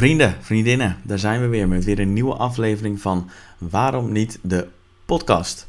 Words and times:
Vrienden, 0.00 0.36
vriendinnen, 0.40 0.96
daar 1.02 1.18
zijn 1.18 1.40
we 1.40 1.46
weer 1.46 1.68
met 1.68 1.84
weer 1.84 1.98
een 1.98 2.12
nieuwe 2.12 2.34
aflevering 2.34 3.00
van 3.00 3.30
Waarom 3.58 4.12
niet 4.12 4.38
de 4.42 4.66
podcast. 5.06 5.66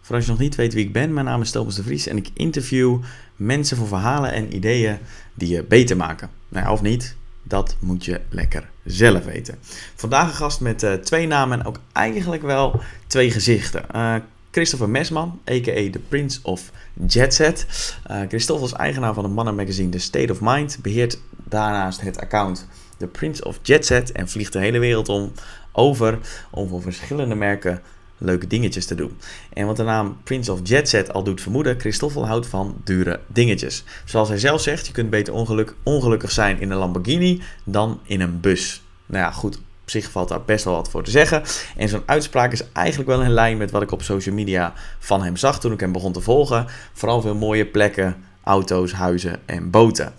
Voor 0.00 0.14
als 0.14 0.24
je 0.24 0.30
nog 0.30 0.40
niet 0.40 0.54
weet 0.54 0.74
wie 0.74 0.84
ik 0.84 0.92
ben, 0.92 1.12
mijn 1.12 1.26
naam 1.26 1.40
is 1.40 1.50
Thomas 1.50 1.74
de 1.74 1.82
Vries 1.82 2.06
en 2.06 2.16
ik 2.16 2.28
interview 2.34 2.98
mensen 3.36 3.76
voor 3.76 3.86
verhalen 3.86 4.32
en 4.32 4.54
ideeën 4.54 4.98
die 5.34 5.48
je 5.48 5.62
beter 5.62 5.96
maken. 5.96 6.30
Nou 6.48 6.70
of 6.70 6.82
niet, 6.82 7.16
dat 7.42 7.76
moet 7.78 8.04
je 8.04 8.20
lekker 8.28 8.68
zelf 8.84 9.24
weten. 9.24 9.58
Vandaag 9.94 10.28
een 10.28 10.34
gast 10.34 10.60
met 10.60 10.82
uh, 10.82 10.92
twee 10.92 11.26
namen 11.26 11.60
en 11.60 11.66
ook 11.66 11.80
eigenlijk 11.92 12.42
wel 12.42 12.80
twee 13.06 13.30
gezichten. 13.30 13.84
Uh, 13.94 14.14
Christopher 14.50 14.88
Mesman, 14.88 15.40
a.k.a. 15.50 15.90
de 15.90 16.00
Prince 16.08 16.38
of 16.42 16.70
Jet 17.06 17.34
Set. 17.34 17.66
Uh, 18.10 18.20
Christopher 18.28 18.64
is 18.64 18.72
eigenaar 18.72 19.14
van 19.14 19.24
het 19.24 19.32
mannenmagazine 19.32 19.88
The 19.88 19.98
State 19.98 20.32
of 20.32 20.38
Mind, 20.40 20.78
beheert 20.82 21.18
daarnaast 21.44 22.00
het 22.00 22.20
account 22.20 22.66
The 23.02 23.08
Prince 23.08 23.44
of 23.44 23.58
Jet 23.62 23.86
Set 23.86 24.12
en 24.12 24.28
vliegt 24.28 24.52
de 24.52 24.58
hele 24.58 24.78
wereld 24.78 25.08
om 25.08 25.32
over 25.72 26.18
om 26.50 26.68
voor 26.68 26.82
verschillende 26.82 27.34
merken 27.34 27.82
leuke 28.18 28.46
dingetjes 28.46 28.86
te 28.86 28.94
doen. 28.94 29.18
En 29.52 29.66
wat 29.66 29.76
de 29.76 29.82
naam 29.82 30.16
Prince 30.24 30.52
of 30.52 30.60
Jet 30.62 30.88
Set 30.88 31.12
al 31.12 31.22
doet 31.22 31.40
vermoeden, 31.40 31.80
Christoffel 31.80 32.26
houdt 32.26 32.46
van 32.46 32.76
dure 32.84 33.20
dingetjes. 33.26 33.84
Zoals 34.04 34.28
hij 34.28 34.38
zelf 34.38 34.60
zegt, 34.60 34.86
je 34.86 34.92
kunt 34.92 35.10
beter 35.10 35.34
ongeluk, 35.34 35.74
ongelukkig 35.82 36.30
zijn 36.30 36.60
in 36.60 36.70
een 36.70 36.78
Lamborghini 36.78 37.42
dan 37.64 38.00
in 38.02 38.20
een 38.20 38.40
bus. 38.40 38.82
Nou 39.06 39.24
ja, 39.24 39.30
goed, 39.30 39.56
op 39.56 39.90
zich 39.90 40.10
valt 40.10 40.28
daar 40.28 40.42
best 40.42 40.64
wel 40.64 40.74
wat 40.74 40.90
voor 40.90 41.02
te 41.02 41.10
zeggen. 41.10 41.42
En 41.76 41.88
zo'n 41.88 42.02
uitspraak 42.06 42.52
is 42.52 42.72
eigenlijk 42.72 43.08
wel 43.08 43.22
in 43.22 43.30
lijn 43.30 43.56
met 43.56 43.70
wat 43.70 43.82
ik 43.82 43.90
op 43.90 44.02
social 44.02 44.34
media 44.34 44.72
van 44.98 45.22
hem 45.22 45.36
zag 45.36 45.60
toen 45.60 45.72
ik 45.72 45.80
hem 45.80 45.92
begon 45.92 46.12
te 46.12 46.20
volgen. 46.20 46.66
Vooral 46.92 47.20
veel 47.20 47.34
mooie 47.34 47.66
plekken, 47.66 48.16
auto's, 48.44 48.92
huizen 48.92 49.40
en 49.46 49.70
boten. 49.70 50.12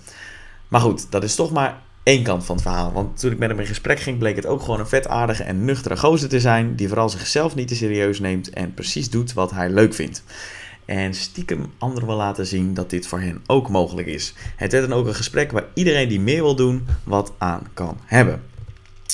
Maar 0.67 0.81
goed, 0.81 1.11
dat 1.11 1.23
is 1.23 1.36
toch 1.36 1.52
maar 1.52 1.81
één 2.04 2.23
kant 2.23 2.46
van 2.46 2.56
het 2.56 2.64
verhaal. 2.64 2.92
Want 2.92 3.20
toen 3.20 3.32
ik 3.32 3.38
met 3.38 3.50
hem 3.50 3.59
in 3.59 3.66
gesprek 3.66 4.00
ging, 4.00 4.18
bleek 4.18 4.36
het 4.36 4.46
ook 4.46 4.62
gewoon 4.62 4.80
een 4.80 4.88
vetaardige 4.88 5.44
en 5.44 5.66
nuchtere 5.66 5.98
gozer 5.98 6.30
te 6.30 6.40
zijn. 6.40 6.76
Die 6.76 6.88
vooral 6.88 7.10
zichzelf 7.10 7.56
niet 7.56 7.68
te 7.68 7.76
serieus 7.76 8.20
neemt 8.20 8.50
en 8.50 8.73
precies 8.73 9.10
doet 9.10 9.34
wat 9.34 9.52
hij 9.52 9.70
leuk 9.70 9.94
vindt. 9.94 10.23
En 10.86 11.14
stiekem 11.14 11.73
anderen 11.78 12.08
wil 12.08 12.18
laten 12.18 12.45
zien 12.45 12.73
dat 12.73 12.90
dit 12.90 13.08
voor 13.08 13.20
hen 13.20 13.42
ook 13.48 13.70
mogelijk 13.70 14.08
is. 14.08 14.34
Het 14.56 14.72
werd 14.72 14.90
dan 14.90 14.98
ook 14.98 15.08
een 15.08 15.16
gesprek 15.16 15.52
waar 15.52 15.66
iedereen 15.73 16.08
die 16.08 16.20
meer 16.20 16.42
wil 16.42 16.56
doen, 16.56 16.88
wat 17.04 17.34
aan 17.38 17.68
kan 17.73 17.98
hebben. 18.06 18.42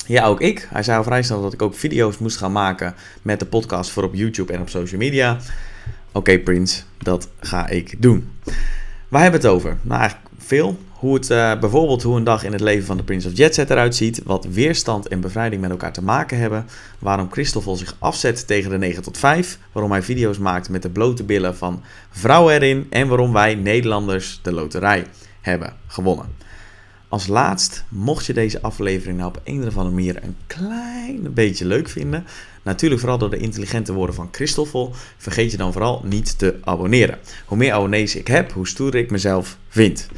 Ja, 0.06 0.26
ook 0.26 0.40
ik. 0.40 0.68
Hij 0.70 0.82
zei 0.82 0.98
al 0.98 1.04
vrij 1.04 1.22
snel 1.22 1.42
dat 1.42 1.52
ik 1.52 1.62
ook 1.62 1.74
video's 1.74 2.18
moest 2.18 2.36
gaan 2.36 2.52
maken 2.52 2.94
met 3.22 3.38
de 3.38 3.46
podcast 3.46 3.90
voor 3.90 4.02
op 4.02 4.14
YouTube 4.14 4.52
en 4.52 4.60
op 4.60 4.68
social 4.68 5.00
media. 5.00 5.38
Oké, 6.12 6.38
Prince, 6.38 6.82
dat 6.98 7.28
ga 7.40 7.68
ik 7.68 8.02
doen. 8.02 8.30
Waar 9.08 9.22
hebben 9.22 9.40
we 9.40 9.46
het 9.46 9.56
over? 9.56 9.76
Nou, 9.82 10.00
eigenlijk 10.00 10.30
veel. 10.38 10.78
Hoe 11.00 11.14
het, 11.14 11.30
uh, 11.30 11.58
bijvoorbeeld 11.58 12.02
hoe 12.02 12.16
een 12.16 12.24
dag 12.24 12.44
in 12.44 12.52
het 12.52 12.60
leven 12.60 12.86
van 12.86 12.96
de 12.96 13.02
Prince 13.02 13.28
of 13.28 13.36
Jet 13.36 13.54
Set 13.54 13.70
eruit 13.70 13.96
ziet. 13.96 14.20
Wat 14.24 14.44
weerstand 14.44 15.08
en 15.08 15.20
bevrijding 15.20 15.60
met 15.60 15.70
elkaar 15.70 15.92
te 15.92 16.02
maken 16.02 16.38
hebben. 16.38 16.66
Waarom 16.98 17.30
Christoffel 17.30 17.76
zich 17.76 17.96
afzet 17.98 18.46
tegen 18.46 18.70
de 18.70 18.78
9 18.78 19.02
tot 19.02 19.18
5. 19.18 19.58
Waarom 19.72 19.92
hij 19.92 20.02
video's 20.02 20.38
maakt 20.38 20.68
met 20.68 20.82
de 20.82 20.90
blote 20.90 21.24
billen 21.24 21.56
van 21.56 21.82
vrouwen 22.10 22.54
erin. 22.54 22.86
En 22.90 23.08
waarom 23.08 23.32
wij 23.32 23.54
Nederlanders 23.54 24.40
de 24.42 24.52
loterij 24.52 25.06
hebben 25.40 25.72
gewonnen. 25.86 26.26
Als 27.08 27.26
laatst, 27.26 27.84
mocht 27.88 28.26
je 28.26 28.32
deze 28.32 28.62
aflevering 28.62 29.18
nou 29.18 29.28
op 29.28 29.40
een 29.44 29.66
of 29.66 29.76
andere 29.76 29.94
manier 29.94 30.22
een 30.22 30.36
klein 30.46 31.34
beetje 31.34 31.64
leuk 31.64 31.88
vinden, 31.88 32.24
natuurlijk 32.62 33.00
vooral 33.00 33.18
door 33.18 33.30
de 33.30 33.36
intelligente 33.36 33.92
woorden 33.92 34.14
van 34.14 34.28
Christoffel, 34.32 34.94
vergeet 35.16 35.50
je 35.50 35.56
dan 35.56 35.72
vooral 35.72 36.02
niet 36.04 36.38
te 36.38 36.58
abonneren. 36.64 37.18
Hoe 37.46 37.58
meer 37.58 37.72
abonnees 37.72 38.16
ik 38.16 38.26
heb, 38.26 38.52
hoe 38.52 38.68
stoerder 38.68 39.00
ik 39.00 39.10
mezelf 39.10 39.58
vind. 39.68 40.08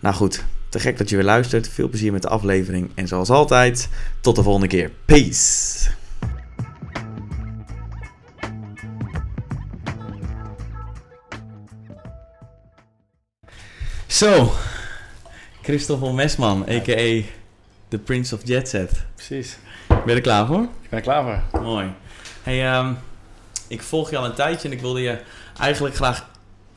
Nou 0.00 0.14
goed, 0.14 0.44
te 0.68 0.80
gek 0.80 0.98
dat 0.98 1.08
je 1.08 1.16
weer 1.16 1.24
luistert. 1.24 1.68
Veel 1.68 1.88
plezier 1.88 2.12
met 2.12 2.22
de 2.22 2.28
aflevering 2.28 2.90
en 2.94 3.08
zoals 3.08 3.30
altijd, 3.30 3.88
tot 4.20 4.36
de 4.36 4.42
volgende 4.42 4.66
keer. 4.66 4.90
Peace! 5.04 5.90
Zo, 14.06 14.52
Christoffel 15.62 16.12
Mesman, 16.12 16.62
a.k.a. 16.68 17.22
The 17.88 17.98
Prince 18.04 18.34
of 18.34 18.40
Jet 18.44 18.68
Set. 18.68 18.90
Precies. 19.14 19.56
Ben 19.88 20.02
je 20.04 20.12
er 20.12 20.20
klaar 20.20 20.46
voor? 20.46 20.62
Ik 20.62 20.88
ben 20.88 20.98
er 20.98 21.00
klaar 21.00 21.22
voor. 21.22 21.60
Mooi. 21.62 21.92
Hey, 22.42 22.78
um, 22.78 22.98
ik 23.68 23.82
volg 23.82 24.10
je 24.10 24.16
al 24.16 24.24
een 24.24 24.34
tijdje 24.34 24.68
en 24.68 24.74
ik 24.74 24.80
wilde 24.80 25.00
je 25.00 25.18
eigenlijk 25.58 25.94
graag 25.94 26.26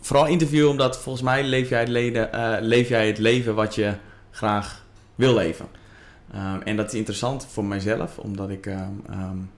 vooral 0.02 0.28
interviewen, 0.28 0.70
omdat 0.70 0.98
volgens 0.98 1.24
mij 1.24 1.44
leef 1.44 1.70
jij 1.70 1.80
het, 1.80 1.90
leden, 1.90 2.30
uh, 2.36 2.56
leef 2.60 2.90
jij 2.90 3.08
het 3.08 3.18
leven 3.18 3.56
wat 3.56 3.76
je 3.76 3.94
graag 4.32 4.86
wil 5.16 5.34
leven. 5.34 5.66
Um, 6.36 6.62
en 6.62 6.76
dat 6.76 6.88
is 6.88 6.94
interessant 6.94 7.48
voor 7.50 7.66
mijzelf, 7.66 8.18
omdat 8.18 8.50
ik 8.50 8.66
um, 8.66 9.50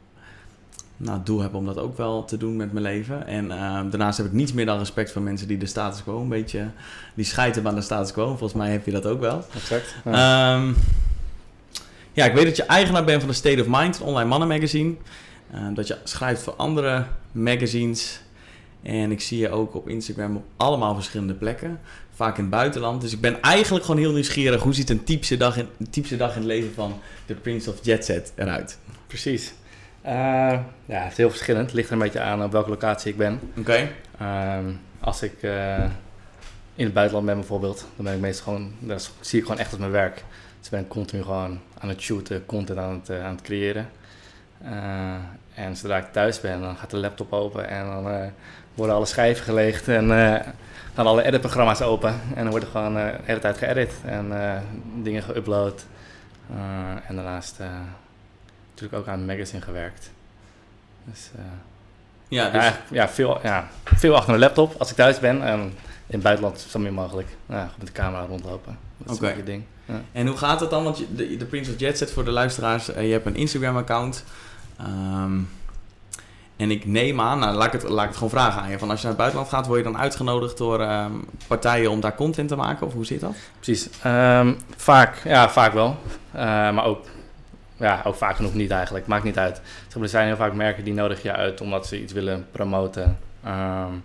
nou, 0.97 1.17
het 1.17 1.25
doel 1.25 1.41
heb 1.41 1.53
om 1.53 1.65
dat 1.65 1.77
ook 1.77 1.97
wel 1.97 2.25
te 2.25 2.37
doen 2.37 2.55
met 2.55 2.71
mijn 2.71 2.85
leven. 2.85 3.27
En 3.27 3.47
daarnaast 3.89 4.17
heb 4.17 4.27
ik 4.27 4.33
niets 4.33 4.53
meer 4.53 4.65
dan 4.65 4.77
respect 4.77 5.11
voor 5.11 5.21
mensen 5.21 5.47
die 5.47 5.57
de 5.57 5.65
status 5.65 6.03
quo 6.03 6.21
een 6.21 6.29
beetje... 6.29 6.67
die 7.13 7.25
scheiden 7.25 7.67
aan 7.67 7.75
de 7.75 7.81
status 7.81 8.11
quo. 8.11 8.27
Volgens 8.27 8.53
mij 8.53 8.71
heb 8.71 8.85
je 8.85 8.91
dat 8.91 9.05
ook 9.05 9.19
wel. 9.19 9.43
Exact. 9.55 9.95
Ja. 10.05 10.61
ja, 12.13 12.25
ik 12.25 12.33
weet 12.33 12.45
dat 12.45 12.55
je 12.55 12.63
eigenaar 12.63 13.03
bent 13.03 13.19
van 13.19 13.29
de 13.29 13.35
State 13.35 13.61
of 13.61 13.67
Mind, 13.67 13.99
een 13.99 14.05
online 14.05 14.29
mannenmagazine. 14.29 14.95
dat 15.73 15.87
je 15.87 15.97
schrijft 16.03 16.41
voor 16.41 16.53
andere 16.53 17.05
magazines 17.31 18.22
en 18.83 19.11
ik 19.11 19.21
zie 19.21 19.39
je 19.39 19.49
ook 19.49 19.75
op 19.75 19.89
Instagram 19.89 20.35
op 20.35 20.43
allemaal 20.57 20.95
verschillende 20.95 21.33
plekken. 21.33 21.79
Vaak 22.15 22.37
in 22.37 22.41
het 22.41 22.51
buitenland. 22.51 23.01
Dus 23.01 23.13
ik 23.13 23.21
ben 23.21 23.41
eigenlijk 23.41 23.85
gewoon 23.85 23.99
heel 23.99 24.11
nieuwsgierig. 24.11 24.61
Hoe 24.61 24.73
ziet 24.73 24.89
een 24.89 25.03
typische 25.03 25.37
dag 25.37 25.57
in, 25.57 25.67
een 25.79 25.89
typische 25.89 26.17
dag 26.17 26.29
in 26.29 26.37
het 26.37 26.45
leven 26.45 26.73
van 26.73 26.99
de 27.25 27.33
Prince 27.33 27.69
of 27.69 27.79
Jet 27.81 28.05
Set 28.05 28.31
eruit? 28.35 28.77
Precies. 29.07 29.53
Uh, 30.05 30.11
ja, 30.85 31.01
het 31.01 31.11
is 31.11 31.17
heel 31.17 31.29
verschillend. 31.29 31.65
Het 31.65 31.73
ligt 31.73 31.87
er 31.87 31.93
een 31.93 31.99
beetje 31.99 32.19
aan 32.19 32.43
op 32.43 32.51
welke 32.51 32.69
locatie 32.69 33.11
ik 33.11 33.17
ben. 33.17 33.39
Oké. 33.57 33.59
Okay. 33.59 33.91
Uh, 34.61 34.73
als 34.99 35.21
ik 35.21 35.33
uh, 35.41 35.83
in 36.75 36.85
het 36.85 36.93
buitenland 36.93 37.25
ben 37.25 37.35
bijvoorbeeld, 37.35 37.87
dan 37.95 38.05
ben 38.05 38.13
ik 38.13 38.19
meestal 38.19 38.43
gewoon, 38.43 38.73
dat 38.79 39.11
zie 39.19 39.39
ik 39.39 39.45
gewoon 39.45 39.59
echt 39.59 39.71
als 39.71 39.79
mijn 39.79 39.91
werk. 39.91 40.23
Dus 40.59 40.69
ben 40.69 40.79
ik 40.79 40.87
continu 40.87 41.23
gewoon 41.23 41.59
aan 41.77 41.89
het 41.89 42.01
shooten, 42.01 42.45
content 42.45 42.79
aan 42.79 43.01
het, 43.03 43.09
aan 43.09 43.35
het 43.35 43.41
creëren. 43.41 43.89
en 45.53 45.77
zodra 45.77 45.97
ik 45.97 46.11
thuis 46.11 46.41
ben, 46.41 46.61
dan 46.61 46.75
gaat 46.75 46.89
de 46.89 46.97
laptop 46.97 47.33
open 47.33 47.69
en 47.69 47.85
dan 47.85 48.31
worden 48.73 48.95
alle 48.95 49.05
schijven 49.05 49.43
gelegd 49.43 49.87
en 49.87 50.09
uh, 50.09 50.35
gaan 50.93 51.05
alle 51.05 51.23
editprogramma's 51.23 51.81
open. 51.81 52.09
En 52.35 52.41
dan 52.41 52.49
wordt 52.49 52.65
er 52.65 52.71
gewoon 52.71 52.97
uh, 52.97 53.05
de 53.05 53.17
hele 53.23 53.39
tijd 53.39 53.57
geëdit 53.57 53.93
en 54.05 54.27
uh, 54.31 54.57
dingen 55.03 55.23
geüpload. 55.23 55.85
en 57.07 57.15
daarnaast 57.15 57.59
natuurlijk 58.69 59.01
ook 59.01 59.07
aan 59.07 59.17
het 59.17 59.27
magazine 59.27 59.61
gewerkt. 59.61 60.11
Dus, 61.03 61.31
ja, 62.27 62.49
dus... 62.49 62.63
Ja, 62.63 62.77
ja, 62.91 63.09
veel, 63.09 63.39
ja, 63.43 63.67
veel 63.83 64.15
achter 64.15 64.33
een 64.33 64.39
laptop 64.39 64.75
als 64.77 64.89
ik 64.89 64.95
thuis 64.95 65.19
ben. 65.19 65.43
En 65.43 65.59
in 66.07 66.19
het 66.19 66.21
buitenland 66.21 66.65
zo 66.69 66.79
min 66.79 66.93
mogelijk. 66.93 67.27
Ja, 67.45 67.71
met 67.77 67.87
de 67.87 67.93
camera 67.93 68.25
rondlopen. 68.25 68.77
Dat 68.97 69.11
is 69.11 69.17
okay. 69.17 69.37
een 69.37 69.45
ding. 69.45 69.63
Ja. 69.85 70.01
En 70.11 70.27
hoe 70.27 70.37
gaat 70.37 70.59
het 70.59 70.69
dan? 70.69 70.83
Want 70.83 70.97
je, 70.97 71.15
de, 71.15 71.37
de 71.37 71.45
Prince 71.45 71.71
of 71.71 71.79
Jet 71.79 71.97
Set 71.97 72.11
voor 72.11 72.25
de 72.25 72.31
luisteraars. 72.31 72.85
je 72.85 72.91
hebt 72.93 73.25
een 73.25 73.35
Instagram 73.35 73.77
account. 73.77 74.23
Um, 74.81 75.49
en 76.63 76.71
ik 76.71 76.85
neem 76.85 77.21
aan, 77.21 77.39
nou, 77.39 77.55
laat, 77.55 77.73
ik 77.73 77.81
het, 77.81 77.89
laat 77.89 78.01
ik 78.01 78.07
het 78.07 78.17
gewoon 78.17 78.29
vragen 78.29 78.61
aan 78.61 78.69
je. 78.69 78.79
Van 78.79 78.89
als 78.89 79.01
je 79.01 79.07
naar 79.07 79.15
het 79.15 79.21
buitenland 79.21 79.53
gaat, 79.53 79.67
word 79.67 79.77
je 79.77 79.91
dan 79.91 79.97
uitgenodigd 79.97 80.57
door 80.57 80.81
um, 80.81 81.25
partijen 81.47 81.91
om 81.91 81.99
daar 81.99 82.15
content 82.15 82.47
te 82.47 82.55
maken? 82.55 82.87
Of 82.87 82.93
hoe 82.93 83.05
zit 83.05 83.19
dat? 83.19 83.35
Precies. 83.59 83.89
Um, 84.05 84.57
vaak, 84.75 85.21
ja, 85.23 85.49
vaak 85.49 85.73
wel. 85.73 85.97
Uh, 86.35 86.41
maar 86.41 86.85
ook, 86.85 87.05
ja, 87.77 88.01
ook 88.03 88.15
vaak 88.15 88.35
genoeg 88.35 88.53
niet 88.53 88.71
eigenlijk. 88.71 89.07
Maakt 89.07 89.23
niet 89.23 89.37
uit. 89.37 89.61
Er 90.01 90.09
zijn 90.09 90.27
heel 90.27 90.35
vaak 90.35 90.53
merken 90.53 90.83
die 90.83 90.93
nodig 90.93 91.21
je 91.21 91.31
uit 91.31 91.61
omdat 91.61 91.87
ze 91.87 92.01
iets 92.01 92.13
willen 92.13 92.47
promoten. 92.51 93.17
Um, 93.45 94.03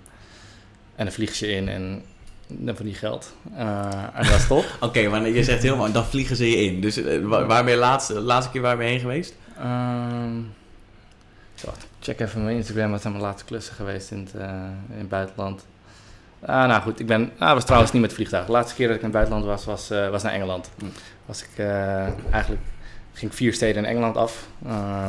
en 0.97 1.05
dan 1.05 1.13
vlieg 1.13 1.39
je 1.39 1.51
in 1.51 1.69
en 1.69 2.03
dan 2.47 2.77
van 2.77 2.85
die 2.85 2.95
geld. 2.95 3.35
Uh, 3.53 3.85
en 4.15 4.25
dat 4.25 4.35
is 4.35 4.47
top. 4.47 4.65
Oké, 4.81 4.85
okay, 4.85 5.07
maar 5.07 5.29
je 5.29 5.45
zegt 5.45 5.63
helemaal, 5.63 5.93
dan 5.93 6.05
vliegen 6.05 6.37
ze 6.37 6.51
je 6.51 6.57
in. 6.57 6.81
Dus 6.81 6.99
uh, 6.99 7.27
waar, 7.27 7.47
waar 7.47 7.65
ben 7.65 7.73
je 7.73 7.79
laatste, 7.79 8.21
laatste 8.21 8.53
keer 8.53 8.61
waar 8.61 8.77
ben 8.77 8.87
je 8.87 8.93
heen 8.93 9.01
geweest? 9.01 9.35
Um, 9.61 10.57
check 12.09 12.21
even 12.21 12.45
mijn 12.45 12.57
Instagram. 12.57 12.91
Wat 12.91 13.01
zijn 13.01 13.13
mijn 13.13 13.25
laatste 13.25 13.45
klussen 13.45 13.75
geweest 13.75 14.11
in 14.11 14.19
het, 14.19 14.35
uh, 14.35 14.43
in 14.91 14.99
het 14.99 15.09
buitenland? 15.09 15.67
Ah, 16.41 16.69
nou 16.69 16.83
goed, 16.83 17.01
ik 17.01 17.07
ben, 17.07 17.33
ah, 17.39 17.53
was 17.53 17.65
trouwens 17.65 17.93
niet 17.93 18.03
met 18.03 18.13
vliegtuig. 18.13 18.47
De 18.47 18.53
laatste 18.53 18.75
keer 18.75 18.87
dat 18.87 18.97
ik 18.97 19.03
in 19.03 19.09
het 19.09 19.17
buitenland 19.17 19.47
was, 19.47 19.65
was, 19.65 19.91
uh, 19.91 20.09
was 20.11 20.23
naar 20.23 20.33
Engeland. 20.33 20.71
Hm. 20.79 20.85
Was 21.27 21.43
ik 21.43 21.49
uh, 21.57 22.03
eigenlijk, 22.33 22.63
ging 23.13 23.31
ik 23.31 23.37
vier 23.37 23.53
steden 23.53 23.85
in 23.85 23.89
Engeland 23.89 24.17
af. 24.17 24.49
Uh, 24.67 25.07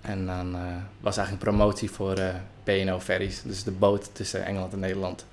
en 0.00 0.26
dan 0.26 0.56
was 1.00 1.16
eigenlijk 1.16 1.30
een 1.30 1.56
promotie 1.56 1.90
voor 1.90 2.18
P&O 2.64 3.00
Ferries. 3.00 3.42
Dus 3.42 3.64
de 3.64 3.70
boot 3.70 4.14
tussen 4.14 4.44
Engeland 4.44 4.72
en 4.72 4.78
Nederland. 4.78 5.26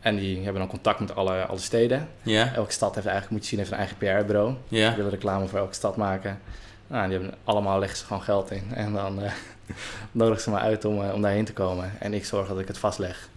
en 0.00 0.16
die 0.16 0.36
hebben 0.36 0.60
dan 0.60 0.70
contact 0.70 1.00
met 1.00 1.14
alle, 1.14 1.44
alle 1.44 1.58
steden. 1.58 2.08
Yeah. 2.22 2.54
Elke 2.54 2.72
stad 2.72 2.94
heeft 2.94 3.06
eigenlijk, 3.06 3.34
moet 3.36 3.42
je 3.42 3.48
zien, 3.48 3.58
heeft 3.58 3.70
een 3.70 3.78
eigen 3.78 3.96
PR-bureau. 3.96 4.54
Yeah. 4.68 4.86
Die 4.86 4.96
willen 4.96 5.10
reclame 5.10 5.46
voor 5.46 5.58
elke 5.58 5.74
stad 5.74 5.96
maken. 5.96 6.38
Nou, 6.86 7.08
die 7.08 7.18
hebben 7.18 7.36
allemaal 7.44 7.78
leggen 7.78 7.98
ze 7.98 8.04
gewoon 8.04 8.22
geld 8.22 8.50
in. 8.50 8.74
En 8.74 8.92
dan 8.92 9.22
uh, 9.22 9.30
nodigen 10.12 10.42
ze 10.42 10.50
me 10.50 10.58
uit 10.58 10.84
om, 10.84 11.02
uh, 11.02 11.14
om 11.14 11.22
daarheen 11.22 11.44
te 11.44 11.52
komen. 11.52 11.92
En 12.00 12.14
ik 12.14 12.24
zorg 12.24 12.48
dat 12.48 12.58
ik 12.58 12.68
het 12.68 12.78
vastleg. 12.78 13.28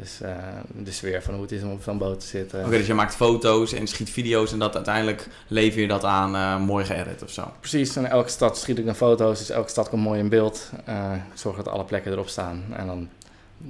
Dus 0.00 0.20
uh, 0.22 0.36
de 0.72 0.92
sfeer 0.92 1.22
van 1.22 1.34
hoe 1.34 1.42
het 1.42 1.52
is 1.52 1.62
om 1.62 1.72
op 1.72 1.82
zo'n 1.82 1.98
boot 1.98 2.20
te 2.20 2.26
zitten. 2.26 2.60
Oké, 2.60 2.76
dus 2.76 2.86
je 2.86 2.94
maakt 2.94 3.14
foto's 3.14 3.72
en 3.72 3.86
schiet 3.86 4.10
video's 4.10 4.52
en 4.52 4.58
dat 4.58 4.74
uiteindelijk 4.74 5.26
lever 5.46 5.80
je 5.80 5.86
dat 5.86 6.04
aan 6.04 6.34
uh, 6.34 6.66
mooi 6.66 6.84
geëdit 6.84 7.22
of 7.22 7.30
zo? 7.30 7.52
Precies, 7.60 7.96
in 7.96 8.06
elke 8.06 8.28
stad 8.28 8.58
schiet 8.58 8.78
ik 8.78 8.84
dan 8.84 8.94
foto's, 8.94 9.38
dus 9.38 9.50
elke 9.50 9.70
stad 9.70 9.88
komt 9.88 10.02
mooi 10.02 10.20
in 10.20 10.28
beeld. 10.28 10.70
Uh, 10.88 11.12
ik 11.14 11.38
zorg 11.38 11.56
dat 11.56 11.68
alle 11.68 11.84
plekken 11.84 12.12
erop 12.12 12.28
staan 12.28 12.64
en 12.72 12.86
dan 12.86 13.08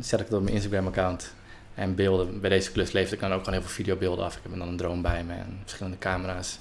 zet 0.01 0.21
ik 0.21 0.27
het 0.27 0.35
op 0.35 0.43
mijn 0.43 0.55
Instagram-account. 0.55 1.33
En 1.75 1.95
beelden, 1.95 2.41
bij 2.41 2.51
deze 2.51 2.73
klus 2.73 2.93
leefde 2.93 3.15
ik 3.15 3.21
dan 3.21 3.33
ook 3.33 3.39
gewoon 3.39 3.55
heel 3.55 3.63
veel 3.63 3.75
videobeelden 3.75 4.25
af. 4.25 4.37
Ik 4.37 4.43
heb 4.43 4.59
dan 4.59 4.69
een 4.69 4.77
drone 4.77 5.01
bij 5.01 5.25
me 5.25 5.33
en 5.33 5.59
verschillende 5.61 5.99
camera's. 5.99 6.59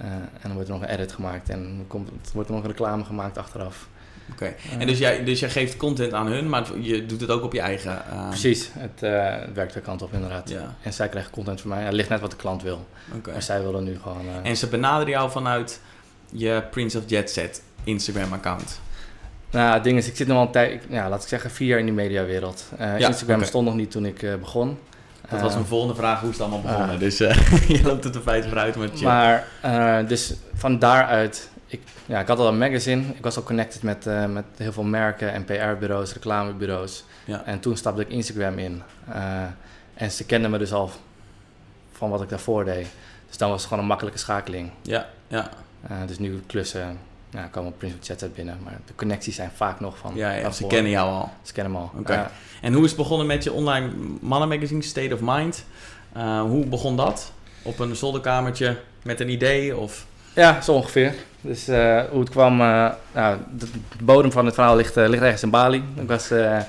En 0.00 0.30
dan 0.42 0.52
wordt 0.52 0.68
er 0.68 0.74
nog 0.74 0.82
een 0.82 0.88
edit 0.88 1.12
gemaakt 1.12 1.48
en 1.48 1.84
komt, 1.86 2.10
wordt 2.32 2.48
er 2.48 2.54
nog 2.54 2.64
een 2.64 2.70
reclame 2.70 3.04
gemaakt 3.04 3.38
achteraf. 3.38 3.88
Oké, 4.32 4.54
en 4.78 4.86
dus 4.86 4.98
jij, 4.98 5.24
dus 5.24 5.40
jij 5.40 5.50
geeft 5.50 5.76
content 5.76 6.12
aan 6.12 6.26
hun, 6.26 6.48
maar 6.48 6.78
je 6.78 7.06
doet 7.06 7.20
het 7.20 7.30
ook 7.30 7.42
op 7.42 7.52
je 7.52 7.60
eigen... 7.60 8.02
Uh... 8.12 8.28
Precies, 8.28 8.70
het, 8.72 9.02
uh, 9.02 9.54
werkt 9.54 9.74
de 9.74 9.80
kant 9.80 10.02
op 10.02 10.12
inderdaad. 10.12 10.48
Ja. 10.48 10.74
En 10.82 10.92
zij 10.92 11.08
krijgen 11.08 11.32
content 11.32 11.60
van 11.60 11.70
mij. 11.70 11.82
Het 11.82 11.92
ligt 11.92 12.08
net 12.08 12.20
wat 12.20 12.30
de 12.30 12.36
klant 12.36 12.62
wil. 12.62 12.86
Okay. 13.16 13.32
Maar 13.32 13.42
zij 13.42 13.62
willen 13.62 13.84
nu 13.84 13.98
gewoon... 14.02 14.24
Uh... 14.24 14.48
En 14.50 14.56
ze 14.56 14.66
benaderen 14.66 15.10
jou 15.10 15.30
vanuit 15.30 15.80
je 16.30 16.62
Prince 16.70 16.98
of 16.98 17.04
Jet 17.06 17.30
Set 17.30 17.62
Instagram-account? 17.84 18.80
Nou, 19.50 19.74
het 19.74 19.84
ding 19.84 19.98
is, 19.98 20.08
ik 20.08 20.16
zit 20.16 20.26
nu 20.26 20.34
al 20.34 20.42
een 20.42 20.50
tijd, 20.50 20.84
ja, 20.88 21.08
laat 21.08 21.22
ik 21.22 21.28
zeggen, 21.28 21.50
vier 21.50 21.68
jaar 21.68 21.78
in 21.78 21.84
die 21.84 21.94
mediawereld. 21.94 22.64
Ja, 22.78 22.96
Instagram 22.96 23.36
okay. 23.36 23.48
stond 23.48 23.66
nog 23.66 23.74
niet 23.74 23.90
toen 23.90 24.06
ik 24.06 24.38
begon. 24.40 24.78
Dat 25.30 25.40
was 25.40 25.54
mijn 25.54 25.66
volgende 25.66 25.94
vraag, 25.94 26.20
hoe 26.20 26.30
is 26.30 26.38
het 26.38 26.46
allemaal 26.46 26.72
begonnen? 26.72 26.98
dus 26.98 27.18
je 27.76 27.80
loopt 27.82 28.04
het 28.04 28.14
er 28.14 28.20
feit 28.20 28.44
vooruit 28.44 28.76
met 28.76 28.98
je. 28.98 29.04
Maar, 29.04 29.46
dus 30.06 30.34
van 30.54 30.78
daaruit 30.78 31.50
ik, 31.70 31.82
ja, 32.06 32.20
ik 32.20 32.26
had 32.26 32.38
al 32.38 32.48
een 32.48 32.58
magazine. 32.58 33.02
Ik 33.14 33.22
was 33.22 33.36
al 33.36 33.42
connected 33.42 33.82
met, 33.82 34.06
uh, 34.06 34.26
met 34.26 34.44
heel 34.56 34.72
veel 34.72 34.82
merken 34.82 35.32
en 35.32 35.44
PR-bureaus, 35.44 36.12
reclamebureaus. 36.12 37.04
Ja. 37.24 37.44
En 37.44 37.60
toen 37.60 37.76
stapte 37.76 38.02
ik 38.02 38.08
Instagram 38.08 38.58
in. 38.58 38.82
Uh, 39.08 39.42
en 39.94 40.10
ze 40.10 40.24
kenden 40.24 40.50
me 40.50 40.58
dus 40.58 40.72
al 40.72 40.90
van 41.92 42.10
wat 42.10 42.22
ik 42.22 42.28
daarvoor 42.28 42.64
deed. 42.64 42.86
Dus 43.28 43.36
dan 43.36 43.50
was 43.50 43.58
het 43.58 43.68
gewoon 43.68 43.82
een 43.82 43.88
makkelijke 43.88 44.18
schakeling. 44.18 44.70
Ja, 44.82 45.08
ja. 45.28 45.50
Uh, 45.90 45.96
dus 46.06 46.18
nu 46.18 46.42
klussen 46.46 46.98
ja, 47.30 47.46
komen 47.50 47.72
op 47.72 47.78
Prince 47.78 47.96
of 48.00 48.18
Chat 48.18 48.34
binnen. 48.34 48.58
Maar 48.64 48.78
de 48.86 48.94
connecties 48.94 49.34
zijn 49.34 49.50
vaak 49.54 49.80
nog 49.80 49.98
van... 49.98 50.12
Ja, 50.14 50.32
ja 50.32 50.50
ze 50.50 50.66
kennen 50.66 50.90
jou 50.90 51.10
al. 51.10 51.30
Ze 51.42 51.52
kennen 51.52 51.72
me 51.72 51.78
al. 51.78 51.90
Oké. 51.98 52.30
en 52.60 52.72
hoe 52.72 52.82
is 52.82 52.90
het 52.90 52.98
begonnen 52.98 53.26
met 53.26 53.44
je 53.44 53.52
online 53.52 53.88
mannenmagazine 54.20 54.82
State 54.82 55.14
of 55.14 55.20
Mind? 55.22 55.64
hoe 56.42 56.66
begon 56.66 56.96
dat? 56.96 57.32
Op 57.62 57.78
een 57.78 57.96
zolderkamertje 57.96 58.76
met 59.02 59.20
een 59.20 59.28
idee 59.28 59.76
of... 59.76 60.06
Ja, 60.34 60.60
zo 60.60 60.72
ongeveer. 60.72 61.14
Dus 61.40 61.68
uh, 61.68 62.00
hoe 62.10 62.20
het 62.20 62.30
kwam, 62.30 62.60
uh, 62.60 62.90
nou, 63.12 63.38
de 63.56 63.66
bodem 64.02 64.32
van 64.32 64.44
het 64.44 64.54
verhaal 64.54 64.76
ligt, 64.76 64.96
uh, 64.96 65.08
ligt 65.08 65.22
ergens 65.22 65.42
in 65.42 65.50
Bali. 65.50 65.84
Ik 65.94 66.08
was, 66.08 66.28
ja, 66.28 66.66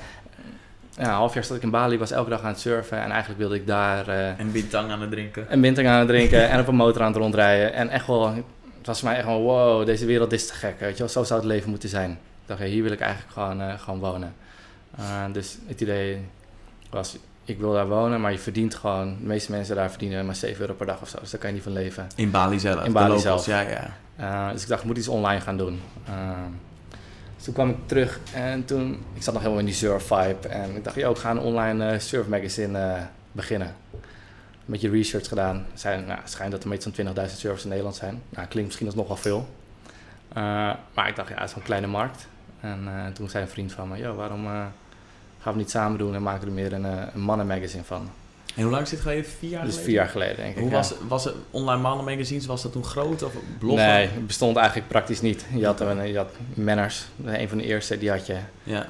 een 0.96 1.06
half 1.06 1.34
jaar 1.34 1.44
zat 1.44 1.56
ik 1.56 1.62
in 1.62 1.70
Bali, 1.70 1.98
was 1.98 2.10
elke 2.10 2.30
dag 2.30 2.42
aan 2.42 2.48
het 2.48 2.60
surfen 2.60 3.02
en 3.02 3.10
eigenlijk 3.10 3.40
wilde 3.40 3.54
ik 3.54 3.66
daar... 3.66 4.08
en 4.08 4.52
bintang 4.52 4.90
aan 4.90 5.00
het 5.00 5.10
drinken. 5.10 5.48
En 5.48 5.60
bintang 5.60 5.88
aan 5.88 5.98
het 5.98 6.08
drinken 6.08 6.48
en 6.50 6.60
op 6.60 6.68
een 6.68 6.74
motor 6.74 7.02
aan 7.02 7.12
het 7.12 7.16
rondrijden. 7.16 7.72
En 7.72 7.88
echt 7.88 8.06
wel, 8.06 8.32
het 8.82 8.90
was 8.90 9.00
voor 9.00 9.08
mij 9.08 9.18
echt 9.18 9.26
wel, 9.26 9.42
wow, 9.42 9.86
deze 9.86 10.06
wereld 10.06 10.32
is 10.32 10.46
te 10.46 10.54
gek. 10.54 10.80
Weet 10.80 10.92
je 10.92 10.98
wel, 10.98 11.08
zo 11.08 11.24
zou 11.24 11.40
het 11.40 11.48
leven 11.48 11.70
moeten 11.70 11.88
zijn. 11.88 12.10
Ik 12.10 12.48
dacht, 12.48 12.60
hey, 12.60 12.68
hier 12.68 12.82
wil 12.82 12.92
ik 12.92 13.00
eigenlijk 13.00 13.32
gewoon, 13.32 13.78
gewoon 13.78 13.98
wonen. 13.98 14.34
dus 15.32 15.58
het 15.66 15.80
idee 15.80 16.20
was, 16.90 17.16
ik 17.44 17.58
wil 17.58 17.72
daar 17.72 17.88
wonen, 17.88 18.20
maar 18.20 18.32
je 18.32 18.38
verdient 18.38 18.74
gewoon, 18.74 19.16
de 19.20 19.26
meeste 19.26 19.50
mensen 19.50 19.76
daar 19.76 19.90
verdienen 19.90 20.26
maar 20.26 20.34
7 20.34 20.60
euro 20.60 20.74
per 20.74 20.86
dag 20.86 21.00
of 21.00 21.08
zo. 21.08 21.18
Dus 21.20 21.30
daar 21.30 21.40
kan 21.40 21.48
je 21.48 21.54
niet 21.54 21.64
van 21.64 21.72
leven. 21.72 22.06
In 22.14 22.30
Bali 22.30 22.58
zelf? 22.58 22.84
In 22.84 22.92
Bali 22.92 23.18
zelf. 23.18 23.46
Ja, 23.46 23.60
ja. 23.60 23.96
Uh, 24.20 24.52
dus 24.52 24.62
ik 24.62 24.68
dacht, 24.68 24.80
ik 24.80 24.86
moet 24.86 24.96
iets 24.96 25.08
online 25.08 25.40
gaan 25.40 25.56
doen. 25.56 25.80
Dus 27.36 27.44
toen 27.44 27.54
kwam 27.54 27.70
ik 27.70 27.76
terug 27.86 28.20
en 28.34 28.64
toen, 28.64 29.04
ik 29.14 29.22
zat 29.22 29.32
nog 29.32 29.42
helemaal 29.42 29.62
in 29.62 29.68
die 29.70 29.78
surf 29.78 30.02
vibe. 30.02 30.48
En 30.48 30.76
ik 30.76 30.84
dacht, 30.84 30.96
joh, 30.96 31.10
ik 31.10 31.16
ga 31.16 31.30
een 31.30 31.38
online 31.38 31.98
surf 31.98 32.26
magazine 32.26 33.06
beginnen. 33.32 33.74
Een 34.64 34.72
beetje 34.72 34.90
research 34.90 35.28
gedaan. 35.28 35.66
Zijn, 35.74 36.06
nou, 36.06 36.20
het 36.20 36.30
schijnt 36.30 36.52
dat 36.52 36.64
er 36.64 36.82
zo'n 36.82 37.06
20.000 37.06 37.36
surfers 37.36 37.62
in 37.62 37.68
Nederland 37.68 37.96
zijn. 37.96 38.22
Nou, 38.28 38.46
klinkt 38.46 38.68
misschien 38.68 38.86
alsnog 38.86 39.06
wel 39.06 39.16
veel. 39.16 39.48
maar 40.94 41.08
ik 41.08 41.16
dacht, 41.16 41.28
ja, 41.28 41.40
het 41.40 41.50
is 41.50 41.56
een 41.56 41.62
kleine 41.62 41.86
markt. 41.86 42.26
En 42.60 43.10
toen 43.14 43.28
zei 43.28 43.44
een 43.44 43.50
vriend 43.50 43.72
van 43.72 43.88
me, 43.88 43.98
joh, 43.98 44.16
waarom 44.16 44.46
gaan 45.40 45.52
we 45.52 45.58
niet 45.58 45.70
samen 45.70 45.98
doen 45.98 46.14
en 46.14 46.22
maken 46.22 46.46
er 46.46 46.52
meer 46.52 46.72
een, 46.72 46.84
een 46.84 47.20
mannenmagazine 47.20 47.84
van. 47.84 48.10
En 48.54 48.62
hoe 48.62 48.70
lang 48.70 48.82
is 48.82 48.90
dit 48.90 49.00
geleden? 49.00 49.24
Vier 49.24 49.50
jaar 49.50 49.64
dus 49.64 49.78
vier 49.78 49.94
jaar 49.94 50.08
geleden, 50.08 50.36
denk 50.36 50.56
ik. 50.56 50.62
Hoe 50.62 50.70
was, 50.70 50.92
was 51.08 51.24
het 51.24 51.34
online 51.50 51.82
mannenmagazines, 51.82 52.46
was 52.46 52.62
dat 52.62 52.72
toen 52.72 52.84
groot 52.84 53.22
of 53.22 53.32
bloggen? 53.58 53.86
Nee, 53.86 54.08
het 54.08 54.26
bestond 54.26 54.56
eigenlijk 54.56 54.88
praktisch 54.88 55.20
niet. 55.20 55.44
Je 55.54 55.66
had, 55.66 55.80
een, 55.80 56.06
je 56.08 56.16
had 56.16 56.30
Manners, 56.54 57.04
een 57.24 57.48
van 57.48 57.58
de 57.58 57.64
eerste, 57.64 57.98
die 57.98 58.10
had 58.10 58.26
je. 58.26 58.36
Ja. 58.62 58.88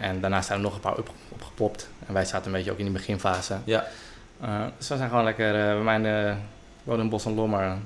En 0.00 0.20
daarna 0.20 0.42
zijn 0.42 0.58
er 0.58 0.64
nog 0.64 0.74
een 0.74 0.80
paar 0.80 0.98
op, 0.98 1.10
opgepopt. 1.28 1.88
En 2.06 2.14
wij 2.14 2.24
zaten 2.24 2.46
een 2.46 2.52
beetje 2.52 2.70
ook 2.70 2.78
in 2.78 2.84
die 2.84 2.92
beginfase. 2.92 3.56
Ja. 3.64 3.86
Uh, 4.42 4.60
dus 4.78 4.88
we 4.88 4.96
zijn 4.96 5.08
gewoon 5.08 5.24
lekker, 5.24 5.54
uh, 5.54 5.82
bij 5.84 5.98
mijn 5.98 6.04
uh, 6.04 6.34
wonen 6.84 7.04
in 7.04 7.10
Bos 7.10 7.24
en 7.24 7.34
Lommer. 7.34 7.76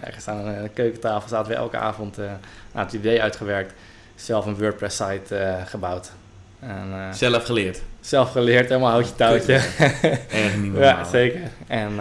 ergens 0.00 0.28
aan 0.28 0.46
een 0.46 0.72
keukentafel 0.72 1.28
zaten 1.28 1.52
we 1.52 1.58
elke 1.58 1.76
avond 1.76 2.18
uh, 2.18 2.30
het 2.72 2.92
idee 2.92 3.22
uitgewerkt. 3.22 3.72
Zelf 4.14 4.46
een 4.46 4.58
WordPress-site 4.58 5.58
gebouwd. 5.66 6.10
En, 6.60 7.14
zelf 7.14 7.44
geleerd? 7.44 7.82
Zelf 8.00 8.32
geleerd, 8.32 8.68
helemaal 8.68 8.90
houtje 8.90 9.14
touwtje. 9.14 9.54
Erg 10.42 10.56
niet 10.56 10.76
Ja, 10.76 11.04
zeker. 11.04 11.40
En 11.66 11.92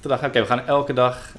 toen 0.00 0.10
dacht 0.10 0.22
ik, 0.22 0.28
oké, 0.28 0.40
we 0.40 0.46
gaan 0.46 0.66
elke 0.66 0.92
dag 0.92 1.32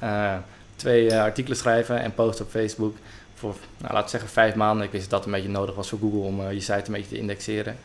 twee 0.76 1.14
artikelen 1.14 1.58
schrijven 1.58 2.00
en 2.00 2.14
posten 2.14 2.44
op 2.44 2.50
Facebook. 2.50 2.96
Voor, 3.34 3.54
nou, 3.78 3.92
laten 3.92 4.04
we 4.04 4.10
zeggen, 4.10 4.30
vijf 4.30 4.54
maanden. 4.54 4.86
Ik 4.86 4.92
wist 4.92 5.10
dat 5.10 5.18
het 5.18 5.28
een 5.28 5.34
beetje 5.34 5.58
nodig 5.58 5.74
was 5.74 5.88
voor 5.88 5.98
Google 5.98 6.20
om 6.20 6.50
je 6.50 6.60
site 6.60 6.82
een 6.86 6.92
beetje 6.92 7.08
te 7.08 7.18
indexeren. 7.18 7.76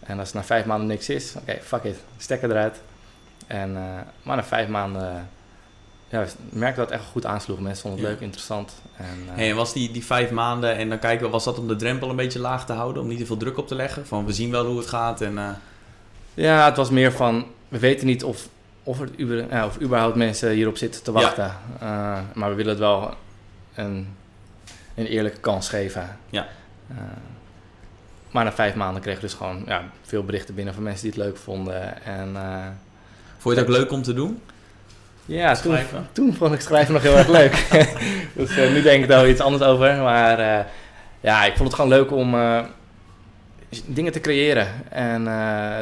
En 0.00 0.18
als 0.18 0.28
het 0.28 0.36
na 0.36 0.44
vijf 0.44 0.64
maanden 0.64 0.86
niks 0.86 1.08
is, 1.08 1.34
oké, 1.36 1.50
okay, 1.50 1.62
fuck 1.62 1.84
it, 1.84 1.96
stekker 2.16 2.50
eruit. 2.50 2.80
En, 3.48 3.72
maar 4.22 4.36
na 4.36 4.44
vijf 4.44 4.68
maanden 4.68 5.28
ja, 6.08 6.22
ik 6.22 6.30
merkte 6.50 6.80
dat 6.80 6.90
het 6.90 7.00
echt 7.00 7.10
goed 7.10 7.26
aansloeg. 7.26 7.60
Mensen 7.60 7.82
vonden 7.82 8.00
het 8.00 8.10
leuk, 8.10 8.20
interessant. 8.20 8.72
En, 8.96 9.18
uh... 9.26 9.34
hey, 9.34 9.50
en 9.50 9.56
was 9.56 9.72
die, 9.72 9.90
die 9.90 10.04
vijf 10.04 10.30
maanden, 10.30 10.76
en 10.76 10.88
dan 10.88 10.98
kijken 10.98 11.26
we, 11.26 11.32
was 11.32 11.44
dat 11.44 11.58
om 11.58 11.68
de 11.68 11.76
drempel 11.76 12.10
een 12.10 12.16
beetje 12.16 12.38
laag 12.38 12.66
te 12.66 12.72
houden? 12.72 13.02
Om 13.02 13.08
niet 13.08 13.18
te 13.18 13.26
veel 13.26 13.36
druk 13.36 13.58
op 13.58 13.68
te 13.68 13.74
leggen? 13.74 14.06
Van 14.06 14.26
we 14.26 14.32
zien 14.32 14.50
wel 14.50 14.66
hoe 14.66 14.78
het 14.78 14.86
gaat 14.86 15.20
en... 15.20 15.32
Uh... 15.32 15.50
Ja, 16.34 16.64
het 16.64 16.76
was 16.76 16.90
meer 16.90 17.12
van, 17.12 17.46
we 17.68 17.78
weten 17.78 18.06
niet 18.06 18.24
of, 18.24 18.48
of, 18.82 18.98
het, 18.98 19.10
ja, 19.50 19.66
of 19.66 19.80
überhaupt 19.80 20.16
mensen 20.16 20.50
hierop 20.50 20.76
zitten 20.76 21.02
te 21.02 21.12
wachten. 21.12 21.54
Ja. 21.80 22.24
Maar 22.34 22.50
we 22.50 22.54
willen 22.54 22.70
het 22.70 22.80
wel 22.80 23.14
een, 23.74 24.16
een 24.94 25.06
eerlijke 25.06 25.40
kans 25.40 25.68
geven. 25.68 26.18
Ja. 26.30 26.46
maar 28.30 28.44
na 28.44 28.52
vijf 28.52 28.74
maanden 28.74 29.02
kregen 29.02 29.20
we 29.20 29.26
dus 29.26 29.36
gewoon 29.36 29.62
ja, 29.66 29.84
veel 30.02 30.24
berichten 30.24 30.54
binnen 30.54 30.74
van 30.74 30.82
mensen 30.82 31.02
die 31.02 31.12
het 31.12 31.28
leuk 31.28 31.36
vonden. 31.36 32.04
En, 32.04 32.36
Vond 33.38 33.54
je 33.54 33.60
het 33.60 33.70
ook 33.70 33.76
leuk 33.76 33.92
om 33.92 34.02
te 34.02 34.14
doen? 34.14 34.40
Ja, 35.26 35.54
toen, 35.54 35.78
toen, 36.12 36.34
vond 36.34 36.54
ik 36.54 36.60
schrijven 36.60 36.92
nog 36.92 37.02
heel 37.02 37.16
erg 37.16 37.28
leuk. 37.28 37.66
dus 38.36 38.56
uh, 38.56 38.72
nu 38.72 38.82
denk 38.82 39.02
ik 39.02 39.08
daar 39.08 39.28
iets 39.28 39.40
anders 39.40 39.62
over. 39.62 39.96
Maar 39.96 40.40
uh, 40.40 40.64
ja, 41.20 41.44
ik 41.44 41.56
vond 41.56 41.68
het 41.68 41.74
gewoon 41.74 41.90
leuk 41.90 42.12
om 42.12 42.34
uh, 42.34 42.60
dingen 43.86 44.12
te 44.12 44.20
creëren 44.20 44.68
en 44.90 45.26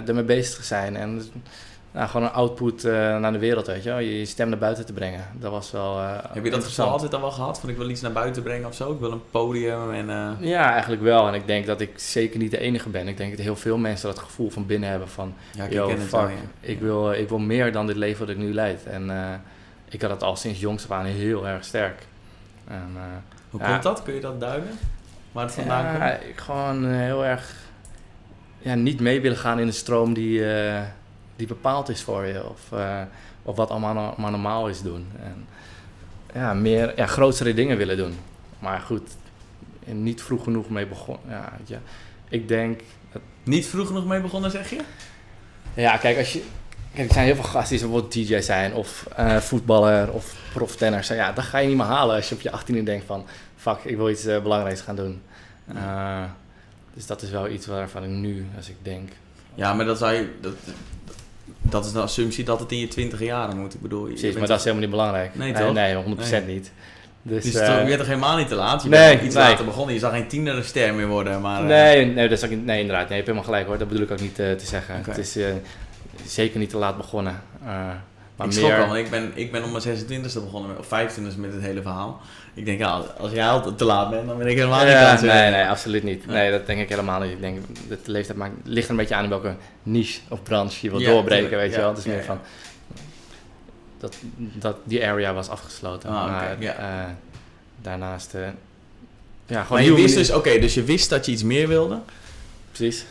ermee 0.07 0.23
bezig 0.23 0.57
te 0.57 0.65
zijn. 0.65 0.97
En 0.97 1.23
nou, 1.97 2.09
gewoon 2.09 2.27
een 2.27 2.33
output 2.33 2.83
naar 2.83 3.33
de 3.33 3.39
wereld, 3.39 3.67
weet 3.67 3.83
je 3.83 3.89
wel. 3.89 3.99
Je 3.99 4.25
stem 4.25 4.49
naar 4.49 4.59
buiten 4.59 4.87
te 4.87 4.93
brengen. 4.93 5.25
Dat 5.33 5.51
was 5.51 5.71
wel 5.71 5.99
Heb 5.99 6.45
je 6.45 6.51
dat 6.51 6.65
gevoel 6.65 6.87
altijd 6.87 7.15
al 7.15 7.21
wel 7.21 7.31
gehad? 7.31 7.61
Van 7.61 7.69
ik 7.69 7.77
wil 7.77 7.91
iets 7.91 8.01
naar 8.01 8.13
buiten 8.13 8.43
brengen 8.43 8.69
of 8.69 8.75
zo? 8.75 8.93
Ik 8.93 9.01
wil 9.01 9.13
een 9.13 9.31
podium 9.31 9.93
en... 9.93 10.37
Ja, 10.41 10.73
eigenlijk 10.73 11.03
wel. 11.03 11.29
En 11.29 11.35
ik 11.35 11.47
denk 11.47 11.67
dat 11.67 11.81
ik 11.81 11.99
zeker 11.99 12.39
niet 12.39 12.51
de 12.51 12.59
enige 12.59 12.89
ben. 12.89 13.09
Ik 13.09 13.17
denk 13.17 13.31
dat 13.31 13.41
heel 13.41 13.57
veel 13.57 13.79
mensen 13.79 14.09
dat 14.09 14.19
gevoel 14.19 14.51
van 14.51 14.67
binnen 14.67 14.89
hebben 14.89 15.09
van... 15.09 15.35
Ja, 15.55 15.65
ik 15.65 15.73
yo, 15.73 15.89
fuck, 15.89 16.11
wel, 16.11 16.29
ja. 16.29 16.35
ik, 16.61 16.81
wil, 16.81 17.13
ik 17.13 17.29
wil 17.29 17.39
meer 17.39 17.73
dan 17.73 17.87
dit 17.87 17.97
leven 17.97 18.27
wat 18.27 18.35
ik 18.35 18.43
nu 18.43 18.55
leid. 18.55 18.87
En 18.87 19.11
ik 19.89 20.03
had 20.03 20.11
het 20.11 20.23
al 20.23 20.37
sinds 20.37 20.61
jongs 20.61 20.85
af 20.85 20.91
aan 20.91 21.05
heel 21.05 21.49
erg 21.49 21.65
sterk. 21.65 22.07
En, 22.69 22.97
Hoe 23.51 23.61
komt 23.61 23.83
dat? 23.83 24.03
Kun 24.03 24.15
je 24.15 24.21
dat 24.21 24.41
duiden? 24.41 24.71
Waar 25.33 25.45
het 25.45 25.55
vandaan 25.55 26.01
komt? 26.01 26.29
Ik 26.29 26.39
gewoon 26.39 26.85
heel 26.91 27.25
erg 27.25 27.55
ja, 28.59 28.75
niet 28.75 29.01
mee 29.01 29.21
willen 29.21 29.39
gaan 29.39 29.59
in 29.59 29.67
de 29.67 29.73
stroom 29.73 30.15
die 30.15 30.43
die 31.37 31.47
bepaald 31.47 31.89
is 31.89 32.03
voor 32.03 32.25
je. 32.25 32.49
Of, 32.49 32.61
uh, 32.73 33.01
of 33.43 33.57
wat 33.57 33.71
allemaal 33.71 34.15
maar 34.17 34.31
normaal 34.31 34.69
is 34.69 34.83
doen. 34.83 35.07
En, 35.23 35.47
ja, 36.35 36.55
meer 36.55 36.93
ja, 36.97 37.07
grotere 37.07 37.55
dingen 37.55 37.77
willen 37.77 37.97
doen. 37.97 38.19
Maar 38.59 38.81
goed, 38.81 39.11
niet 39.85 40.23
vroeg 40.23 40.45
genoeg 40.45 40.69
mee 40.69 40.87
begonnen. 40.87 41.23
Ja, 41.29 41.53
ja, 41.65 41.81
ik 42.29 42.49
denk... 42.49 42.81
Dat... 43.13 43.23
Niet 43.43 43.67
vroeg 43.67 43.87
genoeg 43.87 44.07
mee 44.07 44.21
begonnen, 44.21 44.51
zeg 44.51 44.71
je? 44.71 44.81
Ja, 45.75 45.97
kijk, 45.97 46.19
als 46.19 46.33
je... 46.33 46.43
Kijk, 46.95 47.09
er 47.09 47.15
zijn 47.15 47.27
heel 47.27 47.35
veel 47.35 47.45
gasten 47.45 47.77
die 47.77 47.87
bijvoorbeeld 47.87 48.13
DJ 48.13 48.41
zijn, 48.41 48.75
of 48.75 49.07
uh, 49.19 49.37
voetballer, 49.37 50.13
of 50.13 50.35
proftenner. 50.53 51.15
Ja, 51.15 51.33
dat 51.33 51.45
ga 51.45 51.59
je 51.59 51.69
niet 51.69 51.77
meer 51.77 51.87
halen 51.87 52.17
als 52.17 52.29
je 52.29 52.35
op 52.35 52.41
je 52.41 52.51
18e 52.51 52.83
denkt 52.85 53.07
van... 53.07 53.27
Fuck, 53.57 53.79
ik 53.85 53.97
wil 53.97 54.11
iets 54.11 54.27
uh, 54.27 54.43
belangrijks 54.43 54.81
gaan 54.81 54.97
doen. 54.97 55.23
Uh, 55.75 56.25
dus 56.95 57.07
dat 57.07 57.23
is 57.23 57.31
wel 57.31 57.49
iets 57.49 57.67
waarvan 57.67 58.05
ik 58.05 58.11
nu, 58.11 58.47
als 58.57 58.69
ik 58.69 58.77
denk... 58.83 59.09
Ja, 59.55 59.75
maar 59.75 59.85
dat 59.87 59.99
zou 59.99 60.13
je... 60.13 60.35
Dat, 60.41 60.55
dat 61.71 61.85
is 61.85 61.93
de 61.93 62.01
assumptie 62.01 62.45
dat 62.45 62.61
het 62.61 62.73
in 62.73 62.79
je 62.79 62.89
twintig 62.89 63.21
jaren 63.21 63.59
moet. 63.59 63.75
Ik 63.75 63.81
bedoel, 63.81 64.05
Precies, 64.05 64.35
maar 64.35 64.47
dat 64.47 64.59
is 64.59 64.65
helemaal 64.65 64.87
niet 64.87 64.97
belangrijk. 64.97 65.35
Nee, 65.35 65.53
toch? 65.53 65.73
nee 65.73 65.95
100% 66.43 66.47
niet. 66.47 66.73
Dus, 67.23 67.45
dus 67.45 67.55
uh, 67.55 67.79
je 67.79 67.85
bent 67.85 67.99
toch 67.99 68.07
helemaal 68.07 68.37
niet 68.37 68.49
te 68.49 68.55
laat? 68.55 68.83
Je 68.83 68.89
nee, 68.89 69.11
bent 69.11 69.27
iets 69.27 69.35
nee. 69.35 69.45
later 69.45 69.65
begonnen. 69.65 69.95
Je 69.95 70.01
zag 70.01 70.13
geen 70.13 70.27
tiende 70.27 70.63
ster 70.63 70.95
meer 70.95 71.07
worden. 71.07 71.41
Maar, 71.41 71.63
uh... 71.63 71.69
nee, 71.69 72.07
nee, 72.07 72.29
dat 72.29 72.39
is 72.39 72.45
ook, 72.45 72.51
nee, 72.51 72.81
inderdaad. 72.81 73.09
Nee, 73.09 73.19
je 73.19 73.25
hebt 73.25 73.27
helemaal 73.27 73.43
gelijk 73.43 73.67
hoor. 73.67 73.79
Dat 73.79 73.89
bedoel 73.89 74.03
ik 74.03 74.11
ook 74.11 74.21
niet 74.21 74.39
uh, 74.39 74.53
te 74.53 74.67
zeggen. 74.67 74.99
Okay. 74.99 75.15
Het 75.15 75.37
is, 75.37 75.39
zeker 76.25 76.59
niet 76.59 76.71
te 76.71 76.77
laat 76.77 76.97
begonnen. 76.97 77.43
Maar 78.37 78.47
ik 78.49 78.55
meer... 78.55 78.81
al, 78.81 78.87
want 78.87 78.99
ik 78.99 79.11
ben, 79.11 79.33
ik 79.35 79.53
ben 79.53 79.65
om 79.65 79.73
mijn 79.73 79.85
26e 79.85 80.33
begonnen, 80.33 80.71
met, 80.71 80.79
of 80.79 80.87
25e 80.87 81.39
met 81.39 81.53
het 81.53 81.63
hele 81.63 81.83
verhaal. 81.83 82.21
Ik 82.57 82.65
denk, 82.65 82.79
ja, 82.79 83.03
als 83.19 83.33
jij 83.33 83.49
al 83.49 83.75
te 83.75 83.85
laat 83.85 84.11
bent, 84.11 84.27
dan 84.27 84.39
ben 84.39 84.47
ik 84.47 84.57
helemaal 84.57 84.87
ja, 84.87 85.13
niet 85.13 85.21
Nee, 85.21 85.51
nee, 85.51 85.67
absoluut 85.67 86.03
niet. 86.03 86.27
Nee, 86.27 86.51
dat 86.51 86.67
denk 86.67 86.81
ik 86.81 86.89
helemaal 86.89 87.21
niet. 87.21 87.31
Ik 87.31 87.41
denk, 87.41 87.59
de 87.89 87.99
leeftijd 88.05 88.39
maakt, 88.39 88.53
ligt 88.65 88.85
er 88.85 88.91
een 88.91 88.97
beetje 88.97 89.15
aan 89.15 89.25
in 89.25 89.31
welke 89.31 89.55
niche 89.83 90.21
of 90.29 90.43
branche 90.43 90.79
je 90.81 90.91
wil 90.91 91.01
doorbreken, 91.01 91.57
weet 91.57 91.75
je 91.75 91.81
wel. 91.81 91.89
Het 91.89 91.99
is 91.99 92.05
meer 92.05 92.25
van, 92.25 92.39
dat, 94.01 94.17
dat 94.37 94.77
die 94.85 95.07
area 95.07 95.35
was 95.35 95.49
afgesloten. 95.49 96.11
Ah, 96.11 96.27
maar 96.27 96.57
uh, 96.61 96.73
daarnaast, 97.83 98.35
uh, 98.35 98.41
ja, 99.47 99.63
gewoon... 99.63 99.79
Maar 99.79 99.91
je 99.91 99.95
wist 99.95 100.15
dus, 100.15 100.33
oké, 100.33 100.59
dus 100.59 100.75
je 100.75 100.83
wist 100.83 101.11
dat 101.11 101.27
je 101.27 101.33
iets 101.33 101.43
meer 101.43 101.69
wilde? 101.69 101.99
Precies. 102.73 103.05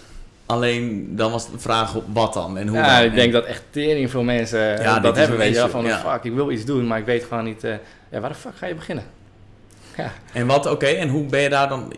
Alleen 0.46 1.16
dan 1.16 1.32
was 1.32 1.52
de 1.52 1.60
vraag 1.60 1.96
wat 2.14 2.34
dan 2.34 2.58
en 2.58 2.68
hoe 2.68 2.78
ja, 2.78 2.98
dan. 2.98 3.06
ik 3.06 3.16
denk 3.16 3.34
dat 3.34 3.46
echt 3.46 3.64
tering 3.70 4.12
veel 4.12 4.24
mensen 4.24 4.82
ja, 4.82 5.00
dat 5.00 5.16
hebben, 5.16 5.38
weet 5.38 5.56
je 5.56 5.70
van 5.70 5.86
fuck, 5.86 6.24
ik 6.24 6.34
wil 6.34 6.52
iets 6.52 6.66
doen, 6.66 6.88
maar 6.88 7.00
ik 7.00 7.06
weet 7.06 7.24
gewoon 7.24 7.44
niet, 7.44 7.64
uh, 7.64 7.76
ja, 8.10 8.20
waar 8.20 8.30
de 8.30 8.36
fuck 8.36 8.56
ga 8.56 8.66
je 8.66 8.76
beginnen? 8.76 9.04
Ja. 9.98 10.12
En 10.34 10.48
wat, 10.48 10.66
oké, 10.66 10.86
en 10.86 11.10
hoe 11.10 11.26
ben 11.26 11.42
je 11.42 11.50
daar 11.50 11.70
dan... 11.70 11.94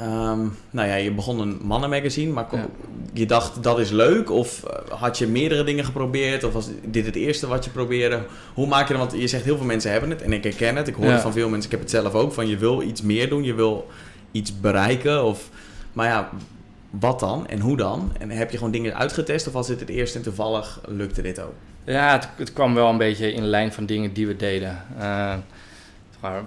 Um, 0.00 0.56
nou 0.70 0.88
ja, 0.88 0.94
je 0.94 1.12
begon 1.12 1.40
een 1.40 1.60
mannenmagazine, 1.62 2.32
maar 2.32 2.46
je 3.12 3.26
dacht 3.26 3.62
dat 3.62 3.78
is 3.78 3.90
leuk? 3.90 4.30
Of 4.30 4.64
eh, 4.64 4.98
had 5.00 5.18
je 5.18 5.26
meerdere 5.26 5.64
dingen 5.64 5.84
geprobeerd? 5.84 6.44
Of 6.44 6.52
was 6.52 6.68
dit 6.84 7.06
het 7.06 7.14
eerste 7.14 7.46
wat 7.46 7.64
je 7.64 7.70
probeerde? 7.70 8.22
Hoe 8.54 8.66
maak 8.66 8.88
je 8.88 8.94
dat? 8.94 9.10
Want 9.10 9.20
je 9.20 9.28
zegt 9.28 9.44
heel 9.44 9.56
veel 9.56 9.66
mensen 9.66 9.90
hebben 9.90 10.10
het 10.10 10.22
en 10.22 10.32
ik 10.32 10.44
herken 10.44 10.76
het. 10.76 10.88
Ik 10.88 10.94
hoor 10.94 11.10
het 11.10 11.20
van 11.20 11.32
veel 11.32 11.48
mensen, 11.48 11.64
ik 11.64 11.70
heb 11.70 11.80
het 11.80 11.90
zelf 11.90 12.12
ook. 12.12 12.32
Van 12.32 12.48
je 12.48 12.56
wil 12.56 12.82
iets 12.82 13.02
meer 13.02 13.28
doen, 13.28 13.44
je 13.44 13.54
wil 13.54 13.86
iets 14.30 14.60
bereiken. 14.60 15.24
Of, 15.24 15.50
maar 15.92 16.06
ja, 16.06 16.30
wat 16.90 17.20
dan 17.20 17.48
en 17.48 17.60
hoe 17.60 17.76
dan? 17.76 18.12
En 18.18 18.30
heb 18.30 18.50
je 18.50 18.56
gewoon 18.56 18.72
dingen 18.72 18.96
uitgetest 18.96 19.46
of 19.46 19.52
was 19.52 19.66
dit 19.66 19.80
het 19.80 19.88
eerste 19.88 20.18
en 20.18 20.24
toevallig 20.24 20.80
lukte 20.86 21.22
dit 21.22 21.40
ook? 21.40 21.54
Ja, 21.84 22.12
het, 22.12 22.28
het 22.36 22.52
kwam 22.52 22.74
wel 22.74 22.88
een 22.88 22.98
beetje 22.98 23.32
in 23.32 23.44
lijn 23.44 23.72
van 23.72 23.86
dingen 23.86 24.12
die 24.12 24.26
we 24.26 24.36
deden. 24.36 24.82
Uh, 24.98 25.34
maar 26.20 26.42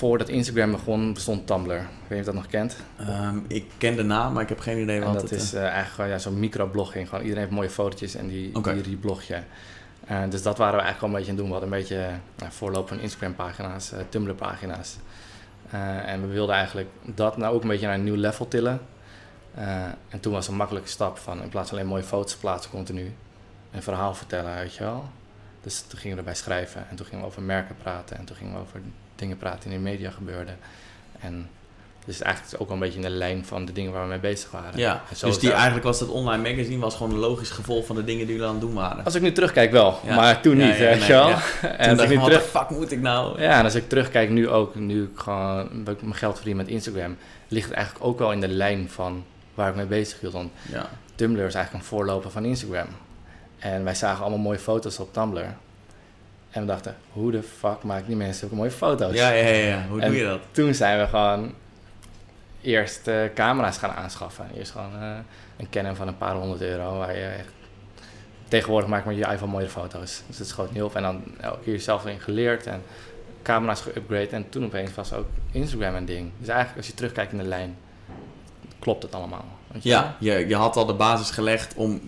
voordat 0.00 0.28
Instagram 0.28 0.70
begon, 0.70 1.12
bestond 1.12 1.46
Tumblr. 1.46 1.76
Ik 1.76 1.80
weet 1.80 1.88
niet 2.08 2.10
of 2.10 2.16
je 2.18 2.24
dat 2.24 2.34
nog 2.34 2.46
kent. 2.46 2.76
Um, 3.00 3.44
ik 3.48 3.64
ken 3.78 3.96
de 3.96 4.02
naam, 4.02 4.32
maar 4.32 4.42
ik 4.42 4.48
heb 4.48 4.60
geen 4.60 4.78
idee 4.78 5.00
wat 5.00 5.14
het 5.14 5.22
is. 5.22 5.30
Dat 5.30 5.40
is 5.40 5.54
uh, 5.54 5.64
eigenlijk 5.64 6.10
ja, 6.10 6.18
zo'n 6.18 6.38
microblogging. 6.38 7.08
Gewoon 7.08 7.24
iedereen 7.24 7.44
heeft 7.44 7.56
mooie 7.56 7.70
fotootjes 7.70 8.14
en 8.14 8.28
die, 8.28 8.56
okay. 8.56 8.82
die 8.82 8.96
blog 8.96 9.22
je. 9.22 9.38
Uh, 10.10 10.22
dus 10.28 10.42
dat 10.42 10.58
waren 10.58 10.76
we 10.76 10.82
eigenlijk 10.82 11.02
al 11.02 11.08
een 11.08 11.14
beetje 11.14 11.30
aan 11.30 11.36
het 11.36 11.46
doen. 11.46 11.46
We 11.46 11.52
hadden 11.52 11.72
een 11.72 11.78
beetje 11.78 12.08
uh, 12.42 12.50
voorloop 12.50 12.88
van 12.88 13.00
Instagram-pagina's, 13.00 13.92
Tumblr-pagina's. 14.08 14.96
en 16.04 16.20
we 16.20 16.26
wilden 16.26 16.54
eigenlijk 16.54 16.88
dat 17.04 17.36
nou 17.36 17.54
ook 17.54 17.62
een 17.62 17.68
beetje 17.68 17.86
naar 17.86 17.94
een 17.94 18.04
nieuw 18.04 18.16
level 18.16 18.48
tillen. 18.48 18.80
en 20.08 20.20
toen 20.20 20.32
was 20.32 20.48
een 20.48 20.56
makkelijke 20.56 20.88
stap 20.88 21.18
van 21.18 21.42
in 21.42 21.48
plaats 21.48 21.68
van 21.68 21.78
alleen 21.78 21.90
mooie 21.90 22.02
foto's 22.02 22.36
plaatsen 22.36 22.70
continu, 22.70 23.12
een 23.70 23.82
verhaal 23.82 24.14
vertellen, 24.14 24.54
weet 24.54 24.74
je 24.74 24.84
wel. 24.84 25.04
Dus 25.62 25.80
toen 25.80 25.98
gingen 25.98 26.16
we 26.16 26.22
erbij 26.22 26.38
schrijven 26.38 26.86
en 26.90 26.96
toen 26.96 27.06
gingen 27.06 27.20
we 27.20 27.30
over 27.30 27.42
merken 27.42 27.76
praten 27.82 28.16
en 28.16 28.24
toen 28.24 28.36
gingen 28.36 28.52
we 28.52 28.60
over 28.60 28.80
dingen 29.20 29.36
praten 29.36 29.70
die 29.70 29.78
in 29.78 29.84
de 29.84 29.90
media 29.90 30.10
gebeurden. 30.10 30.56
En 31.20 31.48
dus 32.04 32.20
eigenlijk 32.20 32.62
ook 32.62 32.68
wel 32.68 32.76
een 32.76 32.82
beetje 32.82 32.98
in 32.98 33.04
de 33.04 33.10
lijn 33.10 33.44
van 33.44 33.64
de 33.64 33.72
dingen 33.72 33.92
waar 33.92 34.02
we 34.02 34.08
mee 34.08 34.18
bezig 34.18 34.50
waren. 34.50 34.78
Ja, 34.78 35.02
dus 35.20 35.38
die, 35.38 35.52
eigenlijk 35.52 35.84
was 35.84 35.98
dat 35.98 36.08
online 36.08 36.50
magazine 36.50 36.80
was 36.80 36.94
gewoon 36.94 37.12
een 37.12 37.18
logisch 37.18 37.50
gevolg 37.50 37.86
van 37.86 37.96
de 37.96 38.04
dingen 38.04 38.26
die 38.26 38.38
we 38.38 38.44
aan 38.44 38.50
het 38.50 38.60
doen 38.60 38.74
waren. 38.74 39.04
Als 39.04 39.14
ik 39.14 39.22
nu 39.22 39.32
terugkijk 39.32 39.70
wel, 39.70 40.00
maar 40.06 40.40
toen 40.40 40.56
niet, 40.56 40.76
ja, 40.76 40.90
ja, 40.90 41.38
En 41.76 41.90
als 41.90 42.10
ik 42.10 42.18
nu 42.18 42.24
terug... 42.24 42.42
fuck 42.42 42.70
moet 42.70 42.92
ik 42.92 43.00
nou? 43.00 43.40
Ja, 43.40 43.58
en 43.58 43.64
als 43.64 43.74
ik 43.74 43.88
terugkijk 43.88 44.30
nu 44.30 44.48
ook, 44.48 44.74
nu 44.74 45.02
ik 45.02 45.18
gewoon 45.18 45.68
mijn 45.84 46.14
geld 46.14 46.36
verdien 46.36 46.56
met 46.56 46.68
Instagram, 46.68 47.16
ligt 47.48 47.68
het 47.68 47.74
eigenlijk 47.74 48.04
ook 48.04 48.18
wel 48.18 48.32
in 48.32 48.40
de 48.40 48.48
lijn 48.48 48.88
van 48.90 49.24
waar 49.54 49.68
ik 49.68 49.74
mee 49.74 49.86
bezig 49.86 50.20
hield. 50.20 50.32
Want 50.32 50.50
ja. 50.72 50.88
Tumblr 51.14 51.46
is 51.46 51.54
eigenlijk 51.54 51.84
een 51.84 51.90
voorloper 51.90 52.30
van 52.30 52.44
Instagram. 52.44 52.86
En 53.58 53.84
wij 53.84 53.94
zagen 53.94 54.20
allemaal 54.20 54.38
mooie 54.38 54.58
foto's 54.58 54.98
op 54.98 55.12
Tumblr. 55.12 55.54
En 56.50 56.60
we 56.60 56.66
dachten, 56.66 56.96
hoe 57.12 57.30
de 57.30 57.42
fuck 57.42 57.82
maak 57.82 58.06
die 58.06 58.16
mensen 58.16 58.38
zulke 58.38 58.54
mooie 58.54 58.70
foto's? 58.70 59.14
Ja, 59.14 59.30
ja, 59.30 59.48
ja. 59.48 59.86
Hoe 59.88 60.00
doe 60.00 60.16
je 60.16 60.24
dat? 60.24 60.40
Toen 60.50 60.74
zijn 60.74 60.98
we 60.98 61.06
gewoon 61.06 61.54
eerst 62.60 63.08
uh, 63.08 63.20
camera's 63.34 63.78
gaan 63.78 63.90
aanschaffen. 63.90 64.46
Eerst 64.56 64.70
gewoon 64.70 65.02
uh, 65.02 65.16
een 65.56 65.70
Canon 65.70 65.96
van 65.96 66.08
een 66.08 66.16
paar 66.16 66.34
honderd 66.34 66.60
euro. 66.60 66.98
Waar 66.98 67.16
je 67.16 67.24
echt... 67.24 67.52
Tegenwoordig 68.48 68.88
maak 68.88 69.02
je 69.02 69.08
met 69.08 69.18
je 69.18 69.32
iPhone 69.32 69.52
mooie 69.52 69.68
foto's. 69.68 70.22
Dus 70.26 70.38
het 70.38 70.46
schoot 70.46 70.72
niet 70.72 70.82
op. 70.82 70.96
En 70.96 71.02
dan 71.02 71.22
elke 71.40 71.62
keer 71.62 71.80
zelf 71.80 72.06
in 72.06 72.20
geleerd 72.20 72.66
en 72.66 72.82
camera's 73.42 73.82
geüpgrade. 73.82 74.30
En 74.30 74.48
toen 74.48 74.64
opeens 74.64 74.94
was 74.94 75.12
ook 75.12 75.26
Instagram 75.50 75.94
een 75.94 76.04
ding. 76.04 76.30
Dus 76.38 76.48
eigenlijk 76.48 76.78
als 76.78 76.86
je 76.86 76.94
terugkijkt 76.94 77.32
in 77.32 77.38
de 77.38 77.44
lijn, 77.44 77.76
klopt 78.78 79.02
het 79.02 79.14
allemaal. 79.14 79.44
Ja, 79.80 80.16
je, 80.18 80.46
je 80.48 80.56
had 80.56 80.76
al 80.76 80.86
de 80.86 80.94
basis 80.94 81.30
gelegd 81.30 81.74
om 81.74 82.00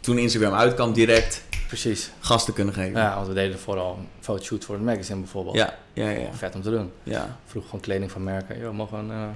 toen 0.00 0.18
Instagram 0.18 0.54
uitkwam 0.54 0.92
direct 0.92 1.42
Precies. 1.68 2.10
gasten 2.20 2.54
kunnen 2.54 2.74
geven. 2.74 3.00
Ja, 3.00 3.14
want 3.14 3.26
we 3.26 3.34
deden 3.34 3.58
vooral 3.58 3.98
fotoshoot 4.20 4.64
voor 4.64 4.74
het 4.74 4.84
magazine 4.84 5.18
bijvoorbeeld. 5.18 5.56
Ja, 5.56 5.74
ja, 5.92 6.08
ja. 6.08 6.32
Vet 6.32 6.54
om 6.54 6.62
te 6.62 6.70
doen. 6.70 6.92
Ja. 7.02 7.38
Vroeg 7.46 7.64
gewoon 7.64 7.80
kleding 7.80 8.10
van 8.10 8.24
merken. 8.24 8.58
Joh, 8.58 8.74
mogen 8.74 8.96
we 8.96 9.12
een... 9.14 9.20
Uh, 9.20 9.28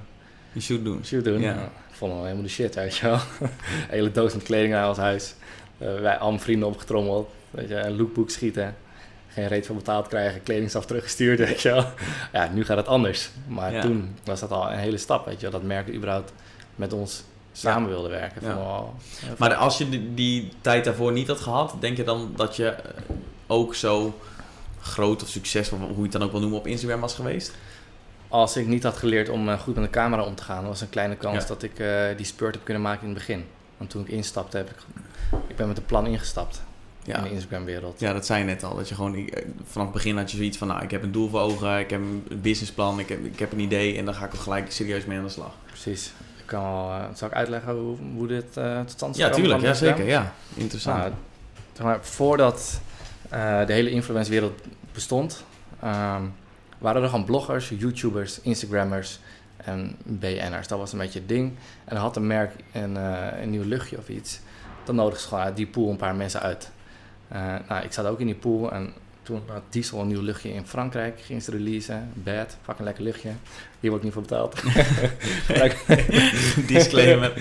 een 0.54 0.62
shoot 0.62 0.84
doen. 0.84 1.04
Shoot 1.04 1.24
doen. 1.24 1.40
Ja. 1.40 1.70
vonden 1.90 2.16
we 2.18 2.22
helemaal 2.22 2.44
de 2.44 2.50
shit, 2.50 2.74
weet 2.74 2.96
je 2.96 3.06
wel. 3.06 3.18
hele 3.96 4.10
doos 4.10 4.34
met 4.34 4.42
kleding 4.42 4.72
naar 4.72 4.88
ons 4.88 4.98
huis. 4.98 5.34
Uh, 5.78 6.00
wij 6.00 6.18
allemaal 6.18 6.40
vrienden 6.40 6.68
opgetrommeld. 6.68 7.30
Weet 7.50 7.68
je, 7.68 7.76
een 7.76 7.96
lookbook 7.96 8.30
schieten. 8.30 8.76
Geen 9.28 9.48
reet 9.48 9.66
van 9.66 9.76
betaald 9.76 10.08
krijgen, 10.08 10.42
kledingstaf 10.42 10.86
teruggestuurd, 10.86 11.38
weet 11.38 11.60
je 11.60 11.68
wel. 11.68 11.84
Ja, 12.32 12.48
nu 12.52 12.64
gaat 12.64 12.76
het 12.76 12.86
anders. 12.86 13.30
Maar 13.46 13.80
toen 13.80 14.16
was 14.24 14.40
dat 14.40 14.50
al 14.50 14.70
een 14.70 14.78
hele 14.78 14.96
stap, 14.96 15.26
weet 15.26 15.40
je 15.40 15.42
wel. 15.42 15.50
Dat 15.50 15.62
merken 15.62 15.94
überhaupt 15.94 16.32
met 16.74 16.92
ons 16.92 17.24
samen 17.52 17.88
wilde 17.88 18.08
werken. 18.08 18.42
Maar 19.38 19.54
als 19.54 19.78
je 19.78 19.88
die, 19.88 20.14
die, 20.14 20.48
tijd 20.60 20.84
daarvoor 20.84 21.12
niet 21.12 21.28
had 21.28 21.40
gehad, 21.40 21.74
denk 21.80 21.96
je 21.96 22.04
dan 22.04 22.32
dat 22.36 22.56
je 22.56 22.68
eh, 22.68 22.90
ook 23.46 23.74
zo 23.74 24.18
groot 24.80 25.22
of 25.22 25.28
succesvol, 25.28 25.78
hoe 25.78 25.96
je 25.96 26.02
het 26.02 26.12
dan 26.12 26.22
ook 26.22 26.30
wil 26.30 26.40
noemen, 26.40 26.58
op 26.58 26.66
Instagram 26.66 27.00
was 27.00 27.14
geweest? 27.14 27.54
Als 28.28 28.56
ik 28.56 28.66
niet 28.66 28.82
had 28.82 28.96
geleerd 28.96 29.28
om 29.28 29.48
eh, 29.48 29.58
goed 29.58 29.74
met 29.74 29.84
de 29.84 29.90
camera 29.90 30.22
om 30.22 30.34
te 30.34 30.42
gaan, 30.42 30.66
was 30.66 30.80
een 30.80 30.88
kleine 30.88 31.16
kans 31.16 31.46
dat 31.46 31.62
ik 31.62 31.78
uh, 31.78 32.04
die 32.16 32.26
spurt 32.26 32.54
heb 32.54 32.64
kunnen 32.64 32.82
maken 32.82 33.02
in 33.02 33.08
het 33.08 33.18
begin. 33.18 33.44
Want 33.76 33.90
toen 33.90 34.02
ik 34.02 34.08
instapte, 34.08 34.56
heb 34.56 34.70
ik, 34.70 34.76
ik 35.46 35.56
ben 35.56 35.68
met 35.68 35.76
een 35.76 35.84
plan 35.84 36.06
ingestapt. 36.06 36.62
Ja. 37.04 37.16
in 37.16 37.22
de 37.22 37.30
Instagram-wereld. 37.30 38.00
Ja, 38.00 38.12
dat 38.12 38.26
zei 38.26 38.38
je 38.38 38.44
net 38.44 38.64
al. 38.64 38.76
Dat 38.76 38.88
je 38.88 38.94
gewoon 38.94 39.30
vanaf 39.64 39.86
het 39.86 39.96
begin 39.96 40.16
had 40.16 40.30
je 40.30 40.36
zoiets 40.36 40.58
van, 40.58 40.68
nou, 40.68 40.82
ik 40.82 40.90
heb 40.90 41.02
een 41.02 41.12
doel 41.12 41.28
voor 41.28 41.40
ogen, 41.40 41.78
ik 41.78 41.90
heb 41.90 42.00
een 42.00 42.26
businessplan, 42.42 42.98
ik 42.98 43.08
heb, 43.08 43.24
ik 43.24 43.38
heb 43.38 43.52
een 43.52 43.60
idee 43.60 43.98
en 43.98 44.04
dan 44.04 44.14
ga 44.14 44.24
ik 44.24 44.32
er 44.32 44.38
gelijk 44.38 44.72
serieus 44.72 45.04
mee 45.04 45.18
aan 45.18 45.24
de 45.24 45.30
slag. 45.30 45.54
Precies 45.66 46.12
kan 46.44 46.62
wel, 46.62 46.88
uh, 46.88 47.04
zal 47.14 47.28
ik 47.28 47.34
uitleggen 47.34 47.72
hoe, 47.72 47.96
hoe 48.16 48.26
dit 48.26 48.56
uh, 48.58 48.80
tot 48.80 48.90
stand 48.90 49.14
is 49.14 49.20
Ja, 49.20 49.30
tuurlijk. 49.30 49.60
Ja, 49.60 49.74
zeker. 49.74 50.04
Ja, 50.04 50.32
interessant. 50.54 51.14
Nou, 51.82 51.98
voordat 52.00 52.80
uh, 53.32 53.66
de 53.66 53.72
hele 53.72 53.90
influencewereld 53.90 54.60
bestond, 54.92 55.44
um, 55.84 56.34
waren 56.78 57.02
er 57.02 57.08
gewoon 57.08 57.24
bloggers, 57.24 57.68
YouTubers, 57.68 58.40
Instagrammers 58.40 59.20
en 59.56 59.96
BN'ers. 60.02 60.68
Dat 60.68 60.78
was 60.78 60.92
een 60.92 60.98
beetje 60.98 61.18
het 61.18 61.28
ding. 61.28 61.52
En 61.84 61.94
dan 61.94 62.04
had 62.04 62.16
een 62.16 62.26
merk 62.26 62.52
een, 62.72 62.96
een 63.42 63.50
nieuw 63.50 63.64
luchtje 63.64 63.98
of 63.98 64.08
iets. 64.08 64.40
Dan 64.84 64.94
nodigde 64.94 65.20
ze 65.20 65.28
gewoon 65.28 65.44
uit 65.44 65.56
die 65.56 65.66
pool 65.66 65.90
een 65.90 65.96
paar 65.96 66.14
mensen 66.14 66.40
uit. 66.40 66.70
nou, 67.68 67.84
ik 67.84 67.92
zat 67.92 68.06
ook 68.06 68.20
in 68.20 68.26
die 68.26 68.34
pool 68.34 68.72
en 68.72 68.92
toen 69.22 69.42
had 69.46 69.62
Diesel 69.68 70.00
een 70.00 70.06
nieuw 70.06 70.20
luchtje 70.20 70.52
in 70.52 70.66
Frankrijk. 70.66 71.20
Ging 71.20 71.42
ze 71.42 71.50
releasen. 71.50 72.10
Bad. 72.14 72.56
Fucking 72.62 72.86
lekker 72.86 73.04
luchtje. 73.04 73.30
Hier 73.80 73.90
wordt 73.90 74.04
niet 74.04 74.12
voor 74.12 74.22
betaald. 74.22 74.54
Disclaimer. 76.66 77.32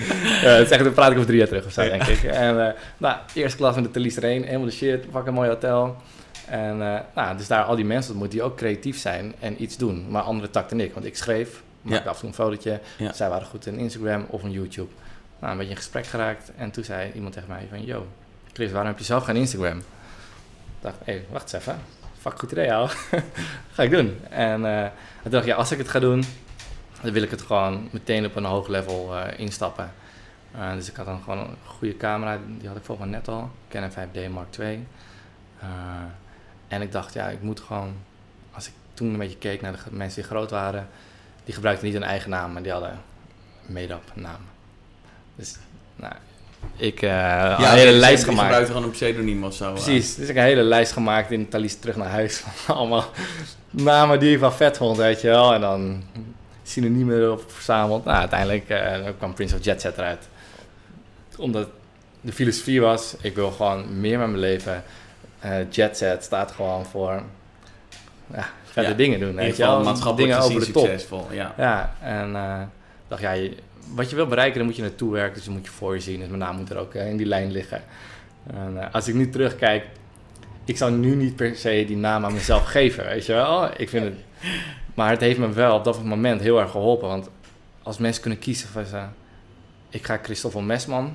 ja, 0.42 0.48
het 0.48 0.66
is 0.66 0.70
echt, 0.70 0.84
dan 0.84 0.92
praat 0.92 1.10
ik 1.10 1.14
over 1.14 1.26
drie 1.26 1.38
jaar 1.38 1.48
terug 1.48 1.64
of 1.64 1.72
zo, 1.72 1.82
denk 1.82 2.02
ik. 2.02 2.22
En 2.22 2.56
uh, 2.56 2.68
nou, 2.96 3.16
eerste 3.34 3.56
klas 3.56 3.76
in 3.76 3.82
de 3.82 3.90
Thalys 3.90 4.14
Terrein. 4.14 4.42
Helemaal 4.44 4.66
de 4.66 4.72
shit. 4.72 5.04
Fucking 5.12 5.34
mooi 5.34 5.48
hotel. 5.48 5.96
En 6.46 6.78
uh, 6.78 6.98
nou, 7.14 7.36
dus 7.36 7.46
daar 7.46 7.64
al 7.64 7.76
die 7.76 7.84
mensen 7.84 8.16
moeten 8.16 8.38
die 8.38 8.46
ook 8.46 8.56
creatief 8.56 8.98
zijn 8.98 9.34
en 9.38 9.62
iets 9.62 9.76
doen. 9.76 10.06
Maar 10.10 10.22
andere 10.22 10.50
takten 10.50 10.80
ik. 10.80 10.92
Want 10.94 11.06
ik 11.06 11.16
schreef, 11.16 11.62
maakte 11.82 12.08
af 12.08 12.14
en 12.14 12.20
toe 12.20 12.28
een 12.28 12.34
fotootje. 12.34 12.80
Zij 13.12 13.28
waren 13.28 13.46
goed 13.46 13.66
in 13.66 13.78
Instagram 13.78 14.26
of 14.28 14.42
in 14.42 14.50
YouTube. 14.50 14.90
Nou, 15.38 15.52
een 15.52 15.58
beetje 15.58 15.72
in 15.72 15.78
gesprek 15.78 16.06
geraakt. 16.06 16.52
En 16.56 16.70
toen 16.70 16.84
zei 16.84 17.12
iemand 17.14 17.34
tegen 17.34 17.48
mij 17.48 17.66
van... 17.70 17.84
Yo, 17.84 18.06
Chris, 18.52 18.70
waarom 18.70 18.90
heb 18.90 18.98
je 18.98 19.04
zelf 19.04 19.24
geen 19.24 19.36
Instagram? 19.36 19.82
Dacht, 20.82 20.96
hé, 21.04 21.24
wacht 21.30 21.42
eens 21.42 21.52
even. 21.52 21.80
Fuck 22.18 22.38
goed 22.38 22.52
idee, 22.52 22.74
al. 22.74 22.88
ga 23.74 23.82
ik 23.82 23.90
doen. 23.90 24.20
En 24.30 24.60
uh, 24.60 24.86
toen 25.22 25.30
dacht 25.30 25.44
ik, 25.44 25.50
ja, 25.50 25.56
als 25.56 25.70
ik 25.70 25.78
het 25.78 25.88
ga 25.88 25.98
doen, 25.98 26.24
dan 27.00 27.12
wil 27.12 27.22
ik 27.22 27.30
het 27.30 27.42
gewoon 27.42 27.88
meteen 27.92 28.24
op 28.24 28.36
een 28.36 28.44
hoog 28.44 28.68
level 28.68 29.16
uh, 29.16 29.38
instappen. 29.38 29.92
Uh, 30.56 30.72
dus 30.72 30.88
ik 30.88 30.96
had 30.96 31.06
dan 31.06 31.22
gewoon 31.22 31.38
een 31.38 31.56
goede 31.64 31.96
camera, 31.96 32.38
die 32.58 32.68
had 32.68 32.76
ik 32.76 32.84
volgens 32.84 33.08
mij 33.08 33.18
net 33.18 33.28
al. 33.28 33.50
Canon 33.68 33.90
5D 33.90 34.30
Mark 34.30 34.56
II. 34.58 34.86
en 36.68 36.82
ik 36.82 36.92
dacht, 36.92 37.14
ja, 37.14 37.28
ik 37.28 37.42
moet 37.42 37.60
gewoon... 37.60 37.94
Als 38.52 38.66
ik 38.66 38.72
toen 38.94 39.12
een 39.12 39.18
beetje 39.18 39.38
keek 39.38 39.60
naar 39.60 39.72
de 39.72 39.78
mensen 39.90 40.20
die 40.20 40.30
groot 40.30 40.50
waren... 40.50 40.88
Die 41.44 41.54
gebruikten 41.54 41.86
niet 41.86 41.94
hun 41.94 42.04
eigen 42.04 42.30
naam, 42.30 42.52
maar 42.52 42.62
die 42.62 42.72
hadden 42.72 43.00
made-up 43.66 44.12
naam. 44.14 44.40
Dus 45.34 45.56
nou, 45.96 46.14
ik 46.76 47.02
uh, 47.02 47.08
ja, 47.10 47.72
een 47.72 47.78
hele 47.78 47.90
lijst 47.98 48.24
gemaakt. 48.24 48.42
gebruikte 48.42 48.72
gewoon 48.72 48.86
een 48.86 48.90
pseudoniem 48.94 49.44
of 49.44 49.54
zo. 49.54 49.72
Precies, 49.72 50.14
dus 50.14 50.28
ik 50.28 50.34
heb 50.34 50.44
een 50.44 50.50
hele 50.50 50.62
lijst 50.62 50.92
gemaakt 50.92 51.30
in 51.30 51.48
Thalys 51.48 51.76
terug 51.78 51.96
naar 51.96 52.08
huis. 52.08 52.42
Allemaal 52.66 53.04
namen 53.70 54.20
die 54.20 54.32
ik 54.32 54.38
wel 54.38 54.52
vet 54.52 54.76
vond, 54.76 54.96
weet 54.96 55.20
je 55.20 55.28
wel. 55.28 55.54
En 55.54 55.60
dan 55.60 56.02
synoniemen 56.62 57.16
erop 57.20 57.44
verzameld. 57.52 58.04
Nou, 58.04 58.18
uiteindelijk 58.18 58.68
uh, 58.68 58.94
kwam 59.18 59.34
Prince 59.34 59.54
of 59.56 59.64
Jet 59.64 59.80
Set 59.80 59.96
eruit. 59.98 60.28
Omdat 61.36 61.68
de 62.20 62.32
filosofie 62.32 62.80
was, 62.80 63.14
ik 63.20 63.34
wil 63.34 63.50
gewoon 63.50 64.00
meer 64.00 64.18
met 64.18 64.26
mijn 64.28 64.40
leven. 64.40 64.82
Uh, 65.44 65.52
jet 65.70 65.96
set 65.96 66.24
staat 66.24 66.50
gewoon 66.52 66.86
voor 66.86 67.22
ja, 68.34 68.48
verder 68.64 68.90
Ja. 68.90 68.96
dingen 68.96 69.20
doen. 69.20 69.34
Weet 69.34 69.56
je 69.56 69.62
wel? 69.62 69.82
maatschappelijk 69.82 70.32
dingen 70.32 70.46
over 70.48 70.66
de 70.66 70.72
top. 70.72 70.86
succesvol. 70.86 71.26
Ja. 71.30 71.54
Ja, 71.56 71.94
en 72.02 72.36
eh, 72.36 72.60
dacht, 73.08 73.20
ja, 73.22 73.32
je- 73.32 73.56
wat 73.94 74.10
je 74.10 74.16
wil 74.16 74.26
bereiken, 74.26 74.58
dan 74.58 74.66
moet 74.66 74.76
je 74.76 74.82
naartoe 74.82 75.12
werken. 75.12 75.34
Dus 75.34 75.44
dan 75.44 75.54
moet 75.54 75.64
je 75.64 75.70
voor 75.70 75.94
je 75.94 76.00
zien. 76.00 76.18
Dus 76.18 76.28
mijn 76.28 76.38
naam 76.38 76.56
moet 76.56 76.70
er 76.70 76.76
ook 76.76 76.94
eh, 76.94 77.08
in 77.08 77.16
die 77.16 77.26
lijn 77.26 77.52
liggen. 77.52 77.82
En 78.46 78.80
eh, 78.80 78.94
als 78.94 79.08
ik 79.08 79.14
nu 79.14 79.30
terugkijk, 79.30 79.86
ik 80.64 80.76
zou 80.76 80.92
nu 80.92 81.14
niet 81.14 81.36
per 81.36 81.56
se 81.56 81.84
die 81.86 81.96
naam 81.96 82.24
aan 82.24 82.32
mezelf 82.32 82.64
geven, 82.76 83.04
weet 83.04 83.26
je 83.26 83.32
wel. 83.32 83.70
Ik 83.76 83.88
vind 83.88 84.04
het... 84.04 84.14
Maar 84.94 85.10
het 85.10 85.20
heeft 85.20 85.38
me 85.38 85.52
wel 85.52 85.76
op 85.76 85.84
dat 85.84 86.04
moment 86.04 86.40
heel 86.40 86.60
erg 86.60 86.70
geholpen. 86.70 87.08
Want 87.08 87.30
als 87.82 87.98
mensen 87.98 88.22
kunnen 88.22 88.40
kiezen 88.40 88.68
van... 88.68 88.84
ze, 88.84 89.02
ik 89.88 90.06
ga 90.06 90.18
Christoffel 90.22 90.60
Mesman 90.60 91.14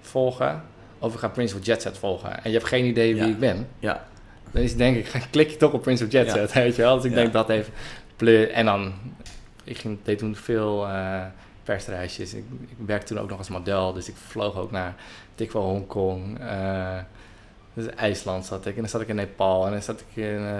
volgen... 0.00 0.62
of 0.98 1.14
ik 1.14 1.18
ga 1.18 1.28
Prince 1.28 1.56
of 1.56 1.66
Jet 1.66 1.82
Set 1.82 1.98
volgen. 1.98 2.44
En 2.44 2.50
je 2.50 2.56
hebt 2.56 2.68
geen 2.68 2.84
idee 2.84 3.14
wie 3.14 3.22
Ja. 3.22 3.28
ik 3.28 3.38
ben. 3.38 3.68
Ja. 3.78 4.06
Dan 4.50 4.62
is 4.62 4.76
denk 4.76 4.96
ik, 4.96 5.12
klik 5.30 5.50
je 5.50 5.56
toch 5.56 5.72
op 5.72 5.82
Prince 5.82 6.04
of 6.04 6.12
Jet 6.12 6.26
Ja. 6.26 6.32
Set, 6.32 6.52
weet 6.52 6.76
je 6.76 6.82
wel. 6.82 6.96
Dus 6.96 7.04
ik 7.04 7.14
denk 7.14 7.32
dat 7.32 7.48
even... 7.48 7.72
En 8.52 8.64
dan... 8.64 8.92
Ik 9.64 9.78
ging, 9.78 9.98
deed 10.02 10.18
toen 10.18 10.36
veel 10.36 10.86
eh, 10.88 11.22
persreisjes. 11.66 12.34
Ik, 12.34 12.44
ik 12.68 12.76
werkte 12.86 13.14
toen 13.14 13.22
ook 13.22 13.28
nog 13.28 13.38
als 13.38 13.48
model. 13.48 13.92
Dus 13.92 14.08
ik 14.08 14.14
vloog 14.26 14.56
ook 14.56 14.70
naar... 14.70 14.94
Ik 15.34 15.52
wel 15.52 15.62
Hongkong. 15.62 16.38
eh 16.40 16.98
dus 17.74 17.86
IJsland 17.94 18.46
zat 18.46 18.66
ik. 18.66 18.74
En 18.74 18.80
dan 18.80 18.88
zat 18.90 19.00
ik 19.00 19.08
in 19.08 19.14
Nepal. 19.14 19.66
En 19.66 19.72
dan 19.72 19.82
zat 19.82 20.00
ik 20.00 20.06
in 20.24 20.38
eh, 20.38 20.58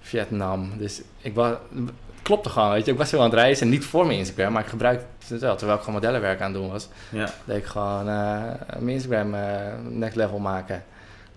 Vietnam. 0.00 0.78
Dus 0.78 1.02
ik 1.20 1.34
was... 1.34 1.50
Het 1.74 1.90
klopte 2.22 2.48
gewoon, 2.48 2.70
weet 2.70 2.84
je. 2.84 2.92
Ik 2.92 2.98
was 2.98 3.10
heel 3.10 3.20
aan 3.20 3.24
het 3.30 3.34
reizen. 3.34 3.68
Niet 3.68 3.84
voor 3.84 4.06
mijn 4.06 4.18
Instagram, 4.18 4.52
maar 4.52 4.62
ik 4.62 4.68
gebruikte 4.68 5.06
het 5.28 5.40
wel. 5.40 5.56
Terwijl 5.56 5.78
ik 5.78 5.84
gewoon 5.84 6.00
modellenwerk 6.00 6.40
aan 6.40 6.52
het 6.52 6.60
doen 6.62 6.70
was. 6.70 6.88
Ja. 7.10 7.30
deed 7.44 7.56
ik 7.56 7.64
gewoon 7.64 8.00
eh, 8.08 8.42
mijn 8.78 8.88
Instagram 8.88 9.30
next 9.98 10.16
level 10.16 10.38
maken. 10.38 10.84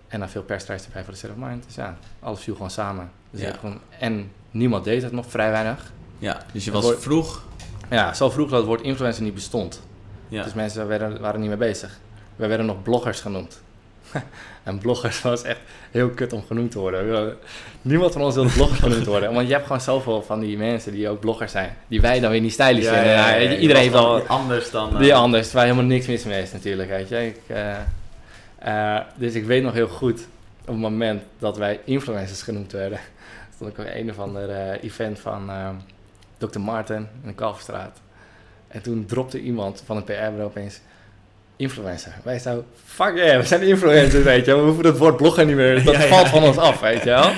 En 0.08 0.18
dan 0.20 0.28
veel 0.28 0.42
persreizen 0.42 0.88
erbij 0.88 1.04
voor 1.04 1.14
de 1.28 1.28
of 1.42 1.48
Mind. 1.48 1.64
Dus 1.66 1.74
ja, 1.74 1.96
alles 2.20 2.40
viel 2.40 2.54
gewoon 2.54 2.70
samen. 2.70 3.10
Dus 3.30 3.40
Ja. 3.40 3.48
ik 3.48 3.58
en 3.98 4.30
niemand 4.50 4.84
deed 4.84 5.02
het 5.02 5.12
nog, 5.12 5.26
vrij 5.30 5.50
weinig. 5.50 5.92
ja. 6.18 6.40
Dus 6.52 6.64
je 6.64 6.70
was 6.70 6.92
vroeg. 6.98 7.42
Ja, 7.94 8.14
zo 8.14 8.30
vroeg 8.30 8.48
dat 8.48 8.58
het 8.58 8.66
woord 8.66 8.80
influencer 8.82 9.22
niet 9.22 9.34
bestond. 9.34 9.82
Ja. 10.28 10.42
Dus 10.42 10.54
mensen 10.54 10.86
werden, 10.88 11.20
waren 11.20 11.40
niet 11.40 11.48
mee 11.48 11.58
bezig. 11.58 11.98
We 12.36 12.46
werden 12.46 12.66
nog 12.66 12.82
bloggers 12.82 13.20
genoemd. 13.20 13.60
en 14.62 14.78
bloggers 14.78 15.22
was 15.22 15.42
echt 15.42 15.58
heel 15.90 16.08
kut 16.10 16.32
om 16.32 16.44
genoemd 16.46 16.70
te 16.70 16.78
worden. 16.78 17.36
Niemand 17.82 18.12
van 18.12 18.22
ons 18.22 18.34
wilde 18.34 18.52
blogger 18.52 18.76
genoemd 18.76 19.06
worden. 19.06 19.32
Want 19.34 19.46
je 19.46 19.52
hebt 19.52 19.66
gewoon 19.66 19.80
zoveel 19.80 20.22
van 20.22 20.40
die 20.40 20.56
mensen 20.56 20.92
die 20.92 21.08
ook 21.08 21.20
bloggers 21.20 21.52
zijn. 21.52 21.76
Die 21.88 22.00
wij 22.00 22.20
dan 22.20 22.30
weer 22.30 22.40
niet 22.40 22.52
stylish 22.52 22.86
vinden. 22.88 23.08
Ja, 23.10 23.34
je 23.34 23.58
iedereen 23.58 23.82
heeft 23.92 24.28
anders 24.28 24.70
dan... 24.70 24.92
eh, 24.94 24.98
Die 24.98 25.14
anders, 25.14 25.52
waar 25.52 25.62
helemaal 25.64 25.84
niks 25.84 26.06
mis 26.06 26.24
mee 26.24 26.42
is 26.42 26.52
natuurlijk, 26.52 26.88
weet 26.88 27.08
je. 27.08 27.26
Ik, 27.26 27.40
eh, 27.46 27.76
eh, 28.58 29.00
dus 29.16 29.34
ik 29.34 29.44
weet 29.44 29.62
nog 29.62 29.72
heel 29.72 29.88
goed, 29.88 30.20
op 30.60 30.66
het 30.66 30.76
moment 30.76 31.22
dat 31.38 31.56
wij 31.56 31.80
influencers 31.84 32.42
genoemd 32.42 32.72
werden, 32.72 32.98
stond 33.54 33.70
ik 33.70 33.78
op 33.78 33.86
een 33.94 34.10
of 34.10 34.18
ander 34.18 34.50
eh, 34.50 34.82
event 34.84 35.18
van 35.18 35.50
eh, 35.50 35.68
Dr. 36.38 36.58
Martin 36.60 36.96
in 36.96 37.28
de 37.28 37.34
Kalverstraat. 37.34 38.00
En 38.68 38.82
toen 38.82 39.04
dropte 39.06 39.40
iemand 39.40 39.82
van 39.86 39.96
een 39.96 40.04
PR-bureau 40.04 40.42
opeens 40.42 40.80
influencer. 41.56 42.12
Wij 42.22 42.38
zo, 42.38 42.64
fuck 42.84 43.16
yeah, 43.16 43.40
we 43.40 43.46
zijn 43.46 43.62
influencers, 43.62 44.24
weet 44.32 44.44
je. 44.44 44.54
We 44.54 44.60
hoeven 44.62 44.82
dat 44.82 44.98
woord 44.98 45.16
bloggen 45.16 45.46
niet 45.46 45.56
meer, 45.56 45.84
dat 45.84 45.94
Ja, 45.94 46.00
valt 46.00 46.24
ja. 46.24 46.30
van 46.30 46.42
ons 46.42 46.56
af, 46.56 46.80
weet 46.80 47.02
je 47.02 47.10
wel. 47.10 47.30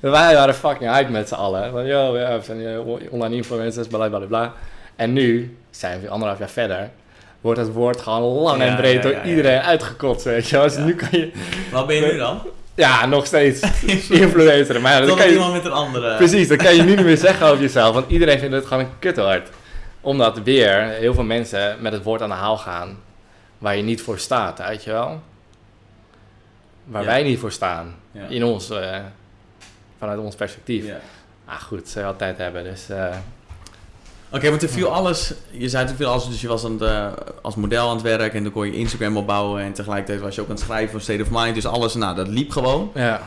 Wij 0.12 0.34
waren 0.34 0.54
fucking 0.54 0.90
hype 0.90 1.10
met 1.10 1.28
z'n 1.28 1.34
allen. 1.34 1.70
Van, 1.70 1.86
yo, 1.86 2.12
we 2.12 2.40
zijn 2.42 2.66
eh, 2.66 3.12
online 3.12 3.34
influencers, 3.34 3.86
bla 3.86 4.08
bla 4.08 4.18
bla. 4.18 4.52
En 4.96 5.12
nu 5.12 5.56
zijn 5.70 6.00
we 6.00 6.08
anderhalf 6.08 6.38
jaar 6.38 6.48
verder. 6.48 6.90
Wordt 7.40 7.60
het 7.60 7.72
woord 7.72 8.00
gewoon 8.00 8.42
lang 8.42 8.62
Ja, 8.62 8.66
en 8.68 8.76
breed 8.76 8.94
ja, 8.94 9.00
door 9.02 9.12
ja, 9.12 9.24
iedereen 9.24 9.60
uitgekotst, 9.60 10.24
weet 10.24 10.48
je 10.48 10.56
wel. 10.56 10.64
Dus 10.64 10.76
nu 10.76 10.94
kan 10.94 11.08
je, 11.10 11.32
Wat 11.72 11.86
ben 11.86 11.96
je 11.96 12.12
nu 12.12 12.16
dan? 12.18 12.40
Ja, 12.78 13.06
nog 13.06 13.26
steeds 13.26 13.60
influencer. 14.10 14.80
Maar 14.80 14.92
ja, 14.92 14.98
dan 14.98 15.08
Dan 15.08 15.16
kan 15.16 15.26
je, 15.26 15.32
iemand 15.32 15.52
met 15.52 15.64
een 15.64 15.72
andere... 15.72 16.16
precies, 16.16 16.48
dan 16.48 16.56
kan 16.56 16.74
je 16.76 16.82
niet 16.82 17.02
meer 17.04 17.16
zeggen 17.16 17.46
over 17.46 17.60
jezelf. 17.62 17.94
Want 17.94 18.10
iedereen 18.10 18.38
vindt 18.38 18.54
het 18.54 18.66
gewoon 18.66 18.82
een 18.84 18.98
kutwoord. 18.98 19.48
Omdat 20.00 20.38
weer 20.38 20.82
heel 20.82 21.14
veel 21.14 21.24
mensen 21.24 21.76
met 21.80 21.92
het 21.92 22.02
woord 22.02 22.22
aan 22.22 22.28
de 22.28 22.34
haal 22.34 22.56
gaan. 22.58 22.98
Waar 23.58 23.76
je 23.76 23.82
niet 23.82 24.02
voor 24.02 24.18
staat, 24.18 24.58
weet 24.68 24.84
je 24.84 24.90
wel. 24.90 25.22
Waar 26.84 27.02
Ja. 27.02 27.08
wij 27.08 27.22
niet 27.22 27.38
voor 27.38 27.52
staan. 27.52 27.94
Ja. 28.12 28.22
In 28.28 28.44
ons, 28.44 28.70
eh, 28.70 28.96
vanuit 29.98 30.18
ons 30.18 30.34
perspectief. 30.34 30.86
Ja. 30.86 30.98
Ah 31.44 31.60
goed, 31.60 31.88
ze 31.88 32.04
altijd 32.04 32.38
hebben. 32.38 32.64
Dus 32.64 32.88
eh, 32.88 33.16
Oké, 34.32 34.50
maar 34.50 34.58
toen 34.58 34.68
viel 34.68 34.88
alles... 34.92 35.34
Je 35.50 35.68
zei 35.68 35.86
toen 35.86 35.96
viel 35.96 36.06
alles, 36.08 36.28
dus 36.28 36.40
je 36.40 36.48
was 36.48 36.64
aan 36.64 36.72
het, 36.72 36.82
eh, 36.82 37.06
als 37.42 37.54
model 37.54 37.88
aan 37.88 37.94
het 37.94 38.02
werk 38.02 38.34
en 38.34 38.42
toen 38.42 38.52
kon 38.52 38.66
je 38.66 38.72
Instagram 38.76 39.16
opbouwen 39.16 39.62
en 39.62 39.72
tegelijkertijd 39.72 40.20
was 40.20 40.34
je 40.34 40.40
ook 40.40 40.48
aan 40.48 40.54
het 40.54 40.64
schrijven 40.64 40.90
voor 40.90 41.00
State 41.00 41.22
of 41.22 41.28
Mind. 41.30 41.54
Dus 41.54 41.66
alles, 41.66 41.94
nou, 41.94 42.16
dat 42.16 42.28
liep 42.28 42.50
gewoon. 42.50 42.90
ja, 42.94 43.20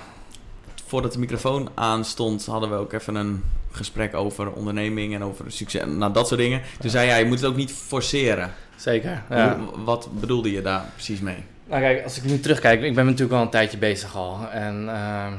Voordat 0.88 1.14
de 1.14 1.20
microfoon 1.20 1.70
aanstond, 1.74 2.46
hadden 2.46 2.70
we 2.70 2.76
ook 2.76 2.94
even 2.94 3.16
een 3.16 3.44
gesprek 3.72 4.16
over 4.16 4.52
onderneming 4.52 5.16
en 5.16 5.24
over 5.24 5.46
succes. 5.52 5.84
Nou, 5.86 6.14
dat 6.14 6.28
soort 6.28 6.40
dingen. 6.40 6.62
Toen 6.80 6.90
zei 6.90 7.08
jij, 7.08 7.20
je 7.20 7.26
moet 7.26 7.40
het 7.40 7.50
ook 7.50 7.56
niet 7.56 7.72
forceren. 7.72 8.54
zeker. 8.76 9.24
Ja. 9.30 9.58
Hoe- 9.60 9.84
wat 9.84 10.10
bedoelde 10.20 10.52
je 10.52 10.62
daar 10.62 10.86
precies 10.94 11.20
mee? 11.20 11.44
Nou 11.70 11.82
kijk, 11.82 12.04
als 12.04 12.18
ik 12.18 12.24
nu 12.24 12.40
terugkijk, 12.40 12.82
ik 12.82 12.96
ben 12.96 13.06
natuurlijk 13.06 13.34
al 13.34 13.42
een 13.42 13.50
tijdje 13.50 13.78
bezig 13.78 14.16
al. 14.16 14.40
En 14.52 14.90
ehm, 14.90 15.34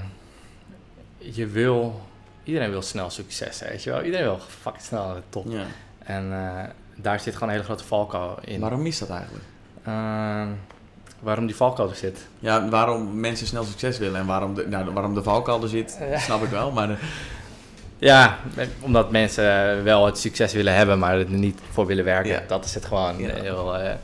je 1.18 1.46
wil, 1.46 2.01
iedereen 2.44 2.70
wil 2.70 2.83
snel 2.83 3.11
succes, 3.11 3.61
weet 3.61 3.83
je 3.83 3.90
wel. 3.90 4.02
Iedereen 4.02 4.26
wil 4.26 4.38
fucking 4.61 4.85
snel 4.85 5.07
naar 5.07 5.14
de 5.14 5.22
top. 5.28 5.46
Ja. 5.48 5.62
En 5.98 6.33
eh, 6.33 6.64
daar 6.94 7.20
zit 7.20 7.33
gewoon 7.35 7.48
een 7.48 7.55
hele 7.55 7.66
grote 7.66 7.85
valkuil 7.85 8.38
in. 8.44 8.61
Waarom 8.61 8.87
is 8.87 8.98
dat 8.98 9.11
eigenlijk? 9.11 9.44
Ehm, 9.85 10.48
waarom 11.20 11.46
die 11.46 11.57
valkuil 11.57 11.88
er 11.90 11.96
zit? 11.96 12.26
Ja, 12.38 12.68
waarom 12.68 13.20
mensen 13.20 13.46
snel 13.46 13.64
succes 13.64 13.98
willen 13.98 14.20
en 14.20 14.26
waarom 14.26 14.55
de, 14.55 14.66
nou, 14.68 14.90
waarom 14.92 15.14
de 15.14 15.22
valkuil 15.22 15.62
er 15.62 15.68
zit, 15.68 15.98
Ja. 16.11 16.18
snap 16.18 16.42
ik 16.42 16.48
wel. 16.50 16.70
Maar 16.70 16.87
de- 16.87 16.96
Ja, 17.98 18.38
omdat 18.81 19.11
mensen 19.11 19.85
wel 19.85 20.07
het 20.07 20.18
succes 20.18 20.52
willen 20.52 20.74
hebben, 20.74 20.98
maar 20.98 21.18
er 21.18 21.31
niet 21.31 21.61
voor 21.70 21.87
willen 21.87 22.05
werken. 22.05 22.33
Ja. 22.33 22.42
Dat 22.46 22.64
is 22.64 22.74
het 22.74 22.85
gewoon. 22.85 23.18
Ja. 23.18 23.35
Heel, 23.35 23.76
eh, 23.76 23.94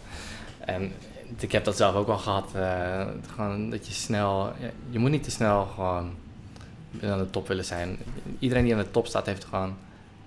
en 0.60 0.92
ik 1.38 1.52
heb 1.52 1.64
dat 1.64 1.76
zelf 1.76 1.94
ook 1.94 2.08
al 2.08 2.18
gehad. 2.18 2.50
eh, 2.54 3.06
gewoon 3.34 3.70
dat 3.70 3.86
je 3.86 3.92
snel... 3.92 4.52
je 4.90 4.98
moet 4.98 5.10
niet 5.10 5.22
te 5.22 5.30
snel 5.30 5.64
gewoon 5.74 6.10
aan 7.02 7.18
de 7.18 7.30
top 7.30 7.48
willen 7.48 7.64
zijn. 7.64 7.98
Iedereen 8.38 8.64
die 8.64 8.72
aan 8.74 8.80
de 8.80 8.90
top 8.90 9.06
staat, 9.06 9.26
heeft 9.26 9.42
er 9.42 9.48
gewoon 9.48 9.76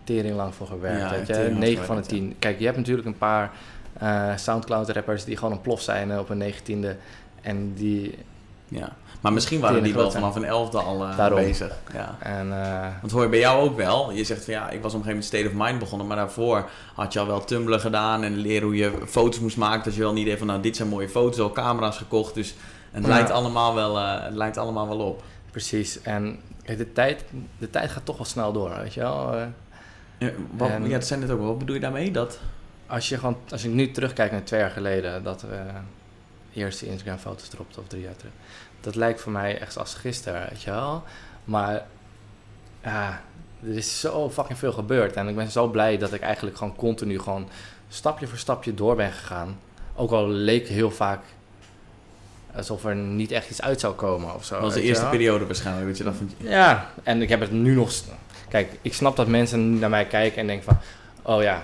tering 0.03 0.35
lang 0.35 0.55
voor 0.55 0.67
gewerkt. 0.67 1.01
Ja, 1.01 1.09
weet 1.09 1.27
je? 1.27 1.33
tering 1.33 1.49
lang 1.51 1.59
9 1.59 1.85
van 1.85 1.95
de 1.95 2.01
gewerkt, 2.03 2.25
10. 2.25 2.35
Kijk, 2.39 2.59
je 2.59 2.65
hebt 2.65 2.77
natuurlijk 2.77 3.07
een 3.07 3.17
paar 3.17 3.51
eh, 3.99 4.35
Soundcloud-rappers 4.35 5.23
die 5.23 5.37
gewoon 5.37 5.53
een 5.53 5.61
plof 5.61 5.81
zijn 5.81 6.11
eh, 6.11 6.19
op 6.19 6.27
hun 6.27 6.37
negentiende. 6.37 6.95
En 7.41 7.73
die... 7.73 8.17
ja. 8.67 8.95
maar 9.21 9.33
misschien 9.33 9.59
waren 9.59 9.83
die 9.83 9.93
wel 9.93 10.11
vanaf 10.11 10.35
een 10.35 10.43
elfde 10.43 10.77
al 10.79 11.03
eh, 11.07 11.17
Daarom. 11.17 11.39
bezig. 11.39 11.77
Ja. 11.93 12.15
En, 12.19 12.49
Want 13.01 13.11
hoor 13.11 13.23
je 13.23 13.29
bij 13.29 13.39
jou 13.39 13.69
ook 13.69 13.75
wel, 13.77 14.11
je 14.11 14.23
zegt 14.23 14.43
van 14.43 14.53
ja, 14.53 14.69
ik 14.69 14.81
was 14.81 14.93
op 14.93 14.99
een 14.99 15.05
gegeven 15.05 15.07
moment 15.07 15.25
State 15.25 15.47
of 15.47 15.53
Mind 15.67 15.79
begonnen, 15.79 16.07
maar 16.07 16.17
daarvoor 16.17 16.69
had 16.95 17.13
je 17.13 17.19
al 17.19 17.27
wel 17.27 17.43
Tumblr 17.43 17.79
gedaan 17.79 18.23
en 18.23 18.35
leren 18.37 18.63
hoe 18.67 18.75
je 18.75 18.91
foto's 19.07 19.39
moest 19.39 19.57
maken. 19.57 19.83
Dat 19.83 19.93
je 19.93 19.99
wel 20.01 20.09
een 20.11 20.17
idee 20.17 20.37
van 20.37 20.47
nou, 20.47 20.61
dit 20.61 20.75
zijn 20.75 20.87
mooie 20.89 21.09
foto's, 21.09 21.39
al 21.39 21.51
camera's 21.51 21.97
gekocht, 21.97 22.33
dus 22.33 22.55
het, 22.91 23.03
Ja. 23.03 23.09
lijkt, 23.09 23.29
allemaal 23.31 23.75
wel, 23.75 23.97
het 23.97 24.33
lijkt 24.33 24.57
allemaal 24.57 24.87
wel 24.87 24.99
op. 24.99 25.23
precies. 25.51 26.01
En 26.01 26.39
de 26.65 26.91
tijd, 26.93 27.23
de 27.57 27.69
tijd 27.69 27.91
gaat 27.91 28.05
toch 28.05 28.17
wel 28.17 28.25
snel 28.25 28.51
door, 28.53 28.75
weet 28.77 28.93
je 28.93 28.99
wel. 28.99 29.33
Eh, 29.35 29.45
Ja, 30.17 30.31
wat, 30.51 30.69
En- 30.69 30.83
ja, 30.87 30.89
dat 30.97 31.07
zijn 31.07 31.21
het 31.21 31.31
ook 31.31 31.37
wel. 31.37 31.47
Wat 31.47 31.57
bedoel 31.57 31.75
je 31.75 31.81
daarmee? 31.81 32.11
Dat, 32.11 32.39
als 32.87 33.09
je 33.09 33.17
gewoon, 33.17 33.37
als 33.49 33.63
ik 33.63 33.71
nu 33.71 33.91
terugkijk 33.91 34.31
naar 34.31 34.43
twee 34.43 34.59
jaar 34.59 34.69
geleden, 34.71 35.23
dat 35.23 35.41
we 35.41 35.59
eerste 36.53 36.85
Instagram 36.85 37.17
foto's 37.17 37.47
dropten 37.47 37.81
of 37.81 37.87
drie 37.87 38.01
jaar 38.01 38.15
terug. 38.15 38.31
Dat 38.81 38.95
lijkt 38.95 39.21
voor 39.21 39.31
mij 39.31 39.59
echt 39.59 39.77
als 39.77 39.93
gisteren, 39.93 40.49
weet 40.49 40.61
je 40.61 40.71
wel. 40.71 41.03
Maar 41.43 41.85
ja, 42.83 43.21
er 43.63 43.75
is 43.75 43.99
zo 43.99 44.29
fucking 44.29 44.57
veel 44.57 44.71
gebeurd. 44.73 45.15
En 45.15 45.27
ik 45.27 45.35
ben 45.35 45.51
zo 45.51 45.67
blij 45.67 45.97
dat 45.97 46.13
ik 46.13 46.21
eigenlijk 46.21 46.57
gewoon 46.57 46.75
continu 46.75 47.19
gewoon 47.19 47.49
stapje 47.89 48.27
voor 48.27 48.37
stapje 48.37 48.73
door 48.73 48.95
ben 48.95 49.11
gegaan. 49.11 49.59
Ook 49.95 50.11
al 50.11 50.27
leek 50.27 50.67
heel 50.67 50.91
vaak 50.91 51.23
alsof 52.55 52.85
er 52.85 52.95
niet 52.95 53.31
echt 53.31 53.49
iets 53.49 53.61
uit 53.61 53.79
zou 53.79 53.93
komen 53.93 54.35
of 54.35 54.45
zo. 54.45 54.53
dat 54.53 54.63
was 54.63 54.73
de 54.73 54.79
weet 54.79 54.89
eerste 54.89 55.05
periode 55.05 55.45
waarschijnlijk. 55.45 55.87
Dat 55.87 55.97
je 55.97 56.03
dacht 56.03 56.17
van, 56.17 56.31
Ja, 56.37 56.89
en 57.03 57.21
ik 57.21 57.29
heb 57.29 57.39
het 57.39 57.51
nu 57.51 57.73
nog. 57.75 57.91
Kijk, 58.49 58.71
ik 58.81 58.93
snap 58.93 59.15
dat 59.15 59.27
mensen 59.27 59.79
naar 59.79 59.89
mij 59.89 60.05
kijken 60.05 60.37
en 60.41 60.47
denken 60.47 60.65
van, 60.65 60.77
oh 61.35 61.41
ja, 61.41 61.63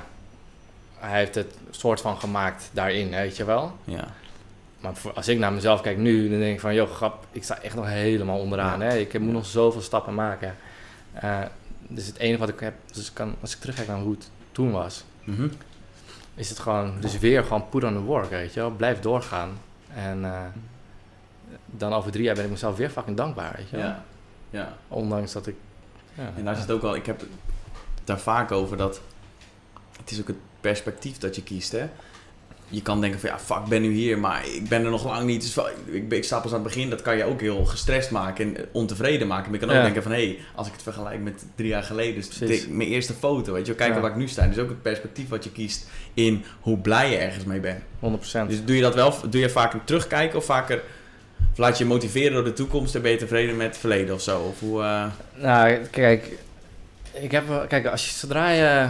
hij 0.97 1.17
heeft 1.19 1.35
het 1.35 1.53
soort 1.69 2.01
van 2.01 2.17
gemaakt 2.19 2.69
daarin, 2.73 3.09
weet 3.09 3.37
je 3.37 3.45
wel. 3.45 3.75
ja. 3.83 4.07
Maar 4.79 4.95
voor- 4.95 5.13
als 5.13 5.27
ik 5.27 5.37
naar 5.39 5.53
mezelf 5.53 5.81
kijk 5.81 5.97
nu, 5.97 6.29
dan 6.29 6.39
denk 6.39 6.53
ik 6.53 6.59
van, 6.59 6.73
joh, 6.73 6.89
grap, 6.91 7.25
ik 7.31 7.43
sta 7.43 7.61
echt 7.61 7.75
nog 7.75 7.85
helemaal 7.85 8.39
onderaan. 8.39 8.79
Ja. 8.79 8.85
Hè? 8.85 8.97
Ik 8.97 9.19
moet 9.19 9.33
nog 9.33 9.45
zoveel 9.45 9.81
stappen 9.81 10.13
maken. 10.13 10.55
Eh, 11.13 11.39
dus 11.87 12.05
het 12.07 12.17
enige 12.17 12.39
wat 12.39 12.49
ik 12.49 12.59
heb, 12.59 12.73
dus 12.93 13.13
kan, 13.13 13.35
als 13.41 13.53
ik 13.53 13.59
terugkijk 13.59 13.87
naar 13.87 13.97
hoe 13.99 14.11
het 14.11 14.29
toen 14.51 14.71
was, 14.71 15.03
Mhm. 15.23 15.47
is 16.35 16.49
het 16.49 16.59
gewoon, 16.59 16.93
dus 16.99 17.19
weer 17.19 17.43
gewoon 17.43 17.69
put 17.69 17.83
on 17.83 17.93
the 17.93 17.99
work, 17.99 18.29
weet 18.29 18.53
je 18.53 18.59
wel. 18.59 18.69
Blijf 18.71 18.99
doorgaan. 18.99 19.49
En 19.95 20.25
eh, 20.25 20.39
dan 21.71 21.93
over 21.93 22.11
drie 22.11 22.23
jaar 22.23 22.35
ben 22.35 22.43
ik 22.43 22.49
mezelf 22.49 22.77
weer 22.77 22.89
fucking 22.89 23.17
dankbaar, 23.17 23.53
weet 23.57 23.69
je 23.69 23.75
wel. 23.77 23.85
ja. 23.85 24.03
ja. 24.49 24.77
Ondanks 24.87 25.31
dat 25.33 25.47
ik... 25.47 25.55
Ja, 26.13 26.31
En 26.37 26.45
daar 26.45 26.55
zit 26.55 26.71
ook 26.71 26.81
wel, 26.81 26.95
ik 26.95 27.05
heb 27.05 27.19
het 27.19 27.29
daar 28.03 28.19
vaak 28.19 28.51
over 28.51 28.77
dat 28.77 29.01
het 29.99 30.11
is 30.11 30.19
ook 30.19 30.27
het 30.27 30.37
perspectief 30.61 31.17
dat 31.17 31.35
je 31.35 31.43
kiest. 31.43 31.71
Hè? 31.71 31.85
je 32.69 32.81
kan 32.81 33.01
denken 33.01 33.19
van 33.19 33.29
ja, 33.29 33.39
fuck, 33.39 33.57
ik 33.57 33.65
ben 33.65 33.81
nu 33.81 33.91
hier, 33.91 34.19
maar 34.19 34.47
ik 34.47 34.69
ben 34.69 34.83
er 34.83 34.89
nog 34.89 35.05
lang 35.05 35.25
niet. 35.25 35.41
Dus 35.41 35.57
ik, 35.85 36.11
ik 36.11 36.23
sta 36.23 36.39
pas 36.39 36.51
aan 36.53 36.59
het 36.63 36.67
begin. 36.67 36.89
Dat 36.89 37.01
kan 37.01 37.17
je 37.17 37.23
ook 37.23 37.41
heel 37.41 37.65
gestrest 37.65 38.11
maken 38.11 38.55
en 38.55 38.65
ontevreden 38.71 39.27
maken. 39.27 39.43
Maar 39.51 39.59
je 39.59 39.65
kan 39.65 39.69
ook 39.69 39.75
Ja. 39.75 39.83
denken 39.83 40.03
van 40.03 40.11
hé, 40.11 40.25
hey, 40.25 40.37
als 40.55 40.67
ik 40.67 40.73
het 40.73 40.83
vergelijk 40.83 41.21
met 41.21 41.45
drie 41.55 41.67
jaar 41.67 41.83
geleden, 41.83 42.15
dus 42.15 42.29
dit- 42.29 42.69
mijn 42.69 42.89
eerste 42.89 43.13
foto, 43.13 43.53
weet 43.53 43.61
je, 43.61 43.67
wel, 43.67 43.75
kijken 43.75 43.95
Ja. 43.95 44.01
waar 44.01 44.11
ik 44.11 44.17
nu 44.17 44.27
sta. 44.27 44.47
Dus 44.47 44.57
ook 44.57 44.69
het 44.69 44.81
perspectief 44.81 45.29
wat 45.29 45.43
je 45.43 45.51
kiest 45.51 45.87
in 46.13 46.43
hoe 46.59 46.77
blij 46.77 47.11
je 47.11 47.17
ergens 47.17 47.43
mee 47.43 47.59
bent. 47.59 47.81
100%. 47.99 48.49
Dus 48.49 48.65
doe 48.65 48.75
je 48.75 48.81
dat 48.81 48.95
wel, 48.95 49.13
doe 49.29 49.41
je 49.41 49.49
vaker 49.49 49.83
terugkijken 49.83 50.37
of 50.37 50.45
vaker 50.45 50.83
of 51.57 51.63
laat 51.63 51.77
je 51.77 51.85
motiveren 51.85 52.33
door 52.33 52.43
de 52.43 52.53
toekomst 52.53 52.95
en 52.95 53.01
ben 53.01 53.11
je 53.11 53.17
tevreden 53.17 53.57
met 53.57 53.67
het 53.67 53.77
verleden 53.77 54.15
of 54.15 54.21
zo? 54.21 54.39
Of 54.39 54.59
hoe, 54.59 54.81
eh, 54.81 55.05
Nou, 55.35 55.77
kijk, 55.91 56.37
ik 57.13 57.31
heb, 57.31 57.65
kijk, 57.67 57.85
als 57.85 58.05
je 58.05 58.13
zodra 58.13 58.49
je 58.49 58.89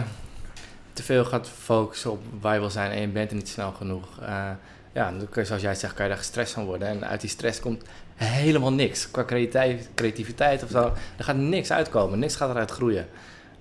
te 0.92 1.02
veel 1.02 1.24
gaat 1.24 1.48
focussen 1.62 2.10
op 2.10 2.22
waar 2.40 2.54
je 2.54 2.60
wil 2.60 2.70
zijn 2.70 2.90
en 2.90 3.00
je 3.00 3.06
bent 3.08 3.30
er 3.30 3.36
niet 3.36 3.48
snel 3.48 3.72
genoeg, 3.72 4.06
eh, 4.20 4.50
ja, 4.94 5.10
dan 5.18 5.28
kun 5.30 5.42
je, 5.42 5.46
zoals 5.48 5.62
jij 5.62 5.74
zegt, 5.74 5.94
kan 5.94 6.04
je 6.04 6.10
daar 6.10 6.18
gestrest 6.20 6.52
van 6.52 6.64
worden. 6.64 6.88
En 6.88 7.08
uit 7.08 7.20
die 7.20 7.30
stress 7.30 7.60
komt 7.60 7.82
helemaal 8.14 8.72
niks. 8.72 9.10
Qua 9.10 9.24
creativiteit, 9.24 9.88
creativiteit 9.94 10.62
of 10.62 10.70
zo, 10.70 10.92
er 11.16 11.24
gaat 11.24 11.36
niks 11.36 11.70
uitkomen, 11.72 12.18
niks 12.18 12.36
gaat 12.36 12.50
eruit 12.50 12.70
groeien. 12.70 13.06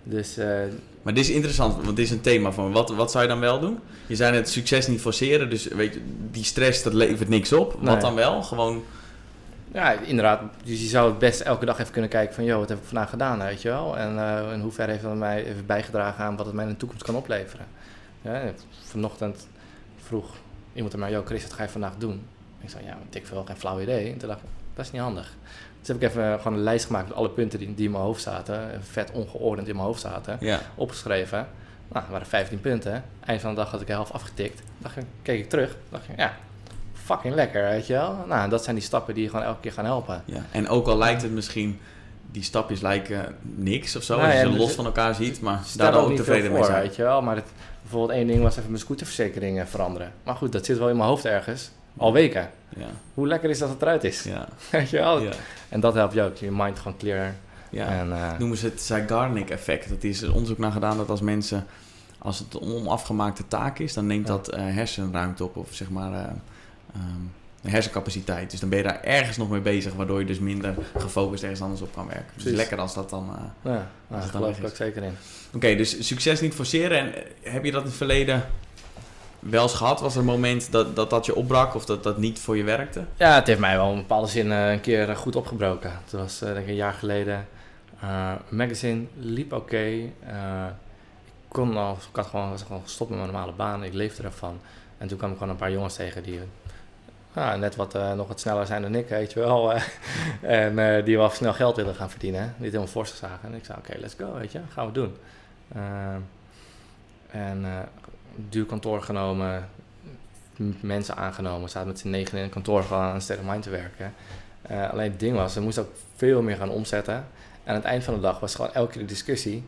Dus 0.04 0.38
eh, 0.38 0.48
Maar 1.02 1.14
dit 1.14 1.24
is 1.24 1.30
interessant, 1.36 1.76
want 1.84 1.96
dit 1.96 2.06
is 2.06 2.12
een 2.12 2.22
thema 2.22 2.52
van 2.52 2.72
wat, 2.72 2.90
wat 2.90 3.12
zou 3.12 3.24
je 3.24 3.30
dan 3.30 3.40
wel 3.40 3.60
doen? 3.60 3.80
Je 4.08 4.16
zei 4.16 4.36
het 4.36 4.50
succes 4.50 4.88
niet 4.88 5.02
forceren, 5.02 5.50
dus 5.50 5.68
weet 5.68 5.94
je, 5.94 6.02
die 6.32 6.44
stress 6.44 6.84
dat 6.84 6.94
levert 6.94 7.30
niks 7.30 7.54
op. 7.54 7.72
Wat 7.74 7.82
Nee. 7.82 7.98
dan 7.98 8.16
wel? 8.16 8.44
Gewoon, 8.44 8.84
ja, 9.78 9.92
inderdaad, 9.92 10.42
dus 10.64 10.82
je 10.82 10.88
zou 10.88 11.10
het 11.10 11.20
best 11.20 11.42
elke 11.42 11.66
dag 11.66 11.80
even 11.80 11.92
kunnen 11.92 12.10
kijken 12.10 12.36
van, 12.36 12.44
joh, 12.44 12.60
wat 12.60 12.70
heb 12.70 12.78
ik 12.78 12.84
vandaag 12.84 13.10
gedaan, 13.10 13.40
weet 13.40 13.62
je 13.62 13.70
wel? 13.70 13.98
En 13.98 14.20
eh, 14.20 14.52
in 14.54 14.60
hoeverre 14.60 14.92
heeft 14.92 15.04
dat 15.04 15.16
mij 15.16 15.46
even 15.46 15.66
bijgedragen 15.66 16.24
aan 16.24 16.36
wat 16.36 16.46
het 16.46 16.56
mij 16.56 16.66
in 16.66 16.72
de 16.72 16.78
toekomst 16.78 17.04
kan 17.04 17.16
opleveren. 17.16 17.66
Ja, 18.22 18.42
vanochtend 18.86 19.48
vroeg 19.98 20.36
iemand 20.74 20.94
aan 20.94 21.00
mij, 21.00 21.12
joh 21.12 21.26
Chris, 21.26 21.44
wat 21.44 21.54
ga 21.54 21.64
je 21.64 21.70
vandaag 21.70 21.98
doen? 21.98 22.26
Ik 22.60 22.70
zei, 22.70 22.86
ja, 22.86 22.98
ik 23.10 23.26
veel, 23.28 23.44
geen 23.44 23.58
flauw 23.58 23.82
idee. 23.82 24.12
En 24.12 24.18
toen 24.18 24.28
dacht 24.28 24.42
ik, 24.42 24.48
dat 24.74 24.86
is 24.86 24.92
niet 24.92 25.02
handig. 25.02 25.34
Dus 25.80 25.88
heb 25.88 25.98
ik 25.98 26.10
even 26.10 26.38
gewoon 26.38 26.58
een 26.58 26.64
lijst 26.64 26.86
gemaakt 26.86 27.08
met 27.08 27.18
alle 27.18 27.30
punten 27.30 27.60
die, 27.60 27.76
die 27.76 27.86
in 27.86 27.92
mijn 27.92 28.04
hoofd 28.04 28.22
zaten, 28.22 28.70
even 28.70 28.84
vet 28.84 29.12
ongeordend 29.12 29.68
in 29.68 29.76
mijn 29.76 29.88
hoofd 29.88 30.02
zaten, 30.02 30.38
ja, 30.40 30.60
opgeschreven. 30.76 31.48
Nou, 31.88 32.02
dat 32.02 32.12
waren 32.12 32.28
15 32.28 32.62
punten. 32.62 33.04
Eind 33.26 33.42
van 33.42 33.50
de 33.50 33.56
dag 33.56 33.72
had 33.72 33.82
ik 33.82 33.88
de 33.88 33.94
helft 33.94 34.14
afgetikt. 34.14 34.60
Ik, 34.96 35.04
keek 35.22 35.40
ik 35.40 35.50
terug, 35.50 35.78
dacht 35.90 36.10
ik, 36.10 36.18
ja, 36.18 36.34
fucking 37.08 37.34
lekker, 37.36 37.64
weet 37.70 37.88
je 37.88 37.94
wel? 37.94 38.16
Nou, 38.28 38.50
dat 38.50 38.64
zijn 38.64 38.76
die 38.76 38.86
stappen 38.86 39.14
die 39.14 39.24
je 39.24 39.30
gewoon 39.30 39.46
elke 39.46 39.60
keer 39.60 39.72
gaan 39.72 39.86
helpen. 39.86 40.22
ja. 40.26 40.42
En 40.52 40.68
ook 40.70 40.88
al 40.88 40.98
lijkt 40.98 41.22
het 41.22 41.32
misschien, 41.32 41.80
die 42.32 42.44
stapjes 42.44 42.82
lijken 42.82 43.36
niks 43.42 43.96
of 43.96 44.04
zo, 44.04 44.18
als 44.18 44.34
je 44.34 44.40
ze 44.40 44.48
dus- 44.50 44.58
los 44.58 44.72
van 44.72 44.86
elkaar 44.86 45.16
ziet, 45.16 45.42
maar 45.42 45.60
daar 45.76 45.96
ook 45.96 46.08
niet 46.10 46.18
tevreden 46.18 46.52
mee 46.52 46.64
zijn. 46.64 46.82
weet 46.82 46.96
je 46.96 47.04
wel. 47.04 47.22
Maar 47.22 47.36
het, 47.36 47.46
bijvoorbeeld 47.82 48.12
één 48.20 48.28
ding 48.28 48.42
was 48.42 48.58
even 48.58 48.70
mijn 48.70 48.82
scooterverzekering 48.82 49.70
veranderen. 49.70 50.12
Maar 50.24 50.36
goed, 50.36 50.52
dat 50.52 50.66
zit 50.66 50.78
wel 50.78 50.90
in 50.90 50.98
mijn 50.98 51.10
hoofd 51.10 51.26
ergens. 51.26 51.70
Al 51.98 52.14
weken. 52.14 52.50
Ja, 52.78 52.86
Hoe 53.14 53.28
lekker 53.28 53.50
is 53.50 53.60
dat 53.60 53.70
het 53.70 53.82
eruit 53.82 54.04
is? 54.04 54.24
ja, 54.24 54.48
Weet 54.72 54.90
je 54.90 54.98
wel? 54.98 55.20
ja. 55.20 55.32
En 55.70 55.80
dat 55.80 55.94
helpt 55.94 56.14
je 56.14 56.22
ook. 56.24 56.36
Je 56.36 56.52
mind 56.52 56.78
gewoon 56.80 56.98
clear. 56.98 57.34
ja. 57.70 57.88
En, 57.88 58.12
eh, 58.14 58.38
Noemen 58.40 58.58
ze 58.58 58.66
het 58.66 58.82
Zeigarnik-effect. 58.82 59.90
Dat 59.90 60.04
is 60.04 60.22
er 60.22 60.34
onderzoek 60.34 60.58
naar 60.58 60.72
gedaan 60.72 60.98
dat 60.98 61.10
als 61.10 61.22
mensen, 61.22 61.66
als 62.20 62.40
het 62.40 62.54
een 62.54 62.62
onafgemaakte 62.74 63.48
taak 63.48 63.80
is, 63.80 63.94
dan 63.94 64.06
neemt 64.08 64.28
Ja. 64.28 64.34
dat 64.34 64.48
eh, 64.50 64.60
hersenruimte 64.66 65.44
op, 65.44 65.56
of 65.58 65.68
zeg 65.72 65.90
maar 65.90 66.14
eh, 66.14 66.32
ehm, 66.94 67.72
hersencapaciteit. 67.72 68.52
Dus 68.52 68.60
dan 68.60 68.70
ben 68.70 68.78
je 68.78 68.84
daar 68.84 69.02
ergens 69.04 69.38
nog 69.38 69.50
mee 69.50 69.62
bezig, 69.62 69.94
waardoor 69.94 70.20
je 70.20 70.26
dus 70.26 70.40
minder 70.40 70.76
gefocust 70.98 71.44
ergens 71.44 71.62
anders 71.62 71.82
op 71.82 71.94
kan 71.94 72.08
werken. 72.08 72.26
Dus 72.36 72.44
lekker 72.54 72.78
als 72.80 72.94
dat 72.94 73.10
dan. 73.10 73.30
eh, 73.36 73.72
ja, 73.72 73.88
nou, 74.08 74.24
geloof 74.24 74.58
ik 74.58 74.66
ook 74.66 74.76
zeker 74.76 75.04
in. 75.04 75.16
Oké, 75.54 75.76
dus 75.76 76.08
succes 76.08 76.42
niet 76.42 76.54
forceren. 76.54 76.98
En 77.00 77.16
eh, 77.16 77.54
heb 77.54 77.64
je 77.66 77.72
dat 77.72 77.82
in 77.82 77.88
het 77.88 77.98
verleden 77.98 78.46
wel 79.40 79.64
eens 79.64 79.74
gehad? 79.74 80.00
Was 80.00 80.14
er 80.14 80.20
een 80.20 80.26
moment 80.26 80.72
dat 80.72 80.96
dat, 80.96 81.10
dat 81.10 81.26
je 81.26 81.36
opbrak 81.36 81.76
of 81.76 81.86
dat 81.86 82.04
dat 82.04 82.18
niet 82.18 82.40
voor 82.40 82.58
je 82.58 82.64
werkte? 82.64 83.06
Ja, 83.16 83.36
het 83.36 83.48
heeft 83.48 83.60
mij 83.60 83.76
wel 83.76 83.86
in 83.86 83.96
een 83.96 84.02
bepaalde 84.02 84.28
zin 84.28 84.52
eh, 84.52 84.72
een 84.72 84.82
keer 84.82 85.16
goed 85.16 85.36
opgebroken. 85.36 85.92
Het 86.04 86.12
was 86.12 86.40
denk 86.40 86.58
ik 86.58 86.68
een 86.68 86.76
jaar 86.76 86.94
geleden. 86.94 87.48
Magazine 88.50 89.06
liep 89.20 89.54
oké. 89.54 89.86
Ik 89.86 90.12
kon 91.48 91.78
al, 91.78 91.94
ik 91.94 92.16
had 92.16 92.26
gewoon, 92.26 92.50
was 92.50 92.62
gewoon 92.62 92.82
gestopt 92.84 93.10
met 93.10 93.20
mijn 93.20 93.32
normale 93.32 93.52
baan. 93.52 93.84
Ik 93.84 93.94
leefde 93.94 94.24
ervan. 94.24 94.60
En 94.98 95.08
toen 95.08 95.18
kwam 95.18 95.30
ik 95.32 95.38
gewoon 95.38 95.52
een 95.52 95.60
paar 95.60 95.72
jongens 95.72 95.96
tegen 95.96 96.24
die 96.24 96.40
ja, 97.44 97.56
net 97.56 97.76
wat, 97.76 97.96
eh, 97.96 98.14
nog 98.14 98.28
wat 98.28 98.40
sneller 98.40 98.66
zijn 98.66 98.82
dan 98.82 98.96
ik, 98.96 99.08
weet 99.10 99.34
je 99.34 99.40
wel. 99.40 99.74
eh. 99.74 99.82
en 100.68 100.80
eh, 100.80 101.06
die 101.06 101.18
wel 101.18 101.30
snel 101.30 101.54
geld 101.54 101.76
willen 101.76 101.96
gaan 101.96 102.10
verdienen. 102.10 102.54
Die 102.58 102.70
het 102.72 102.80
helemaal 102.80 103.06
zich 103.06 103.16
zagen. 103.16 103.50
En 103.50 103.54
ik 103.54 103.66
zei, 103.66 103.78
oké, 103.78 103.98
let's 104.00 104.16
go, 104.18 104.34
weet 104.34 104.52
je. 104.52 104.60
Gaan 104.70 104.86
we 104.86 104.92
doen. 104.92 105.16
Eh, 105.68 106.16
en 107.32 107.66
duur 108.36 108.66
kantoor 108.66 109.02
genomen. 109.02 109.70
Mensen 110.80 111.16
aangenomen. 111.16 111.70
Zaten 111.70 111.88
met 111.88 112.00
z'n 112.00 112.10
negen 112.10 112.38
in 112.38 112.44
een 112.44 112.50
kantoor 112.50 112.84
gewoon 112.84 113.04
aan 113.04 113.22
State 113.22 113.44
Mind 113.44 113.64
te 113.64 113.70
werken. 113.70 114.14
Alleen 114.92 115.12
het 115.12 115.20
ding 115.20 115.36
was, 115.36 115.54
we 115.54 115.62
moesten 115.62 115.84
ook 115.84 115.92
veel 116.16 116.42
meer 116.42 116.56
gaan 116.58 116.70
omzetten. 116.70 117.14
En 117.14 117.26
aan 117.64 117.76
het 117.76 117.84
eind 117.84 118.04
van 118.04 118.14
de 118.14 118.20
dag 118.20 118.40
was 118.40 118.56
gewoon 118.56 118.74
elke 118.74 118.92
keer 118.92 119.02
de 119.02 119.08
discussie. 119.08 119.64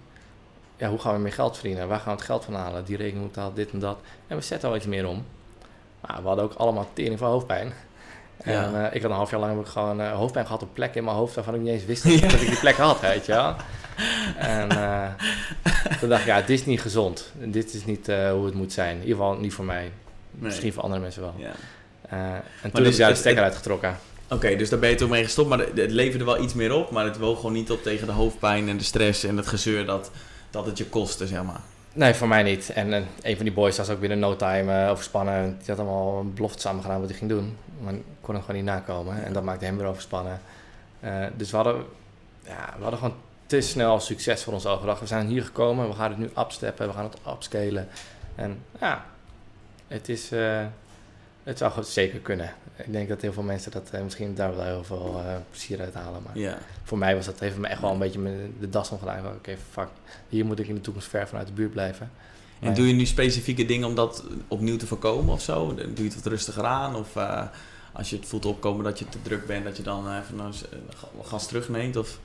Ja, 0.78 0.90
hoe 0.90 1.00
gaan 1.00 1.14
we 1.14 1.20
meer 1.20 1.34
geld 1.34 1.58
verdienen? 1.58 1.88
Waar 1.88 2.00
gaan 2.00 2.12
we 2.12 2.18
het 2.18 2.26
geld 2.26 2.46
van 2.46 2.54
halen? 2.54 2.86
Die 2.86 2.98
rekening 2.98 3.22
moet 3.24 3.34
betalen, 3.34 3.56
dit 3.56 3.72
en 3.72 3.80
dat. 3.80 4.00
En 4.28 4.38
we 4.38 4.44
zetten 4.44 4.70
al 4.70 4.76
iets 4.76 4.86
meer 4.86 5.08
om. 5.08 5.26
Maar 6.02 6.22
we 6.22 6.28
hadden 6.28 6.46
ook 6.46 6.54
allemaal 6.54 6.90
tering 6.94 7.20
van 7.20 7.30
hoofdpijn. 7.30 7.74
Ja. 8.46 8.64
En 8.64 8.86
eh, 8.86 8.96
ik 8.96 9.02
had 9.02 9.12
een 9.12 9.18
half 9.18 9.32
jaar 9.32 9.40
lang 9.40 9.56
heb 9.56 9.66
ik 9.66 9.72
gewoon 9.72 10.02
eh, 10.02 10.12
hoofdpijn 10.12 10.46
gehad 10.46 10.62
op 10.62 10.74
plekken 10.74 11.00
in 11.00 11.04
mijn 11.04 11.18
hoofd 11.18 11.36
waarvan 11.36 11.56
ik 11.56 11.62
niet 11.62 11.70
eens 11.70 11.86
wist 11.86 12.04
dat, 12.22 12.32
dat 12.32 12.42
ik 12.42 12.48
die 12.48 12.60
plek 12.60 12.76
had, 12.76 13.00
weet 13.00 13.26
je 13.26 13.32
wel. 13.32 13.56
En 14.38 14.70
eh, 14.70 15.08
toen 16.00 16.10
dacht 16.10 16.22
ik, 16.22 16.28
ja, 16.28 16.42
dit 16.42 16.50
is 16.60 16.66
niet 16.66 16.82
gezond. 16.82 17.32
Dit 17.34 17.74
is 17.74 17.86
niet 17.86 18.06
hoe 18.06 18.46
het 18.46 18.54
moet 18.54 18.74
zijn. 18.74 18.96
In 18.96 19.02
ieder 19.02 19.16
geval 19.16 19.36
niet 19.36 19.54
voor 19.54 19.66
mij. 19.66 19.92
Misschien 20.32 20.74
voor 20.74 20.84
andere 20.84 21.02
mensen 21.02 21.22
wel. 21.22 21.34
Ja. 21.38 21.52
En 22.62 22.72
toen 22.72 22.86
ik 22.86 22.98
daar 22.98 23.10
de 23.10 23.16
stekker 23.16 23.44
uitgetrokken. 23.44 23.98
Oké, 24.30 24.56
dus 24.56 24.70
daar 24.70 24.80
ben 24.80 24.90
je 24.90 24.96
toen 24.96 25.10
mee 25.10 25.24
gestopt, 25.24 25.50
maar 25.50 25.60
het 25.60 25.78
het 25.78 25.92
leverde 25.92 26.26
wel 26.26 26.44
iets 26.44 26.54
meer 26.54 26.74
op, 26.74 26.92
maar 26.92 27.06
het 27.06 27.18
woog 27.18 27.36
gewoon 27.36 27.54
niet 27.54 27.72
op 27.72 27.84
tegen 27.84 28.08
de 28.08 28.14
hoofdpijn 28.14 28.70
en 28.70 28.78
de 28.78 28.84
stress 28.84 29.24
en 29.24 29.38
het 29.38 29.48
gezeur 29.48 29.86
dat, 29.86 30.12
dat 30.50 30.66
het 30.66 30.78
je 30.78 30.86
kostte, 30.86 31.28
zeg 31.28 31.44
maar. 31.44 31.62
Nee, 31.94 32.14
voor 32.14 32.28
mij 32.28 32.44
niet. 32.44 32.70
En 32.70 32.92
een 33.22 33.36
van 33.36 33.46
die 33.46 33.54
boys 33.54 33.78
was 33.78 33.90
ook 33.90 34.00
binnen 34.00 34.20
no 34.20 34.36
time 34.36 34.84
eh, 34.84 34.90
overspannen. 34.90 35.58
Die 35.58 35.68
had 35.68 35.80
allemaal 35.80 36.20
een 36.20 36.34
belofte 36.34 36.60
samen 36.62 36.82
gedaan 36.82 37.00
wat 37.00 37.10
hij 37.10 37.18
ging 37.18 37.30
doen. 37.30 37.58
Maar 37.82 37.94
kon 38.22 38.34
hem 38.34 38.44
gewoon 38.44 38.62
niet 38.62 38.70
nakomen. 38.70 39.24
En 39.24 39.34
dat 39.34 39.44
maakte 39.44 39.66
hem 39.66 39.78
weer 39.78 39.88
overspannen. 39.88 40.42
Eh, 41.00 41.26
dus 41.36 41.50
we 41.52 41.56
hadden, 41.56 41.86
ja, 42.44 42.74
we 42.78 42.82
hadden 42.82 43.00
gewoon 43.00 43.16
te 43.46 43.62
snel 43.62 44.00
succes 44.00 44.44
voor 44.44 44.54
ons 44.54 44.66
ogen. 44.66 45.00
We 45.00 45.08
zijn 45.08 45.28
hier 45.28 45.44
gekomen, 45.44 45.88
we 45.88 45.94
gaan 45.94 46.10
het 46.10 46.20
nu 46.20 46.30
upsteppen, 46.38 46.88
we 46.88 46.94
gaan 46.94 47.04
het 47.04 47.18
upscalen. 47.28 47.88
En 48.36 48.64
ja, 48.80 49.06
het 49.88 50.10
is... 50.10 50.32
eh, 50.32 50.66
het 51.44 51.58
zou 51.58 51.72
gewoon 51.72 51.86
zeker 51.86 52.20
kunnen. 52.20 52.54
Ik 52.86 52.92
denk 52.92 53.10
dat 53.10 53.22
heel 53.22 53.34
veel 53.34 53.44
mensen 53.44 53.72
dat 53.72 53.90
eh, 53.92 54.02
misschien 54.02 54.36
daar 54.36 54.56
wel 54.56 54.66
heel 54.66 54.84
veel 54.84 55.22
eh, 55.26 55.36
plezier 55.50 55.80
uit 55.82 55.94
halen. 55.94 56.22
Maar 56.26 56.38
Ja. 56.38 56.58
voor 56.84 56.98
mij 56.98 57.16
was 57.16 57.26
dat, 57.26 57.40
heeft 57.40 57.58
me 57.58 57.68
echt 57.68 57.82
wel 57.82 57.92
een 57.92 58.00
beetje 58.00 58.20
de 58.60 58.70
das 58.70 58.90
omgedaan. 58.90 59.22
Van, 59.24 59.32
Oké, 59.34 59.58
fuck, 59.72 59.88
hier 60.30 60.46
moet 60.46 60.60
ik 60.60 60.68
in 60.68 60.76
de 60.76 60.82
toekomst 60.82 61.08
ver 61.08 61.28
vanuit 61.28 61.48
de 61.48 61.54
buurt 61.54 61.72
blijven. 61.72 62.12
En 62.60 62.66
Maar 62.66 62.76
doe 62.76 62.88
je 62.88 62.94
nu 62.94 63.06
specifieke 63.06 63.66
dingen 63.66 63.88
om 63.88 63.96
dat 63.96 64.24
opnieuw 64.48 64.78
te 64.78 64.88
voorkomen 64.88 65.34
of 65.34 65.42
zo? 65.42 65.76
Doe 65.76 65.86
je 65.96 66.04
het 66.04 66.16
wat 66.16 66.26
rustiger 66.26 66.64
aan? 66.66 66.96
Of 66.96 67.16
eh, 67.16 67.44
als 67.94 68.10
je 68.10 68.16
het 68.16 68.26
voelt 68.26 68.46
opkomen 68.46 68.84
dat 68.84 69.00
je 69.00 69.10
te 69.10 69.22
druk 69.22 69.46
bent, 69.48 69.64
dat 69.64 69.78
je 69.78 69.84
dan 69.84 70.14
even 70.20 70.40
een 70.40 70.54
eh, 70.72 71.26
gas 71.26 71.48
terugneemt? 71.48 71.96
Of... 71.96 72.20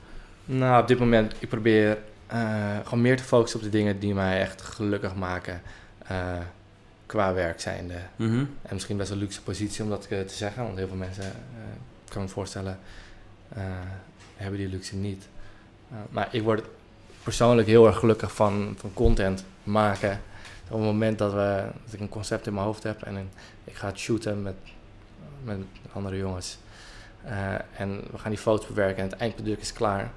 Nou, 0.45 0.81
op 0.81 0.87
dit 0.87 0.99
moment, 0.99 1.33
ik 1.39 1.49
probeer 1.49 1.97
gewoon 2.83 3.01
meer 3.01 3.17
te 3.17 3.23
focussen 3.23 3.59
op 3.59 3.65
de 3.65 3.71
dingen 3.71 3.99
die 3.99 4.13
mij 4.13 4.39
echt 4.39 4.61
gelukkig 4.61 5.15
maken. 5.15 5.61
Qua 7.05 7.33
werk 7.33 7.59
zijnde. 7.59 7.97
Mhm. 8.15 8.45
En 8.61 8.73
misschien 8.73 8.97
best 8.97 9.11
een 9.11 9.17
luxe 9.17 9.41
positie 9.41 9.83
om 9.83 9.89
dat 9.89 10.05
eh, 10.05 10.21
te 10.21 10.33
zeggen. 10.33 10.63
Want 10.63 10.77
heel 10.77 10.87
veel 10.87 10.97
mensen, 10.97 11.25
ik 12.05 12.11
kan 12.11 12.21
me 12.21 12.27
voorstellen, 12.27 12.79
eh, 13.49 13.63
hebben 14.35 14.59
die 14.59 14.69
luxe 14.69 14.95
niet. 14.95 15.27
Maar 16.09 16.27
ik 16.31 16.43
word 16.43 16.65
persoonlijk 17.23 17.67
heel 17.67 17.87
erg 17.87 17.97
gelukkig 17.97 18.35
van, 18.35 18.75
van 18.77 18.93
content 18.93 19.43
maken. 19.63 20.21
Op 20.63 20.77
het 20.77 20.85
moment 20.85 21.17
dat, 21.17 21.33
we, 21.33 21.63
dat 21.85 21.93
ik 21.93 21.99
een 21.99 22.09
concept 22.09 22.47
in 22.47 22.53
mijn 22.53 22.65
hoofd 22.65 22.83
heb 22.83 23.01
en 23.01 23.29
ik 23.63 23.75
ga 23.75 23.87
het 23.87 23.97
shooten 23.97 24.41
met, 24.41 24.55
met 25.43 25.57
andere 25.93 26.17
jongens. 26.17 26.57
en 27.77 28.01
we 28.11 28.17
gaan 28.17 28.31
die 28.31 28.39
foto's 28.39 28.67
bewerken 28.67 29.03
en 29.03 29.09
het 29.09 29.19
eindproduct 29.19 29.61
is 29.61 29.73
klaar. 29.73 30.11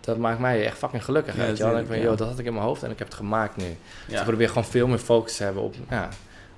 Dat 0.00 0.18
maakt 0.18 0.38
mij 0.38 0.64
echt 0.64 0.78
fucking 0.78 1.04
gelukkig. 1.04 1.36
Ja, 1.36 1.46
weet 1.46 1.56
je 1.56 1.64
wel? 1.64 1.78
Ik 1.78 1.86
van, 1.86 2.00
joh, 2.00 2.16
dat 2.16 2.28
had 2.28 2.38
ik 2.38 2.46
in 2.46 2.52
mijn 2.52 2.64
hoofd 2.64 2.82
en 2.82 2.90
ik 2.90 2.98
heb 2.98 3.06
het 3.06 3.16
gemaakt 3.16 3.56
nu. 3.56 3.76
Dus 4.08 4.18
ik 4.18 4.26
probeer 4.26 4.48
gewoon 4.48 4.64
veel 4.64 4.86
meer 4.86 4.98
focus 4.98 5.36
te 5.36 5.42
hebben 5.42 5.62
op, 5.62 5.74
ja, 5.88 6.08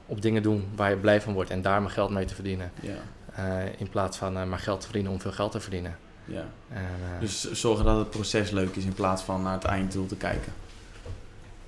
op 0.07 0.23
dingen 0.23 0.43
doen 0.43 0.69
waar 0.75 0.91
je 0.91 0.97
blij 0.97 1.21
van 1.21 1.33
wordt 1.33 1.51
en 1.51 1.63
daar 1.63 1.81
mijn 1.81 1.95
geld 1.95 2.11
mee 2.11 2.25
te 2.25 2.35
verdienen. 2.35 2.73
Ja. 2.81 2.95
Eh, 3.35 3.81
in 3.81 3.89
plaats 3.89 4.17
van 4.17 4.37
eh, 4.37 4.45
maar 4.45 4.59
geld 4.59 4.81
te 4.81 4.87
verdienen 4.87 5.13
om 5.13 5.21
veel 5.21 5.33
geld 5.33 5.53
te 5.53 5.61
verdienen. 5.61 5.97
ja. 6.25 6.45
En, 6.69 6.83
eh, 7.15 7.21
Dus 7.21 7.53
zorgen 7.53 7.85
dat 7.85 7.99
het 7.99 8.11
proces 8.11 8.51
leuk 8.51 8.77
is 8.77 8.85
in 8.85 8.95
plaats 8.95 9.23
van 9.23 9.43
naar 9.43 9.53
het 9.53 9.65
einddoel 9.65 10.07
te 10.07 10.17
kijken. 10.17 10.53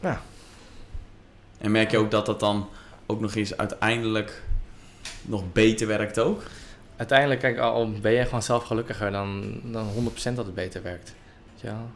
Ja. 0.01 0.21
En 1.59 1.71
merk 1.71 1.91
je 1.91 1.99
ook 1.99 2.11
dat 2.11 2.27
dat 2.27 2.41
dan 2.41 2.69
ook 3.07 3.21
nog 3.21 3.35
eens 3.35 3.57
uiteindelijk 3.57 4.43
nog 5.23 5.53
beter 5.53 5.87
werkt 5.87 6.19
ook? 6.19 6.43
uiteindelijk, 6.97 7.41
kijk, 7.41 7.59
al 7.59 7.91
ben 7.91 8.13
je 8.13 8.25
gewoon 8.25 8.43
zelf 8.43 8.65
gelukkiger 8.65 9.11
dan, 9.11 9.61
dan 9.63 9.87
100% 9.87 10.37
dat 10.37 10.47
het 10.47 10.55
beter 10.55 10.83
werkt. 10.83 11.15
Weet 11.65 11.73
je 11.73 11.79
wel? 11.79 11.91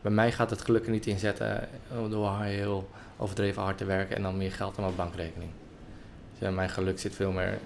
Bij 0.00 0.12
mij 0.12 0.32
gaat 0.32 0.50
het 0.50 0.62
geluk 0.62 0.84
er 0.84 0.90
niet 0.90 1.06
in 1.06 1.18
zetten 1.18 1.60
eh, 1.60 2.10
door 2.10 2.40
heel 2.40 2.88
overdreven 3.16 3.62
hard 3.62 3.78
te 3.78 3.84
werken 3.84 4.16
en 4.16 4.22
dan 4.22 4.36
meer 4.36 4.52
geld 4.52 4.76
aan 4.76 4.84
mijn 4.84 4.96
bankrekening. 4.96 5.50
je, 6.38 6.50
mijn 6.50 6.70
geluk 6.70 6.98
zit 6.98 7.14
veel 7.14 7.32
meer... 7.32 7.58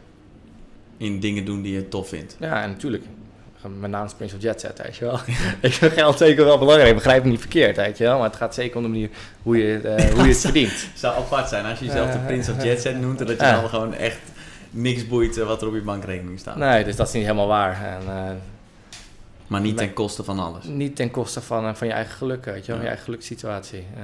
In 0.96 1.20
dingen 1.20 1.44
doen 1.44 1.62
die 1.62 1.72
je 1.72 1.88
tof 1.88 2.08
vindt. 2.08 2.36
Ja, 2.40 2.62
en 2.62 2.70
natuurlijk. 2.70 3.04
Mijn 3.78 3.90
naam 3.90 4.04
is 4.04 4.14
Prince 4.14 4.36
of 4.36 4.42
Jet 4.42 4.60
Set, 4.60 4.82
weet 4.82 4.96
je 4.96 5.04
wel. 5.04 5.18
ik 5.60 5.72
vind 5.72 5.92
geld 5.92 6.18
zeker 6.18 6.44
wel 6.44 6.58
belangrijk. 6.58 6.94
Begrijp 6.94 7.24
me 7.24 7.30
niet 7.30 7.40
verkeerd, 7.40 7.76
weet 7.76 7.98
je 7.98 8.04
wel. 8.04 8.18
Maar 8.18 8.28
het 8.28 8.36
gaat 8.36 8.54
zeker 8.54 8.76
om 8.76 8.82
de 8.82 8.88
manier 8.88 9.10
hoe 9.42 9.56
je, 9.56 9.72
het, 9.72 9.84
eh, 9.84 10.12
hoe 10.12 10.22
je 10.22 10.28
het 10.28 10.40
verdient. 10.50 10.70
Het 10.70 10.90
zou 10.94 11.16
apart 11.16 11.48
zijn 11.48 11.64
als 11.64 11.78
je 11.78 11.84
jezelf 11.84 12.10
de 12.10 12.18
Eh, 12.18 12.26
Prince 12.26 12.52
of 12.52 12.62
Jet 12.62 12.80
Set 12.80 13.00
noemt... 13.00 13.20
en 13.20 13.26
dat 13.26 13.40
je 13.40 13.42
dan 13.42 13.68
gewoon 13.68 13.94
echt 13.94 14.18
niks 14.70 15.06
boeit 15.06 15.36
wat 15.36 15.62
er 15.62 15.68
op 15.68 15.74
je 15.74 15.80
bankrekening 15.80 16.38
staat. 16.38 16.56
Nee, 16.56 16.84
dus 16.84 16.96
dat 16.96 17.06
is 17.06 17.12
niet 17.12 17.22
helemaal 17.22 17.46
waar. 17.46 17.84
En, 17.84 18.40
Maar 19.46 19.60
niet 19.60 19.76
ten 19.76 19.92
koste 19.92 20.24
van 20.24 20.38
alles. 20.38 20.64
niet 20.64 20.96
ten 20.96 21.10
koste 21.10 21.40
van, 21.40 21.66
eh, 21.66 21.74
van 21.74 21.86
je 21.86 21.92
eigen 21.92 22.14
geluk, 22.16 22.44
weet 22.44 22.66
je 22.66 22.66
wel. 22.66 22.76
Ja. 22.76 22.82
Je 22.82 22.88
eigen 22.88 23.04
gelukssituatie. 23.04 23.84
Eh, 23.96 24.02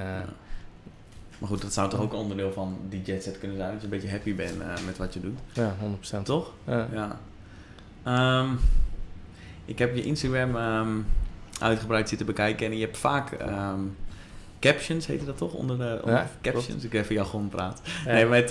Maar 1.39 1.49
goed, 1.51 1.61
dat 1.61 1.73
zou 1.73 1.89
toch 1.89 1.99
ook 2.01 2.13
onderdeel 2.13 2.51
van 2.53 2.77
die 2.89 3.01
jet 3.01 3.23
set 3.23 3.39
kunnen 3.39 3.57
zijn... 3.57 3.71
dat 3.71 3.79
je 3.79 3.85
een 3.85 3.93
beetje 3.93 4.09
happy 4.09 4.35
bent 4.35 4.61
eh, 4.61 4.67
met 4.85 4.97
wat 4.97 5.13
je 5.13 5.19
doet. 5.19 5.39
ja, 5.53 5.75
100%. 6.19 6.23
Toch? 6.23 6.51
Ja. 6.67 6.87
Ja. 6.91 7.19
Ehm, 8.03 8.49
ik 9.65 9.79
heb 9.79 9.95
je 9.95 10.03
Instagram 10.03 10.55
ehm, 10.55 10.89
uitgebreid 11.59 12.09
zitten 12.09 12.25
bekijken... 12.27 12.65
en 12.65 12.77
je 12.77 12.83
hebt 12.85 12.97
vaak 12.97 13.31
ehm, 13.31 13.79
captions, 14.59 15.05
heet 15.05 15.25
dat 15.25 15.37
toch? 15.37 15.53
Onder 15.53 15.77
de 15.77 15.99
onder 16.03 16.19
Ja, 16.19 16.29
captions. 16.41 16.83
Ik 16.83 16.93
even 16.93 17.15
jargon 17.15 17.49
praat. 17.49 17.81
Ja. 18.05 18.11
Nee, 18.11 18.25
met... 18.25 18.49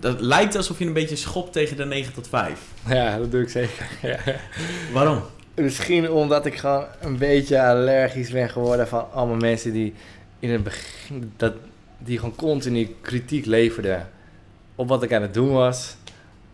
dat 0.00 0.20
lijkt 0.20 0.56
alsof 0.56 0.78
je 0.78 0.86
een 0.86 0.92
beetje 0.92 1.16
schopt 1.16 1.52
tegen 1.52 1.76
de 1.76 1.84
9 1.84 2.12
tot 2.12 2.28
5. 2.28 2.60
Ja, 2.86 3.18
dat 3.18 3.30
doe 3.30 3.42
ik 3.42 3.48
zeker. 3.48 3.86
Ja. 4.02 4.18
Waarom? 4.92 5.22
Misschien 5.58 6.10
omdat 6.10 6.46
ik 6.46 6.56
gewoon 6.56 6.84
een 7.00 7.18
beetje 7.18 7.62
allergisch 7.62 8.30
ben 8.30 8.48
geworden 8.48 8.88
van 8.88 9.12
allemaal 9.12 9.36
mensen 9.36 9.72
die 9.72 9.94
in 10.38 10.50
het 10.50 10.62
begin, 10.62 11.32
dat, 11.36 11.54
die 11.98 12.18
gewoon 12.18 12.34
continu 12.34 12.96
kritiek 13.00 13.46
leverden 13.46 14.08
op 14.74 14.88
wat 14.88 15.02
ik 15.02 15.12
aan 15.12 15.22
het 15.22 15.34
doen 15.34 15.52
was 15.52 15.96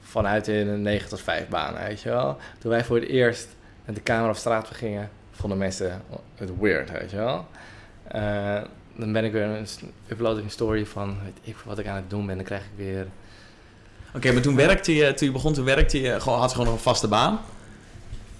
vanuit 0.00 0.46
een 0.46 0.82
9 0.82 1.08
tot 1.08 1.20
5 1.20 1.48
baan, 1.48 1.74
weet 1.86 2.02
je 2.02 2.08
wel. 2.08 2.36
Toen 2.58 2.70
wij 2.70 2.84
voor 2.84 2.96
het 2.96 3.08
eerst 3.08 3.48
met 3.84 3.94
de 3.94 4.02
camera 4.02 4.28
op 4.28 4.36
straat 4.36 4.68
gingen, 4.68 5.10
vonden 5.30 5.58
mensen 5.58 6.02
het 6.34 6.50
weird, 6.60 6.90
weet 6.90 7.10
je 7.10 7.16
wel. 7.16 7.46
Eh, 8.04 8.60
dan 8.96 9.12
ben 9.12 9.24
ik 9.24 9.32
weer 9.32 9.42
een, 9.42 9.66
upload 10.08 10.36
een 10.36 10.50
story 10.50 10.86
van 10.86 11.16
weet 11.24 11.38
ik 11.42 11.56
wat 11.64 11.78
ik 11.78 11.86
aan 11.86 11.96
het 11.96 12.10
doen 12.10 12.26
ben, 12.26 12.36
dan 12.36 12.44
krijg 12.44 12.62
ik 12.62 12.70
weer 12.76 13.06
Oké, 14.14 14.32
maar 14.32 14.42
toen 14.42 14.56
werkte 14.56 14.94
je, 14.94 15.14
toen 15.14 15.26
je 15.26 15.32
begon, 15.32 15.52
toen 15.52 15.64
werkte 15.64 16.00
je, 16.00 16.10
had 16.10 16.22
je 16.22 16.48
gewoon 16.48 16.66
nog 16.66 16.74
een 16.74 16.80
vaste 16.80 17.08
baan. 17.08 17.40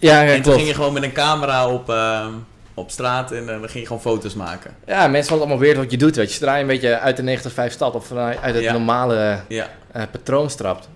Ja, 0.06 0.22
en 0.24 0.32
toen 0.32 0.42
klopt. 0.42 0.56
ging 0.56 0.68
je 0.68 0.74
gewoon 0.74 0.92
met 0.92 1.02
een 1.02 1.12
camera 1.12 1.68
op, 1.68 1.88
ehm, 1.90 2.32
op 2.74 2.90
straat 2.90 3.32
en 3.32 3.40
eh, 3.40 3.46
dan 3.46 3.58
ging 3.68 3.72
je 3.80 3.86
gewoon 3.86 4.00
foto's 4.02 4.34
maken. 4.34 4.76
Ja, 4.86 5.06
mensen 5.08 5.12
vonden 5.12 5.30
het 5.30 5.40
allemaal 5.40 5.58
weird 5.58 5.76
wat 5.76 5.90
je 5.90 5.96
doet, 5.96 6.16
weet 6.16 6.28
je. 6.28 6.34
Zodra 6.34 6.54
je 6.54 6.60
een 6.60 6.66
beetje 6.66 6.98
uit 6.98 7.16
de 7.16 7.22
9 7.22 7.42
tot 7.42 7.52
5 7.52 7.72
stapt 7.72 7.94
of 7.94 8.06
vanuit 8.06 8.38
uit 8.40 8.54
het 8.54 8.72
normale 8.72 9.40
Ja. 9.48 9.68
eh, 9.92 10.02
patroon 10.10 10.50
strapt, 10.50 10.88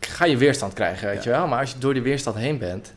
ga 0.00 0.24
je 0.24 0.36
weerstand 0.36 0.72
krijgen, 0.72 1.08
weet 1.08 1.24
je 1.24 1.30
wel. 1.30 1.46
Maar 1.46 1.60
als 1.60 1.70
je 1.70 1.78
door 1.78 1.92
die 1.94 2.02
weerstand 2.02 2.36
heen 2.36 2.58
bent, 2.58 2.92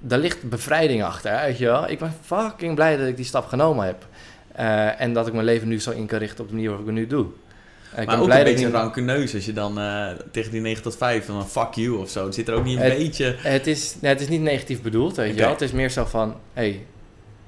daar 0.00 0.18
ligt 0.18 0.42
bevrijding 0.48 1.04
achter, 1.04 1.40
weet 1.44 1.58
je 1.58 1.64
wel. 1.66 1.88
Ik 1.90 1.98
ben 1.98 2.14
fucking 2.24 2.74
blij 2.74 2.96
dat 2.96 3.06
ik 3.08 3.16
die 3.16 3.24
stap 3.24 3.46
genomen 3.46 3.86
heb. 3.86 4.06
Eh, 4.54 5.00
en 5.00 5.12
dat 5.12 5.26
ik 5.26 5.32
mijn 5.32 5.44
leven 5.44 5.68
nu 5.68 5.80
zo 5.80 5.90
in 5.90 6.06
kan 6.06 6.18
richten 6.18 6.40
op 6.40 6.48
de 6.48 6.54
manier 6.54 6.68
waarop 6.68 6.88
ik 6.88 6.94
het 6.94 7.00
nu 7.02 7.06
doe. 7.10 7.26
Eh, 7.92 8.00
ik 8.00 8.06
maar 8.06 8.14
ben 8.14 8.18
ook 8.18 8.24
blij 8.24 8.38
een 8.38 8.44
dat 8.44 8.52
ik 8.54 8.58
beetje 8.60 8.64
niet- 8.66 8.74
rancuneus 8.82 9.34
als 9.34 9.44
je 9.44 9.52
dan 9.52 9.78
eh, 9.78 10.08
tegen 10.30 10.50
die 10.50 10.60
9 10.60 10.82
tot 10.82 10.96
5 10.96 11.26
dan 11.26 11.48
fuck 11.48 11.74
you 11.74 11.96
of 11.98 12.10
zo. 12.10 12.24
Het 12.24 12.34
zit 12.34 12.48
er 12.48 12.54
ook 12.54 12.64
niet 12.64 12.76
een 12.76 12.82
Het- 12.84 12.98
beetje... 12.98 13.34
Het 13.38 13.66
is, 13.66 13.96
nee, 14.00 14.12
het 14.12 14.20
is 14.20 14.28
niet 14.28 14.40
negatief 14.40 14.82
bedoeld, 14.82 15.16
weet 15.16 15.34
je 15.34 15.40
wel. 15.40 15.50
Het 15.50 15.60
is 15.60 15.72
meer 15.72 15.90
zo 15.90 16.04
van, 16.04 16.34
hey, 16.52 16.86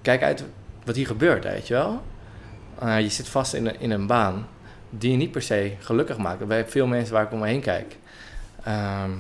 kijk 0.02 0.22
uit 0.22 0.44
wat 0.84 0.96
hier 0.96 1.06
gebeurt, 1.06 1.44
weet 1.44 1.66
je 1.68 1.74
wel. 1.74 2.02
Eh, 2.78 3.00
je 3.00 3.08
zit 3.08 3.28
vast 3.28 3.54
in 3.54 3.66
een, 3.66 3.80
in 3.80 3.90
een 3.90 4.06
baan 4.06 4.46
die 4.90 5.10
je 5.10 5.16
niet 5.16 5.30
per 5.30 5.42
se 5.42 5.72
gelukkig 5.78 6.16
maakt. 6.16 6.46
Bij 6.46 6.66
veel 6.66 6.86
mensen 6.86 7.14
waar 7.14 7.24
ik 7.24 7.32
om 7.32 7.38
me 7.38 7.46
heen 7.46 7.60
kijk. 7.60 7.96
Ehm, 8.64 9.10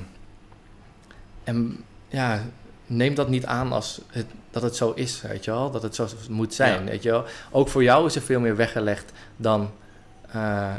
en 1.44 1.84
ja, 2.08 2.42
neem 2.86 3.14
dat 3.14 3.28
niet 3.28 3.46
aan 3.46 3.72
als 3.72 4.00
het, 4.10 4.26
dat 4.50 4.62
het 4.62 4.76
zo 4.76 4.92
is, 4.92 5.22
weet 5.22 5.44
je 5.44 5.50
wel. 5.50 5.70
Dat 5.70 5.82
het 5.82 5.94
zo 5.94 6.06
moet 6.28 6.54
zijn, 6.54 6.84
Ja. 6.84 6.90
weet 6.90 7.02
je 7.02 7.10
wel. 7.10 7.24
Ook 7.50 7.68
voor 7.68 7.82
jou 7.82 8.06
is 8.06 8.14
er 8.14 8.22
veel 8.22 8.40
meer 8.40 8.56
weggelegd 8.56 9.12
dan... 9.36 9.70
eh 10.32 10.76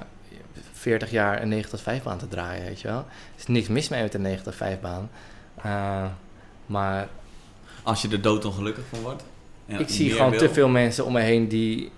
40 0.81 1.11
jaar 1.11 1.41
een 1.41 1.49
9 1.49 1.69
tot 1.69 1.81
5 1.81 2.03
baan 2.03 2.17
te 2.17 2.27
draaien, 2.27 2.65
weet 2.65 2.81
je 2.81 2.87
wel. 2.87 2.97
Er 2.97 3.05
is 3.37 3.47
niks 3.47 3.67
mis 3.67 3.89
mee 3.89 4.01
met 4.01 4.13
een 4.13 4.21
9 4.21 4.43
tot 4.43 4.55
5 4.55 4.79
baan. 4.79 5.09
Eh, 5.63 6.05
maar 6.65 7.07
Als 7.83 8.01
je 8.01 8.09
er 8.09 8.21
doodongelukkig 8.21 8.83
van 8.89 8.99
wordt. 9.01 9.23
ik 9.65 9.89
zie 9.89 10.11
gewoon 10.11 10.29
wil. 10.29 10.39
te 10.39 10.49
veel 10.49 10.67
mensen 10.67 11.05
om 11.05 11.13
me 11.13 11.19
heen 11.21 11.47
die 11.47 11.91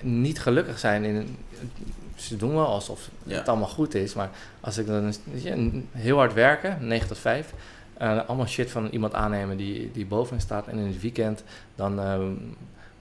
niet 0.00 0.40
gelukkig 0.40 0.78
zijn. 0.78 1.04
In, 1.04 1.36
ze 2.16 2.36
doen 2.36 2.54
wel 2.54 2.66
alsof 2.66 3.08
Ja. 3.22 3.36
het 3.38 3.48
allemaal 3.48 3.68
goed 3.68 3.94
is. 3.94 4.14
Maar 4.14 4.30
als 4.60 4.78
ik 4.78 4.86
dan 4.86 5.14
je, 5.34 5.82
heel 5.92 6.16
hard 6.16 6.32
werken, 6.32 6.78
9 6.86 7.08
tot 7.08 7.18
5. 7.18 7.52
eh, 7.98 8.20
allemaal 8.26 8.46
shit 8.46 8.70
van 8.70 8.86
iemand 8.88 9.14
aannemen 9.14 9.56
die, 9.56 9.90
die 9.92 10.06
boven 10.06 10.40
staat. 10.40 10.66
En 10.68 10.78
in 10.78 10.86
het 10.86 11.00
weekend 11.00 11.42
dan 11.74 12.00
eh, 12.00 12.18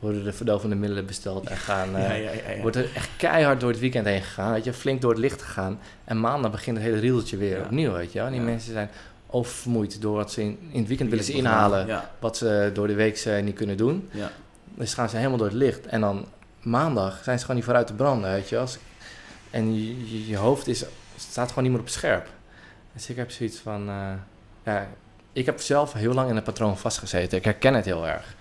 worden 0.04 0.24
de 0.24 0.34
verdovende 0.34 0.76
middelen 0.76 1.06
besteld 1.06 1.50
en 1.50 1.58
gaan... 1.58 1.96
eh, 1.96 2.08
Ja, 2.08 2.14
ja, 2.14 2.32
ja, 2.32 2.52
ja. 2.56 2.62
Wordt 2.62 2.76
er 2.76 2.90
echt 2.96 3.10
keihard 3.18 3.60
door 3.60 3.70
het 3.70 3.80
weekend 3.80 4.06
heen 4.06 4.22
gegaan. 4.22 4.52
Weet 4.54 4.64
je, 4.64 4.74
flink 4.74 5.02
door 5.02 5.12
het 5.12 5.20
licht 5.20 5.42
gegaan. 5.42 5.80
En 6.04 6.20
maandag 6.20 6.52
begint 6.52 6.78
het 6.78 6.86
hele 6.86 7.00
riedeltje 7.00 7.38
weer 7.38 7.62
opnieuw, 7.62 7.92
weet 7.92 8.12
je. 8.12 8.20
En 8.20 8.32
die 8.32 8.42
mensen 8.42 8.74
zijn 8.74 8.90
oververmoeid 9.28 10.02
door 10.02 10.16
wat 10.16 10.32
ze 10.32 10.42
in, 10.42 10.58
in 10.72 10.80
het 10.80 10.88
weekend 10.88 11.10
willen 11.10 11.26
ze 11.26 11.32
inhalen. 11.54 11.88
Wat 12.20 12.38
ze 12.38 12.70
door 12.74 12.88
de 12.88 12.94
week 12.94 13.18
ze 13.18 13.30
niet 13.30 13.56
kunnen 13.56 13.78
doen. 13.78 14.10
ja. 14.12 14.32
Dus 14.76 14.94
gaan 14.94 15.10
ze 15.10 15.16
helemaal 15.18 15.38
door 15.38 15.48
het 15.48 15.56
licht. 15.56 15.86
En 15.86 16.02
dan 16.02 16.26
maandag 16.62 17.20
zijn 17.24 17.36
ze 17.38 17.42
gewoon 17.42 17.56
niet 17.56 17.66
vooruit 17.66 17.88
te 17.88 17.94
branden, 17.94 18.32
weet 18.32 18.50
je. 18.50 18.58
Als- 18.58 18.78
En 19.50 19.76
je, 19.76 20.12
je, 20.12 20.28
je 20.28 20.38
hoofd 20.38 20.68
is, 20.68 20.84
staat 21.18 21.48
gewoon 21.50 21.64
niet 21.64 21.72
meer 21.74 21.82
op 21.82 21.90
scherp. 21.90 22.28
Dus 22.94 23.10
ik 23.10 23.16
heb 23.16 23.32
zoiets 23.32 23.58
van... 23.60 23.90
eh, 23.90 24.12
ja, 24.66 24.88
ik 25.34 25.46
heb 25.46 25.60
zelf 25.62 25.94
heel 25.94 26.14
lang 26.14 26.30
in 26.30 26.36
een 26.36 26.44
patroon 26.44 26.78
vastgezeten. 26.78 27.38
Ik 27.38 27.44
herken 27.44 27.74
het 27.74 27.86
heel 27.86 28.08
erg. 28.08 28.36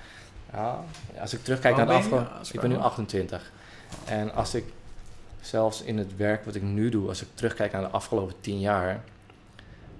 Ja, 0.53 0.85
als 1.21 1.33
ik 1.33 1.45
terugkijk 1.45 1.77
naar 1.77 1.87
de 1.87 1.93
afgelopen... 1.93 2.29
Ik 2.53 2.61
ben 2.61 2.69
nu 2.69 2.75
vraag 2.75 2.85
mag. 2.85 2.91
28. 2.91 3.53
En 4.05 4.35
als 4.35 4.55
ik 4.55 4.65
zelfs 5.41 5.83
in 5.83 5.99
het 5.99 6.17
werk 6.17 6.45
wat 6.45 6.55
ik 6.55 6.63
nu 6.63 6.89
doe... 6.89 7.09
als 7.09 7.23
ik 7.23 7.29
terugkijk 7.35 7.73
naar 7.73 7.81
de 7.81 7.89
afgelopen 7.89 8.35
10 8.41 8.61
jaar... 8.61 9.01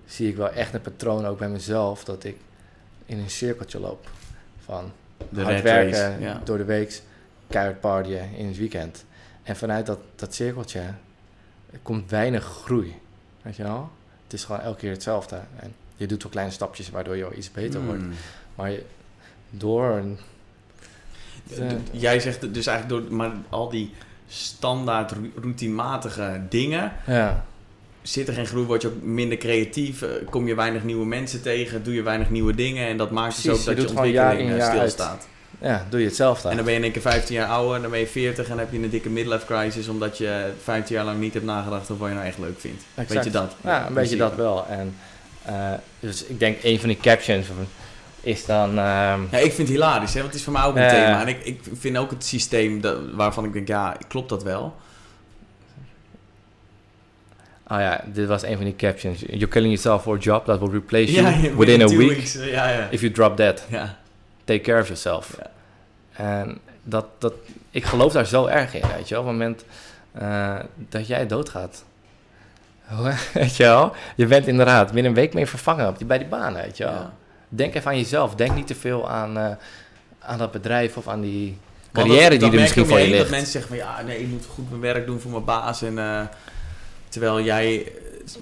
zie 0.07 0.29
ik 0.29 0.37
wel 0.37 0.51
echt 0.51 0.75
een 0.75 0.81
patroon 0.81 1.27
ook 1.27 1.39
bij 1.39 1.49
mezelf... 1.49 2.05
dat 2.05 2.25
ik 2.25 2.37
in 3.07 3.19
een 3.19 3.31
cirkeltje 3.31 3.81
loop 3.81 4.11
van 4.65 4.93
De 5.29 5.43
hard 5.43 5.63
werken 5.63 6.21
ja. 6.21 6.41
door 6.45 6.59
de 6.59 6.65
week, 6.65 7.03
keihard 7.49 7.81
partyen 7.81 8.35
in 8.35 8.47
het 8.47 8.57
weekend. 8.57 9.05
En 9.43 9.57
vanuit 9.57 9.87
dat, 9.87 9.99
dat 10.15 10.35
cirkeltje 10.35 10.81
er 11.73 11.79
komt 11.83 12.11
weinig 12.11 12.45
groei. 12.45 13.01
Weet 13.43 13.57
je 13.57 13.63
wel? 13.63 13.91
Het 14.25 14.33
is 14.33 14.45
gewoon 14.45 14.61
elke 14.61 14.79
keer 14.79 14.91
hetzelfde. 14.91 15.41
En 15.57 15.75
je 15.97 16.07
doet 16.07 16.23
wel 16.23 16.33
kleine 16.33 16.53
stapjes 16.53 16.91
waardoor 16.91 17.17
je 17.17 17.23
wel 17.23 17.37
iets 17.37 17.53
beter 17.53 17.85
wordt. 17.85 18.03
Mm. 18.03 18.13
Maar 18.55 18.71
je, 18.71 18.85
door 19.51 19.85
een... 19.85 20.17
D- 20.17 20.21
d- 20.21 20.32
Jij 21.91 22.21
zegt 22.21 22.55
dus 22.55 22.67
eigenlijk 22.67 23.09
door 23.09 23.17
maar 23.17 23.31
al 23.49 23.69
die 23.69 23.91
standaard 24.29 25.13
routinematige 25.43 26.41
dingen 26.49 26.93
Ja, 27.07 27.45
zit 28.03 28.29
er 28.29 28.35
geen 28.35 28.47
groei, 28.47 28.67
word 28.67 28.83
je 28.83 28.89
ook 28.89 29.03
minder 29.03 29.39
creatief, 29.39 30.03
eh, 30.03 30.09
kom 30.31 30.47
je 30.47 30.55
weinig 30.55 30.85
nieuwe 30.85 31.07
mensen 31.07 31.43
tegen, 31.43 31.83
doe 31.83 31.95
je 31.95 32.03
weinig 32.03 32.31
nieuwe 32.31 32.55
dingen 32.55 32.87
en 32.89 32.97
dat 32.97 33.11
maakt 33.11 33.35
dus 33.35 33.45
Precies, 33.45 33.69
ook 33.69 33.77
je 33.77 33.85
dat 33.85 34.05
je, 34.05 34.11
jaar 34.11 34.31
ontwikkeling 34.31 34.51
in, 34.51 34.57
eh, 34.57 34.69
uit. 34.69 34.91
stilstaat. 34.91 35.29
ja, 35.61 35.87
doe 35.91 36.01
je 36.01 36.07
hetzelfde. 36.07 36.49
En 36.49 36.57
dan 36.57 36.65
ben 36.65 36.73
je 36.73 36.79
in 36.79 36.85
één 36.85 36.93
keer 36.95 37.03
15 37.03 37.35
jaar 37.35 37.49
ouder, 37.49 37.83
dan 37.83 37.91
ben 37.91 38.01
je 38.01 38.07
40 38.07 38.45
en 38.45 38.51
dan 38.51 38.59
heb 38.59 38.73
je 38.73 38.79
een 38.79 38.91
dikke 38.91 39.09
midlife 39.09 39.47
crisis 39.47 39.89
omdat 39.89 40.19
je 40.19 40.51
15 40.63 40.97
jaar 40.97 41.05
lang 41.05 41.21
niet 41.21 41.33
hebt 41.33 41.45
nagedacht 41.45 41.83
over 41.83 41.97
wat 41.97 42.09
je 42.09 42.15
nou 42.15 42.27
echt 42.27 42.39
leuk 42.39 42.61
vindt. 42.61 42.83
Weet 42.95 43.25
je 43.25 43.31
dat? 43.31 43.55
Ja, 43.61 43.87
een 43.87 43.95
beetje 43.95 44.17
dat 44.17 44.35
wel. 44.35 44.67
En, 44.67 44.95
eh, 45.45 45.73
dus 46.01 46.25
ik 46.25 46.39
denk 46.39 46.59
een 46.63 46.81
van 46.81 46.89
die 46.89 46.99
captions 47.01 47.47
is 48.23 48.47
dan... 48.47 48.69
ehm, 48.69 49.21
Ja, 49.31 49.39
ik 49.39 49.53
vind 49.53 49.57
het 49.57 49.69
hilarisch, 49.69 50.13
hè, 50.15 50.21
want 50.21 50.33
het 50.33 50.39
is 50.41 50.45
voor 50.45 50.53
mij 50.53 50.63
ook 50.65 50.77
een 50.77 50.89
thema. 50.89 51.21
En 51.21 51.29
ik, 51.29 51.45
ik 51.45 51.61
vind 51.79 51.97
ook 51.97 52.11
het 52.11 52.25
systeem 52.25 52.81
dat, 52.81 52.99
waarvan 53.13 53.45
ik 53.45 53.53
denk, 53.53 53.69
ja, 53.69 53.97
klopt 54.09 54.29
dat 54.29 54.43
wel? 54.43 54.77
Oh 57.69 57.79
ja, 57.79 58.05
dit 58.07 58.29
was 58.29 58.43
een 58.43 58.57
van 58.57 58.65
die 58.65 58.77
captions. 58.77 59.21
You're 59.21 59.49
killing 59.49 59.73
yourself 59.73 60.03
for 60.03 60.17
a 60.17 60.19
job 60.19 60.45
that 60.45 60.59
will 60.59 60.71
replace 60.71 61.13
you 61.13 61.27
Ja, 61.43 61.55
within 61.55 61.83
a 61.83 61.87
week. 61.87 62.09
weeks, 62.09 62.33
Ja, 62.35 62.69
ja. 62.69 62.89
If 62.91 63.01
you 63.01 63.13
drop 63.13 63.37
dead, 63.37 63.65
ja. 63.69 63.99
take 64.45 64.61
care 64.61 64.81
of 64.81 64.85
yourself. 64.87 65.37
Ja. 65.39 65.51
En 66.25 66.59
dat, 66.83 67.07
dat, 67.19 67.33
ik 67.71 67.85
geloof 67.85 68.13
daar 68.13 68.27
zo 68.27 68.47
erg 68.47 68.75
in, 68.75 68.83
weet 68.97 69.09
je 69.09 69.15
wel. 69.15 69.23
Op 69.25 69.29
het 69.31 69.39
moment 69.39 69.65
eh, 70.13 70.59
dat 70.89 71.07
jij 71.07 71.27
doodgaat. 71.27 71.85
weet 73.35 73.57
je 73.57 73.63
wel? 73.63 73.93
Je 74.17 74.27
bent 74.27 74.47
inderdaad 74.47 74.93
binnen 74.93 75.11
een 75.13 75.17
week 75.19 75.35
mee 75.35 75.47
vervangen 75.47 75.89
op 75.89 75.99
die, 75.99 76.07
bij 76.07 76.19
die 76.19 76.27
baan, 76.27 76.55
weet 76.55 76.77
je 76.77 76.85
wel. 76.85 77.11
Ja. 77.53 77.57
Denk 77.57 77.75
even 77.75 77.91
aan 77.91 77.97
jezelf. 77.99 78.35
Denk 78.35 78.55
niet 78.55 78.67
te 78.67 78.75
veel 78.75 79.09
aan, 79.11 79.39
eh, 79.39 79.51
aan 80.19 80.39
dat 80.39 80.53
bedrijf 80.53 80.97
of 80.97 81.09
aan 81.09 81.21
die 81.21 81.59
carrière 81.93 82.29
dat- 82.31 82.41
die 82.41 82.51
er 82.53 82.61
misschien 82.61 82.87
voor 82.87 82.99
je 82.99 83.07
ligt. 83.09 83.19
Dat 83.19 83.31
mensen 83.31 83.51
zeggen 83.53 83.71
van 83.71 83.79
ja, 83.79 84.03
nee, 84.03 84.19
ik 84.21 84.29
moet 84.29 84.47
goed 84.47 84.69
mijn 84.69 84.81
werk 84.81 85.07
doen 85.07 85.21
voor 85.21 85.31
mijn 85.31 85.45
baas. 85.45 85.83
En, 85.83 85.99
eh, 85.99 86.21
terwijl 87.09 87.41
jij 87.41 87.85
eh, 87.85 87.91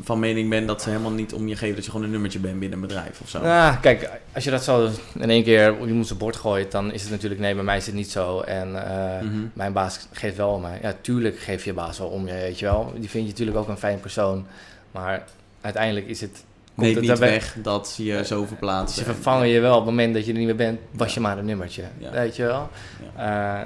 van 0.02 0.18
mening 0.18 0.50
bent 0.50 0.66
dat 0.68 0.82
ze 0.82 0.88
helemaal 0.88 1.10
niet 1.10 1.32
om 1.34 1.48
je 1.48 1.56
geven 1.56 1.74
dat 1.74 1.84
je 1.84 1.90
gewoon 1.90 2.06
een 2.06 2.12
nummertje 2.12 2.38
bent 2.38 2.58
binnen 2.58 2.78
een 2.80 2.86
bedrijf 2.86 3.20
of 3.20 3.28
zo. 3.28 3.40
Nou, 3.40 3.76
kijk, 3.76 4.10
als 4.34 4.44
je 4.44 4.50
dat 4.50 4.64
zo 4.64 4.90
in 5.18 5.30
één 5.30 5.44
keer 5.44 5.76
op 5.78 5.86
je 5.88 6.14
bord 6.14 6.36
gooit, 6.36 6.70
dan 6.70 6.92
is 6.92 7.02
het 7.02 7.10
natuurlijk, 7.10 7.40
nee, 7.40 7.54
bij 7.54 7.64
mij 7.64 7.76
is 7.76 7.86
het 7.86 7.94
niet 7.94 8.10
zo. 8.10 8.40
En 8.40 8.70
Mhm. 8.70 9.46
mijn 9.52 9.72
baas 9.72 10.06
geeft 10.12 10.36
wel 10.36 10.50
om 10.50 10.60
mij. 10.60 10.78
Ja, 10.82 10.94
tuurlijk 11.00 11.38
geeft 11.38 11.64
je 11.64 11.72
baas 11.72 11.98
wel 11.98 12.08
om 12.08 12.26
je, 12.26 12.32
weet 12.32 12.58
je 12.58 12.64
wel. 12.64 12.92
Die 12.98 13.10
vind 13.10 13.24
je 13.24 13.30
natuurlijk 13.30 13.56
ook 13.58 13.68
een 13.68 13.78
fijn 13.78 14.00
persoon. 14.00 14.46
Maar 14.90 15.24
uiteindelijk 15.60 16.06
is 16.06 16.20
het... 16.20 16.44
komt 16.74 16.86
Neemt 16.86 16.94
het 16.96 17.04
niet 17.08 17.18
weg 17.18 17.56
dat 17.62 17.88
ze 17.88 18.04
je 18.04 18.24
zo 18.24 18.44
verplaatsen. 18.44 19.04
Ze 19.04 19.12
vervangen 19.12 19.48
je 19.48 19.60
wel 19.60 19.72
op 19.72 19.86
het 19.86 19.94
moment 19.94 20.14
dat 20.14 20.26
je 20.26 20.32
er 20.32 20.38
niet 20.38 20.46
meer 20.46 20.56
bent, 20.56 20.80
was 20.90 21.14
je 21.14 21.20
maar 21.20 21.38
een 21.38 21.44
nummertje. 21.44 21.84
Weet 22.12 22.36
je 22.36 22.44
wel? 22.44 22.68
Eh, 23.16 23.60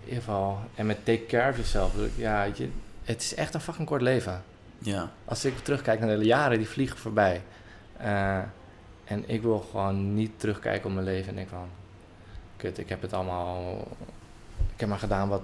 in 0.00 0.08
ieder 0.08 0.22
geval, 0.22 0.58
en 0.74 0.86
met 0.86 1.04
take 1.04 1.26
care 1.26 1.50
of 1.50 1.56
yourself. 1.56 1.92
Ja, 2.16 2.42
je, 2.42 2.68
het 3.04 3.22
is 3.22 3.34
echt 3.34 3.54
een 3.54 3.60
fucking 3.60 3.86
kort 3.86 4.02
leven. 4.02 4.42
Ja. 4.78 5.10
Als 5.24 5.44
ik 5.44 5.58
terugkijk 5.58 6.00
naar 6.00 6.18
de 6.18 6.24
jaren 6.24 6.58
die 6.58 6.68
vliegen 6.68 6.98
voorbij. 6.98 7.42
eh, 7.96 8.38
en 9.04 9.24
ik 9.26 9.42
wil 9.42 9.66
gewoon 9.70 10.14
niet 10.14 10.30
terugkijken 10.36 10.86
op 10.88 10.92
mijn 10.94 11.06
leven 11.06 11.28
en 11.28 11.34
denk 11.34 11.48
van... 11.48 11.68
Kut, 12.56 12.78
ik 12.78 12.88
heb 12.88 13.02
het 13.02 13.12
allemaal... 13.12 13.88
Ik 14.74 14.80
heb 14.80 14.88
maar 14.88 14.98
gedaan 14.98 15.28
wat 15.28 15.42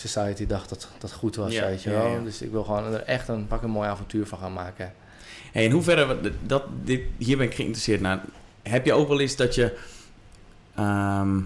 society 0.00 0.46
dacht 0.46 0.68
dat, 0.68 0.88
dat 0.98 1.12
goed 1.12 1.36
was, 1.36 1.52
Ja, 1.52 1.66
weet 1.66 1.82
je 1.82 1.90
wel. 1.90 2.06
ja. 2.08 2.18
Dus 2.18 2.42
ik 2.42 2.50
wil 2.50 2.64
gewoon 2.64 2.92
er 2.92 3.02
echt 3.02 3.28
een 3.28 3.46
pak 3.46 3.62
een 3.62 3.70
mooi 3.70 3.88
avontuur 3.88 4.26
van 4.26 4.38
gaan 4.38 4.52
maken. 4.52 4.92
Hey, 5.52 5.64
in 5.64 5.70
hoeverre, 5.70 6.20
dat, 6.46 6.62
dit, 6.84 7.00
hier 7.18 7.36
ben 7.36 7.46
ik 7.46 7.54
geïnteresseerd 7.54 8.00
naar. 8.00 8.20
Heb 8.62 8.84
je 8.84 8.92
ook 8.92 9.08
wel 9.08 9.20
eens 9.20 9.36
dat 9.36 9.54
je 9.54 9.76
ehm, 10.74 11.40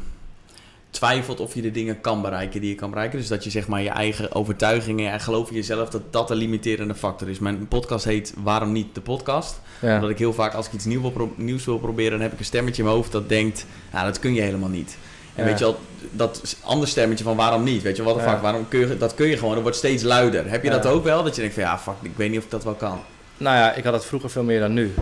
twijfelt 0.90 1.40
of 1.40 1.54
je 1.54 1.62
de 1.62 1.70
dingen 1.70 2.00
kan 2.00 2.22
bereiken 2.22 2.60
die 2.60 2.70
je 2.70 2.76
kan 2.76 2.90
bereiken? 2.90 3.18
Dus 3.18 3.28
dat 3.28 3.44
je 3.44 3.50
zeg 3.50 3.68
maar 3.68 3.82
je 3.82 3.88
eigen 3.88 4.34
overtuigingen 4.34 5.12
en 5.12 5.20
geloof 5.20 5.48
in 5.48 5.54
jezelf, 5.54 5.88
dat 5.90 6.12
dat 6.12 6.28
de 6.28 6.34
limiterende 6.34 6.94
factor 6.94 7.28
is. 7.28 7.38
Mijn 7.38 7.68
podcast 7.68 8.04
heet 8.04 8.34
Waarom 8.42 8.72
niet 8.72 8.94
de 8.94 9.00
podcast? 9.00 9.60
Omdat 9.80 10.10
ik 10.10 10.18
heel 10.18 10.32
vaak 10.32 10.54
als 10.54 10.66
ik 10.66 10.72
iets 10.72 10.84
nieuw 10.84 11.00
wil 11.00 11.32
nieuws 11.36 11.64
wil 11.64 11.78
proberen, 11.78 12.10
dan 12.12 12.20
heb 12.20 12.32
ik 12.32 12.38
een 12.38 12.44
stemmetje 12.44 12.78
in 12.78 12.84
mijn 12.84 12.96
hoofd 12.96 13.12
dat 13.12 13.28
denkt, 13.28 13.66
nou 13.92 14.06
dat 14.06 14.18
kun 14.18 14.34
je 14.34 14.40
helemaal 14.40 14.68
niet. 14.68 14.96
En 15.34 15.44
weet 15.44 15.58
je 15.58 15.64
wel, 15.64 15.78
dat 16.10 16.56
ander 16.64 16.88
stemmetje 16.88 17.24
van 17.24 17.36
waarom 17.36 17.62
niet? 17.62 17.82
Weet 17.82 17.96
je, 17.96 18.02
wat 18.02 18.14
de 18.14 18.20
fuck, 18.20 18.40
waarom 18.40 18.68
kun 18.68 18.80
je, 18.80 18.96
dat 18.96 19.14
kun 19.14 19.26
je 19.26 19.36
gewoon, 19.36 19.54
dat 19.54 19.62
wordt 19.62 19.76
steeds 19.76 20.02
luider. 20.02 20.50
Heb 20.50 20.62
je 20.62 20.70
dat 20.70 20.86
ook 20.86 21.04
wel? 21.04 21.22
Dat 21.22 21.34
je 21.34 21.40
denkt 21.40 21.54
van 21.54 21.64
ja, 21.64 21.78
fuck, 21.78 21.94
ik 22.02 22.16
weet 22.16 22.30
niet 22.30 22.38
of 22.38 22.44
ik 22.44 22.50
dat 22.50 22.64
wel 22.64 22.74
kan. 22.74 23.00
Nou 23.36 23.56
ja, 23.56 23.72
ik 23.72 23.84
had 23.84 23.92
het 23.92 24.04
vroeger 24.04 24.30
veel 24.30 24.42
meer 24.42 24.60
dan 24.60 24.72
nu. 24.72 24.94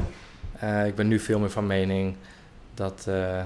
Eh, 0.59 0.87
ik 0.87 0.95
ben 0.95 1.09
nu 1.09 1.18
veel 1.18 1.38
meer 1.38 1.51
van 1.51 1.66
mening 1.66 2.16
dat 2.75 3.05
eh, 3.09 3.42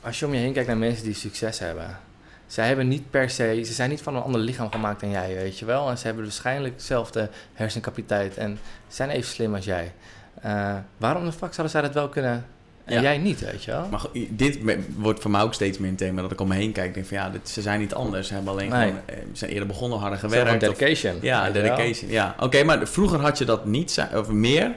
als 0.00 0.18
je 0.18 0.26
om 0.26 0.34
je 0.34 0.40
heen 0.40 0.52
kijkt 0.52 0.68
naar 0.68 0.76
mensen 0.76 1.04
die 1.04 1.14
succes 1.14 1.58
hebben, 1.58 1.98
zij 2.46 2.66
hebben 2.66 2.88
niet 2.88 3.10
per 3.10 3.30
se, 3.30 3.62
ze 3.64 3.72
zijn 3.72 3.90
niet 3.90 4.02
van 4.02 4.16
een 4.16 4.22
ander 4.22 4.40
lichaam 4.40 4.70
gemaakt 4.70 5.00
dan 5.00 5.10
jij, 5.10 5.34
weet 5.34 5.58
je 5.58 5.64
wel. 5.64 5.88
En 5.90 5.98
ze 5.98 6.06
hebben 6.06 6.24
waarschijnlijk 6.24 6.78
dezelfde 6.78 7.30
hersencapaciteit 7.52 8.36
en 8.36 8.58
zijn 8.88 9.10
even 9.10 9.30
slim 9.30 9.54
als 9.54 9.64
jij. 9.64 9.92
Eh, 10.40 10.74
waarom 10.96 11.24
de 11.24 11.32
fuck 11.32 11.54
zouden 11.54 11.70
zij 11.70 11.82
dat 11.82 11.94
wel 11.94 12.08
kunnen 12.08 12.46
en 12.86 12.94
Ja. 12.94 13.00
jij 13.02 13.18
niet, 13.18 13.40
weet 13.40 13.64
je 13.64 13.70
wel? 13.70 13.88
Maar 13.90 14.00
dit 14.28 14.58
wordt 14.96 15.20
voor 15.20 15.30
mij 15.30 15.40
ook 15.42 15.54
steeds 15.54 15.78
meer 15.78 15.90
een 15.90 15.96
thema. 15.96 16.22
Dat 16.22 16.32
ik 16.32 16.40
om 16.40 16.48
me 16.48 16.54
heen 16.54 16.72
kijk 16.72 16.86
en 16.86 16.92
denk 16.92 17.06
van 17.06 17.16
ja, 17.16 17.30
dit, 17.30 17.48
ze 17.48 17.62
zijn 17.62 17.80
niet 17.80 17.94
anders. 17.94 18.28
Ze 18.28 18.34
hebben 18.34 18.52
alleen 18.52 18.68
Nee. 18.68 18.80
gewoon, 18.88 19.00
eh, 19.06 19.14
ze 19.16 19.22
zijn 19.32 19.50
eerder 19.50 19.66
begonnen, 19.66 19.98
harder 19.98 20.18
Ze 20.18 20.26
hebben 20.26 20.44
gewerkt. 20.46 20.68
of- 20.68 20.78
dedication. 20.78 21.18
ja, 21.22 21.50
dedication. 21.50 22.10
Ja, 22.10 22.34
oké, 22.40 22.62
maar 22.64 22.86
vroeger 22.88 23.20
had 23.20 23.38
je 23.38 23.44
dat 23.44 23.64
niet, 23.64 24.06
of 24.14 24.28
meer. 24.28 24.74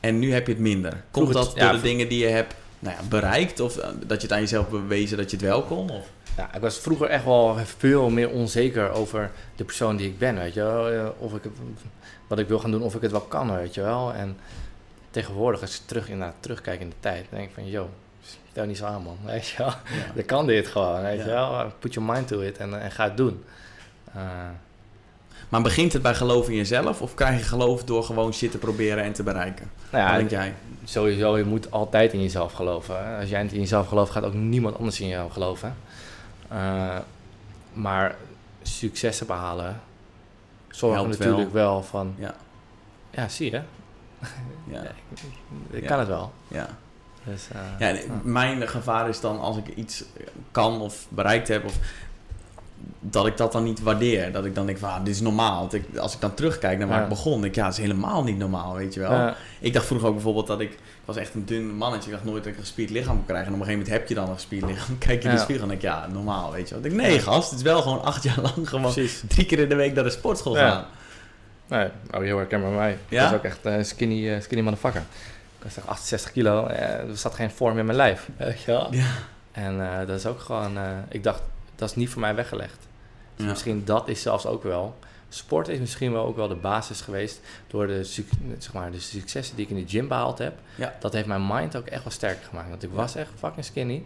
En 0.00 0.18
nu 0.18 0.32
heb 0.32 0.46
je 0.46 0.52
het 0.52 0.62
minder. 0.62 0.90
Komt 0.92 1.02
Vroeger- 1.10 1.34
dat 1.34 1.44
door 1.58 1.66
ja, 1.68 1.72
de 1.72 1.80
dingen 1.80 2.08
die 2.08 2.18
je 2.18 2.26
hebt 2.30 2.54
nou 2.78 2.96
ja, 2.96 3.02
bereikt? 3.08 3.60
Of 3.60 3.76
eh, 3.76 3.88
dat 4.06 4.20
je 4.20 4.26
het 4.26 4.32
aan 4.36 4.40
jezelf 4.42 4.68
bewezen 4.68 5.16
dat 5.16 5.30
je 5.30 5.36
het 5.36 5.46
wel 5.46 5.62
kon? 5.62 5.90
Of? 5.90 6.06
Ja, 6.36 6.54
ik 6.54 6.60
was 6.60 6.78
vroeger 6.78 7.06
echt 7.06 7.24
wel 7.24 7.56
veel 7.78 8.10
meer 8.10 8.30
onzeker 8.30 8.90
over 8.90 9.30
de 9.56 9.64
persoon 9.64 9.96
die 9.96 10.06
ik 10.06 10.18
ben, 10.18 10.34
weet 10.38 10.54
je 10.54 10.60
wel. 10.62 10.88
Eh, 10.90 11.06
Of 11.18 11.34
ik 11.34 11.42
het, 11.42 11.52
wat 12.26 12.38
ik 12.38 12.48
wil 12.48 12.58
gaan 12.58 12.70
doen, 12.70 12.82
of 12.82 12.94
ik 12.94 13.00
het 13.02 13.10
wel 13.10 13.20
kan, 13.20 13.54
weet 13.56 13.74
je 13.74 13.80
wel. 13.80 14.12
En 14.14 14.36
tegenwoordig, 15.10 15.60
als 15.60 15.74
ik 15.76 15.82
terug, 15.86 16.08
inderdaad, 16.08 16.34
terugkijk 16.40 16.80
in 16.80 16.88
de 16.88 16.94
tijd, 17.00 17.26
dan 17.30 17.38
denk 17.38 17.48
ik 17.48 17.54
van, 17.54 17.66
yo, 17.70 17.90
stel 18.50 18.64
niet 18.66 18.76
zo 18.76 18.84
aan, 18.84 19.02
man. 19.02 19.16
Weet 19.26 19.48
je 19.48 19.56
wel. 19.58 19.66
Ja. 19.66 19.74
Je 20.14 20.22
kan 20.22 20.46
dit 20.46 20.66
gewoon, 20.68 21.02
weet 21.02 21.18
Ja. 21.18 21.24
je 21.24 21.30
wel. 21.30 21.72
Put 21.78 21.94
your 21.94 22.12
mind 22.12 22.28
to 22.28 22.40
it 22.40 22.56
en, 22.56 22.80
en 22.82 22.90
ga 22.90 23.04
het 23.04 23.16
doen. 23.16 23.44
Eh, 24.14 24.22
Maar 25.48 25.62
begint 25.62 25.92
het 25.92 26.02
bij 26.02 26.14
geloof 26.14 26.48
in 26.48 26.54
jezelf? 26.56 27.02
Of 27.02 27.14
krijg 27.14 27.38
je 27.38 27.44
geloof 27.44 27.84
door 27.84 28.04
gewoon 28.04 28.32
shit 28.32 28.50
te 28.50 28.58
proberen 28.58 29.04
en 29.04 29.12
te 29.12 29.22
bereiken? 29.22 29.70
nou 29.90 30.02
Wat 30.04 30.12
ja, 30.12 30.16
denk 30.18 30.30
jij? 30.30 30.54
sowieso, 30.84 31.36
je 31.38 31.44
moet 31.44 31.70
altijd 31.70 32.12
in 32.12 32.22
jezelf 32.22 32.52
geloven. 32.52 33.04
hè. 33.06 33.20
Als 33.20 33.28
jij 33.28 33.42
niet 33.42 33.52
in 33.52 33.60
jezelf 33.60 33.86
gelooft, 33.88 34.10
gaat 34.12 34.24
ook 34.24 34.34
niemand 34.34 34.76
anders 34.78 35.00
in 35.00 35.08
jou 35.08 35.30
geloven. 35.30 35.76
Eh, 36.48 36.98
maar 37.72 38.16
successen 38.62 39.26
behalen 39.26 39.80
wel. 40.80 41.06
natuurlijk 41.06 41.52
wel. 41.52 41.82
van... 41.82 42.14
Ja. 42.18 42.34
Ja, 43.10 43.28
zie 43.28 43.50
je. 43.50 43.60
Ja. 44.70 44.82
Ik 45.70 45.86
kan 45.86 45.98
het 45.98 46.08
wel. 46.08 46.32
ja. 46.48 46.66
Dus, 47.24 47.48
eh, 47.52 47.60
Ja, 47.78 47.88
en 47.88 48.20
mijn 48.22 48.68
gevaar 48.68 49.08
is 49.08 49.20
dan 49.20 49.40
als 49.40 49.56
ik 49.56 49.68
iets 49.74 50.04
kan 50.50 50.80
of 50.80 51.06
bereikt 51.08 51.48
heb, 51.48 51.64
of 51.64 51.78
dat 53.00 53.26
ik 53.26 53.36
dat 53.36 53.52
dan 53.52 53.62
niet 53.64 53.82
waardeer. 53.82 54.32
Dat 54.32 54.44
ik 54.44 54.54
dan 54.54 54.66
denk 54.66 54.78
van, 54.78 54.88
ah, 54.90 55.04
dit 55.04 55.14
is 55.14 55.20
normaal. 55.20 55.68
Ik, 55.74 55.96
als 55.96 56.14
ik 56.14 56.20
dan 56.20 56.34
terugkijk 56.34 56.78
naar 56.78 56.88
waar 56.88 56.96
Ja. 56.96 57.02
ik 57.02 57.08
begon, 57.08 57.32
denk 57.40 57.44
ik, 57.44 57.54
ja, 57.54 57.64
het 57.64 57.72
is 57.74 57.80
helemaal 57.80 58.22
niet 58.24 58.38
normaal, 58.38 58.74
weet 58.74 58.94
je 58.94 59.00
wel. 59.00 59.32
Ik 59.60 59.72
dacht 59.72 59.86
vroeger 59.86 60.08
ook 60.08 60.14
bijvoorbeeld 60.14 60.46
dat 60.46 60.60
ik, 60.60 60.70
ik 60.72 60.78
was 61.04 61.16
echt 61.16 61.34
een 61.34 61.44
dun 61.46 61.74
mannetje, 61.74 62.06
ik 62.10 62.14
dacht 62.16 62.24
nooit 62.28 62.42
dat 62.42 62.52
ik 62.52 62.58
een 62.58 62.64
gespierd 62.64 62.90
lichaam 62.90 63.16
kon 63.16 63.24
krijgen. 63.26 63.46
En 63.46 63.54
op 63.54 63.60
een 63.60 63.66
gegeven 63.66 63.86
moment 63.86 64.00
heb 64.00 64.08
je 64.08 64.14
dan 64.14 64.28
een 64.28 64.34
gespierd 64.34 64.64
lichaam. 64.66 64.98
Kijk 65.06 65.22
je 65.22 65.28
in 65.28 65.34
de 65.34 65.36
Ja. 65.36 65.42
spiegel 65.42 65.62
en 65.62 65.68
denk 65.70 65.82
ja, 65.82 66.06
normaal, 66.12 66.52
weet 66.52 66.68
je 66.68 66.74
wel. 66.74 66.84
Ik 66.84 66.90
denk, 66.90 67.02
nee 67.02 67.20
gast, 67.20 67.50
het 67.50 67.58
is 67.58 67.64
wel 67.64 67.82
gewoon 67.82 68.02
acht 68.02 68.22
jaar 68.22 68.40
lang 68.40 68.68
gewoon 68.68 68.92
precies. 68.92 69.22
drie 69.28 69.46
keer 69.46 69.58
in 69.58 69.68
de 69.68 69.74
week 69.74 69.94
naar 69.94 70.04
de 70.04 70.10
sportschool 70.10 70.54
gaan. 70.54 70.84
Nee, 71.70 71.88
oh, 72.14 72.20
heel 72.20 72.36
herkenbaar 72.36 72.70
bij 72.70 72.78
mij. 72.78 72.98
Ja? 73.08 73.24
Ik 73.24 73.30
was 73.30 73.38
ook 73.38 73.44
echt 73.44 73.58
een 73.64 73.84
skinny, 73.84 74.30
eh, 74.30 74.40
skinny 74.40 74.62
motherfucker. 74.64 75.00
Ik 75.58 75.64
was 75.64 75.76
echt 75.76 75.86
68 75.86 76.32
kilo. 76.32 76.66
eh, 76.66 77.08
er 77.08 77.16
zat 77.16 77.34
geen 77.34 77.50
vorm 77.50 77.78
in 77.78 77.84
mijn 77.84 77.96
lijf. 77.96 78.28
Weet 78.36 78.60
je 78.62 78.70
wel? 78.70 78.94
Ja. 78.94 79.06
En 79.52 79.80
eh, 79.80 80.06
dat 80.06 80.18
is 80.18 80.26
ook 80.26 80.40
gewoon... 80.40 80.76
eh, 80.76 80.84
ik 81.08 81.22
dacht, 81.24 81.42
dat 81.76 81.90
is 81.90 81.96
niet 81.96 82.08
voor 82.08 82.20
mij 82.20 82.34
weggelegd. 82.34 82.78
Dus 83.36 83.44
Ja. 83.44 83.50
misschien 83.50 83.84
dat 83.84 84.08
is 84.08 84.22
zelfs 84.22 84.46
ook 84.46 84.62
wel... 84.62 84.96
Sport 85.32 85.68
is 85.68 85.78
misschien 85.78 86.12
wel 86.12 86.24
ook 86.26 86.36
wel 86.36 86.48
de 86.48 86.54
basis 86.54 87.00
geweest... 87.00 87.40
door 87.66 87.86
de, 87.86 88.04
zeg 88.58 88.72
maar, 88.72 88.90
de 88.90 89.00
successen 89.00 89.56
die 89.56 89.64
ik 89.64 89.70
in 89.70 89.76
de 89.84 89.88
gym 89.90 90.08
behaald 90.08 90.38
heb. 90.38 90.52
Ja. 90.74 90.94
Dat 91.00 91.12
heeft 91.12 91.26
mijn 91.26 91.46
mind 91.46 91.76
ook 91.76 91.86
echt 91.86 92.02
wel 92.04 92.12
sterker 92.12 92.44
gemaakt. 92.48 92.68
Want 92.68 92.82
ik 92.82 92.90
was 92.92 93.14
echt 93.14 93.30
fucking 93.38 93.64
skinny. 93.64 94.02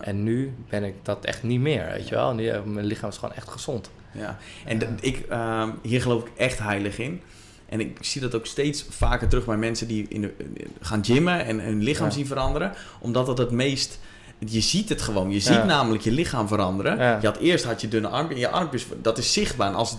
En 0.00 0.22
nu 0.22 0.54
ben 0.68 0.84
ik 0.84 0.94
dat 1.02 1.24
echt 1.24 1.42
niet 1.42 1.60
meer, 1.60 1.86
weet 1.86 2.08
je 2.08 2.14
wel. 2.14 2.34
Nu, 2.34 2.48
eh, 2.48 2.62
mijn 2.62 2.86
lichaam 2.86 3.08
is 3.10 3.16
gewoon 3.16 3.34
echt 3.34 3.48
gezond. 3.48 3.90
Ja, 4.12 4.36
en 4.64 4.98
ik, 5.00 5.24
ehm, 5.28 5.68
hier 5.82 6.02
geloof 6.02 6.22
ik 6.22 6.30
echt 6.36 6.58
heilig 6.58 6.98
in. 6.98 7.20
En 7.68 7.80
ik 7.80 7.96
zie 8.00 8.20
dat 8.20 8.34
ook 8.34 8.46
steeds 8.46 8.84
vaker 8.88 9.28
terug 9.28 9.44
bij 9.44 9.56
mensen 9.56 9.86
die 9.88 10.06
in 10.08 10.20
de, 10.20 10.32
gaan 10.80 11.04
gymmen 11.04 11.44
en 11.44 11.60
hun 11.60 11.82
lichaam 11.82 12.06
Ja. 12.06 12.12
zien 12.12 12.26
veranderen. 12.26 12.72
Omdat 13.00 13.26
dat 13.26 13.38
het 13.38 13.50
meest... 13.50 13.98
Je 14.46 14.60
ziet 14.60 14.88
het 14.88 15.02
gewoon. 15.02 15.30
Je 15.30 15.40
ziet 15.40 15.54
Ja. 15.54 15.64
namelijk 15.64 16.02
je 16.02 16.10
lichaam 16.12 16.48
veranderen. 16.48 16.98
Ja. 16.98 17.18
Je 17.20 17.26
had 17.26 17.36
eerst 17.36 17.64
had 17.64 17.80
je 17.80 17.88
dunne 17.88 18.08
armpjes. 18.08 18.38
Je 18.40 18.48
armpjes, 18.48 18.86
dat 19.02 19.18
is 19.18 19.32
zichtbaar. 19.32 19.68
En 19.68 19.74
als, 19.74 19.94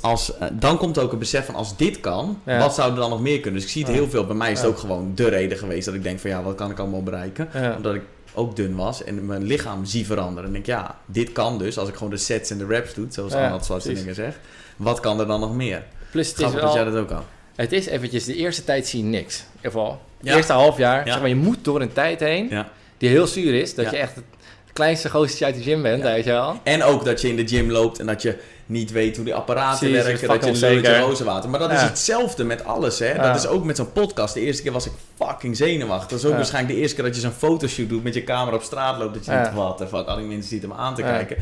als, 0.00 0.38
eh, 0.38 0.48
dan 0.52 0.76
komt 0.78 0.98
ook 0.98 1.12
een 1.12 1.18
besef 1.18 1.46
van 1.46 1.54
als 1.54 1.76
dit 1.76 2.00
kan, 2.00 2.40
wat 2.44 2.74
zou 2.74 2.90
er 2.90 2.96
dan 2.96 3.10
nog 3.10 3.20
meer 3.20 3.40
kunnen? 3.40 3.54
Dus 3.60 3.64
ik 3.64 3.70
zie 3.76 3.84
het 3.84 3.92
heel 3.94 4.08
veel. 4.08 4.26
Bij 4.26 4.36
mij 4.36 4.52
is 4.52 4.58
het 4.58 4.68
ook 4.68 4.78
gewoon 4.78 5.12
de 5.14 5.28
reden 5.28 5.58
geweest 5.58 5.84
dat 5.84 5.94
ik 5.94 6.02
denk 6.02 6.18
van 6.20 6.30
ja, 6.30 6.42
wat 6.42 6.54
kan 6.54 6.70
ik 6.70 6.78
allemaal 6.78 7.02
bereiken? 7.02 7.48
Omdat 7.76 7.94
ik 7.94 8.02
ook 8.34 8.56
dun 8.56 8.76
was 8.76 9.04
en 9.04 9.26
mijn 9.26 9.42
lichaam 9.44 9.84
zie 9.84 10.06
veranderen. 10.06 10.44
En 10.44 10.52
denk 10.52 10.66
ja, 10.66 10.98
dit 11.06 11.32
kan 11.32 11.58
dus. 11.58 11.78
Als 11.78 11.88
ik 11.88 11.94
gewoon 11.94 12.10
de 12.10 12.16
sets 12.16 12.50
en 12.50 12.58
de 12.58 12.66
reps 12.66 12.94
doe, 12.94 13.06
zoals 13.10 13.32
Ja, 13.32 13.44
Arnold 13.44 13.64
Schwarzenegger 13.64 14.14
zegt. 14.14 14.38
Wat 14.76 15.00
kan 15.00 15.20
er 15.20 15.26
dan 15.26 15.40
nog 15.40 15.54
meer? 15.54 15.84
Plus 16.10 16.28
het 16.28 16.36
is, 16.38 16.42
Grappig 16.44 16.60
dat 16.62 16.72
jij 16.72 16.84
wel, 16.84 16.92
dat 16.92 17.02
ook 17.02 17.08
kan. 17.08 17.22
het 17.56 17.72
is 17.72 17.86
eventjes, 17.86 18.24
de 18.24 18.34
eerste 18.34 18.64
tijd 18.64 18.86
zie 18.86 19.02
je 19.02 19.08
niks. 19.08 19.38
In 19.38 19.46
ieder 19.56 19.70
geval, 19.70 20.00
het 20.18 20.28
Ja. 20.28 20.36
eerste 20.36 20.52
half 20.52 20.76
jaar. 20.78 21.06
Ja. 21.06 21.10
Zeg 21.12 21.20
maar, 21.20 21.28
je 21.28 21.36
moet 21.36 21.64
door 21.64 21.80
een 21.80 21.92
tijd 21.92 22.20
heen 22.20 22.64
die 22.98 23.08
heel 23.08 23.26
zuur 23.26 23.54
is. 23.54 23.74
Dat 23.74 23.90
je 23.90 23.96
echt 23.96 24.14
het 24.14 24.24
kleinste 24.72 25.10
goostje 25.10 25.44
uit 25.44 25.54
de 25.54 25.62
gym 25.62 25.82
bent, 25.82 26.02
weet 26.02 26.24
je 26.24 26.30
wel. 26.30 26.60
En 26.62 26.82
ook 26.82 27.04
dat 27.04 27.20
je 27.20 27.28
in 27.28 27.36
de 27.36 27.46
gym 27.48 27.70
loopt 27.70 27.98
en 27.98 28.06
dat 28.06 28.22
je 28.22 28.38
niet 28.66 28.90
weet 28.92 29.16
hoe 29.16 29.24
die 29.24 29.34
apparaten 29.34 29.92
werken. 29.92 30.28
Dat 30.28 30.36
je 30.36 30.42
een 30.42 30.48
onzeker. 30.48 30.98
rozenwater. 31.00 31.50
Maar 31.50 31.58
dat 31.60 31.72
is 31.72 31.82
hetzelfde 31.82 32.44
met 32.44 32.64
alles. 32.64 32.98
Hè? 32.98 33.12
Ja. 33.14 33.22
Dat 33.22 33.36
is 33.36 33.46
ook 33.46 33.64
met 33.64 33.76
zo'n 33.76 33.92
podcast. 33.92 34.34
De 34.34 34.40
eerste 34.40 34.62
keer 34.62 34.72
was 34.72 34.86
ik 34.86 34.92
fucking 35.18 35.56
zenuwachtig. 35.56 36.08
Dat 36.08 36.18
is 36.18 36.24
ook 36.24 36.30
Ja. 36.30 36.36
waarschijnlijk 36.36 36.74
de 36.74 36.80
eerste 36.80 36.96
keer 36.96 37.04
dat 37.04 37.14
je 37.14 37.20
zo'n 37.20 37.30
fotoshoot 37.30 37.88
doet 37.88 38.02
met 38.02 38.14
je 38.14 38.24
camera 38.24 38.56
op 38.56 38.62
straat 38.62 38.98
loopt. 38.98 39.14
Dat 39.14 39.24
je 39.24 39.30
denkt, 39.30 39.54
wat 39.54 39.78
de 39.78 39.86
fuck, 39.86 40.06
al 40.06 40.16
die 40.16 40.26
mensen 40.26 40.48
zitten 40.50 40.68
me 40.68 40.74
aan 40.74 40.94
te 40.94 41.02
kijken. 41.02 41.36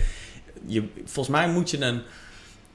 Je, 0.66 0.84
volgens 1.04 1.36
mij 1.36 1.48
moet 1.48 1.70
je 1.70 1.80
een, 1.80 2.02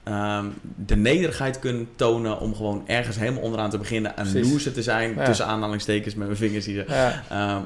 ehm, 0.04 0.46
de 0.76 0.96
nederigheid 0.96 1.60
kunnen 1.60 1.90
tonen 1.96 2.40
om 2.40 2.56
gewoon 2.56 2.84
ergens 2.88 3.18
helemaal 3.18 3.42
onderaan 3.42 3.70
te 3.70 3.78
beginnen. 3.78 4.14
Precies. 4.14 4.52
loser 4.52 4.74
te 4.74 4.84
zijn, 4.84 5.14
Ja. 5.16 5.26
tussen 5.26 5.46
aanhalingstekens 5.46 6.16
met 6.16 6.26
mijn 6.28 6.40
vingers 6.40 6.66
hier. 6.66 6.86
Ja. 6.92 7.24
Ehm, 7.30 7.62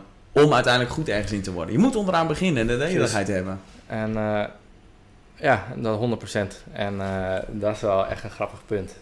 om 0.45 0.53
uiteindelijk 0.53 0.93
goed 0.93 1.09
ergens 1.09 1.31
in 1.31 1.41
te 1.41 1.51
worden. 1.51 1.73
Je 1.73 1.79
moet 1.79 1.95
onderaan 1.95 2.27
beginnen 2.27 2.61
en 2.61 2.67
de 2.67 2.85
nederigheid 2.85 3.27
hebben. 3.27 3.59
En 3.87 4.17
eh, 4.17 4.43
ja, 5.41 5.67
dat 5.75 5.99
100%. 6.33 6.71
En 6.71 7.01
eh, 7.01 7.39
dat 7.49 7.75
is 7.75 7.81
wel 7.81 8.07
echt 8.07 8.23
een 8.23 8.29
grappig 8.29 8.65
punt. 8.65 8.95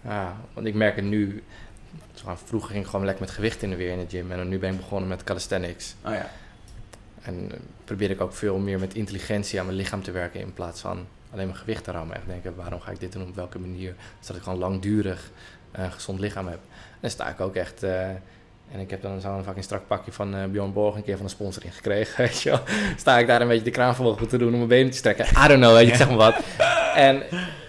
Ja, 0.00 0.36
want 0.52 0.66
ik 0.66 0.74
merk 0.74 0.96
het 0.96 1.04
nu. 1.04 1.42
Vroeger 2.44 2.70
ging 2.70 2.82
ik 2.82 2.90
gewoon 2.90 3.04
lekker 3.04 3.24
met 3.24 3.34
gewicht 3.34 3.62
in 3.62 3.70
de 3.70 3.76
weer 3.76 3.90
in 3.90 3.98
de 3.98 4.08
gym. 4.08 4.32
En 4.32 4.48
nu 4.48 4.58
ben 4.58 4.70
ik 4.72 4.76
begonnen 4.76 5.08
met 5.08 5.24
calisthenics. 5.24 5.94
Oh 6.04 6.12
ja. 6.12 6.30
En 7.22 7.50
eh, 7.52 7.58
probeer 7.84 8.10
ik 8.10 8.20
ook 8.20 8.34
veel 8.34 8.58
meer 8.58 8.78
met 8.78 8.94
intelligentie 8.94 9.58
aan 9.60 9.66
mijn 9.66 9.78
lichaam 9.78 10.02
te 10.02 10.10
werken. 10.10 10.40
In 10.40 10.52
plaats 10.52 10.80
van 10.80 11.06
alleen 11.32 11.46
mijn 11.46 11.58
gewicht 11.58 11.84
te 11.84 11.90
rammen. 11.90 12.16
Echt 12.16 12.26
denken, 12.26 12.54
waarom 12.56 12.80
ga 12.80 12.90
ik 12.90 13.00
dit 13.00 13.12
doen? 13.12 13.28
Op 13.28 13.34
welke 13.34 13.58
manier? 13.58 13.94
Zodat 14.20 14.36
ik 14.36 14.42
gewoon 14.42 14.58
langdurig 14.58 15.30
een 15.72 15.92
gezond 15.92 16.18
lichaam 16.18 16.46
heb. 16.46 16.60
En 16.72 16.98
dan 17.00 17.10
sta 17.10 17.28
ik 17.28 17.40
ook 17.40 17.54
echt... 17.54 17.82
eh, 17.82 18.10
en 18.72 18.80
ik 18.80 18.90
heb 18.90 19.02
dan 19.02 19.20
zo'n 19.20 19.42
fucking 19.44 19.64
strak 19.64 19.86
pakje 19.86 20.12
van 20.12 20.34
eh, 20.34 20.44
Bjorn 20.44 20.72
Borg 20.72 20.96
een 20.96 21.04
keer 21.04 21.16
van 21.16 21.26
de 21.26 21.32
sponsoring 21.32 21.74
gekregen, 21.74 22.14
weet 22.24 22.42
je 22.42 22.50
wel. 22.50 22.60
Sta 22.96 23.18
ik 23.18 23.26
daar 23.26 23.40
een 23.40 23.48
beetje 23.48 23.64
de 23.64 23.70
kraan 23.70 23.94
voor 23.94 24.26
te 24.26 24.36
doen 24.38 24.48
om 24.52 24.56
mijn 24.56 24.68
benen 24.68 24.90
te 24.90 24.96
strekken. 24.96 25.24
I 25.44 25.48
don't 25.48 25.60
know, 25.60 25.72
weet 25.72 25.84
je, 25.86 25.90
Ja. 25.90 25.96
zeg 25.96 26.08
maar 26.08 26.16
wat. 26.16 26.34
En 26.94 27.22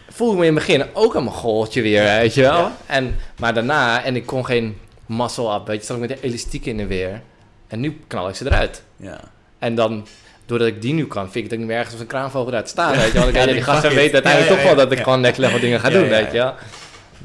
voelde 0.09 0.37
me 0.37 0.45
in 0.45 0.55
het 0.55 0.65
begin 0.65 0.85
ook 0.93 1.15
een 1.15 1.27
goaltje 1.27 1.81
weer, 1.81 2.03
weet 2.03 2.33
je 2.33 2.41
wel. 2.41 2.69
En, 2.85 3.15
maar 3.39 3.53
daarna, 3.53 4.03
en 4.03 4.15
ik 4.15 4.25
kon 4.25 4.45
geen 4.45 4.77
muscle 5.05 5.55
up, 5.55 5.67
weet 5.67 5.79
je, 5.79 5.85
zat 5.85 5.95
ik 6.01 6.07
met 6.07 6.21
de 6.21 6.27
elastiek 6.27 6.65
in 6.65 6.77
de 6.77 6.85
weer. 6.87 7.21
En 7.67 7.79
nu 7.79 7.99
knal 8.07 8.29
ik 8.29 8.35
ze 8.35 8.45
eruit. 8.45 8.83
Ja. 8.97 9.19
En 9.59 9.75
dan, 9.75 10.07
doordat 10.45 10.67
ik 10.67 10.81
die 10.81 10.93
nu 10.93 11.07
kan, 11.07 11.23
vind 11.23 11.35
ik 11.35 11.43
dat 11.43 11.51
ik 11.51 11.57
niet 11.57 11.67
meer 11.67 11.75
ergens 11.77 11.93
als 11.93 12.01
een 12.01 12.07
kraanvogel 12.07 12.47
eruit 12.47 12.69
sta, 12.69 12.91
weet 12.97 13.11
je 13.11 13.19
wel. 13.19 13.27
Ik 13.27 13.35
Ja, 13.35 13.45
weet, 13.45 13.53
die 13.53 13.63
gasten 13.63 13.95
weten 13.95 14.13
uiteindelijk 14.13 14.53
toch 14.53 14.63
wel 14.63 14.75
dat 14.75 14.91
ik 14.91 14.97
gewoon 15.03 15.21
level 15.21 15.59
dingen 15.59 15.79
ga 15.79 15.89
doen, 15.89 16.07
weet 16.09 16.31
je. 16.31 16.51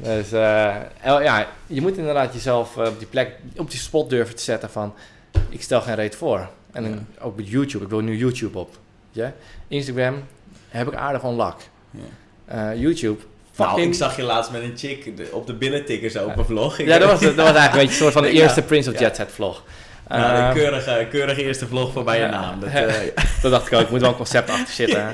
Dus 0.01 0.31
eh, 0.31 0.75
ja, 1.03 1.47
je 1.67 1.81
moet 1.81 1.97
inderdaad 1.97 2.33
jezelf 2.33 2.77
eh, 2.77 2.87
op 2.87 2.97
die 2.99 3.07
plek, 3.07 3.31
op 3.57 3.71
die 3.71 3.79
spot 3.79 4.09
durven 4.09 4.35
te 4.35 4.43
zetten 4.43 4.69
van, 4.69 4.93
ik 5.49 5.61
stel 5.61 5.81
geen 5.81 5.95
reet 5.95 6.15
voor. 6.15 6.49
En 6.71 6.83
dan 6.83 7.05
ook 7.19 7.35
met 7.35 7.47
YouTube, 7.49 7.83
ik 7.83 7.89
wil 7.89 7.99
nu 7.99 8.17
YouTube 8.17 8.57
op. 8.57 8.77
je. 9.11 9.29
Instagram 9.67 10.23
heb 10.69 10.87
ik 10.87 10.95
aardig 10.95 11.23
onlak. 11.23 11.59
Ja. 11.91 11.99
Eh, 12.71 12.81
YouTube, 12.81 13.19
Nou, 13.55 13.69
fucking... 13.69 13.91
ik 13.91 13.97
zag 13.97 14.15
je 14.15 14.23
laatst 14.23 14.51
met 14.51 14.61
een 14.61 14.73
chick 14.77 15.11
op 15.31 15.47
de 15.47 15.53
billen 15.53 16.11
zo 16.11 16.25
op 16.25 16.37
een 16.37 16.45
vlog. 16.45 16.77
Ik- 16.79 16.87
ja, 16.87 16.97
dat 16.97 17.09
was, 17.11 17.19
dat 17.21 17.35
was 17.35 17.43
eigenlijk 17.45 17.73
een 17.73 17.79
beetje 17.79 17.89
een 17.95 18.01
soort 18.01 18.13
van 18.13 18.21
de 18.21 18.33
Ja. 18.33 18.41
eerste 18.43 18.61
Prince 18.61 18.89
of 18.89 18.95
Ja. 18.99 19.01
Jet 19.05 19.15
Set 19.15 19.31
vlog. 19.31 19.63
Nou, 20.07 20.37
Eh, 20.39 20.47
een 20.47 20.53
keurige, 20.53 21.07
keurige 21.09 21.43
eerste 21.43 21.67
vlog 21.67 21.91
voorbij 21.91 22.17
je 22.17 22.23
Ja. 22.23 22.29
naam. 22.29 22.59
Dat, 22.59 22.71
Ja. 22.71 22.77
eh, 22.85 22.95
Dat 23.41 23.51
dacht 23.51 23.67
ik 23.67 23.73
ook. 23.73 23.85
Er 23.85 23.91
moet 23.91 23.99
wel 24.01 24.09
een 24.09 24.15
concept 24.15 24.49
achter 24.49 24.73
zitten. 24.73 25.13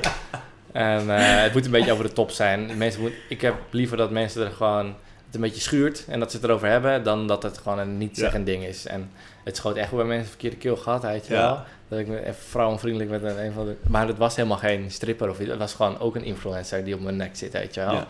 En 0.76 1.10
eh, 1.16 1.42
het 1.42 1.52
moet 1.52 1.64
een 1.64 1.70
beetje 1.70 1.92
over 1.92 2.04
de 2.04 2.12
top 2.12 2.30
zijn. 2.30 2.76
Mensen 2.76 3.00
moet, 3.00 3.12
ik 3.28 3.40
heb 3.40 3.54
liever 3.70 3.96
dat 3.96 4.10
mensen 4.10 4.44
er 4.44 4.50
gewoon 4.52 4.86
het 5.26 5.34
een 5.34 5.40
beetje 5.40 5.60
schuurt 5.60 6.04
en 6.08 6.20
dat 6.20 6.30
ze 6.30 6.36
het 6.36 6.46
erover 6.46 6.68
hebben, 6.68 7.02
dan 7.04 7.26
dat 7.26 7.42
het 7.42 7.58
gewoon 7.58 7.78
een 7.78 7.98
niet 7.98 8.16
zeggend 8.18 8.46
ding 8.46 8.64
is. 8.64 8.86
En 8.86 9.10
het 9.44 9.56
schoot 9.56 9.76
echt 9.76 9.90
wel 9.90 9.98
bij 9.98 10.08
mensen 10.08 10.28
verkeerde 10.28 10.56
keel 10.56 10.76
gehad, 10.76 11.02
weet 11.02 11.26
je 11.26 11.34
Ja. 11.34 11.40
wel. 11.40 11.62
Dat 11.88 11.98
ik 11.98 12.06
me 12.06 12.20
even 12.20 12.34
vrouwenvriendelijk 12.48 13.10
met 13.10 13.22
een, 13.22 13.44
een 13.44 13.52
van 13.52 13.64
de... 13.66 13.76
Maar 13.88 14.06
het 14.08 14.18
was 14.18 14.36
helemaal 14.36 14.56
geen 14.58 14.90
stripper 14.90 15.30
of 15.30 15.40
iets. 15.40 15.50
Het 15.50 15.58
was 15.58 15.74
gewoon 15.74 15.98
ook 16.00 16.16
een 16.16 16.24
influencer 16.24 16.84
die 16.84 16.94
op 16.94 17.00
mijn 17.00 17.16
nek 17.16 17.36
zit, 17.36 17.52
weet 17.52 17.74
je 17.74 17.80
wel. 17.80 17.92
Ja. 17.92 18.06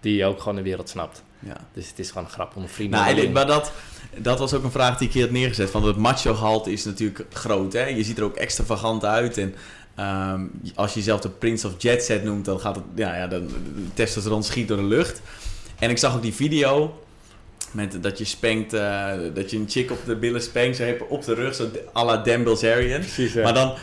Die 0.00 0.24
ook 0.24 0.38
gewoon 0.40 0.56
de 0.56 0.62
wereld 0.62 0.88
snapt. 0.88 1.22
ja. 1.38 1.56
Dus 1.72 1.88
het 1.88 1.98
is 1.98 2.08
gewoon 2.08 2.24
een 2.24 2.30
grap 2.30 2.56
om 2.56 2.62
een 2.62 2.68
vrienden 2.68 3.00
Nou, 3.00 3.20
en- 3.20 3.32
maar 3.32 3.46
dat, 3.46 3.72
dat 4.16 4.38
was 4.38 4.54
ook 4.54 4.64
een 4.64 4.70
vraag 4.70 4.98
die 4.98 5.08
ik 5.08 5.14
hier 5.14 5.22
had 5.22 5.32
neergezet. 5.32 5.70
Van 5.70 5.84
het 5.86 5.96
macho 5.96 6.34
gehalte 6.34 6.72
is 6.72 6.84
natuurlijk 6.84 7.24
groot. 7.32 7.72
Hè? 7.72 7.84
Je 7.86 8.02
ziet 8.04 8.18
er 8.18 8.24
ook 8.24 8.36
extravagant 8.36 9.04
uit. 9.04 9.38
En 9.38 9.54
ehm, 9.98 10.40
als 10.74 10.92
je 10.92 10.98
jezelf 10.98 11.20
de 11.20 11.28
Prince 11.28 11.66
of 11.66 11.72
Jet 11.78 12.04
Set 12.04 12.24
noemt, 12.24 12.44
dan 12.44 12.60
gaat 12.60 12.74
het, 12.74 12.84
ja, 12.94 13.16
ja, 13.16 13.26
dan, 13.26 13.46
de 13.46 13.54
testosteron 13.94 14.42
schiet 14.42 14.68
door 14.68 14.76
de 14.76 14.82
lucht. 14.84 15.20
En 15.78 15.90
ik 15.90 15.98
zag 15.98 16.14
ook 16.14 16.22
die 16.22 16.34
video 16.34 17.02
met 17.70 18.02
dat 18.02 18.18
je 18.18 18.24
spankt, 18.24 18.72
eh, 18.72 19.10
dat 19.34 19.50
je 19.50 19.56
een 19.56 19.68
chick 19.68 19.90
op 19.90 19.98
de 20.06 20.16
billen 20.16 20.42
spankt, 20.42 20.76
zo 20.76 20.84
je 20.84 21.08
op 21.08 21.24
de 21.24 21.34
rug, 21.34 21.54
zo 21.54 21.68
à 21.96 22.04
la 22.04 22.16
Dan 22.16 22.42
Bilzerian. 22.44 23.00
Precies. 23.00 23.34
Maar 23.34 23.54
dan 23.54 23.74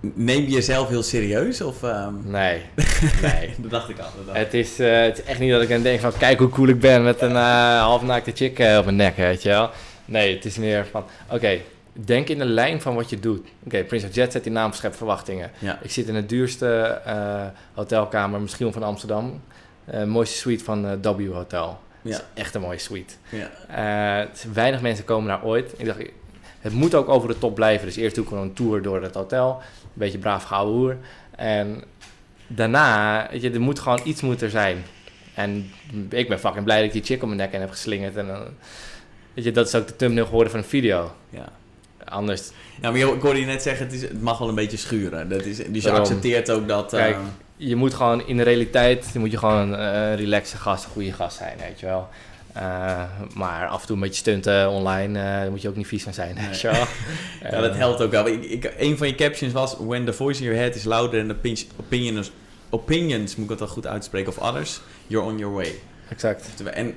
neem 0.00 0.42
je 0.42 0.48
jezelf 0.50 0.88
heel 0.88 1.02
serieus? 1.02 1.60
Of, 1.60 1.82
ehm, 1.82 2.14
Nee, 2.24 2.62
nee. 3.22 3.54
dat 3.56 3.70
dacht 3.70 3.88
ik 3.88 3.98
al. 3.98 4.06
dacht. 4.26 4.38
Het 4.38 4.54
is, 4.54 4.78
eh, 4.78 5.02
het 5.02 5.18
is 5.18 5.24
echt 5.24 5.38
niet 5.38 5.50
dat 5.50 5.62
ik 5.62 5.68
dan 5.68 5.82
denk 5.82 6.00
van 6.00 6.12
kijk 6.18 6.38
hoe 6.38 6.48
cool 6.48 6.68
ik 6.68 6.80
ben 6.80 7.04
met 7.04 7.20
een 7.20 7.36
eh 7.36 7.80
halfnaakte 7.80 8.30
chick 8.34 8.58
op 8.58 8.84
mijn 8.84 8.96
nek, 8.96 9.16
weet 9.16 9.42
je 9.42 9.48
wel. 9.48 9.70
Nee, 10.04 10.34
het 10.34 10.44
is 10.44 10.56
meer 10.56 10.86
van 10.90 11.04
oké, 11.30 11.58
denk 11.92 12.28
in 12.28 12.38
de 12.38 12.44
lijn 12.44 12.80
van 12.80 12.94
wat 12.94 13.10
je 13.10 13.20
doet. 13.20 13.48
Oké, 13.64 13.84
Prince 13.84 14.06
of 14.06 14.14
Jet 14.14 14.32
zet 14.32 14.42
die 14.42 14.52
naam 14.52 14.72
schept 14.72 14.96
verwachtingen. 14.96 15.50
Ja. 15.58 15.78
Ik 15.82 15.90
zit 15.90 16.08
in 16.08 16.14
de 16.14 16.26
duurste 16.26 17.00
eh, 17.04 17.46
hotelkamer, 17.74 18.40
misschien 18.40 18.64
wel 18.64 18.74
van 18.74 18.82
Amsterdam. 18.82 19.42
Eh, 19.84 20.04
mooiste 20.04 20.36
suite 20.36 20.64
van 20.64 20.86
eh, 20.86 21.16
W 21.16 21.32
Hotel. 21.32 21.80
Ja. 22.02 22.10
Is 22.10 22.22
echt 22.34 22.54
een 22.54 22.60
mooie 22.60 22.78
suite. 22.78 23.14
Ja. 23.28 24.28
Weinig 24.52 24.80
mensen 24.80 25.04
komen 25.04 25.28
daar 25.28 25.44
ooit. 25.44 25.74
Ik 25.76 25.86
dacht, 25.86 25.98
het 26.60 26.72
moet 26.72 26.94
ook 26.94 27.08
over 27.08 27.28
de 27.28 27.38
top 27.38 27.54
blijven. 27.54 27.86
Dus 27.86 27.96
eerst 27.96 28.14
doe 28.14 28.24
ik 28.24 28.30
gewoon 28.30 28.44
een 28.44 28.54
tour 28.54 28.82
door 28.82 29.02
het 29.02 29.14
hotel. 29.14 29.56
Een 29.56 29.88
beetje 29.92 30.18
braaf 30.18 30.44
gehouden 30.44 30.74
hoer. 30.74 30.96
En 31.36 31.82
daarna, 32.46 33.28
weet 33.30 33.42
je, 33.42 33.50
er 33.50 33.60
moet 33.60 33.78
gewoon 33.78 34.00
iets 34.04 34.20
moet 34.20 34.42
er 34.42 34.50
zijn. 34.50 34.84
En 35.34 35.70
ik 36.08 36.28
ben 36.28 36.38
fucking 36.38 36.64
blij 36.64 36.76
dat 36.76 36.86
ik 36.86 36.92
die 36.92 37.02
chick 37.02 37.22
om 37.22 37.28
mijn 37.28 37.40
nek 37.40 37.52
in 37.52 37.60
heb 37.60 37.70
geslingerd. 37.70 38.16
En 38.16 38.26
dan, 38.26 38.42
weet 39.34 39.44
je, 39.44 39.50
dat 39.50 39.66
is 39.66 39.74
ook 39.74 39.86
de 39.86 39.96
thumbnail 39.96 40.26
geworden 40.26 40.50
van 40.50 40.60
een 40.60 40.66
video. 40.66 41.12
Ja. 41.30 41.48
Anders, 42.10 42.50
Ja, 42.82 42.90
maar 42.90 42.98
je- 42.98 43.12
ik 43.14 43.22
hoorde 43.22 43.40
je 43.40 43.46
net 43.46 43.62
zeggen, 43.62 43.86
het, 43.86 43.94
is, 43.94 44.02
het 44.02 44.22
mag 44.22 44.38
wel 44.38 44.48
een 44.48 44.54
beetje 44.54 44.76
schuren. 44.76 45.28
Dat 45.28 45.44
is, 45.44 45.56
dus 45.56 45.82
je 45.82 45.90
accepteert 45.90 46.50
ook 46.50 46.68
dat... 46.68 46.90
Kijk, 46.90 47.14
eh, 47.14 47.20
je 47.56 47.76
moet 47.76 47.94
gewoon 47.94 48.26
in 48.26 48.36
de 48.36 48.42
realiteit, 48.42 49.14
moet 49.14 49.30
je 49.30 49.38
gewoon 49.38 49.76
eh, 49.76 49.84
een 50.10 50.16
relaxe 50.16 50.56
gast, 50.56 50.84
een 50.84 50.90
goede 50.90 51.12
gast 51.12 51.36
zijn, 51.36 51.56
weet 51.58 51.80
je 51.80 51.86
wel. 51.86 52.08
Eh, 52.52 53.02
maar 53.34 53.66
af 53.68 53.80
en 53.80 53.86
toe 53.86 53.96
een 53.96 54.02
beetje 54.02 54.18
stunten 54.20 54.70
online, 54.70 55.18
eh, 55.18 55.24
daar 55.24 55.50
moet 55.50 55.62
je 55.62 55.68
ook 55.68 55.76
niet 55.76 55.86
vies 55.86 56.02
van 56.02 56.12
zijn, 56.14 56.34
Nee. 56.34 56.46
weet 56.46 56.60
je 56.60 56.70
wel. 56.70 56.84
ja, 57.50 57.60
dat 57.60 57.70
Eh, 57.70 57.76
helpt 57.76 58.00
ook 58.02 58.10
wel. 58.10 58.26
Ik, 58.26 58.44
ik, 58.44 58.74
een 58.78 58.98
van 58.98 59.06
je 59.06 59.14
captions 59.14 59.52
was... 59.52 59.76
When 59.78 60.04
the 60.04 60.12
voice 60.12 60.40
in 60.40 60.46
your 60.46 60.60
head 60.62 60.74
is 60.74 60.84
louder 60.84 61.18
than 61.20 61.28
the 61.28 61.34
opin- 61.34 61.68
opinions, 61.80 62.30
opinions, 62.70 63.34
moet 63.36 63.44
ik 63.44 63.50
het 63.50 63.58
wel 63.58 63.68
goed 63.68 63.86
uitspreken, 63.86 64.28
of 64.36 64.38
others, 64.38 64.80
you're 65.06 65.26
on 65.26 65.38
your 65.38 65.54
way. 65.54 65.74
Exact. 66.08 66.62
En 66.74 66.94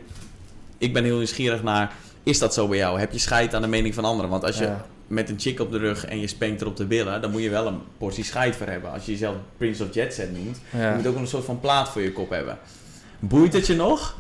ik 0.77 0.93
ben 0.93 1.03
heel 1.03 1.17
nieuwsgierig 1.17 1.63
naar... 1.63 1.91
Is 2.23 2.39
dat 2.39 2.53
zo 2.53 2.67
bij 2.67 2.77
jou? 2.77 2.99
Heb 2.99 3.11
je 3.11 3.19
scheid 3.19 3.53
aan 3.55 3.61
de 3.61 3.67
mening 3.67 3.93
van 3.93 4.05
anderen? 4.05 4.29
Want 4.31 4.43
als 4.43 4.57
je 4.57 4.63
Ja. 4.63 4.85
Met 5.07 5.29
een 5.29 5.39
chick 5.39 5.59
op 5.59 5.71
de 5.71 5.77
rug 5.77 6.05
en 6.05 6.19
je 6.19 6.27
spankt 6.27 6.61
er 6.61 6.67
op 6.67 6.77
de 6.77 6.85
billen... 6.85 7.21
dan 7.21 7.31
moet 7.31 7.41
je 7.41 7.49
wel 7.49 7.67
een 7.67 7.81
portie 7.97 8.23
scheid 8.23 8.55
voor 8.55 8.67
hebben. 8.67 8.91
Als 8.91 9.05
je 9.05 9.11
jezelf 9.11 9.35
Prince 9.57 9.83
of 9.83 9.93
Jet 9.93 10.13
Set 10.13 10.31
noemt... 10.33 10.61
Ja. 10.69 10.89
je 10.89 10.95
moet 10.95 11.07
ook 11.07 11.15
een 11.15 11.27
soort 11.27 11.45
van 11.45 11.59
plaat 11.59 11.89
voor 11.89 12.01
je 12.01 12.11
kop 12.11 12.29
hebben. 12.29 12.57
Boeit 13.19 13.53
het 13.53 13.67
je 13.67 13.75
nog? 13.75 14.17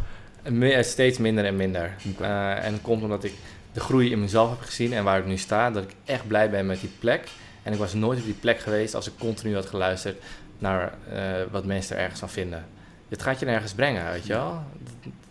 Me- 0.49 0.71
eh, 0.73 0.83
Steeds 0.83 1.17
minder 1.17 1.45
en 1.45 1.55
minder. 1.55 1.95
Eh, 2.19 2.65
en 2.65 2.71
dat 2.71 2.81
komt 2.81 3.03
omdat 3.03 3.23
ik 3.23 3.33
de 3.73 3.79
groei 3.79 4.11
in 4.11 4.19
mezelf 4.19 4.49
heb 4.49 4.59
gezien 4.61 4.93
en 4.93 5.03
waar 5.03 5.19
ik 5.19 5.25
nu 5.25 5.37
sta, 5.37 5.71
dat 5.71 5.83
ik 5.83 5.95
echt 6.05 6.27
blij 6.27 6.49
ben 6.49 6.65
met 6.65 6.79
die 6.79 6.91
plek. 6.99 7.27
En 7.63 7.73
ik 7.73 7.79
was 7.79 7.93
nooit 7.93 8.19
op 8.19 8.25
die 8.25 8.33
plek 8.33 8.59
geweest 8.59 8.95
als 8.95 9.07
ik 9.07 9.13
continu 9.19 9.55
had 9.55 9.65
geluisterd 9.65 10.21
naar 10.59 10.93
eh, 11.13 11.21
wat 11.51 11.65
mensen 11.65 11.95
er 11.95 12.01
ergens 12.01 12.19
van 12.19 12.29
vinden. 12.29 12.65
Het 13.09 13.21
gaat 13.21 13.39
je 13.39 13.45
nergens 13.45 13.73
brengen, 13.73 14.11
weet 14.11 14.25
je 14.25 14.33
wel. 14.33 14.63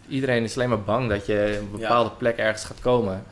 Iedereen 0.08 0.42
is 0.44 0.56
alleen 0.56 0.68
maar 0.68 0.82
bang 0.82 1.08
dat 1.08 1.26
je 1.26 1.58
een 1.58 1.70
bepaalde 1.80 2.10
plek 2.10 2.36
ergens 2.36 2.64
gaat 2.64 2.80
komen 2.80 3.24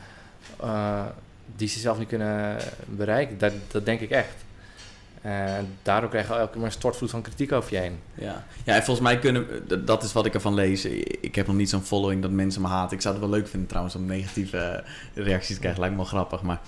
die 1.61 1.69
ze 1.69 1.79
zelf 1.79 1.97
niet 1.97 2.07
kunnen 2.07 2.57
bereiken. 2.85 3.37
Dat, 3.37 3.53
dat 3.71 3.85
denk 3.85 3.99
ik 3.99 4.09
echt. 4.09 4.35
En 5.21 5.67
daardoor 5.81 6.09
krijg 6.09 6.27
je 6.27 6.33
elke 6.33 6.53
keer 6.53 6.63
een 6.63 6.71
stortvloed 6.71 7.09
van 7.09 7.21
kritiek 7.21 7.51
over 7.51 7.73
je 7.73 7.79
heen. 7.79 7.99
Ja. 8.13 8.43
ja, 8.63 8.75
en 8.75 8.83
volgens 8.83 9.07
mij 9.07 9.19
kunnen... 9.19 9.45
Dat 9.85 10.03
is 10.03 10.13
wat 10.13 10.25
ik 10.25 10.33
ervan 10.33 10.53
lees. 10.53 10.85
Ik 11.21 11.35
heb 11.35 11.47
nog 11.47 11.55
niet 11.55 11.69
zo'n 11.69 11.83
following 11.83 12.21
dat 12.21 12.31
mensen 12.31 12.61
me 12.61 12.67
haten. 12.67 12.95
Ik 12.95 13.01
zou 13.01 13.13
het 13.15 13.23
wel 13.23 13.33
leuk 13.33 13.47
vinden 13.47 13.67
trouwens 13.67 13.95
om 13.95 14.05
negatieve 14.05 14.57
eh, 14.57 15.25
reacties 15.25 15.53
te 15.53 15.59
krijgen. 15.59 15.79
Lijkt 15.79 15.95
me 15.95 16.01
wel 16.01 16.11
grappig. 16.11 16.41
Maar 16.41 16.59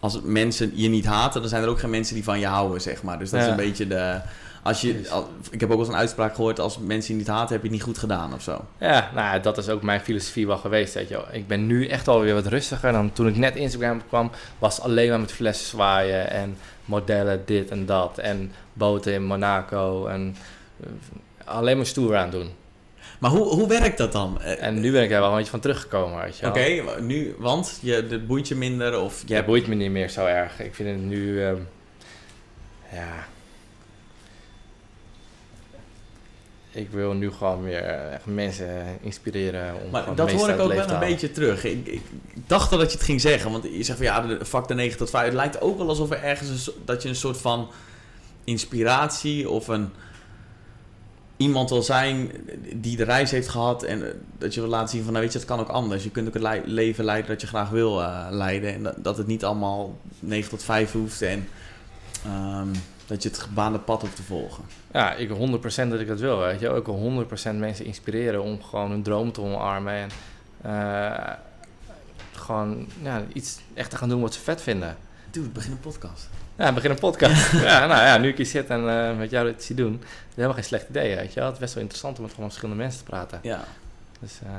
als 0.00 0.20
mensen 0.22 0.72
je 0.74 0.88
niet 0.88 1.06
haten, 1.06 1.40
dan 1.40 1.50
zijn 1.50 1.62
er 1.62 1.68
ook 1.68 1.80
geen 1.80 1.90
mensen 1.90 2.14
die 2.14 2.24
van 2.24 2.40
je 2.40 2.46
houden, 2.46 2.80
zeg 2.80 3.02
maar. 3.02 3.18
Dus 3.18 3.30
dat 3.30 3.40
is 3.40 3.46
een 3.46 3.56
beetje 3.56 3.86
de... 3.86 4.20
Als 4.62 4.80
je, 4.80 5.06
al- 5.10 5.28
ik 5.50 5.60
heb 5.60 5.70
ook 5.70 5.76
wel 5.76 5.84
eens 5.84 5.94
een 5.94 6.00
uitspraak 6.00 6.34
gehoord, 6.34 6.60
als 6.60 6.78
mensen 6.78 7.12
je 7.12 7.18
niet 7.18 7.28
haten, 7.28 7.52
heb 7.52 7.62
je 7.62 7.68
het 7.68 7.76
niet 7.76 7.82
goed 7.86 7.98
gedaan 7.98 8.34
of 8.34 8.42
zo. 8.42 8.64
Ja, 8.78 9.10
nou, 9.14 9.40
dat 9.40 9.58
is 9.58 9.68
ook 9.68 9.82
mijn 9.82 10.00
filosofie 10.00 10.46
wel 10.46 10.56
geweest. 10.58 10.94
Weet 10.94 11.08
je. 11.08 11.20
Ik 11.32 11.46
ben 11.46 11.66
nu 11.66 11.86
echt 11.86 12.08
alweer 12.08 12.34
wat 12.34 12.46
rustiger 12.46 12.92
dan 12.92 13.12
toen 13.12 13.28
ik 13.28 13.36
net 13.36 13.56
Instagram 13.56 14.02
kwam. 14.08 14.30
Was 14.58 14.80
alleen 14.80 15.08
maar 15.08 15.20
met 15.20 15.32
flessen 15.32 15.66
zwaaien 15.66 16.30
en 16.30 16.56
modellen 16.84 17.42
dit 17.44 17.70
en 17.70 17.86
dat. 17.86 18.18
En 18.18 18.52
boten 18.72 19.12
in 19.12 19.24
Monaco 19.24 20.06
en 20.06 20.36
eh, 20.80 20.88
alleen 21.44 21.76
maar 21.76 21.86
stoer 21.86 22.16
aan 22.16 22.30
doen. 22.30 22.50
Maar 23.18 23.30
hoe, 23.30 23.44
hoe 23.46 23.68
werkt 23.68 23.98
dat 23.98 24.12
dan? 24.12 24.40
Eh, 24.42 24.62
En 24.62 24.80
nu 24.80 24.92
ben 24.92 25.02
ik 25.02 25.10
er 25.10 25.20
wel 25.20 25.30
een 25.30 25.36
beetje 25.36 25.50
van 25.50 25.60
teruggekomen, 25.60 26.22
weet 26.22 26.36
je 26.38 26.42
wel. 26.42 26.50
Oké, 26.50 27.00
nu, 27.00 27.34
want 27.38 27.78
je, 27.82 27.92
het 27.94 28.26
boeit 28.26 28.48
je 28.48 28.54
minder 28.54 29.00
of 29.00 29.22
je 29.26 29.34
Ja, 29.34 29.42
boeit 29.42 29.66
me 29.66 29.74
niet 29.74 29.90
meer 29.90 30.08
zo 30.08 30.26
erg. 30.26 30.60
Ik 30.60 30.74
vind 30.74 30.88
het 30.88 30.98
nu, 31.08 31.44
ehm, 31.44 31.56
ja... 32.92 33.26
Ik 36.78 36.90
wil 36.90 37.12
nu 37.12 37.30
gewoon 37.30 37.62
weer 37.62 37.82
echt 37.82 38.26
mensen 38.26 38.98
inspireren 39.00 39.74
om 39.84 39.90
Maar 39.90 40.14
dat 40.14 40.32
hoor 40.32 40.48
ik 40.48 40.60
ook 40.60 40.72
wel 40.72 40.90
een 40.90 40.98
beetje 40.98 41.30
terug. 41.30 41.64
Ik, 41.64 41.86
ik 41.86 42.02
dacht 42.46 42.72
al 42.72 42.78
dat 42.78 42.90
je 42.90 42.96
het 42.96 43.06
ging 43.06 43.20
zeggen, 43.20 43.50
want 43.50 43.64
je 43.64 43.82
zegt 43.82 43.98
van 43.98 44.06
ja, 44.06 44.20
de 44.20 44.62
de 44.66 44.74
9 44.74 44.98
tot 44.98 45.10
5. 45.10 45.24
Het 45.24 45.34
lijkt 45.34 45.60
ook 45.60 45.78
wel 45.78 45.88
alsof 45.88 46.10
er 46.10 46.22
ergens 46.22 46.66
een, 46.66 46.72
dat 46.84 47.02
je 47.02 47.08
een 47.08 47.14
soort 47.14 47.36
van 47.36 47.70
inspiratie 48.44 49.50
of 49.50 49.68
een 49.68 49.90
iemand 51.36 51.70
wil 51.70 51.82
zijn 51.82 52.30
die 52.74 52.96
de 52.96 53.04
reis 53.04 53.30
heeft 53.30 53.48
gehad 53.48 53.82
en 53.82 54.06
eh, 54.06 54.14
dat 54.38 54.54
je 54.54 54.60
wil 54.60 54.70
laten 54.70 54.88
zien 54.88 55.02
van 55.02 55.12
nou 55.12 55.24
weet 55.24 55.32
je, 55.32 55.38
het 55.38 55.48
kan 55.48 55.60
ook 55.60 55.68
anders. 55.68 56.04
Je 56.04 56.10
kunt 56.10 56.28
ook 56.28 56.42
het 56.42 56.62
leven 56.64 57.04
leiden 57.04 57.30
dat 57.30 57.40
je 57.40 57.46
graag 57.46 57.70
wil 57.70 58.02
eh, 58.02 58.26
leiden 58.30 58.74
en 58.74 58.82
dat, 58.82 58.94
dat 58.98 59.16
het 59.16 59.26
niet 59.26 59.44
allemaal 59.44 59.98
9 60.20 60.50
tot 60.50 60.62
5 60.62 60.92
hoeft 60.92 61.22
en 61.22 61.48
ehm, 62.24 62.68
dat 63.08 63.22
je 63.22 63.28
het 63.28 63.38
gebaande 63.38 63.78
pad 63.78 64.00
hoeft 64.00 64.16
te 64.16 64.22
volgen. 64.22 64.64
Ja, 64.92 65.14
ik 65.14 65.28
100% 65.30 65.88
dat 65.88 66.00
ik 66.00 66.06
dat 66.06 66.20
wil. 66.20 66.38
Weet 66.38 66.60
je. 66.60 66.82
wil 66.84 67.26
100% 67.52 67.54
mensen 67.54 67.84
inspireren 67.84 68.42
om 68.42 68.62
gewoon 68.62 68.90
hun 68.90 69.02
droom 69.02 69.32
te 69.32 69.40
omarmen. 69.40 69.92
En 69.92 70.10
eh, 70.62 71.32
gewoon 72.32 72.86
ja, 73.02 73.22
iets 73.32 73.58
echt 73.74 73.90
te 73.90 73.96
gaan 73.96 74.08
doen 74.08 74.20
wat 74.20 74.34
ze 74.34 74.40
vet 74.40 74.62
vinden. 74.62 74.96
Dude, 75.30 75.48
begin 75.48 75.72
een 75.72 75.80
podcast. 75.80 76.28
Ja, 76.56 76.72
begin 76.72 76.90
een 76.90 76.98
podcast. 76.98 77.52
ja, 77.70 77.86
nou 77.86 78.02
ja, 78.02 78.18
nu 78.18 78.28
ik 78.28 78.36
hier 78.36 78.46
zit 78.46 78.68
en 78.68 78.88
eh, 78.88 79.16
met 79.16 79.30
jou 79.30 79.46
dit 79.46 79.64
zie 79.64 79.76
doen, 79.76 79.92
dat 79.92 80.08
is 80.28 80.34
helemaal 80.34 80.54
geen 80.54 80.64
slecht 80.64 80.88
idee, 80.88 81.16
weet 81.16 81.32
je. 81.32 81.40
Het 81.40 81.52
is 81.52 81.58
best 81.58 81.74
wel 81.74 81.82
interessant 81.82 82.16
om 82.16 82.22
met 82.22 82.32
gewoon 82.32 82.48
verschillende 82.48 82.82
mensen 82.82 83.00
te 83.04 83.10
praten. 83.10 83.38
Ja. 83.42 83.64
Dus 84.20 84.38
eh, 84.44 84.50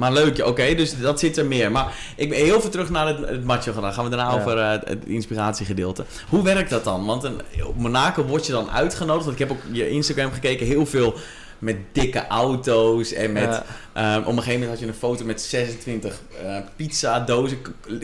Maar 0.00 0.12
leuk, 0.12 0.46
oké, 0.46 0.74
dus 0.74 1.00
dat 1.00 1.18
zit 1.18 1.36
er 1.36 1.46
meer. 1.46 1.70
Maar 1.70 1.92
ik 2.16 2.28
ben 2.28 2.38
heel 2.38 2.60
veel 2.60 2.70
terug 2.70 2.90
naar 2.90 3.06
het, 3.06 3.18
het 3.28 3.44
macho 3.44 3.72
gedaan. 3.72 3.92
Gaan 3.92 4.04
we 4.04 4.10
daarna 4.10 4.30
Ja. 4.30 4.40
over 4.40 4.58
eh, 4.58 4.70
het, 4.70 4.98
inspiratiegedeelte. 5.06 6.04
Hoe 6.28 6.42
werkt 6.42 6.70
dat 6.70 6.84
dan? 6.84 7.06
Want 7.06 7.24
een, 7.24 7.40
op 7.66 7.76
Monaco 7.76 8.24
word 8.24 8.46
je 8.46 8.52
dan 8.52 8.70
uitgenodigd. 8.70 9.24
Want 9.24 9.40
ik 9.40 9.48
heb 9.48 9.56
ook 9.56 9.62
je 9.72 9.88
Instagram 9.90 10.32
gekeken. 10.32 10.66
Heel 10.66 10.86
veel 10.86 11.14
met 11.58 11.76
dikke 11.92 12.26
auto's 12.26 13.12
en 13.12 13.32
met... 13.32 13.62
Ja. 13.94 14.12
ehm, 14.14 14.20
op 14.20 14.26
een 14.26 14.34
gegeven 14.34 14.52
moment 14.52 14.70
had 14.70 14.78
je 14.80 14.86
een 14.86 14.94
foto 14.94 15.24
met 15.24 15.40
26 15.40 16.20
eh 16.44 16.56
pizza 16.76 17.20
dozen. 17.20 17.58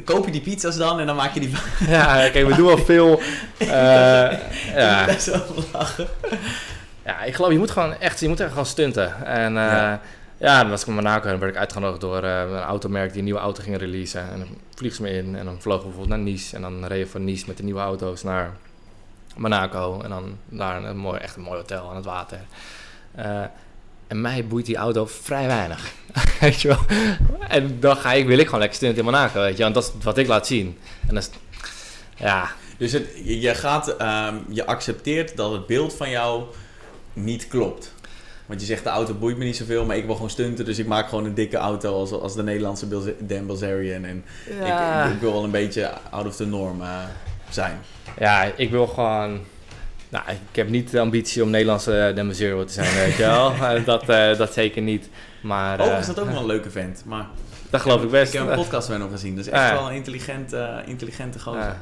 Koop 0.05 0.25
je 0.25 0.33
die 0.33 0.41
pizza's 0.41 0.77
dan 0.77 1.01
en 1.01 1.07
dan 1.07 1.17
maak 1.17 1.35
je 1.35 1.41
die... 1.41 1.51
Ja, 1.89 2.29
kijk, 2.29 2.47
we 2.49 2.55
doen 2.55 2.67
wel 2.67 2.79
veel. 2.79 3.21
eh, 3.59 3.69
ja. 4.75 5.05
Best 5.07 5.27
wel 5.27 5.43
lachen. 5.73 6.07
ja, 7.05 7.23
ik 7.23 7.35
geloof, 7.35 7.53
je 7.53 7.59
moet 7.59 7.71
gewoon 7.71 7.95
echt, 8.01 8.21
je 8.21 8.29
moet 8.29 8.41
echt 8.41 8.51
gewoon 8.51 8.67
stunten. 8.67 9.27
En 9.27 9.53
Ja. 9.53 10.01
Ja. 10.37 10.61
dan 10.61 10.71
was 10.71 10.81
ik 10.81 10.87
in 10.87 10.95
Monaco 10.95 11.29
en 11.29 11.39
werd 11.39 11.53
ik 11.53 11.59
uitgenodigd 11.59 12.01
door 12.01 12.23
eh, 12.23 12.41
een 12.41 12.59
automerk 12.59 13.09
die 13.09 13.19
een 13.19 13.25
nieuwe 13.25 13.41
auto 13.41 13.63
ging 13.63 13.77
releasen. 13.77 14.31
En 14.31 14.39
dan 14.39 14.49
vliegen 14.75 14.97
ze 14.97 15.03
me 15.03 15.17
in 15.17 15.37
en 15.37 15.45
dan 15.45 15.61
vlogen 15.61 15.83
we 15.83 15.89
bijvoorbeeld 15.89 16.19
naar 16.19 16.33
Nice. 16.33 16.57
En 16.57 16.63
dan 16.63 16.85
reden 16.85 17.05
we 17.05 17.11
van 17.11 17.25
Nice 17.25 17.45
met 17.47 17.57
de 17.57 17.63
nieuwe 17.63 17.81
auto's 17.81 18.23
naar 18.23 18.57
Monaco. 19.37 20.01
En 20.01 20.11
dan 20.11 20.39
daar 20.49 20.85
een 20.85 20.97
mooi, 20.97 21.19
echt 21.19 21.37
een 21.37 21.43
mooi 21.43 21.59
hotel 21.59 21.89
aan 21.91 21.97
het 21.97 22.05
water. 22.05 22.41
Eh, 23.15 23.43
en 24.07 24.21
mij 24.21 24.47
boeit 24.47 24.67
die 24.67 24.77
auto 24.77 25.07
vrij 25.07 25.47
weinig. 25.47 25.93
weet 26.41 26.61
je 26.61 26.69
wel? 26.69 26.85
En 27.49 27.81
dan 27.81 27.97
ga 27.97 28.13
ik, 28.13 28.27
wil 28.27 28.39
ik 28.39 28.45
gewoon 28.45 28.61
lekker 28.61 28.77
stunten 28.77 28.99
in 28.99 29.05
Monaco, 29.05 29.41
weet 29.41 29.57
je. 29.57 29.65
En 29.65 29.73
dat 29.73 29.85
is 29.85 30.05
wat 30.05 30.19
ik 30.19 30.27
laat 30.27 30.47
zien. 30.47 30.79
En 31.09 31.15
dat 31.15 31.23
is, 31.23 31.31
ja, 32.17 32.51
Dus 32.79 32.93
het, 32.93 33.09
je 33.25 33.55
gaat, 33.55 33.97
ehm, 33.97 34.37
je 34.49 34.67
accepteert 34.67 35.37
dat 35.37 35.53
het 35.53 35.67
beeld 35.67 35.95
van 35.95 36.11
jou 36.11 36.45
niet 37.13 37.49
klopt. 37.49 37.93
Want 38.47 38.61
je 38.61 38.67
zegt 38.67 38.83
de 38.85 38.89
auto 38.91 39.15
boeit 39.15 39.37
me 39.37 39.45
niet 39.45 39.57
zoveel, 39.57 39.85
maar 39.85 39.97
ik 39.97 40.05
wil 40.05 40.15
gewoon 40.15 40.31
stunten, 40.31 40.65
dus 40.65 40.79
ik 40.79 40.87
maak 40.87 41.09
gewoon 41.09 41.25
een 41.25 41.35
dikke 41.35 41.57
auto 41.57 41.93
als, 41.95 42.13
als 42.13 42.35
de 42.35 42.43
Nederlandse 42.43 42.89
Dan 43.21 43.47
Bilzerian. 43.47 44.05
En 44.05 44.25
Ja. 44.61 45.05
ik, 45.05 45.13
ik 45.15 45.21
wil 45.21 45.33
wel 45.33 45.45
een 45.45 45.51
beetje 45.51 45.91
out 46.11 46.27
of 46.27 46.37
the 46.37 46.47
norm 46.47 46.81
eh, 46.83 46.99
zijn. 47.51 47.79
Ja, 48.19 48.43
ik 48.57 48.71
wil 48.71 48.87
gewoon. 48.87 49.41
Nou, 50.09 50.25
ik 50.31 50.57
heb 50.57 50.69
niet 50.69 50.91
de 50.91 51.01
ambitie 51.01 51.43
om 51.43 51.51
Nederlandse 51.51 52.13
Demo 52.15 52.33
Zero 52.33 52.65
te 52.65 52.73
zijn, 52.73 52.95
weet 52.95 53.17
je 53.17 53.23
wel. 53.23 53.53
Eh, 53.77 53.85
dat, 53.85 54.09
eh, 54.09 54.37
dat 54.39 54.53
zeker 54.53 54.83
niet. 54.83 55.09
Maar 55.43 55.81
Oh, 55.81 55.87
eh, 55.87 55.99
is 55.99 56.07
dat 56.07 56.21
ook 56.21 56.29
wel 56.31 56.41
een 56.41 56.47
leuke 56.47 56.71
vent. 56.71 57.03
Maar 57.07 57.27
dat 57.71 57.81
geloof 57.81 58.03
ik 58.03 58.11
best. 58.11 58.35
Ik 58.35 58.41
heb 58.41 58.49
een 58.49 58.57
podcast 58.57 58.89
met 58.89 58.99
hem 58.99 59.11
gezien, 59.11 59.37
dus 59.37 59.47
echt 59.47 59.63
Ja. 59.69 59.73
wel 59.73 59.89
een 59.89 59.95
intelligent, 59.95 60.53
eh, 60.53 60.77
intelligente 60.85 61.39
gozer. 61.41 61.61
Ja. 61.61 61.79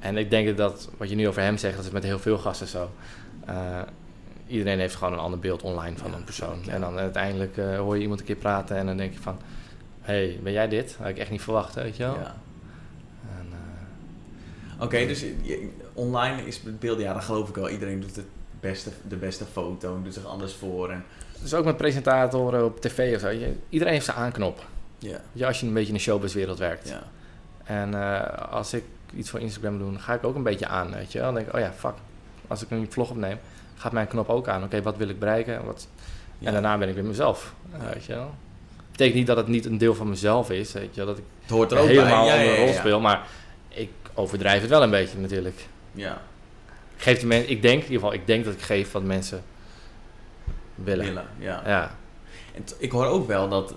En 0.00 0.16
ik 0.16 0.30
denk 0.30 0.56
dat 0.56 0.88
wat 0.96 1.08
je 1.10 1.14
nu 1.16 1.28
over 1.28 1.42
hem 1.42 1.56
zegt, 1.56 1.76
dat 1.76 1.84
is 1.84 1.90
met 1.90 2.02
heel 2.02 2.18
veel 2.18 2.38
gasten 2.38 2.66
zo. 2.66 2.90
Eh, 3.46 3.54
iedereen 4.50 4.78
heeft 4.78 4.94
gewoon 4.94 5.12
een 5.12 5.18
ander 5.18 5.38
beeld 5.38 5.62
online 5.62 5.96
van 5.96 6.10
Ja, 6.10 6.16
een 6.16 6.24
persoon. 6.24 6.58
ja. 6.62 6.72
En 6.72 6.80
dan 6.80 6.98
uiteindelijk 6.98 7.56
eh, 7.56 7.76
hoor 7.78 7.96
je 7.96 8.02
iemand 8.02 8.20
een 8.20 8.26
keer 8.26 8.36
praten 8.36 8.76
en 8.76 8.86
dan 8.86 8.96
denk 8.96 9.12
je 9.12 9.18
van... 9.20 9.38
Hé, 10.00 10.14
hey, 10.26 10.40
ben 10.42 10.52
jij 10.52 10.68
dit? 10.68 10.96
Had 10.98 11.08
ik 11.08 11.18
echt 11.18 11.30
niet 11.30 11.42
verwacht, 11.42 11.74
weet 11.74 11.96
je 11.96 12.02
wel. 12.02 12.14
Ja. 12.14 12.34
Eh, 13.24 14.82
Oké, 14.82 15.06
dus 15.06 15.20
je- 15.20 15.68
online 15.92 16.46
is 16.46 16.60
het 16.64 16.80
beeld, 16.80 17.00
ja, 17.00 17.12
dat 17.12 17.24
geloof 17.24 17.48
ik 17.48 17.54
wel. 17.54 17.68
Iedereen 17.70 18.00
doet 18.00 18.16
het 18.16 18.24
beste, 18.60 18.90
de 19.08 19.16
beste 19.16 19.44
foto 19.44 19.96
en 19.96 20.02
doet 20.02 20.14
zich 20.14 20.24
anders 20.26 20.52
voor. 20.54 20.90
En, 20.90 21.04
dus 21.42 21.54
ook 21.54 21.64
met 21.64 21.76
presentatoren 21.76 22.64
op 22.64 22.80
tv 22.80 23.14
of 23.14 23.20
zo. 23.20 23.28
je- 23.28 23.54
iedereen 23.68 23.92
heeft 23.92 24.04
zijn 24.04 24.16
aanknop. 24.16 24.64
ja, 24.98 25.20
Ja, 25.32 25.46
als 25.46 25.60
je 25.60 25.66
een 25.66 25.72
beetje 25.72 25.88
in 25.88 25.94
de 25.94 26.00
showbizwereld 26.00 26.58
werkt. 26.58 26.88
ja. 26.88 27.02
En 27.64 27.94
eh, 27.94 28.50
als 28.52 28.74
ik 28.74 28.84
iets 29.14 29.30
voor 29.30 29.40
Instagram 29.40 29.78
doe, 29.78 29.98
ga 29.98 30.14
ik 30.14 30.24
ook 30.24 30.34
een 30.34 30.42
beetje 30.42 30.66
aan, 30.66 30.92
weet 30.92 31.12
je 31.12 31.18
wel. 31.18 31.26
Dan 31.26 31.34
denk 31.36 31.46
ik, 31.46 31.54
oh 31.54 31.60
ja, 31.60 31.72
fuck. 31.72 31.94
Als 32.48 32.62
ik 32.62 32.70
een 32.70 32.86
vlog 32.90 33.10
opneem, 33.10 33.38
gaat 33.80 33.92
mijn 33.92 34.06
knop 34.06 34.28
ook 34.28 34.48
aan. 34.48 34.64
Oké, 34.64 34.82
wat 34.82 34.96
wil 34.96 35.08
ik 35.08 35.18
bereiken? 35.18 35.64
Wat... 35.64 35.88
Ja. 36.38 36.46
En 36.46 36.52
daarna 36.52 36.78
ben 36.78 36.88
ik 36.88 36.94
weer 36.94 37.04
mezelf, 37.04 37.54
weet 37.92 38.04
je 38.04 38.14
wel. 38.14 38.34
Betekent 38.90 39.16
niet 39.16 39.26
dat 39.26 39.36
het 39.36 39.46
niet 39.46 39.64
een 39.66 39.78
deel 39.78 39.94
van 39.94 40.08
mezelf 40.08 40.50
is, 40.50 40.72
weet 40.72 40.94
je 40.94 40.96
wel. 40.96 41.06
Dat 41.06 41.18
ik 41.18 41.24
Het 41.40 41.50
hoort 41.50 41.72
er 41.72 41.78
ook 41.78 41.86
helemaal 41.86 42.26
bij. 42.26 42.44
Ja, 42.44 42.50
een 42.58 42.64
rol 42.64 42.74
speel. 42.74 43.00
Maar 43.00 43.26
ik 43.68 43.90
overdrijf 44.14 44.60
het 44.60 44.70
wel 44.70 44.82
een 44.82 44.90
beetje 44.90 45.18
natuurlijk. 45.18 45.66
Ja, 45.92 46.20
Ik, 46.96 47.02
geef 47.02 47.20
de 47.20 47.26
men, 47.26 47.50
ik 47.50 47.62
denk, 47.62 47.74
in 47.74 47.82
ieder 47.82 47.94
geval, 47.94 48.12
ik 48.12 48.26
denk 48.26 48.44
dat 48.44 48.54
ik 48.54 48.60
geef 48.60 48.92
wat 48.92 49.02
mensen 49.02 49.42
willen. 50.74 51.04
willen, 51.06 51.24
ja. 51.38 51.62
Ja. 51.66 51.94
En 52.54 52.64
ik 52.78 52.90
hoor 52.90 53.06
ook 53.06 53.26
wel 53.26 53.48
dat 53.48 53.74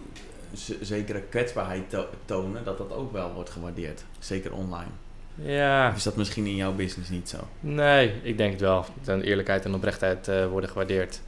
zekere 0.81 1.21
kwetsbaarheid 1.21 1.89
to- 1.89 2.09
tonen, 2.25 2.63
dat 2.63 2.77
dat 2.77 2.91
ook 2.91 3.11
wel 3.11 3.31
wordt 3.33 3.49
gewaardeerd. 3.49 4.03
Zeker 4.19 4.53
online. 4.53 4.89
Ja, 5.35 5.89
Of 5.89 5.95
is 5.95 6.03
dat 6.03 6.15
misschien 6.15 6.45
in 6.45 6.55
jouw 6.55 6.73
business 6.73 7.09
niet 7.09 7.29
zo? 7.29 7.37
nee, 7.59 8.19
ik 8.23 8.37
denk 8.37 8.51
het 8.51 8.61
wel. 8.61 8.85
Dat 9.03 9.21
eerlijkheid 9.21 9.65
en 9.65 9.73
oprechtheid 9.75 10.27
eh, 10.27 10.47
worden 10.47 10.69
gewaardeerd. 10.69 11.21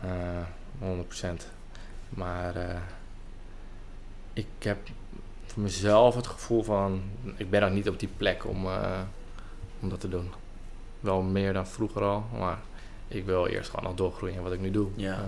Eh 0.00 0.08
100%. 0.82 1.26
Maar 2.08 2.56
eh, 2.56 2.76
ik 4.32 4.46
heb 4.58 4.78
voor 5.46 5.62
mezelf 5.62 6.14
het 6.14 6.26
gevoel 6.26 6.62
van... 6.62 7.02
Ik 7.36 7.50
ben 7.50 7.60
nog 7.60 7.70
niet 7.70 7.88
op 7.88 7.98
die 7.98 8.08
plek 8.16 8.46
om, 8.46 8.66
eh, 8.66 9.00
om 9.80 9.88
dat 9.88 10.00
te 10.00 10.08
doen. 10.08 10.30
Wel 11.00 11.20
meer 11.22 11.52
dan 11.52 11.66
vroeger 11.66 12.02
al, 12.02 12.24
maar 12.38 12.58
ik 13.08 13.24
wil 13.24 13.46
eerst 13.46 13.70
gewoon 13.70 13.84
nog 13.84 13.94
doorgroeien 13.94 14.34
in 14.36 14.42
wat 14.42 14.52
ik 14.52 14.60
nu 14.60 14.70
doe. 14.70 14.88
Ja. 14.94 15.12
Ehm, 15.12 15.24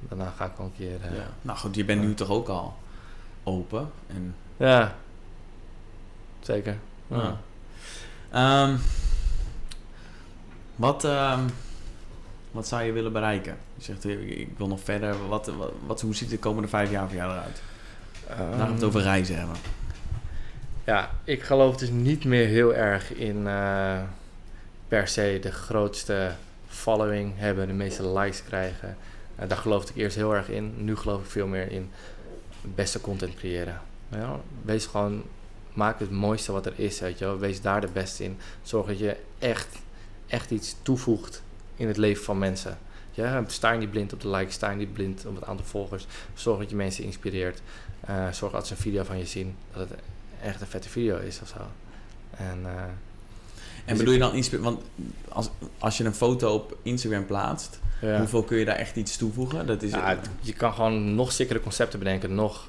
daarna 0.00 0.32
ga 0.36 0.44
ik 0.44 0.52
wel 0.56 0.66
een 0.66 0.72
keer... 0.76 1.00
eh, 1.02 1.16
Ja. 1.16 1.26
Nou 1.42 1.58
goed, 1.58 1.74
je 1.74 1.84
bent 1.84 2.00
nu 2.02 2.14
toch 2.14 2.30
ook 2.30 2.48
al 2.48 2.76
open. 3.42 3.90
En, 4.06 4.34
ja. 4.56 4.94
Zeker. 6.40 6.78
Ja. 7.06 7.40
Ehm, 8.30 8.76
wat, 10.76 11.04
ehm, 11.04 11.40
wat 12.50 12.68
zou 12.68 12.82
je 12.82 12.92
willen 12.92 13.12
bereiken? 13.12 13.56
Je 13.74 13.84
zegt, 13.84 14.04
ik 14.04 14.48
wil 14.56 14.68
nog 14.68 14.80
verder. 14.80 15.28
Wat, 15.28 15.46
wat, 15.46 15.72
wat, 15.86 16.00
hoe 16.00 16.14
ziet 16.14 16.30
de 16.30 16.38
komende 16.38 16.68
vijf 16.68 16.90
jaar 16.90 17.06
voor 17.06 17.16
jou 17.16 17.32
eruit? 17.32 17.62
Dan 18.26 18.58
gaan 18.58 18.66
we 18.66 18.74
het 18.74 18.84
over 18.84 19.00
reizen 19.02 19.38
hebben. 19.38 19.56
Ja, 20.84 21.10
ik 21.24 21.42
geloof 21.42 21.76
dus 21.76 21.90
niet 21.90 22.24
meer 22.24 22.46
heel 22.46 22.74
erg 22.74 23.14
in 23.14 23.46
eh, 23.46 24.00
per 24.88 25.08
se 25.08 25.38
de 25.42 25.52
grootste 25.52 26.32
following 26.68 27.32
hebben, 27.36 27.66
de 27.66 27.72
meeste 27.72 28.08
likes 28.08 28.44
krijgen. 28.44 28.96
Eh, 29.36 29.48
daar 29.48 29.58
geloofde 29.58 29.92
ik 29.92 29.98
eerst 29.98 30.16
heel 30.16 30.34
erg 30.34 30.48
in. 30.48 30.74
Nu 30.76 30.96
geloof 30.96 31.20
ik 31.20 31.30
veel 31.30 31.46
meer 31.46 31.70
in 31.70 31.90
het 32.62 32.74
beste 32.74 33.00
content 33.00 33.34
creëren. 33.34 33.80
Ja, 34.08 34.40
wees 34.62 34.86
gewoon, 34.86 35.22
maak 35.72 36.00
het 36.00 36.10
mooiste 36.10 36.52
wat 36.52 36.66
er 36.66 36.72
is, 36.76 37.00
weet 37.00 37.18
je 37.18 37.24
wel. 37.24 37.38
Wees 37.38 37.60
daar 37.60 37.80
de 37.80 37.88
beste 37.92 38.24
in. 38.24 38.38
Zorg 38.62 38.86
dat 38.86 38.98
je 38.98 39.16
echt, 39.38 39.76
echt 40.26 40.50
iets 40.50 40.76
toevoegt 40.82 41.42
in 41.76 41.86
het 41.86 41.96
leven 41.96 42.24
van 42.24 42.38
mensen. 42.38 42.78
Ja, 43.10 43.44
sta 43.46 43.74
niet 43.74 43.90
blind 43.90 44.12
op 44.12 44.20
de 44.20 44.28
likes, 44.28 44.54
sta 44.54 44.74
niet 44.74 44.92
blind 44.92 45.26
op 45.26 45.34
het 45.34 45.44
aantal 45.44 45.66
volgers. 45.66 46.06
Zorg 46.34 46.58
dat 46.58 46.70
je 46.70 46.76
mensen 46.76 47.04
inspireert. 47.04 47.60
Eh, 48.00 48.32
zorg 48.32 48.52
dat 48.52 48.66
ze 48.66 48.72
een 48.72 48.80
video 48.80 49.02
van 49.02 49.18
je 49.18 49.26
zien, 49.26 49.56
dat 49.72 49.88
het 49.88 49.98
echt 50.42 50.60
een 50.60 50.66
vette 50.66 50.88
video 50.88 51.16
is 51.16 51.40
of 51.42 51.48
zo. 51.48 51.60
En 52.30 52.58
eh, 52.64 52.82
En 53.84 53.96
bedoel 53.96 54.12
je 54.12 54.18
dan 54.18 54.36
iets... 54.36 54.50
Want 54.50 54.82
als, 55.28 55.50
als 55.78 55.96
je 55.96 56.04
een 56.04 56.14
foto 56.14 56.54
op 56.54 56.76
Instagram 56.82 57.26
plaatst... 57.26 57.80
ja. 58.00 58.18
Hoeveel 58.18 58.42
kun 58.42 58.58
je 58.58 58.64
daar 58.64 58.76
echt 58.76 58.96
iets 58.96 59.16
toevoegen? 59.16 59.66
Dat 59.66 59.82
is, 59.82 59.90
Ja, 59.90 60.18
je 60.40 60.52
kan 60.52 60.74
gewoon 60.74 61.14
nog 61.14 61.32
sikkere 61.32 61.60
concepten 61.60 61.98
bedenken, 61.98 62.34
nog, 62.34 62.68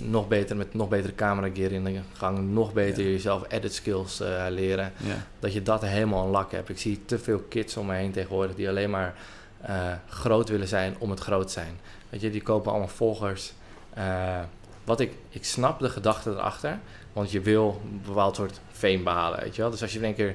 nog 0.00 0.28
beter 0.28 0.56
met 0.56 0.74
nog 0.74 0.88
betere 0.88 1.14
camera 1.14 1.48
gear 1.54 1.70
in 1.72 1.84
de 1.84 2.00
gang, 2.12 2.38
nog 2.52 2.72
beter 2.72 3.04
Ja. 3.04 3.10
jezelf 3.10 3.44
edit 3.48 3.74
skills 3.74 4.20
eh, 4.20 4.44
leren. 4.48 4.92
ja. 4.96 5.16
Dat 5.38 5.52
je 5.52 5.62
dat 5.62 5.82
helemaal 5.82 6.24
een 6.24 6.30
lak 6.30 6.52
hebt. 6.52 6.68
Ik 6.68 6.78
zie 6.78 7.04
te 7.04 7.18
veel 7.18 7.38
kids 7.38 7.76
om 7.76 7.86
me 7.86 7.94
heen 7.94 8.12
tegenwoordig 8.12 8.56
die 8.56 8.68
alleen 8.68 8.90
maar 8.90 9.14
eh, 9.60 9.92
groot 10.08 10.48
willen 10.48 10.68
zijn 10.68 10.94
om 10.98 11.10
het 11.10 11.20
groot 11.20 11.50
zijn. 11.50 11.78
Weet 12.08 12.20
je, 12.20 12.30
die 12.30 12.42
kopen 12.42 12.70
allemaal 12.70 12.88
volgers. 12.88 13.52
Eh, 13.94 14.40
wat 14.84 15.00
ik, 15.00 15.12
ik 15.28 15.44
snap 15.44 15.78
de 15.80 15.88
gedachte 15.88 16.30
erachter, 16.30 16.78
want 17.12 17.30
je 17.30 17.40
wil 17.40 17.80
een 17.84 18.00
bepaald 18.06 18.36
soort 18.36 18.60
fame 18.72 18.98
behalen, 19.02 19.40
weet 19.40 19.56
je 19.56 19.62
wel. 19.62 19.70
Dus 19.70 19.82
als 19.82 19.92
je 19.92 19.98
in 19.98 20.04
één 20.04 20.14
keer 20.14 20.34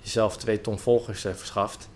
jezelf 0.00 0.36
twee 0.36 0.60
ton 0.60 0.78
volgers 0.78 1.24
eh, 1.24 1.32
verschaft, 1.32 1.88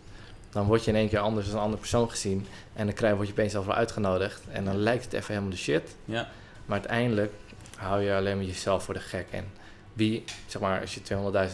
dan 0.51 0.67
word 0.67 0.85
je 0.85 0.91
in 0.91 0.97
één 0.97 1.09
keer 1.09 1.19
anders 1.19 1.45
als 1.47 1.55
een 1.55 1.61
andere 1.61 1.79
persoon 1.81 2.11
gezien. 2.11 2.47
En 2.73 2.87
dan 2.87 2.95
krijg, 2.95 3.15
word 3.15 3.27
je 3.27 3.33
opeens 3.33 3.57
overal 3.57 3.77
uitgenodigd. 3.77 4.43
En 4.51 4.65
dan 4.65 4.77
lijkt 4.77 5.05
het 5.05 5.13
even 5.13 5.27
helemaal 5.29 5.51
de 5.51 5.57
shit. 5.57 5.97
ja. 6.05 6.29
Maar 6.67 6.79
uiteindelijk 6.79 7.33
hou 7.77 8.03
je 8.03 8.15
alleen 8.15 8.37
maar 8.37 8.45
jezelf 8.47 8.85
voor 8.85 8.95
de 8.95 9.01
gek. 9.01 9.27
En 9.31 9.45
wie, 9.93 10.25
zeg 10.47 10.63
maar, 10.63 10.81
als 10.81 10.95
je 10.95 11.01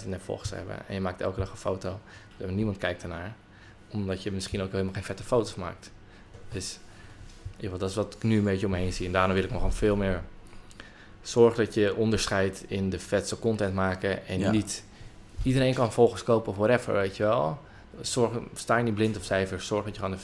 200.000 0.02 0.08
net 0.08 0.20
volgers 0.24 0.50
hebt 0.50 0.70
en 0.86 0.94
je 0.94 1.00
maakt 1.00 1.20
elke 1.20 1.40
dag 1.40 1.50
een 1.50 1.56
foto, 1.56 2.00
en 2.36 2.54
niemand 2.54 2.78
kijkt 2.78 3.02
ernaar, 3.02 3.34
omdat 3.90 4.22
je 4.22 4.32
misschien 4.32 4.62
ook 4.62 4.72
helemaal 4.72 4.92
geen 4.92 5.04
vette 5.04 5.22
foto's 5.22 5.54
maakt. 5.54 5.90
Dus 6.52 6.78
dat 7.78 7.90
is 7.90 7.94
wat 7.94 8.14
ik 8.14 8.22
nu 8.22 8.38
een 8.38 8.44
beetje 8.44 8.66
om 8.66 8.72
me 8.72 8.78
heen 8.78 8.92
zie. 8.92 9.06
En 9.06 9.12
daarom 9.12 9.34
wil 9.34 9.44
ik 9.44 9.50
me 9.50 9.56
gewoon 9.56 9.72
veel 9.72 9.96
meer 9.96 10.22
zorg 11.22 11.54
dat 11.54 11.74
je 11.74 11.94
onderscheidt 11.94 12.64
in 12.66 12.90
de 12.90 12.98
vetste 12.98 13.38
content 13.38 13.74
maken 13.74 14.26
en 14.26 14.38
Ja. 14.38 14.50
niet 14.50 14.84
iedereen 15.42 15.74
kan 15.74 15.92
volgers 15.92 16.22
kopen 16.22 16.50
of 16.52 16.56
whatever, 16.58 16.92
weet 16.94 17.16
je 17.16 17.22
wel. 17.22 17.58
Zorg, 18.00 18.38
sta 18.54 18.76
je 18.76 18.82
niet 18.84 18.94
blind 18.94 19.16
op 19.16 19.22
cijfers, 19.22 19.66
zorg 19.66 19.84
dat 19.84 19.94
je 19.94 20.00
gewoon 20.00 20.16
de, 20.16 20.22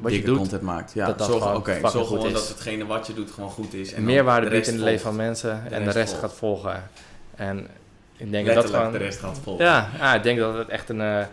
wat 0.00 0.14
je 0.14 0.22
doet, 0.22 0.36
content 0.36 0.62
maakt. 0.62 0.92
Ja, 0.92 1.12
dat 1.12 1.26
zorg, 1.26 1.44
fucking 1.44 1.88
zorg 1.90 2.08
gewoon 2.08 2.26
is. 2.26 2.32
dat 2.32 2.48
hetgene 2.48 2.86
wat 2.86 3.06
je 3.06 3.14
doet 3.14 3.30
gewoon 3.30 3.50
goed 3.50 3.74
is. 3.74 3.92
En 3.92 4.04
meerwaarde 4.04 4.46
de 4.46 4.52
biedt 4.52 4.66
in 4.66 4.74
het 4.74 4.82
leven 4.82 5.00
van 5.00 5.16
mensen 5.16 5.64
De 5.68 5.74
en 5.74 5.84
de 5.84 5.90
rest 5.90 6.08
volgt. 6.08 6.24
gaat 6.24 6.34
volgen. 6.34 6.90
En 7.34 7.68
ik 8.16 8.30
denk 8.30 8.46
dat 8.46 8.64
gewoon... 8.64 8.92
de 8.92 8.98
rest 8.98 9.18
gaat 9.18 9.38
volgen. 9.42 9.64
Ja, 9.64 9.90
ja, 9.98 10.14
ik 10.14 10.22
denk 10.22 10.38
dat 10.38 10.54
het 10.54 10.68
echt 10.68 10.88
een, 10.88 11.00
eh, 11.00 11.26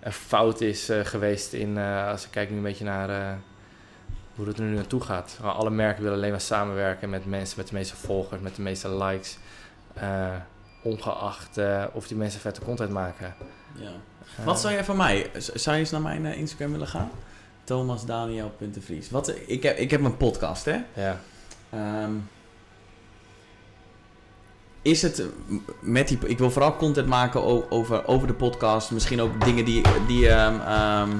een 0.00 0.12
fout 0.12 0.60
is 0.60 0.88
eh, 0.88 1.04
geweest 1.04 1.52
in, 1.52 1.78
eh, 1.78 2.08
als 2.08 2.24
ik 2.24 2.30
kijk 2.30 2.50
nu 2.50 2.56
een 2.56 2.62
beetje 2.62 2.84
naar 2.84 3.38
hoe 4.34 4.46
het 4.46 4.58
er 4.58 4.64
nu 4.64 4.74
naartoe 4.74 5.00
gaat. 5.00 5.38
Alle 5.42 5.70
merken 5.70 6.02
willen 6.02 6.18
alleen 6.18 6.30
maar 6.30 6.40
samenwerken 6.40 7.10
met 7.10 7.26
mensen 7.26 7.58
met 7.58 7.68
de 7.68 7.74
meeste 7.74 7.96
volgers, 7.96 8.40
met 8.40 8.56
de 8.56 8.62
meeste 8.62 8.96
likes. 8.96 9.38
ongeacht 10.82 11.58
of 11.92 12.06
die 12.06 12.16
mensen 12.16 12.40
vette 12.40 12.60
content 12.60 12.90
maken. 12.90 13.34
Ja. 13.74 13.90
Wat 14.44 14.60
zou 14.60 14.72
jij 14.72 14.84
van 14.84 14.96
mij... 14.96 15.30
Zou 15.36 15.76
je 15.76 15.82
eens 15.82 15.90
naar 15.90 16.00
mijn 16.00 16.24
Instagram 16.24 16.72
willen 16.72 16.86
gaan? 16.86 17.10
thomasdaniel.vries. 17.66 19.10
Wat, 19.10 19.34
ik, 19.46 19.62
heb, 19.62 19.78
ik 19.78 19.90
heb 19.90 20.04
een 20.04 20.16
podcast, 20.16 20.64
hè? 20.64 20.76
Ja. 20.94 21.20
Ehm, 21.70 22.10
is 24.82 25.02
het 25.02 25.22
met 25.80 26.08
die. 26.08 26.18
Ik 26.26 26.38
wil 26.38 26.50
vooral 26.50 26.76
content 26.76 27.06
maken 27.06 27.70
over, 27.70 28.06
over 28.06 28.26
de 28.26 28.32
podcast. 28.34 28.90
Misschien 28.90 29.20
ook 29.20 29.44
dingen 29.44 29.64
die, 29.64 29.82
die 30.06 30.28
ehm, 30.28 30.60
ehm, 30.60 31.10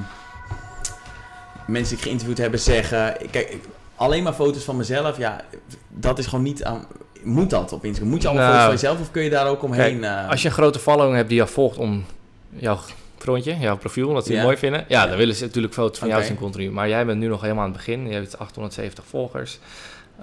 mensen 1.66 1.88
die 1.88 1.96
ik 1.96 2.02
geïnterviewd 2.02 2.38
hebben 2.38 2.60
zeggen. 2.60 3.16
Kijk, 3.30 3.56
alleen 3.96 4.22
maar 4.22 4.32
foto's 4.32 4.64
van 4.64 4.76
mezelf. 4.76 5.16
Ja, 5.16 5.40
dat 5.88 6.18
is 6.18 6.26
gewoon 6.26 6.44
niet 6.44 6.64
aan. 6.64 6.86
Moet 7.22 7.50
dat 7.50 7.72
op 7.72 7.84
Instagram? 7.84 8.12
Moet 8.12 8.22
je 8.22 8.28
allemaal 8.28 8.46
Nou, 8.46 8.60
foto's 8.62 8.80
van 8.80 8.88
jezelf 8.88 9.06
of 9.06 9.12
kun 9.12 9.22
je 9.22 9.30
daar 9.30 9.46
ook 9.48 9.62
omheen? 9.62 10.04
eh, 10.04 10.28
Als 10.28 10.42
je 10.42 10.48
een 10.48 10.54
grote 10.54 10.78
following 10.78 11.16
hebt 11.16 11.28
die 11.28 11.36
jou 11.36 11.50
volgt 11.50 11.78
om 11.78 12.04
jouw 12.48 12.78
frontje, 13.26 13.56
jouw 13.58 13.76
profiel, 13.76 14.14
dat 14.14 14.24
ze 14.24 14.30
het 14.30 14.38
Ja. 14.40 14.44
mooi 14.46 14.56
vinden. 14.56 14.84
Ja, 14.88 15.06
dan 15.06 15.16
willen 15.16 15.34
ze 15.34 15.44
natuurlijk 15.44 15.74
foto's 15.74 15.98
van 15.98 16.08
jou 16.08 16.22
zien 16.22 16.36
continu. 16.36 16.70
Maar 16.70 16.88
jij 16.88 17.06
bent 17.06 17.18
nu 17.18 17.26
nog 17.26 17.40
helemaal 17.40 17.64
aan 17.64 17.68
het 17.70 17.76
begin. 17.78 18.06
Je 18.08 18.14
hebt 18.14 18.38
870 18.38 19.04
volgers. 19.06 19.58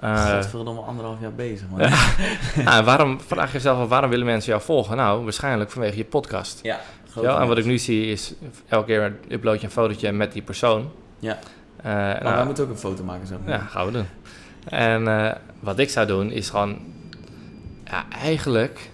Eh, 0.00 0.34
Godverdomme, 0.34 0.80
anderhalf 0.80 1.20
jaar 1.20 1.32
bezig, 1.32 1.66
man. 1.70 1.78
nou, 2.64 2.78
en 2.78 2.84
waarom, 2.84 3.20
vraag 3.20 3.46
je 3.46 3.52
jezelf 3.52 3.78
af, 3.78 3.88
waarom 3.88 4.10
willen 4.10 4.26
mensen 4.26 4.50
jou 4.52 4.62
volgen? 4.64 4.96
Nou, 4.96 5.22
waarschijnlijk 5.24 5.70
vanwege 5.70 5.96
je 5.96 6.04
podcast. 6.04 6.58
Ja, 6.62 6.80
Ja, 7.22 7.40
en 7.40 7.48
wat 7.48 7.58
ik 7.58 7.64
nu 7.64 7.78
zie 7.78 8.06
is, 8.06 8.34
elke 8.68 8.86
keer 8.86 9.16
upload 9.28 9.60
je 9.60 9.66
een 9.66 9.72
fotootje 9.72 10.12
met 10.12 10.32
die 10.32 10.42
persoon. 10.42 10.90
Ja. 11.18 11.38
Eh, 11.76 11.84
Maar 11.92 12.22
nou, 12.22 12.34
wij 12.36 12.44
moeten 12.44 12.64
ook 12.64 12.70
een 12.70 12.76
foto 12.78 13.04
maken 13.04 13.26
zo. 13.26 13.34
Ja, 13.46 13.58
gaan 13.58 13.86
we 13.86 13.92
doen. 13.92 14.06
En 14.68 15.08
eh, 15.08 15.32
wat 15.60 15.78
ik 15.78 15.90
zou 15.90 16.06
doen 16.06 16.30
is 16.30 16.50
gewoon... 16.50 16.78
Ja, 17.84 18.04
eigenlijk 18.22 18.90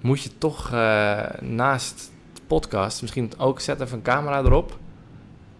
moet 0.00 0.22
je 0.22 0.30
toch 0.38 0.72
eh, 0.72 1.20
naast 1.40 2.10
podcast 2.56 3.00
misschien 3.02 3.32
ook 3.38 3.60
zet 3.60 3.80
even 3.80 3.96
een 3.96 4.02
camera 4.02 4.38
erop. 4.38 4.78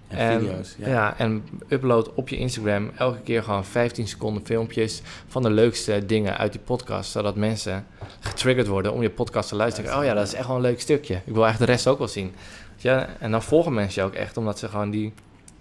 En 0.08 0.18
En, 0.18 0.40
video's. 0.40 0.74
Ja. 0.78 0.88
Ja. 0.88 1.18
en 1.18 1.44
upload 1.68 2.14
op 2.14 2.28
je 2.28 2.36
Instagram 2.36 2.90
elke 2.96 3.20
keer 3.20 3.42
gewoon 3.42 3.64
15 3.64 4.08
seconden 4.08 4.46
filmpjes 4.46 5.02
van 5.26 5.42
de 5.42 5.50
leukste 5.50 6.06
dingen 6.06 6.38
uit 6.38 6.52
die 6.52 6.60
podcast. 6.60 7.10
Zodat 7.10 7.36
mensen 7.36 7.86
getriggerd 8.20 8.66
worden 8.66 8.92
om 8.92 9.02
je 9.02 9.10
podcast 9.10 9.48
te 9.48 9.56
luisteren. 9.56 9.98
Oh 9.98 10.04
ja, 10.04 10.14
dat 10.14 10.26
is 10.26 10.34
echt 10.34 10.46
wel 10.46 10.56
een 10.56 10.62
leuk 10.62 10.80
stukje. 10.80 11.14
Ik 11.24 11.34
wil 11.34 11.46
echt 11.46 11.58
de 11.58 11.64
rest 11.64 11.86
ook 11.86 11.98
wel 11.98 12.08
zien. 12.08 12.34
Ja, 12.76 13.08
en 13.18 13.30
dan 13.30 13.42
volgen 13.42 13.74
mensen 13.74 14.02
je 14.02 14.08
ook 14.08 14.14
echt, 14.14 14.36
omdat 14.36 14.58
ze 14.58 14.68
gewoon 14.68 14.90
die... 14.90 15.12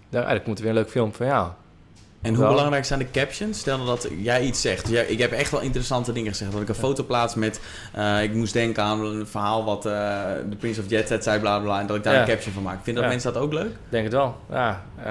Nou, 0.10 0.26
eigenlijk 0.26 0.48
moet 0.48 0.58
er 0.58 0.64
weer 0.64 0.72
een 0.72 0.80
leuk 0.80 0.90
film 0.90 1.14
van 1.14 1.26
jou. 1.26 1.52
En 2.22 2.36
hoe 2.36 2.48
belangrijk 2.48 2.86
zijn 2.86 3.00
de 3.00 3.12
captions? 3.12 3.60
Stel 3.60 3.76
nou 3.78 3.88
dat 3.90 4.08
jij 4.18 4.42
iets 4.44 4.62
zegt. 4.62 4.88
Ja, 4.88 5.02
ik 5.02 5.20
heb 5.20 5.32
echt 5.32 5.52
wel 5.52 5.60
interessante 5.62 6.12
dingen 6.12 6.32
gezegd. 6.32 6.52
Dat 6.52 6.62
ik 6.62 6.70
een 6.70 6.76
foto 6.76 7.04
plaats 7.04 7.36
met... 7.36 7.60
eh, 7.94 8.24
ik 8.24 8.34
moest 8.34 8.54
denken 8.54 8.84
aan 8.84 9.06
een 9.06 9.28
verhaal 9.28 9.64
wat 9.66 9.86
eh, 9.86 9.92
de 10.50 10.56
Prince 10.60 10.82
of 10.82 10.90
Jet 10.90 11.08
Set 11.08 11.24
zei, 11.24 11.40
bla 11.40 11.60
bla. 11.60 11.80
En 11.80 11.88
dat 11.88 11.96
ik 11.98 12.04
daar 12.04 12.14
Ja. 12.14 12.22
een 12.22 12.28
caption 12.28 12.54
van 12.54 12.64
maak. 12.64 12.76
Vinden 12.84 12.94
dat 12.94 13.04
Ja. 13.04 13.10
mensen 13.10 13.34
dat 13.34 13.42
ook 13.42 13.54
leuk? 13.54 13.72
Denk 13.90 14.04
het 14.04 14.14
wel, 14.14 14.38
ja. 14.50 14.84
eh, 15.00 15.06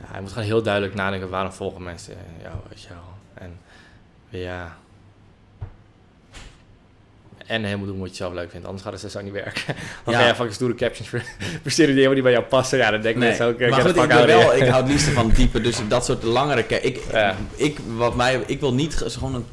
ja. 0.00 0.14
Je 0.14 0.20
moet 0.20 0.32
gewoon 0.32 0.46
heel 0.46 0.62
duidelijk 0.62 0.94
nadenken, 0.94 1.28
waarom 1.28 1.52
volgen 1.52 1.82
mensen 1.82 2.14
jou, 2.42 2.54
weet 2.68 2.82
je 2.82 2.88
wel. 2.88 3.04
En 3.34 3.58
ja... 4.28 4.76
En 7.46 7.64
helemaal 7.64 7.86
doen 7.86 7.98
wat 7.98 8.08
je 8.10 8.14
zelf 8.16 8.32
leuk 8.32 8.50
vindt, 8.50 8.66
anders 8.66 8.84
gaat 8.84 9.00
het 9.02 9.10
zo 9.10 9.20
niet 9.22 9.32
werken. 9.32 9.62
Dan 10.04 10.14
Ja. 10.14 10.18
ga 10.20 10.24
jij 10.26 10.34
fucking 10.34 10.54
stoere 10.54 10.74
captions 10.74 11.08
versturen 11.62 11.94
die 11.94 12.02
helemaal 12.04 12.14
niet 12.14 12.22
bij 12.22 12.32
jou 12.32 12.44
passen. 12.44 12.78
Ja, 12.78 12.90
dan 12.90 13.00
denk 13.00 13.14
ik 13.14 13.20
mensen 13.20 13.46
ook, 13.46 13.58
eh, 13.58 13.70
maar 13.70 13.80
goed, 13.80 13.96
ik, 13.96 14.08
ben 14.08 14.26
wel, 14.26 14.54
ik 14.54 14.66
hou 14.68 14.82
het 14.82 14.92
liefst 14.92 15.08
van 15.08 15.30
diepe, 15.30 15.60
dus 15.60 15.78
dat 15.88 16.04
soort 16.04 16.22
langere... 16.22 16.64
Ik, 16.80 17.00
Ja. 17.12 17.36
ik, 17.56 17.78
wat 17.96 18.16
mij, 18.16 18.40
ik 18.46 18.60
wil 18.60 18.74
niet 18.74 18.96
ge- 18.96 19.10
gewoon 19.10 19.34
een 19.34 19.44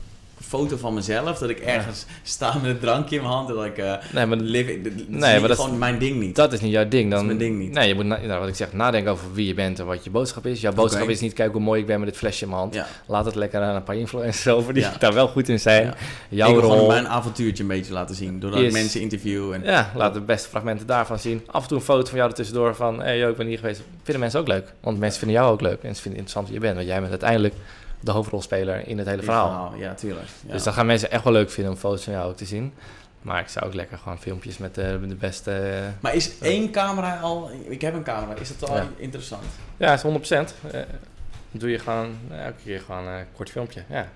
foto 0.51 0.77
van 0.77 0.93
mezelf, 0.93 1.37
dat 1.37 1.49
ik 1.49 1.59
ergens 1.59 2.05
sta 2.23 2.53
met 2.61 2.69
een 2.71 2.79
drankje 2.79 3.15
in 3.15 3.21
mijn 3.21 3.33
hand 3.33 3.49
en 3.49 3.55
dat 3.55 3.65
ik... 3.65 3.77
eh 3.77 3.93
Nee, 4.13 4.25
maar 4.25 4.37
live, 4.37 4.81
dat 4.81 4.91
is 4.95 5.01
Nee, 5.07 5.39
maar 5.39 5.47
dat- 5.49 5.59
gewoon 5.59 5.77
mijn 5.77 5.97
ding 5.99 6.19
niet. 6.19 6.35
dat 6.35 6.53
is 6.53 6.59
niet 6.61 6.71
jouw 6.71 6.87
ding. 6.87 7.01
Dan, 7.01 7.09
Dat 7.11 7.19
is 7.19 7.25
mijn 7.25 7.37
ding 7.37 7.59
niet. 7.59 7.71
Nee, 7.71 7.87
je 7.87 7.95
moet, 7.95 8.05
nou, 8.05 8.39
wat 8.39 8.47
ik 8.47 8.55
zeg, 8.55 8.73
nadenken 8.73 9.11
over 9.11 9.33
wie 9.33 9.47
je 9.47 9.53
bent 9.53 9.79
en 9.79 9.85
wat 9.85 10.03
je 10.03 10.09
boodschap 10.09 10.45
is. 10.45 10.61
Jouw 10.61 10.73
boodschap 10.73 11.09
is 11.09 11.19
niet, 11.19 11.33
kijk 11.33 11.51
hoe 11.51 11.61
mooi 11.61 11.81
ik 11.81 11.87
ben 11.87 11.99
met 11.99 12.09
dit 12.09 12.17
flesje 12.17 12.43
in 12.43 12.49
mijn 12.49 12.61
hand. 12.61 12.73
ja. 12.73 12.87
Laat 13.05 13.25
het 13.25 13.35
lekker 13.35 13.61
aan 13.61 13.75
een 13.75 13.83
paar 13.83 13.95
influencers 13.95 14.47
over 14.55 14.73
die 14.73 14.85
daar 14.99 15.13
wel 15.13 15.27
goed 15.27 15.49
in 15.49 15.59
zijn. 15.59 15.93
Jouw 16.29 16.47
ik 16.49 16.53
wil 16.55 16.63
rol. 16.63 16.71
gewoon 16.71 16.87
mijn 16.87 17.07
avontuurtje 17.07 17.63
een 17.63 17.69
beetje 17.69 17.93
laten 17.93 18.15
zien, 18.15 18.39
doordat 18.39 18.59
ik 18.59 18.65
Is- 18.65 18.73
mensen 18.73 19.01
interview. 19.01 19.53
En, 19.53 19.61
Ja, 19.63 19.91
laat 19.95 20.13
de 20.13 20.21
beste 20.21 20.49
fragmenten 20.49 20.87
daarvan 20.87 21.19
zien. 21.19 21.41
Af 21.51 21.61
en 21.61 21.67
toe 21.67 21.77
een 21.77 21.83
foto 21.83 22.05
van 22.07 22.17
jou 22.17 22.29
ertussendoor 22.29 22.75
van... 22.75 22.97
hé, 22.97 23.03
hey, 23.03 23.17
yo, 23.17 23.29
ik 23.29 23.35
ben 23.37 23.47
hier 23.47 23.57
geweest. 23.59 23.81
Vinden 24.03 24.19
mensen 24.21 24.39
ook 24.39 24.47
leuk. 24.47 24.73
Want 24.81 24.99
mensen 24.99 25.19
vinden 25.19 25.37
jou 25.37 25.51
ook 25.53 25.61
leuk. 25.61 25.79
En 25.83 25.95
ze 25.95 26.01
vinden 26.01 26.19
het 26.21 26.29
interessant 26.29 26.45
wie 26.45 26.55
je 26.55 26.61
bent. 26.61 26.75
Want 26.75 26.87
jij 26.87 26.97
bent 26.99 27.09
uiteindelijk 27.09 27.53
de 28.01 28.11
hoofdrolspeler 28.11 28.87
in 28.87 28.97
het 28.97 29.07
hele 29.07 29.23
verhaal. 29.23 29.73
Ja, 29.77 29.93
tuurlijk. 29.93 30.27
Ja. 30.45 30.51
Dus 30.53 30.63
dat 30.63 30.73
gaan 30.73 30.85
mensen 30.85 31.11
echt 31.11 31.23
wel 31.23 31.33
leuk 31.33 31.51
vinden 31.51 31.73
om 31.73 31.79
foto's 31.79 32.03
van 32.03 32.13
jou 32.13 32.29
ook 32.29 32.37
te 32.37 32.45
zien. 32.45 32.73
Maar 33.21 33.39
ik 33.39 33.47
zou 33.47 33.65
ook 33.65 33.73
lekker 33.73 33.97
gewoon 33.97 34.19
filmpjes 34.19 34.57
met 34.57 34.75
de, 34.75 34.97
met 35.01 35.09
de 35.09 35.15
beste... 35.15 35.51
eh, 35.51 35.87
Maar 35.99 36.15
is 36.15 36.37
één 36.39 36.71
camera 36.71 37.19
al... 37.19 37.51
Ik 37.63 37.81
heb 37.81 37.93
een 37.93 38.03
camera. 38.03 38.39
Is 38.39 38.57
dat 38.57 38.69
al 38.69 38.75
Ja. 38.75 38.87
interessant? 38.97 39.43
Ja, 39.77 39.93
is 39.93 40.01
100%. 40.01 40.05
Eh, 40.05 40.71
dan 40.71 41.59
doe 41.59 41.69
je 41.69 41.79
gewoon 41.79 42.17
eh, 42.29 42.45
elke 42.45 42.57
keer 42.63 42.81
gewoon 42.81 43.07
een 43.07 43.25
kort 43.35 43.49
filmpje. 43.49 43.83
Ja. 43.89 44.07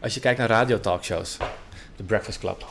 Als 0.00 0.14
je 0.14 0.20
kijkt 0.20 0.38
naar 0.38 0.48
radiotalkshows. 0.48 1.36
The 1.96 2.02
Breakfast 2.02 2.38
Club. 2.38 2.66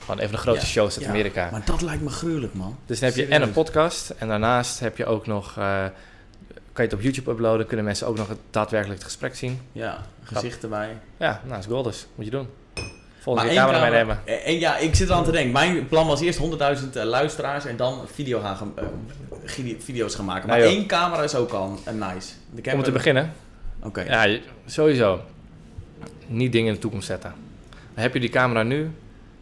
Gewoon 0.00 0.20
even 0.20 0.32
de 0.32 0.38
grote 0.38 0.58
Ja. 0.60 0.64
shows 0.66 0.94
uit 0.96 1.04
Ja, 1.04 1.10
Amerika. 1.10 1.48
Maar 1.50 1.62
dat 1.64 1.82
lijkt 1.82 2.02
me 2.02 2.08
gruwelijk, 2.10 2.54
man. 2.54 2.76
Dus 2.86 3.00
dan 3.00 3.08
heb 3.08 3.18
je 3.18 3.26
en 3.26 3.42
een 3.42 3.52
podcast 3.52 4.10
en 4.10 4.28
daarnaast 4.28 4.80
heb 4.80 4.96
je 4.96 5.06
ook 5.06 5.26
nog, 5.26 5.56
eh, 5.58 5.84
kan 6.76 6.84
je 6.84 6.90
het 6.90 6.98
op 7.00 7.04
YouTube 7.04 7.30
uploaden, 7.30 7.66
kunnen 7.66 7.84
mensen 7.84 8.06
ook 8.06 8.16
nog 8.16 8.28
het 8.28 8.38
daadwerkelijk 8.50 8.98
het 8.98 9.08
gesprek 9.08 9.34
zien. 9.34 9.60
Ja, 9.72 9.98
gezicht 10.22 10.62
erbij. 10.62 10.88
Ja, 11.16 11.40
nou 11.46 11.58
is 11.58 11.66
Golders, 11.66 12.06
moet 12.14 12.24
je 12.24 12.30
doen. 12.30 12.48
Volgende 13.20 13.54
camera 13.54 13.80
meenemen. 13.80 14.20
eh, 14.24 14.46
En 14.48 14.58
ja, 14.58 14.76
ik 14.76 14.94
zit 14.94 15.08
er 15.08 15.14
aan 15.14 15.24
te 15.24 15.30
denken. 15.30 15.52
Mijn 15.52 15.88
plan 15.88 16.06
was 16.06 16.20
eerst 16.20 16.38
100.000 16.38 16.96
eh, 16.96 17.02
luisteraars 17.04 17.64
en 17.64 17.76
dan 17.76 18.00
video 18.12 18.40
gaan, 18.40 18.72
eh, 18.76 18.84
video's 19.78 20.14
gaan 20.14 20.24
maken. 20.24 20.48
Maar 20.48 20.58
Nou, 20.58 20.70
één 20.70 20.86
camera 20.86 21.22
is 21.22 21.34
ook 21.34 21.50
al 21.52 21.78
een 21.84 21.98
nice. 21.98 22.32
Heb 22.62 22.74
Om 22.74 22.82
te 22.82 22.92
beginnen, 22.92 23.32
Oké. 23.82 24.00
ja, 24.00 24.38
sowieso, 24.66 25.20
niet 26.26 26.52
dingen 26.52 26.68
in 26.68 26.74
de 26.74 26.80
toekomst 26.80 27.06
zetten. 27.06 27.32
Dan 27.94 28.02
heb 28.02 28.14
je 28.14 28.20
die 28.20 28.28
camera 28.30 28.62
nu, 28.62 28.90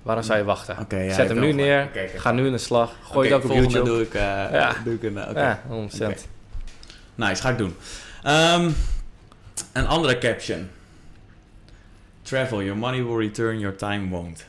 waarom 0.03 0.25
zou 0.25 0.39
je 0.39 0.45
wachten? 0.45 0.87
Ja, 0.89 1.13
Zet 1.15 1.29
hem 1.29 1.39
nu 1.41 1.53
neer, 1.53 1.89
ga 2.17 2.33
nu 2.33 2.47
in 2.47 2.53
de 2.53 2.59
slag, 2.59 2.93
gooi 3.03 3.19
Oké, 3.19 3.35
het 3.35 3.45
ook 3.45 3.51
op 3.51 3.57
volgende 3.57 3.73
YouTube. 3.79 3.95
doe 3.97 4.03
ik, 4.03 4.15
eh, 4.15 4.21
Ja. 4.53 4.75
doe 4.85 4.95
ik 4.95 5.03
een... 5.03 5.19
eh. 5.19 5.35
Ja, 5.35 5.63
100%. 5.69 6.29
Nice, 7.15 7.43
ga 7.43 7.51
ik 7.51 7.59
doen. 7.59 7.77
Ehm, 8.23 8.71
een 9.73 9.87
andere 9.87 10.19
caption. 10.19 10.71
Travel, 12.23 12.63
your 12.63 12.79
money 12.79 13.05
will 13.05 13.17
return, 13.17 13.59
your 13.59 13.77
time 13.77 14.09
won't. 14.09 14.47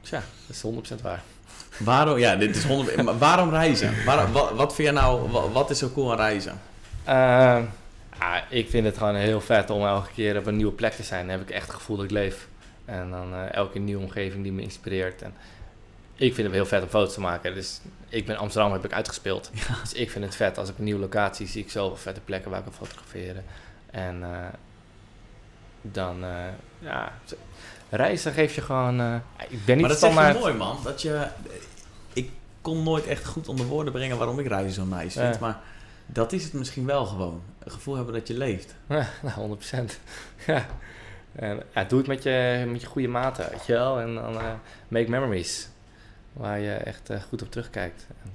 Tja, 0.00 0.22
dat 0.46 0.56
is 0.56 0.62
100% 0.62 1.02
waar. 1.02 1.22
Waarom, 1.78 2.18
ja, 2.18 2.36
dit 2.36 2.56
is 2.56 2.64
100, 2.64 3.02
maar 3.02 3.18
waarom 3.18 3.50
reizen? 3.50 4.04
Waarom, 4.04 4.32
wat, 4.32 4.52
wat 4.52 4.74
vind 4.74 4.88
je 4.88 4.94
nou, 4.94 5.30
wat, 5.30 5.52
wat 5.52 5.70
is 5.70 5.78
zo 5.78 5.90
cool 5.90 6.10
aan 6.10 6.16
reizen? 6.16 6.60
Eh, 7.04 7.58
ja, 8.18 8.44
ik 8.48 8.70
vind 8.70 8.84
het 8.84 8.96
gewoon 8.96 9.14
heel 9.14 9.40
vet 9.40 9.70
om 9.70 9.86
elke 9.86 10.10
keer 10.14 10.38
op 10.38 10.46
een 10.46 10.56
nieuwe 10.56 10.72
plek 10.72 10.92
te 10.92 11.02
zijn. 11.02 11.26
Dan 11.26 11.38
heb 11.38 11.48
ik 11.48 11.54
echt 11.54 11.66
het 11.66 11.76
gevoel 11.76 11.96
dat 11.96 12.04
ik 12.04 12.10
leef. 12.10 12.48
En 12.84 13.10
dan 13.10 13.32
eh, 13.32 13.52
elke 13.52 13.78
nieuwe 13.78 14.02
omgeving 14.02 14.42
die 14.42 14.52
me 14.52 14.62
inspireert. 14.62 15.22
En 15.22 15.34
ik 16.18 16.34
vind 16.34 16.46
het 16.46 16.56
heel 16.56 16.66
vet 16.66 16.82
om 16.82 16.88
foto's 16.88 17.14
te 17.14 17.20
maken. 17.20 17.54
Dus 17.54 17.80
ik 18.08 18.26
ben 18.26 18.36
Amsterdam 18.36 18.72
heb 18.72 18.84
ik 18.84 18.92
uitgespeeld. 18.92 19.50
Dus 19.82 19.92
ik 19.92 20.10
vind 20.10 20.24
het 20.24 20.36
vet. 20.36 20.58
Als 20.58 20.68
ik 20.68 20.78
een 20.78 20.84
nieuwe 20.84 21.00
locatie 21.00 21.46
zie, 21.46 21.62
ik 21.62 21.70
zoveel 21.70 21.96
vette 21.96 22.20
plekken 22.20 22.50
waar 22.50 22.58
ik 22.58 22.64
kan 22.64 22.74
fotograferen. 22.74 23.44
En 23.90 24.22
eh, 24.22 24.46
dan, 25.82 26.24
eh, 26.24 26.44
ja, 26.78 27.12
reizen 27.90 28.32
geeft 28.32 28.54
je 28.54 28.60
gewoon... 28.60 29.00
eh, 29.00 29.14
ik 29.48 29.64
ben 29.64 29.76
niet 29.76 29.86
maar 29.86 29.88
dat 29.88 29.90
is 29.90 29.96
standaard... 29.96 30.34
echt 30.34 30.44
mooi, 30.44 30.54
man. 30.54 30.78
Dat 30.84 31.02
je, 31.02 31.26
ik 32.12 32.30
kon 32.60 32.82
nooit 32.82 33.06
echt 33.06 33.26
goed 33.26 33.48
onder 33.48 33.66
woorden 33.66 33.92
brengen 33.92 34.18
waarom 34.18 34.38
ik 34.38 34.46
reizen 34.46 34.72
zo 34.72 34.96
nice 34.96 35.20
vind. 35.20 35.34
Ja. 35.34 35.40
Maar 35.40 35.60
dat 36.06 36.32
is 36.32 36.44
het 36.44 36.52
misschien 36.52 36.86
wel 36.86 37.06
gewoon. 37.06 37.42
Een 37.58 37.70
gevoel 37.70 37.96
hebben 37.96 38.14
dat 38.14 38.28
je 38.28 38.34
leeft. 38.34 38.74
Ja, 38.88 39.08
nou, 39.22 39.58
100%. 39.58 39.84
ja. 40.46 40.66
En, 41.32 41.62
ja, 41.74 41.84
doe 41.84 41.98
het 41.98 42.08
met 42.08 42.22
je, 42.22 42.64
met 42.68 42.80
je 42.80 42.86
goede 42.86 43.08
maten, 43.08 43.50
weet 43.50 43.66
je 43.66 43.72
wel. 43.72 44.00
En 44.00 44.14
dan 44.14 44.38
make 44.88 45.10
memories. 45.10 45.68
Waar 46.32 46.58
je 46.58 46.72
echt 46.72 47.10
eh, 47.10 47.20
goed 47.22 47.42
op 47.42 47.50
terugkijkt. 47.50 48.06
En, 48.22 48.32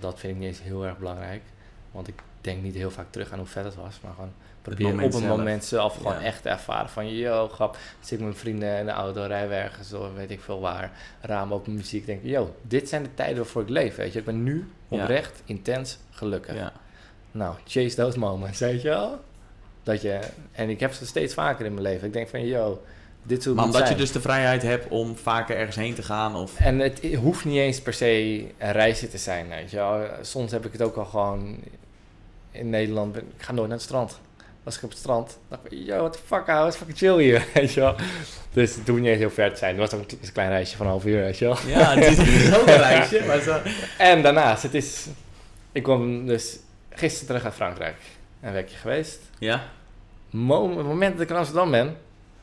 dat 0.00 0.18
vind 0.18 0.32
ik 0.32 0.38
niet 0.38 0.48
eens 0.48 0.62
heel 0.62 0.86
erg 0.86 0.98
belangrijk. 0.98 1.42
Want 1.90 2.08
ik 2.08 2.14
denk 2.40 2.62
niet 2.62 2.74
heel 2.74 2.90
vaak 2.90 3.06
terug 3.10 3.32
aan 3.32 3.38
hoe 3.38 3.46
vet 3.46 3.64
het 3.64 3.74
was. 3.74 4.00
Maar 4.02 4.12
gewoon 4.14 4.32
probeer 4.62 4.92
op 4.92 4.98
een 5.00 5.12
zelf. 5.12 5.24
moment 5.36 5.64
zelf 5.64 5.96
gewoon 5.96 6.12
Ja. 6.12 6.22
echt 6.22 6.42
te 6.42 6.48
ervaren. 6.48 6.90
Van, 6.90 7.14
yo, 7.14 7.48
grap, 7.48 7.76
zit 8.00 8.10
ik 8.12 8.18
met 8.18 8.20
mijn 8.28 8.36
vrienden 8.40 8.78
in 8.78 8.84
de 8.86 8.90
auto, 8.92 9.24
rijden 9.26 9.48
we 9.48 9.54
ergens 9.54 9.88
door, 9.88 10.14
weet 10.14 10.30
ik 10.30 10.40
veel 10.40 10.60
waar. 10.60 10.90
Raam 11.20 11.52
open 11.52 11.74
muziek. 11.74 12.06
Denk, 12.06 12.20
yo, 12.24 12.56
dit 12.62 12.88
zijn 12.88 13.02
de 13.02 13.14
tijden 13.14 13.36
waarvoor 13.36 13.62
ik 13.62 13.68
leef, 13.68 13.96
weet 13.96 14.12
je. 14.12 14.18
Ik 14.18 14.24
ben 14.24 14.42
nu 14.42 14.70
Ja. 14.88 15.02
oprecht, 15.02 15.42
intens 15.44 15.98
gelukkig. 16.10 16.54
Ja. 16.54 16.72
Nou, 17.30 17.54
chase 17.66 17.96
those 17.96 18.18
moments, 18.18 18.58
weet 18.58 18.82
je 18.82 18.88
wel? 18.88 19.20
Dat 19.82 20.02
je, 20.02 20.20
en 20.52 20.68
ik 20.70 20.80
heb 20.80 20.92
ze 20.92 21.06
steeds 21.06 21.34
vaker 21.34 21.66
in 21.66 21.72
mijn 21.74 21.86
leven. 21.86 22.06
Ik 22.06 22.12
denk 22.12 22.28
van, 22.28 22.46
yo, 22.46 22.82
dit 23.22 23.46
Maar 23.54 23.64
omdat 23.64 23.88
je 23.88 23.94
dus 23.94 24.12
de 24.12 24.20
vrijheid 24.20 24.62
hebt 24.62 24.88
om 24.88 25.16
vaker 25.16 25.56
ergens 25.56 25.76
heen 25.76 25.94
te 25.94 26.02
gaan 26.02 26.34
of... 26.36 26.58
En 26.58 26.78
het 26.78 27.00
hoeft 27.14 27.44
niet 27.44 27.56
eens 27.56 27.80
per 27.80 27.92
se 27.94 28.44
een 28.58 28.72
reisje 28.72 29.08
te 29.08 29.18
zijn, 29.18 29.48
weet 29.48 29.70
je 29.70 29.76
wel. 29.76 30.06
Soms 30.20 30.52
heb 30.52 30.66
ik 30.66 30.72
het 30.72 30.82
ook 30.82 30.96
al 30.96 31.04
gewoon... 31.04 31.56
In 32.50 32.70
Nederland, 32.70 33.12
ben, 33.12 33.22
ik 33.36 33.42
ga 33.42 33.52
nooit 33.52 33.68
naar 33.68 33.76
het 33.76 33.86
strand. 33.86 34.20
Als 34.64 34.76
ik 34.76 34.82
op 34.82 34.90
het 34.90 34.98
strand, 34.98 35.38
dacht 35.48 35.60
ik, 35.64 35.72
yo, 35.86 35.96
what 35.96 36.12
the 36.12 36.18
fuck, 36.26 36.46
het 36.46 36.68
is 36.72 36.76
fucking 36.76 36.98
chill 36.98 37.18
hier, 37.18 37.46
weet 37.54 37.72
je 37.72 37.80
wel. 37.80 37.94
Dus 38.52 38.74
het 38.74 38.88
hoeft 38.88 39.00
niet 39.00 39.08
eens 39.08 39.18
heel 39.18 39.30
ver 39.30 39.52
te 39.52 39.58
zijn. 39.58 39.70
Het 39.70 39.90
was 39.90 39.94
ook 39.94 40.00
een, 40.00 40.06
kle- 40.06 40.26
een 40.26 40.32
klein 40.32 40.48
reisje 40.48 40.76
van 40.76 40.86
een 40.86 40.92
half 40.92 41.04
uur, 41.04 41.20
weet 41.20 41.38
je 41.38 41.44
wel. 41.44 41.56
Ja, 41.66 41.94
het 41.94 42.18
is, 42.18 42.54
ook 42.56 42.66
een 42.66 42.76
reisje, 42.76 43.22
maar 43.26 43.40
zo... 43.40 43.60
En 43.98 44.22
daarnaast, 44.22 44.62
het 44.62 44.74
is... 44.74 45.06
Ik 45.72 45.82
kwam 45.82 46.26
dus 46.26 46.58
gisteren 46.90 47.26
terug 47.26 47.44
uit 47.44 47.54
Frankrijk. 47.54 47.96
Een 48.40 48.52
weekje 48.52 48.76
geweest. 48.76 49.18
Ja? 49.38 49.54
Het 50.30 50.40
moment 50.86 51.12
dat 51.12 51.20
ik 51.20 51.30
in 51.30 51.36
Amsterdam 51.36 51.70
ben, 51.70 51.96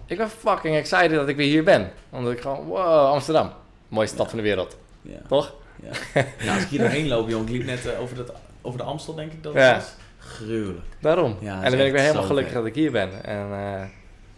ik 0.09 0.17
ben 0.17 0.29
fucking 0.29 0.75
excited 0.75 1.11
dat 1.11 1.27
ik 1.27 1.35
weer 1.35 1.47
hier 1.47 1.63
ben. 1.63 1.91
Omdat 2.09 2.31
ik 2.31 2.41
gewoon, 2.41 2.65
wow, 2.65 3.11
Amsterdam. 3.13 3.51
Mooiste 3.87 4.15
stad 4.15 4.27
van 4.29 4.37
de 4.37 4.43
wereld, 4.43 4.77
Ja. 5.01 5.17
toch? 5.27 5.53
ja. 5.83 6.23
ja 6.39 6.53
als 6.53 6.63
ik 6.63 6.69
hier 6.69 6.79
doorheen 6.79 7.07
loop, 7.07 7.29
jongen. 7.29 7.47
Ik 7.47 7.53
liep 7.53 7.65
net 7.65 7.85
eh, 7.87 8.01
over, 8.01 8.15
dat, 8.15 8.31
over 8.61 8.79
de 8.79 8.85
Amstel, 8.85 9.15
denk 9.15 9.31
ik 9.31 9.43
dat 9.43 9.53
het 9.53 9.75
was. 9.75 9.93
Gruwelijk. 10.19 10.85
Daarom. 11.01 11.37
Ja, 11.39 11.55
en 11.55 11.61
dan 11.69 11.77
ben 11.77 11.85
ik 11.85 11.91
weer 11.91 12.01
helemaal 12.01 12.23
gelukkig 12.23 12.51
vet. 12.53 12.61
dat 12.61 12.69
ik 12.69 12.75
hier 12.75 12.91
ben. 12.91 13.23
En, 13.23 13.37
eh 13.51 13.83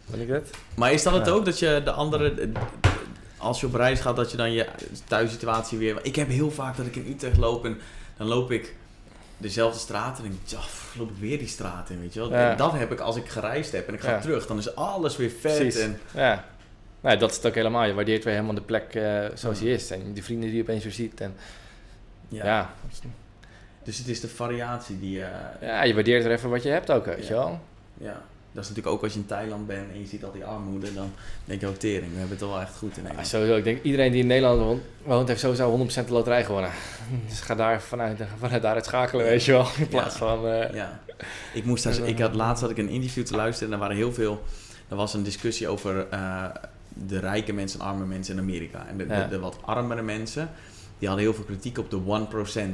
ben 0.06 0.22
ik 0.22 0.28
het? 0.30 0.50
Maar 0.76 0.92
is 0.92 1.04
dat 1.04 1.14
het 1.14 1.30
ook, 1.30 1.46
dat 1.46 1.60
je 1.60 1.82
de 1.84 1.92
andere... 1.92 2.32
eh, 2.32 2.48
Als 3.38 3.60
je 3.60 3.66
op 3.68 3.74
reis 3.74 4.00
gaat, 4.00 4.16
dat 4.16 4.32
je 4.32 4.38
dan 4.38 4.52
je 4.52 4.66
thuissituatie 5.08 5.78
weer... 5.78 6.00
Ik 6.02 6.16
heb 6.16 6.28
heel 6.28 6.52
vaak 6.52 6.78
dat 6.78 6.86
ik 6.86 6.96
in 6.96 7.06
Utrecht 7.10 7.38
loop 7.38 7.66
en 7.66 7.80
dan 8.18 8.28
loop 8.28 8.52
ik 8.52 8.76
dezelfde 9.42 9.80
straat 9.80 10.18
en 10.18 10.24
denk 10.24 10.36
ik, 10.44 10.50
ja, 10.50 10.58
pff, 10.60 10.96
loop 10.98 11.10
ik 11.10 11.16
weer 11.20 11.38
die 11.38 11.48
straat 11.48 11.90
in, 11.90 12.02
weet 12.02 12.14
je 12.14 12.20
wel. 12.20 12.32
Ja. 12.32 12.56
Dat 12.56 12.72
heb 12.74 12.92
ik 12.92 13.00
als 13.00 13.16
ik 13.16 13.30
gereisd 13.30 13.72
heb 13.72 13.88
en 13.88 13.94
ik 13.94 14.00
ga 14.02 14.12
Ja. 14.12 14.20
terug. 14.20 14.48
Dan 14.48 14.58
is 14.58 14.76
alles 14.76 15.18
weer 15.18 15.30
vet 15.30 15.58
Precies. 15.58 15.82
en... 15.82 16.00
Ja. 16.14 16.46
Nou, 17.02 17.18
dat 17.18 17.30
is 17.30 17.36
het 17.36 17.46
ook 17.46 17.56
helemaal. 17.56 17.84
Je 17.86 17.94
waardeert 17.94 18.24
weer 18.24 18.34
helemaal 18.34 18.56
de 18.56 18.62
plek 18.62 18.96
eh, 18.96 19.26
zoals 19.34 19.60
die 19.60 19.74
is. 19.74 19.92
En 19.92 20.14
die 20.14 20.24
vrienden 20.24 20.48
die 20.50 20.58
je 20.58 20.64
opeens 20.64 20.84
weer 20.84 20.94
ziet. 20.94 21.22
En 21.22 21.36
Ja. 22.28 22.46
ja. 22.46 22.74
Dus 23.84 23.98
het 23.98 24.08
is 24.08 24.20
de 24.20 24.28
variatie 24.28 25.00
die... 25.00 25.24
eh, 25.24 25.30
Ja, 25.68 25.84
je 25.84 25.94
waardeert 25.94 26.26
er 26.26 26.32
even 26.32 26.50
wat 26.50 26.64
je 26.64 26.70
hebt 26.70 26.92
ook, 26.92 27.06
weet 27.06 27.28
je 27.28 27.34
wel. 27.34 27.60
ja. 27.98 28.22
Dat 28.54 28.64
is 28.64 28.70
natuurlijk 28.70 28.96
ook 28.96 29.04
als 29.04 29.14
je 29.14 29.20
in 29.20 29.26
Thailand 29.26 29.68
bent 29.68 29.92
en 29.92 30.00
je 30.00 30.06
ziet 30.08 30.24
al 30.24 30.32
die 30.32 30.46
armoede, 30.46 30.94
dan 30.94 31.12
denk 31.46 31.62
je 31.62 31.68
ook 31.68 31.76
tering. 31.76 32.12
We 32.12 32.20
hebben 32.20 32.38
het 32.38 32.48
wel 32.48 32.60
echt 32.62 32.76
goed 32.78 32.90
in 32.90 32.96
Ja, 32.96 33.02
Nederland. 33.02 33.28
sowieso. 33.28 33.56
Ik 33.56 33.64
denk 33.64 33.84
iedereen 33.84 34.12
die 34.12 34.22
in 34.22 34.28
Nederland 34.28 34.82
woont, 35.06 35.28
heeft 35.28 35.40
sowieso 35.40 35.88
100% 35.88 36.06
de 36.08 36.14
loterij 36.14 36.46
gewonnen. 36.46 36.72
Dus 37.28 37.40
ga 37.40 37.56
daar 37.56 37.82
vanuit, 37.82 38.20
vanuit 38.40 38.62
daaruit 38.62 38.86
schakelen, 38.86 39.26
weet 39.26 39.44
je 39.44 39.52
wel. 39.52 39.68
In 39.78 39.88
plaats 39.88 40.14
Ja. 40.14 40.20
van... 40.20 40.48
eh, 40.48 40.74
Ja. 40.74 41.00
Ik 41.54 41.66
moest 41.66 41.84
daar, 41.84 42.00
ik 42.08 42.20
had 42.20 42.36
laatst 42.36 42.62
had 42.62 42.72
ik 42.72 42.78
een 42.78 42.90
interview 42.90 43.24
te 43.26 43.36
luisteren 43.36 43.68
en 43.68 43.74
er 43.74 43.80
waren 43.80 43.96
heel 43.96 44.14
veel. 44.14 44.44
Er 44.90 44.96
was 44.96 45.14
een 45.14 45.24
discussie 45.24 45.68
over 45.68 46.08
eh, 46.10 46.46
de 46.94 47.20
rijke 47.20 47.54
mensen 47.54 47.80
en 47.80 47.86
arme 47.86 48.06
mensen 48.06 48.34
in 48.34 48.40
Amerika. 48.42 48.86
En 48.88 48.98
de, 48.98 49.08
de- 49.08 49.14
Ja. 49.14 49.28
de, 49.28 49.40
wat 49.40 49.58
armere 49.66 50.02
mensen, 50.02 50.50
die 51.02 51.10
hadden 51.10 51.28
heel 51.28 51.36
veel 51.36 51.46
kritiek 51.46 51.78
op 51.78 51.90
de 51.90 52.00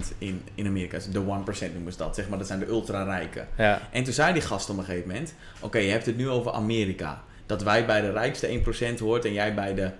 1% 0.04 0.16
in, 0.18 0.42
in 0.56 0.68
Amerika. 0.68 1.00
De 1.12 1.20
1% 1.20 1.74
noemen 1.74 1.92
ze 1.92 1.98
dat, 1.98 2.16
zeg 2.16 2.30
maar. 2.30 2.38
Dat 2.38 2.48
zijn 2.48 2.60
de 2.60 2.68
ultra-rijken. 2.68 3.48
ja. 3.58 3.82
En 3.92 4.04
toen 4.04 4.14
zei 4.14 4.34
die 4.34 4.42
gast 4.42 4.70
op 4.70 4.78
een 4.78 4.84
gegeven 4.84 5.08
moment: 5.08 5.34
Oké, 5.60 5.78
je 5.78 5.92
hebt 5.92 6.06
het 6.06 6.18
nu 6.18 6.30
over 6.30 6.52
Amerika. 6.52 7.24
Dat 7.46 7.64
wij 7.64 7.86
bij 7.86 8.02
de 8.02 8.12
rijkste 8.12 8.62
1% 8.96 9.00
hoort 9.00 9.26
en 9.26 9.34
jij 9.34 9.54
bij 9.54 9.74
de 9.74 9.92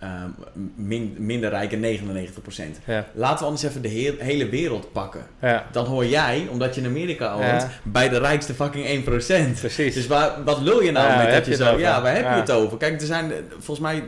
ehm, 0.00 0.28
min- 0.74 1.16
minder 1.18 1.50
rijke 1.50 1.76
99%. 1.76 2.80
Ja. 2.84 3.06
Laten 3.14 3.38
we 3.38 3.44
anders 3.44 3.62
even 3.62 3.82
de 3.82 3.88
heel- 3.88 4.14
hele 4.18 4.48
wereld 4.48 4.92
pakken. 4.92 5.26
ja. 5.40 5.66
Dan 5.72 5.84
hoor 5.86 6.06
jij, 6.06 6.46
omdat 6.50 6.74
je 6.74 6.80
in 6.80 6.86
Amerika 6.86 7.32
woont, 7.32 7.44
Ja. 7.62 7.70
bij 7.82 8.08
de 8.08 8.18
rijkste 8.18 8.54
fucking 8.54 8.86
1%. 8.86 9.58
Precies. 9.60 9.94
Dus 9.94 10.06
waar, 10.06 10.44
wat 10.44 10.60
lul 10.60 10.82
je 10.82 10.90
nou 10.90 11.06
Ja, 11.08 11.16
met 11.22 11.30
dat 11.32 11.46
je 11.46 11.54
zo... 11.56 11.78
Ja, 11.78 12.02
waar 12.02 12.14
heb 12.14 12.24
je 12.24 12.28
het 12.40 12.50
over? 12.50 12.78
Kijk, 12.78 13.00
er 13.00 13.06
zijn 13.06 13.32
eh, 13.32 13.36
volgens 13.50 13.78
mij 13.80 14.04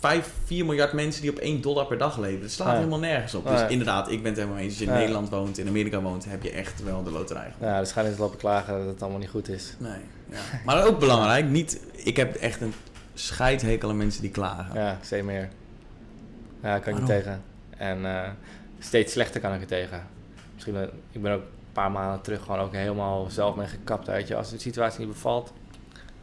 5, 0.00 0.28
4 0.44 0.64
miljard 0.64 0.92
mensen 0.92 1.22
die 1.22 1.30
op 1.30 1.38
1 1.38 1.60
dollar 1.60 1.86
per 1.86 1.98
dag 1.98 2.18
leven. 2.18 2.40
Dat 2.40 2.50
slaat 2.50 2.76
helemaal 2.76 2.98
nergens 2.98 3.34
op. 3.34 3.48
Dus 3.48 3.60
inderdaad, 3.68 4.10
ik 4.10 4.22
ben 4.22 4.30
het 4.32 4.40
helemaal 4.40 4.60
eens. 4.62 4.70
Als 4.72 4.78
je 4.78 4.84
in. 4.84 4.92
Nederland 4.92 5.28
woont, 5.28 5.58
in 5.58 5.68
Amerika 5.68 6.00
woont, 6.00 6.24
heb 6.28 6.42
je 6.42 6.50
echt 6.50 6.82
wel 6.84 7.02
de 7.02 7.10
loterij. 7.10 7.52
Ja, 7.60 7.78
dus 7.80 7.92
ga 7.92 8.02
niet 8.02 8.18
lopen 8.18 8.38
klagen 8.38 8.78
dat 8.78 8.86
het 8.86 9.02
allemaal 9.02 9.20
niet 9.20 9.28
goed 9.28 9.48
is. 9.48 9.74
Nee. 9.78 9.90
Ja. 10.30 10.38
Maar 10.64 10.86
ook 10.86 10.98
belangrijk, 10.98 11.48
niet, 11.48 11.80
ik 11.92 12.16
heb 12.16 12.34
echt 12.34 12.60
een 12.60 12.74
scheidhekel 13.22 13.88
aan 13.88 13.96
mensen 13.96 14.22
die 14.22 14.30
klagen. 14.30 14.80
Ja, 14.80 14.98
zie 15.00 15.22
meer. 15.22 15.48
Ja, 16.62 16.78
kan 16.78 16.92
ik 16.92 16.98
niet 16.98 17.08
tegen. 17.08 17.42
En 17.76 18.06
eh, 18.06 18.28
steeds 18.78 19.12
slechter 19.12 19.40
kan 19.40 19.54
ik 19.54 19.60
er 19.60 19.66
tegen. 19.66 20.06
Misschien, 20.54 20.76
eh, 20.76 20.82
ik 21.12 21.22
ben 21.22 21.32
ook 21.32 21.40
een 21.40 21.72
paar 21.72 21.90
maanden 21.90 22.20
terug 22.20 22.40
gewoon 22.42 22.58
ook 22.60 22.72
helemaal 22.72 23.26
zelf 23.30 23.54
mee 23.56 23.66
gekapt, 23.66 24.06
weet 24.06 24.28
je. 24.28 24.36
Als 24.36 24.50
de 24.50 24.58
situatie 24.58 25.00
niet 25.00 25.08
bevalt, 25.08 25.52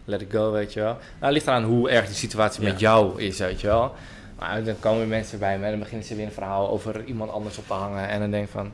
let 0.05 0.21
it 0.21 0.31
go, 0.31 0.51
weet 0.51 0.73
je 0.73 0.79
wel. 0.79 0.93
Nou, 0.93 1.03
het 1.19 1.31
ligt 1.33 1.47
eraan 1.47 1.63
hoe 1.63 1.89
erg 1.89 2.05
die 2.05 2.15
situatie 2.15 2.61
Ja. 2.63 2.69
met 2.71 2.79
jou 2.79 3.21
is, 3.21 3.37
weet 3.39 3.61
je 3.61 3.67
wel. 3.67 3.93
Maar 4.39 4.63
dan 4.63 4.75
komen 4.79 5.07
mensen 5.07 5.39
bij 5.39 5.57
me 5.59 5.63
en 5.65 5.69
dan 5.71 5.79
beginnen 5.79 6.07
ze 6.07 6.15
weer 6.15 6.25
een 6.25 6.31
verhaal 6.31 6.69
over 6.69 7.03
iemand 7.03 7.31
anders 7.31 7.57
op 7.57 7.67
te 7.67 7.73
hangen. 7.73 8.07
En 8.09 8.19
dan 8.19 8.31
denk 8.31 8.45
ik 8.45 8.51
van, 8.51 8.71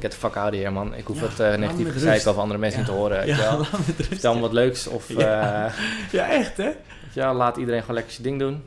get 0.00 0.10
the 0.10 0.16
fuck 0.16 0.36
out 0.36 0.52
of 0.52 0.58
here, 0.58 0.70
man. 0.70 0.94
Ik 0.94 1.06
hoef 1.06 1.20
Ja, 1.20 1.26
het 1.28 1.40
uh, 1.40 1.54
negatief 1.60 1.84
met 1.84 1.92
gezeik 1.92 2.26
over 2.26 2.40
andere 2.40 2.58
mensen 2.60 2.80
Ja. 2.80 2.86
niet 2.86 2.94
te 2.94 3.00
horen, 3.00 3.16
weet 3.18 3.26
je 3.36 3.42
Ja, 3.42 3.50
wel. 3.50 3.58
laat 3.58 3.72
me 3.72 3.78
het 3.96 4.06
Vertel 4.06 4.34
me 4.34 4.40
wat 4.40 4.52
leuks 4.52 4.86
of 4.86 5.08
Ja. 5.08 5.66
eh, 5.66 5.72
Ja, 6.12 6.28
echt 6.30 6.56
hè? 6.56 6.70
Wel, 7.18 7.34
laat 7.34 7.56
iedereen 7.56 7.80
gewoon 7.80 7.96
lekker 7.96 8.12
zijn 8.12 8.26
ding 8.26 8.38
doen. 8.38 8.62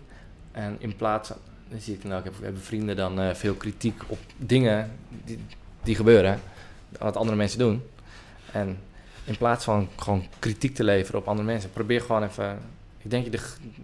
En 0.52 0.76
in 0.80 0.96
plaats 0.96 1.32
dan 1.70 1.80
zie 1.80 1.96
ik 1.96 2.04
nou, 2.04 2.20
ik 2.20 2.24
heb, 2.24 2.38
we 2.38 2.44
hebben 2.44 2.62
vrienden 2.62 2.96
dan 2.96 3.20
eh, 3.20 3.34
veel 3.34 3.54
kritiek 3.54 4.02
op 4.08 4.20
dingen 4.38 4.92
die, 5.26 5.40
die 5.84 5.96
gebeuren, 5.96 6.40
wat 7.00 7.18
andere 7.18 7.38
mensen 7.38 7.60
doen. 7.60 7.84
En 8.52 8.78
in 9.24 9.38
plaats 9.38 9.64
van 9.64 9.88
gewoon 9.96 10.26
kritiek 10.40 10.76
te 10.76 10.84
leveren 10.84 11.20
op 11.20 11.28
andere 11.28 11.48
mensen, 11.48 11.72
probeer 11.72 12.02
gewoon 12.02 12.24
even, 12.24 12.60
ik 12.98 13.10
denk 13.10 13.24
je 13.24 13.32
de, 13.32 13.42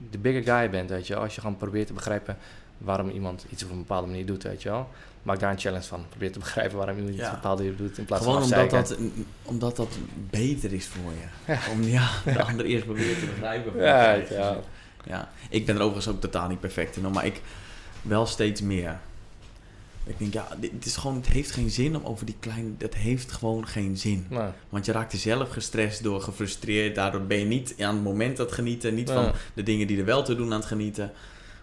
de 0.10 0.18
bigger 0.18 0.44
guy 0.44 0.70
bent, 0.70 0.90
weet 0.90 1.08
je. 1.08 1.16
Als 1.16 1.36
je 1.36 1.42
gewoon 1.42 1.58
probeert 1.58 1.88
te 1.88 1.94
begrijpen 1.94 2.38
waarom 2.78 3.10
iemand 3.10 3.46
iets 3.50 3.64
op 3.64 3.72
een 3.72 3.78
bepaalde 3.78 4.08
manier 4.08 4.26
doet, 4.26 4.44
weet 4.44 4.64
je 4.64 4.70
wel. 4.70 4.90
Maak 5.28 5.40
daar 5.40 5.52
een 5.52 5.60
challenge 5.60 5.84
van. 5.84 6.06
Probeer 6.10 6.32
te 6.32 6.40
begrijpen 6.40 6.78
waarom 6.78 6.98
iemand 6.98 7.16
iets 7.16 7.30
bepaalde 7.30 7.64
manier 7.64 7.78
doet, 7.78 7.98
in 7.98 8.06
plaats 8.06 8.24
Gewoon 8.24 8.48
van 8.48 8.60
omdat 8.60 8.70
dat, 8.70 8.98
omdat 9.44 9.76
dat 9.76 9.98
beter 10.30 10.74
is 10.74 10.86
voor 10.86 11.12
je. 11.12 11.56
Om 11.72 11.82
ja, 11.98 12.10
de 12.26 12.44
ander 12.44 12.66
eerst 12.66 12.86
proberen 12.86 13.20
te 13.20 13.26
begrijpen. 13.26 13.82
Ja, 13.82 14.14
Ja, 14.14 14.24
ja. 14.30 14.60
ja. 15.06 15.30
Ik 15.50 15.66
ben 15.66 15.76
er 15.76 15.82
overigens 15.82 16.16
ook 16.16 16.22
totaal 16.22 16.48
niet 16.48 16.60
perfect 16.60 16.96
in, 16.96 17.12
maar 17.12 17.26
ik 17.26 17.42
wel 18.02 18.26
steeds 18.26 18.62
meer. 18.62 19.00
Ik 20.04 20.20
denk, 20.20 20.34
ja, 20.34 20.48
dit, 20.58 20.86
is 20.86 20.96
gewoon, 20.96 21.16
het 21.16 21.28
heeft 21.28 21.52
geen 21.52 21.70
zin 21.70 21.96
om 21.96 22.06
over 22.06 22.26
die 22.26 22.36
kleine... 22.40 22.70
Het 22.78 22.96
heeft 22.96 23.32
gewoon 23.32 23.68
geen 23.68 23.98
zin. 23.98 24.28
Want 24.70 24.86
je 24.86 24.92
raakt 24.92 25.14
er 25.14 25.20
zelf 25.20 25.50
gestrest 25.50 26.04
door, 26.04 26.22
gefrustreerd. 26.22 26.96
Daardoor 26.96 27.22
ben 27.22 27.40
je 27.40 27.46
niet 27.46 27.76
aan 27.80 27.96
het 27.96 28.04
moment 28.04 28.40
aan 28.40 28.46
het 28.46 28.54
genieten. 28.54 28.96
Niet 28.96 29.10
van 29.10 29.32
de 29.54 29.64
dingen 29.64 29.88
die 29.88 30.00
er 30.00 30.06
wel 30.06 30.24
te 30.24 30.36
doen 30.36 30.52
aan 30.54 30.60
het 30.60 30.68
genieten. 30.68 31.12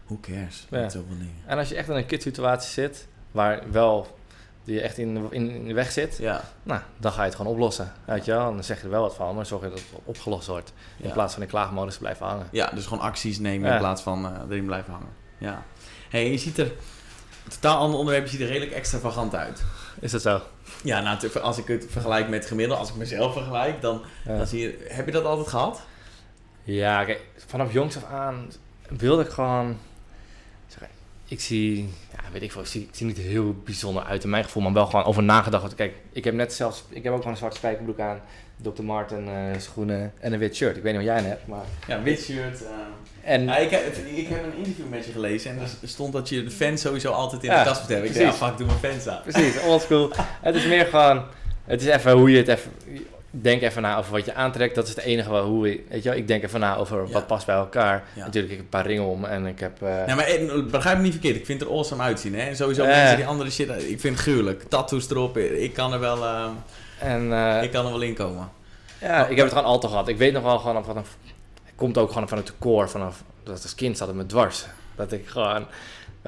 Who 0.06 0.18
cares? 0.20 0.66
Ja. 0.70 0.80
Met 0.80 0.92
zoveel 0.92 1.16
dingen. 1.18 1.42
En 1.46 1.58
als 1.58 1.68
je 1.68 1.74
echt 1.74 1.88
in 1.88 1.94
een 1.94 2.06
kutsituatie 2.06 2.72
zit, 2.72 3.06
waar 3.35 3.62
wel 3.70 4.18
die 4.64 4.74
je 4.74 4.80
echt 4.80 4.99
in, 4.99 5.14
de- 5.14 5.26
in, 5.30 5.51
in 5.51 5.66
de 5.66 5.74
weg 5.74 5.91
zit, 5.93 6.16
Ja, 6.20 6.45
nou, 6.62 6.80
dan 6.97 7.12
ga 7.12 7.20
je 7.22 7.26
het 7.28 7.37
gewoon 7.37 7.53
oplossen. 7.53 7.93
Weet 8.05 8.24
je 8.24 8.30
wel? 8.30 8.53
Dan 8.55 8.64
zeg 8.64 8.78
je 8.78 8.85
er 8.85 8.91
wel 8.91 9.03
wat 9.03 9.14
van, 9.14 9.35
maar 9.35 9.47
zorg 9.47 9.62
je 9.62 9.68
dat 9.68 9.78
het 9.78 9.89
opgelost 10.05 10.47
wordt. 10.47 10.72
In 10.99 11.07
ja. 11.09 11.12
plaats 11.12 11.32
van 11.35 11.43
in 11.43 11.49
klaagmodus 11.49 11.93
te 11.95 11.99
blijven 12.01 12.26
hangen. 12.26 12.47
Ja, 12.51 12.70
dus 12.74 12.87
gewoon 12.87 13.03
acties 13.05 13.39
nemen 13.39 13.68
Ja. 13.68 13.74
in 13.74 13.80
plaats 13.80 14.03
van 14.03 14.24
eh, 14.26 14.41
erin 14.49 14.64
blijven 14.64 14.93
hangen. 14.93 15.09
Ja. 15.39 15.62
hey, 16.11 16.30
je 16.30 16.39
ziet 16.39 16.59
er... 16.59 16.72
Totaal 17.49 17.78
ander 17.78 17.99
onderwerp, 17.99 18.24
je 18.24 18.30
ziet 18.30 18.41
er 18.41 18.47
redelijk 18.47 18.72
extravagant 18.72 19.35
uit. 19.35 19.62
Is 20.01 20.11
dat 20.11 20.22
zo? 20.22 20.41
Ja, 20.82 21.01
nou, 21.01 21.41
als 21.43 21.59
ik 21.59 21.66
het 21.66 21.87
vergelijk 21.89 22.28
met 22.28 22.47
gemiddeld, 22.47 22.78
als 22.78 22.89
ik 22.89 22.95
mezelf 22.97 23.32
vergelijk, 23.32 23.80
dan, 23.80 24.03
dan 24.26 24.47
zie 24.47 24.61
je... 24.61 24.87
Heb 24.89 25.07
je 25.07 25.12
dat 25.12 25.24
altijd 25.24 25.49
gehad? 25.49 25.80
Ja, 26.62 27.05
kijk, 27.05 27.20
vanaf 27.47 27.72
jongs 27.72 27.97
af 27.97 28.05
aan 28.05 28.51
wilde 28.89 29.22
ik 29.22 29.28
gewoon. 29.28 29.78
Zeg, 30.66 30.89
ik 31.24 31.41
zie, 31.41 31.93
weet 32.35 32.43
ik 32.43 32.53
veel, 32.53 32.61
ik 32.61 32.66
zie, 32.66 32.80
ik 32.82 32.89
zie 32.93 33.07
niet 33.07 33.18
heel 33.18 33.55
bijzonder 33.64 34.03
uit 34.05 34.24
in 34.24 34.30
mijn 34.30 34.45
gevoel, 34.45 34.62
maar 34.62 34.72
wel 34.72 34.87
gewoon 34.87 35.05
over 35.05 35.22
nagedacht. 35.22 35.74
Kijk, 35.74 35.95
ik 36.12 36.24
heb 36.24 36.35
net 36.35 36.53
zelfs, 36.53 36.85
ik 36.89 37.03
heb 37.03 37.12
ook 37.12 37.18
gewoon 37.18 37.32
een 37.32 37.39
zwarte 37.39 37.57
spijkerbroek 37.57 37.99
aan, 38.01 38.20
Dr. 38.62 38.82
Marten 38.82 39.28
eh, 39.28 39.59
schoenen 39.59 40.12
en 40.20 40.32
een 40.32 40.39
wit 40.39 40.57
shirt. 40.57 40.76
Ik 40.76 40.82
weet 40.82 40.97
niet 40.99 41.07
wat 41.07 41.16
jij 41.18 41.28
hebt, 41.28 41.47
maar. 41.47 41.64
Ja, 41.89 42.03
wit 42.03 42.20
shirt. 42.22 42.62
eh. 42.64 42.70
En 43.32 43.45
Ja, 43.45 43.57
ik, 43.57 43.70
heb, 43.70 43.97
ik 43.97 44.28
heb 44.28 44.45
een 44.45 44.57
interview 44.57 44.89
met 44.89 45.05
je 45.05 45.12
gelezen 45.12 45.51
en 45.51 45.59
er 45.61 45.89
stond 45.89 46.12
dat 46.12 46.28
je 46.28 46.45
de 46.45 46.51
fans 46.51 46.80
sowieso 46.80 47.11
altijd 47.12 47.43
in 47.45 47.51
Ja, 47.51 47.59
de 47.62 47.68
kast 47.68 47.80
moet 47.80 47.91
hebben. 47.91 48.09
Ik 48.11 48.16
ja, 48.16 48.22
precies. 48.22 48.41
fuck, 48.47 48.57
doe 48.57 48.66
mijn 48.66 48.78
fans 48.78 49.09
aan. 49.09 49.22
precies, 49.22 49.61
oldschool. 49.61 50.11
het 50.16 50.55
is 50.55 50.66
meer 50.66 50.85
gewoon, 50.87 51.24
het 51.64 51.80
is 51.82 51.87
even 51.89 52.12
hoe 52.12 52.30
je 52.30 52.37
het 52.37 52.49
even. 52.49 52.70
Denk 53.37 53.62
even 53.62 53.82
na 53.82 53.97
over 53.99 54.12
wat 54.12 54.24
je 54.24 54.35
aantrekt. 54.35 54.74
Dat 54.74 54.85
is 54.89 54.95
het 54.95 55.05
enige 55.05 55.30
waar 55.30 55.43
hoe 55.43 55.68
je, 55.70 55.85
weet 55.89 56.03
je 56.03 56.09
wel, 56.09 56.18
ik 56.18 56.28
denk 56.28 56.43
even 56.43 56.61
na 56.61 56.76
over 56.76 57.07
Ja. 57.07 57.12
wat 57.12 57.26
past 57.26 57.47
bij 57.47 57.55
elkaar. 57.55 58.05
Ja. 58.14 58.24
Natuurlijk, 58.24 58.53
ik 58.53 58.59
heb 58.59 58.64
een 58.72 58.78
paar 58.80 58.87
ringen 58.87 59.05
om 59.05 59.24
en 59.24 59.47
ik 59.47 59.61
heb. 59.61 59.82
eh, 59.82 60.07
Ja, 60.07 60.14
maar 60.14 60.24
eh, 60.26 60.64
begrijp 60.70 60.97
me 60.97 61.03
niet 61.03 61.12
verkeerd. 61.12 61.37
Ik 61.37 61.47
vind 61.47 61.61
het 61.61 61.68
er 61.68 61.74
awesome 61.74 62.03
uitzien. 62.03 62.35
Hè? 62.35 62.47
En 62.47 62.57
sowieso 62.57 62.82
Ja. 62.82 62.89
mensen 62.89 63.16
die 63.16 63.26
andere 63.26 63.51
shit... 63.51 63.68
Ik 63.70 64.01
vind 64.01 64.14
het 64.14 64.18
gruwelijk. 64.18 64.62
Tattoos 64.62 65.11
erop. 65.11 65.37
Ik 65.39 65.72
kan 65.74 65.93
er 65.93 66.01
wel, 66.01 66.24
eh, 66.24 66.47
en 66.99 67.32
eh, 67.32 67.62
ik 67.62 67.70
kan 67.70 67.85
er 67.85 67.91
wel 67.91 68.01
in 68.01 68.14
komen. 68.14 68.49
Ja, 69.01 69.22
ik 69.26 69.37
heb 69.37 69.45
het 69.47 69.55
gewoon 69.55 69.68
altijd 69.70 69.93
gehad. 69.93 70.09
Ik 70.09 70.16
weet 70.18 70.32
nog 70.32 70.43
wel 70.43 70.59
gewoon 70.59 70.85
van. 70.85 70.97
Het 70.97 71.07
komt 71.74 71.99
ook 71.99 72.12
gewoon 72.12 72.28
vanuit 72.28 72.47
de 72.47 72.53
core 72.59 72.89
vanaf... 72.89 73.22
Dat 73.43 73.62
als 73.62 73.74
kind 73.74 73.97
zat 73.99 74.09
het 74.09 74.16
me 74.16 74.26
dwars. 74.26 74.64
Dat 74.97 75.12
ik 75.12 75.26
gewoon... 75.28 75.66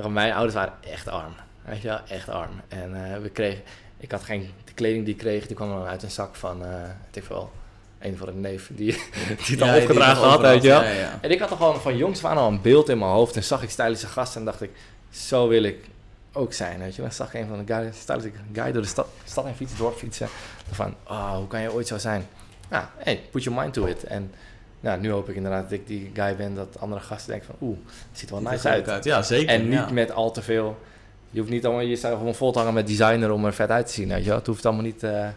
Mijn 0.09 0.33
ouders 0.33 0.55
waren 0.55 0.73
echt 0.91 1.09
arm. 1.09 1.33
Weet 1.65 1.83
je 1.83 1.89
wel, 1.89 2.01
echt 2.09 2.29
arm. 2.29 2.61
En 2.69 3.05
eh, 3.13 3.21
we 3.23 3.29
kregen... 3.29 3.63
Ik 3.99 4.11
had 4.11 4.23
geen... 4.23 4.51
Kleding 4.77 5.05
die 5.05 5.15
ik 5.15 5.21
kreeg, 5.21 5.47
die 5.47 5.57
kwam 5.57 5.69
dan 5.69 5.87
uit 5.87 6.03
een 6.03 6.11
zak 6.11 6.35
van... 6.35 6.65
eh 6.65 6.71
weet 6.71 7.17
ik 7.17 7.25
veel... 7.25 7.51
Een 7.99 8.17
van 8.17 8.27
de 8.27 8.33
neef 8.33 8.71
die, 8.75 8.93
die 8.93 9.37
het 9.37 9.59
Ja, 9.59 9.73
al 9.73 9.81
opgedragen 9.81 10.29
had, 10.29 10.41
weet 10.41 10.63
je 10.63 10.69
wel. 10.69 10.83
Ja, 10.83 10.91
ja. 10.91 11.19
En 11.21 11.31
ik 11.31 11.39
had 11.39 11.51
er 11.51 11.57
gewoon 11.57 11.81
van 11.81 11.97
jongs 11.97 12.25
af 12.25 12.31
aan 12.31 12.37
al 12.37 12.49
een 12.49 12.61
beeld 12.61 12.89
in 12.89 12.99
mijn 12.99 13.11
hoofd. 13.11 13.37
En 13.37 13.45
zag 13.45 13.63
ik 13.63 13.71
stylische 13.71 14.07
gasten 14.07 14.41
en 14.41 14.47
dacht 14.47 14.63
ik... 14.63 14.71
Zo 15.11 15.49
wil 15.49 15.63
ik 15.63 15.85
ook 16.33 16.53
zijn, 16.53 16.79
weet 16.79 16.91
je 16.95 16.97
wel. 16.97 17.07
Dan 17.07 17.17
zag 17.17 17.35
ik 17.35 17.41
een 17.41 17.49
van 17.49 17.65
de 17.65 17.75
guy, 17.75 17.93
stylische 18.01 18.31
guy 18.53 18.73
door 18.73 18.83
de 18.83 18.89
stad, 18.89 19.07
stad 19.25 19.45
en 19.47 19.55
fietsen, 19.55 19.79
dorp 19.79 19.97
fietsen. 19.97 20.29
Van, 20.71 20.95
oh, 21.07 21.37
hoe 21.37 21.47
kan 21.47 21.61
je 21.61 21.73
ooit 21.73 21.87
zo 21.87 21.99
zijn? 21.99 22.27
Nou, 22.69 22.85
hey, 22.97 23.23
put 23.31 23.43
your 23.43 23.61
mind 23.61 23.73
to 23.73 23.85
it. 23.85 24.05
En 24.05 24.33
nou, 24.81 25.01
nu 25.01 25.11
hoop 25.11 25.29
ik 25.29 25.37
inderdaad 25.37 25.63
dat 25.63 25.73
ik 25.73 25.87
die 25.87 26.11
guy 26.15 26.37
ben 26.37 26.55
dat 26.55 26.81
andere 26.81 27.01
gasten 27.01 27.31
denken 27.31 27.47
van, 27.47 27.69
oeh, 27.69 27.79
het 27.87 28.19
ziet 28.19 28.31
er 28.31 28.43
wel 28.43 28.53
nice 28.53 28.69
leuk 28.69 28.89
uit. 28.89 29.05
Ja, 29.05 29.23
zeker. 29.23 29.49
En 29.49 29.69
niet 29.69 29.79
ja. 29.79 29.91
met 29.91 30.11
al 30.11 30.31
te 30.31 30.43
veel. 30.43 30.79
Je 31.37 31.43
hoeft 31.43 31.55
niet 31.55 31.65
allemaal 31.65 31.85
je 31.85 31.97
staat 31.97 32.17
gewoon 32.17 32.35
vol 32.35 32.53
te 32.53 32.59
hangen 32.59 32.75
met 32.75 32.87
designer 32.87 33.31
om 33.31 33.45
er 33.45 33.55
vet 33.55 33.71
uit 33.71 33.87
te 33.87 33.93
zien. 33.93 34.09
Weet 34.09 34.23
je 34.23 34.29
wel? 34.29 34.39
Het 34.39 34.47
hoeft 34.47 34.67
allemaal 34.67 34.85
niet. 34.85 35.03
eh, 35.03 35.29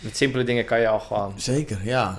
Met 0.00 0.16
simpele 0.16 0.44
dingen 0.44 0.64
kan 0.64 0.80
je 0.80 0.88
al 0.88 1.00
gewoon... 1.00 1.32
Zeker, 1.36 1.84
ja. 1.84 2.18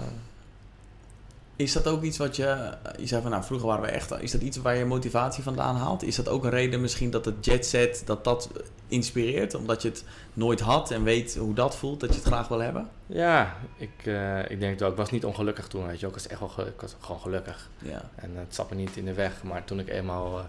Is 1.55 1.73
dat 1.73 1.88
ook 1.88 2.03
iets 2.03 2.17
wat 2.17 2.36
je... 2.36 2.73
Je 2.97 3.07
zei 3.07 3.21
van, 3.21 3.32
nou, 3.32 3.43
vroeger 3.43 3.67
waren 3.67 3.84
we 3.84 3.89
echt... 3.91 4.21
Is 4.21 4.32
dat 4.32 4.41
iets 4.41 4.57
waar 4.57 4.75
je 4.75 4.86
motivatie 4.86 5.43
vandaan 5.43 5.75
haalt? 5.75 6.03
Is 6.03 6.15
dat 6.15 6.29
ook 6.29 6.43
een 6.43 6.49
reden 6.49 6.82
misschien 6.82 7.09
dat 7.09 7.25
het 7.25 7.45
jetset, 7.45 8.01
dat 8.05 8.23
dat 8.23 8.49
inspireert? 8.88 9.55
Omdat 9.55 9.82
je 9.82 9.88
het 9.89 10.03
nooit 10.34 10.59
had 10.59 10.91
en 10.91 11.03
weet 11.03 11.36
hoe 11.36 11.53
dat 11.53 11.75
voelt, 11.75 11.99
dat 11.99 12.09
je 12.09 12.15
het 12.15 12.27
graag 12.27 12.47
wil 12.47 12.59
hebben? 12.59 12.89
Ja, 13.05 13.55
ik, 13.77 14.05
uh, 14.05 14.49
ik 14.49 14.59
denk 14.59 14.79
dat 14.79 14.91
ik 14.91 14.97
was 14.97 15.11
niet 15.11 15.25
ongelukkig 15.25 15.67
toen, 15.67 15.88
weet 15.88 15.99
je 15.99 16.07
Ik 16.07 16.13
was 16.13 16.27
echt 16.27 16.39
wel 16.39 16.67
ik 16.67 16.82
was 16.82 16.95
gewoon 16.99 17.21
gelukkig. 17.21 17.69
Ja. 17.77 18.09
En 18.15 18.32
het 18.34 18.55
zat 18.55 18.69
me 18.69 18.75
niet 18.75 18.95
in 18.97 19.05
de 19.05 19.13
weg. 19.13 19.43
Maar 19.43 19.63
toen 19.63 19.79
ik 19.79 19.89
eenmaal... 19.89 20.38
Uh, 20.38 20.43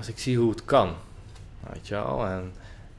als 0.00 0.08
ik 0.08 0.18
zie 0.18 0.38
hoe 0.38 0.50
het 0.50 0.64
kan, 0.64 0.94
weet 1.72 1.88
je 1.88 1.94
wel... 1.94 2.26
En, 2.26 2.52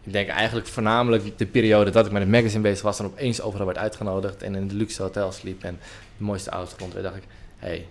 ik 0.04 0.14
denk 0.14 0.30
eigenlijk 0.30 0.68
voornamelijk 0.68 1.38
de 1.38 1.46
periode 1.46 1.92
dat 1.92 2.06
ik 2.06 2.12
met 2.12 2.22
een 2.22 2.30
magazine 2.30 2.62
bezig 2.62 2.82
was 2.82 3.00
en 3.00 3.06
opeens 3.06 3.42
overal 3.42 3.66
werd 3.66 3.78
uitgenodigd 3.78 4.44
en 4.44 4.56
in 4.56 4.68
de 4.68 4.76
luxe 4.76 5.02
hotels 5.02 5.36
sliep 5.36 5.64
en 5.64 5.80
de 6.18 6.24
mooiste 6.24 6.50
auto's 6.50 6.80
rond. 6.80 7.04
dacht 7.04 7.16
ik, 7.16 7.24
hey, 7.58 7.88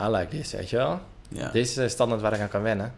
I 0.00 0.08
like 0.08 0.28
this, 0.28 0.52
weet 0.52 0.70
je 0.70 0.76
wel? 0.76 1.00
Ja. 1.28 1.50
Dit 1.50 1.66
is 1.66 1.74
de 1.74 1.88
standaard 1.88 2.20
waar 2.20 2.32
ik 2.32 2.40
aan 2.40 2.48
kan 2.48 2.62
wennen. 2.62 2.94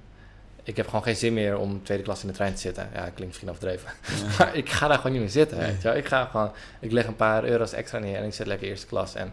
Ik 0.63 0.77
heb 0.77 0.87
gewoon 0.87 1.03
geen 1.03 1.17
zin 1.17 1.33
meer 1.33 1.59
om 1.59 1.83
tweede 1.83 2.03
klas 2.03 2.23
in 2.23 2.29
de 2.29 2.35
trein 2.35 2.55
te 2.55 2.61
zitten. 2.61 2.89
Ja, 2.95 3.01
klinkt 3.01 3.27
misschien 3.27 3.51
overdreven. 3.51 3.91
maar 4.39 4.57
ik 4.57 4.71
ga 4.71 4.89
daar 4.89 4.97
gewoon 4.97 5.13
niet 5.13 5.21
meer 5.21 5.31
zitten, 5.31 5.59
weet 5.59 5.83
je 5.83 5.89
wel? 5.89 5.97
Ik 5.97 6.07
ga 6.07 6.25
gewoon, 6.25 6.53
ik 6.81 6.93
leg 6.93 7.07
een 7.07 7.17
paar 7.17 7.45
euro's 7.45 7.73
extra 7.73 7.99
neer 7.99 8.17
en 8.17 8.25
ik 8.25 8.35
zit 8.35 8.47
lekker 8.47 8.69
eerste 8.69 8.87
klas 8.87 9.15
en 9.15 9.33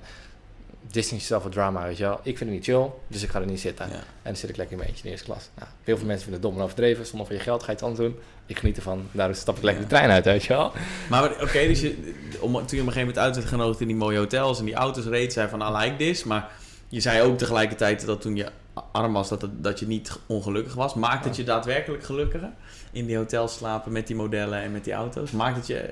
distance 0.82 1.21
jezelf 1.21 1.41
voor 1.41 1.51
drama, 1.51 1.84
weet 1.84 1.97
je 1.97 2.03
wel. 2.03 2.19
Ik 2.23 2.38
vind 2.38 2.39
het 2.39 2.49
niet 2.49 2.63
chill, 2.63 2.89
dus 3.07 3.23
ik 3.23 3.30
ga 3.30 3.39
er 3.39 3.45
niet 3.45 3.59
zitten. 3.59 3.86
En 3.86 4.03
dan 4.23 4.36
zit 4.36 4.49
ik 4.49 4.57
lekker 4.57 4.73
in 4.73 4.82
mijn 4.82 4.89
eentje 4.89 5.03
in 5.03 5.09
de 5.09 5.17
eerste 5.17 5.32
klas. 5.32 5.49
Nou, 5.55 5.69
heel 5.84 5.97
veel 5.97 6.05
mensen 6.05 6.23
vinden 6.23 6.41
het 6.41 6.49
dom 6.49 6.59
en 6.59 6.63
overdreven. 6.63 7.05
Zonder 7.05 7.27
van 7.27 7.36
je 7.36 7.41
geld 7.41 7.59
ga 7.59 7.65
je 7.67 7.73
het 7.73 7.84
anders 7.84 8.09
doen. 8.09 8.19
Ik 8.45 8.57
geniet 8.57 8.77
ervan. 8.77 9.07
Daarom 9.11 9.36
stap 9.36 9.57
ik 9.57 9.63
lekker 9.63 9.84
de 9.84 9.89
trein 9.89 10.09
uit, 10.09 10.25
weet 10.25 10.43
je 10.43 10.53
wel. 10.53 10.71
Maar 11.09 11.32
oké, 11.41 11.67
dus 11.67 11.82
je, 11.82 12.13
om, 12.39 12.51
toen 12.53 12.53
je 12.53 12.61
op 12.61 12.71
een 12.71 12.77
gegeven 12.77 12.99
moment 12.99 13.17
uit 13.17 13.36
werd 13.36 13.47
genodigd 13.47 13.82
in 13.82 13.88
die 13.88 13.95
mooie 13.95 14.17
hotels 14.17 14.59
en 14.59 14.65
die 14.65 14.73
auto's 14.73 15.05
reed, 15.05 15.34
zei 15.34 15.49
van, 15.49 15.61
I 15.61 15.77
like 15.77 15.95
this. 15.95 16.23
Maar 16.23 16.51
je 16.88 16.99
zei 16.99 17.21
ook 17.21 17.38
tegelijkertijd 17.38 18.05
dat 18.05 18.21
toen 18.21 18.36
je 18.36 18.51
arm 18.91 19.13
was, 19.13 19.30
dat, 19.30 19.41
het, 19.41 19.63
dat 19.63 19.80
je 19.80 19.88
niet 19.88 20.19
ongelukkig 20.25 20.73
was. 20.73 20.93
Maakt 20.93 21.25
het 21.25 21.36
je 21.36 21.43
daadwerkelijk 21.43 22.03
gelukkiger? 22.03 22.51
In 22.91 23.05
die 23.05 23.17
hotels 23.17 23.53
slapen 23.53 23.91
met 23.91 24.07
die 24.07 24.15
modellen 24.15 24.61
en 24.61 24.71
met 24.71 24.84
die 24.84 24.93
auto's? 24.93 25.32
Maakt 25.32 25.55
het 25.55 25.67
je 25.67 25.89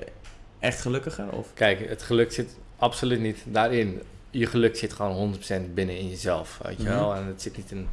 echt 0.58 0.80
gelukkiger? 0.80 1.32
Of? 1.32 1.46
Kijk, 1.54 1.88
het 1.88 2.02
geluk 2.02 2.32
zit 2.32 2.56
absoluut 2.78 3.20
niet 3.20 3.42
daarin 3.46 4.02
je 4.30 4.46
geluk 4.46 4.76
zit 4.76 4.92
gewoon 4.92 5.34
100% 5.34 5.74
binnen 5.74 5.98
in 5.98 6.08
jezelf, 6.08 6.58
weet 6.62 6.76
je 6.76 6.82
mhm. 6.82 6.92
wel. 6.92 7.14
En 7.14 7.26
het 7.26 7.42
zit 7.42 7.56
niet 7.56 7.70
in... 7.70 7.88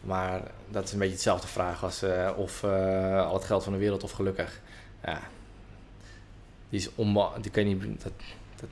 Maar 0.00 0.40
dat 0.68 0.84
is 0.84 0.92
een 0.92 0.98
beetje 0.98 1.14
hetzelfde 1.14 1.46
vraag 1.46 1.84
als 1.84 2.02
uh, 2.02 2.30
of 2.36 2.62
uh, 2.62 3.26
al 3.26 3.34
het 3.34 3.44
geld 3.44 3.64
van 3.64 3.72
de 3.72 3.78
wereld 3.78 4.02
of 4.02 4.10
gelukkig. 4.10 4.60
Ja, 5.04 5.20
die, 6.68 6.80
is 6.80 6.88
onbe 6.94 7.28
die 7.40 7.50
kan 7.50 7.68
je 7.68 7.74
niet... 7.74 8.02
Dat, 8.02 8.12
dat 8.60 8.68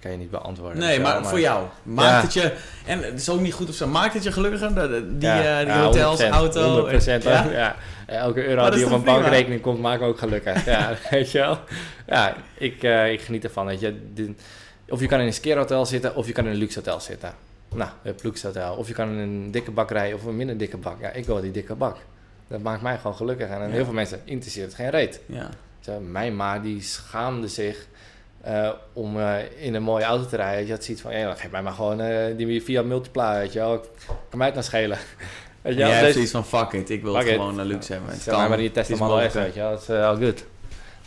kan 0.00 0.10
je 0.10 0.16
niet 0.16 0.30
beantwoorden. 0.30 0.78
Nee, 0.78 1.00
maar, 1.00 1.26
voor 1.26 1.40
jou. 1.40 1.66
Maakt 1.82 2.22
het 2.22 2.32
je... 2.32 2.56
En 2.86 3.02
het 3.02 3.20
is 3.20 3.28
ook 3.28 3.40
niet 3.40 3.54
goed 3.54 3.68
of 3.68 3.74
zo. 3.74 3.86
Maakt 3.86 4.14
het 4.14 4.22
je 4.22 4.32
gelukkiger? 4.32 4.74
Die, 4.74 5.28
ja, 5.28 5.60
uh, 5.60 5.66
die 5.66 5.74
ja, 5.74 5.82
hotels, 5.84 6.22
100%, 6.22 6.26
auto... 6.28 6.88
100%. 6.90 7.22
Ja? 7.22 7.44
ja? 7.50 7.76
Elke 8.06 8.46
euro 8.46 8.70
die 8.70 8.86
op 8.86 8.92
een 8.92 9.04
bankrekening 9.04 9.60
komt, 9.60 9.80
maakt 9.80 10.00
me 10.00 10.06
ook 10.06 10.18
gelukkig. 10.18 10.64
ja, 10.64 10.92
weet 11.10 11.30
je 11.30 11.38
wel. 11.38 11.58
Ja, 12.06 12.36
ik, 12.54 12.82
ik 13.12 13.20
geniet 13.20 13.44
ervan, 13.44 13.66
weet 13.66 13.80
je. 13.80 14.34
Of 14.92 15.00
je 15.00 15.06
kan 15.06 15.20
in 15.20 15.26
een 15.26 15.32
skeerhotel 15.32 15.86
zitten, 15.86 16.16
of 16.16 16.26
je 16.26 16.32
kan 16.32 16.44
in 16.44 16.50
een 16.50 16.56
luxe 16.56 16.78
hotel 16.78 17.00
zitten. 17.00 17.34
Nou, 17.74 17.90
een 18.02 18.14
luxe 18.22 18.46
hotel. 18.46 18.74
Of 18.74 18.88
je 18.88 18.94
kan 18.94 19.08
in 19.08 19.18
een 19.18 19.50
dikke 19.50 19.70
bakkerij 19.70 20.12
of 20.12 20.24
een 20.24 20.36
minder 20.36 20.56
dikke 20.58 20.76
bak. 20.76 21.00
Ja, 21.00 21.10
ik 21.10 21.24
wil 21.24 21.40
die 21.40 21.50
dikke 21.50 21.74
bak. 21.74 21.96
Dat 22.48 22.60
maakt 22.60 22.82
mij 22.82 22.96
gewoon 22.96 23.16
gelukkig. 23.16 23.48
En 23.48 23.70
heel 23.70 23.84
veel 23.84 23.94
mensen 23.94 24.20
interesseert 24.24 24.66
het 24.66 24.74
geen 24.74 24.90
reet. 24.90 25.20
Ja. 25.26 25.48
Zo, 25.80 26.00
mijn 26.00 26.36
ma 26.36 26.58
die 26.58 26.82
schaamde 26.82 27.48
zich 27.48 27.86
uh, 28.46 28.70
om 28.92 29.16
uh, 29.16 29.34
in 29.56 29.74
een 29.74 29.82
mooie 29.82 30.04
auto 30.04 30.26
te 30.26 30.36
rijden. 30.36 30.66
Je 30.66 30.72
had 30.72 30.84
zoiets 30.84 31.02
van, 31.02 31.18
ja, 31.18 31.34
geef 31.34 31.50
mij 31.50 31.62
maar 31.62 31.72
gewoon 31.72 32.00
uh, 32.00 32.36
die 32.36 32.62
via 32.62 32.82
Multipla, 32.82 33.34
weet 33.34 33.52
je 33.52 33.58
wel. 33.58 33.80
Kan 34.28 34.38
mij 34.38 34.46
het 34.46 34.54
nou 34.54 34.66
schelen. 34.66 34.98
Weet 35.62 35.74
je 35.74 35.78
Jij 35.78 35.90
hebt 35.90 36.12
zoiets 36.12 36.30
van, 36.30 36.44
fuck 36.44 36.72
it, 36.72 36.90
ik 36.90 37.02
wil 37.02 37.14
het 37.14 37.28
gewoon 37.28 37.58
een 37.58 37.66
luxe 37.66 37.92
hebben. 37.92 38.10
Het 38.10 38.24
kan, 38.24 38.48
maar 38.48 38.58
die 38.58 38.70
Tesla 38.70 38.96
Model 38.96 39.30
S, 39.30 39.34
weet 39.34 39.54
je 39.54 39.60
wel. 39.60 39.70
Dat 39.70 39.82
is 39.82 39.88
all 39.88 40.16
good. 40.16 40.44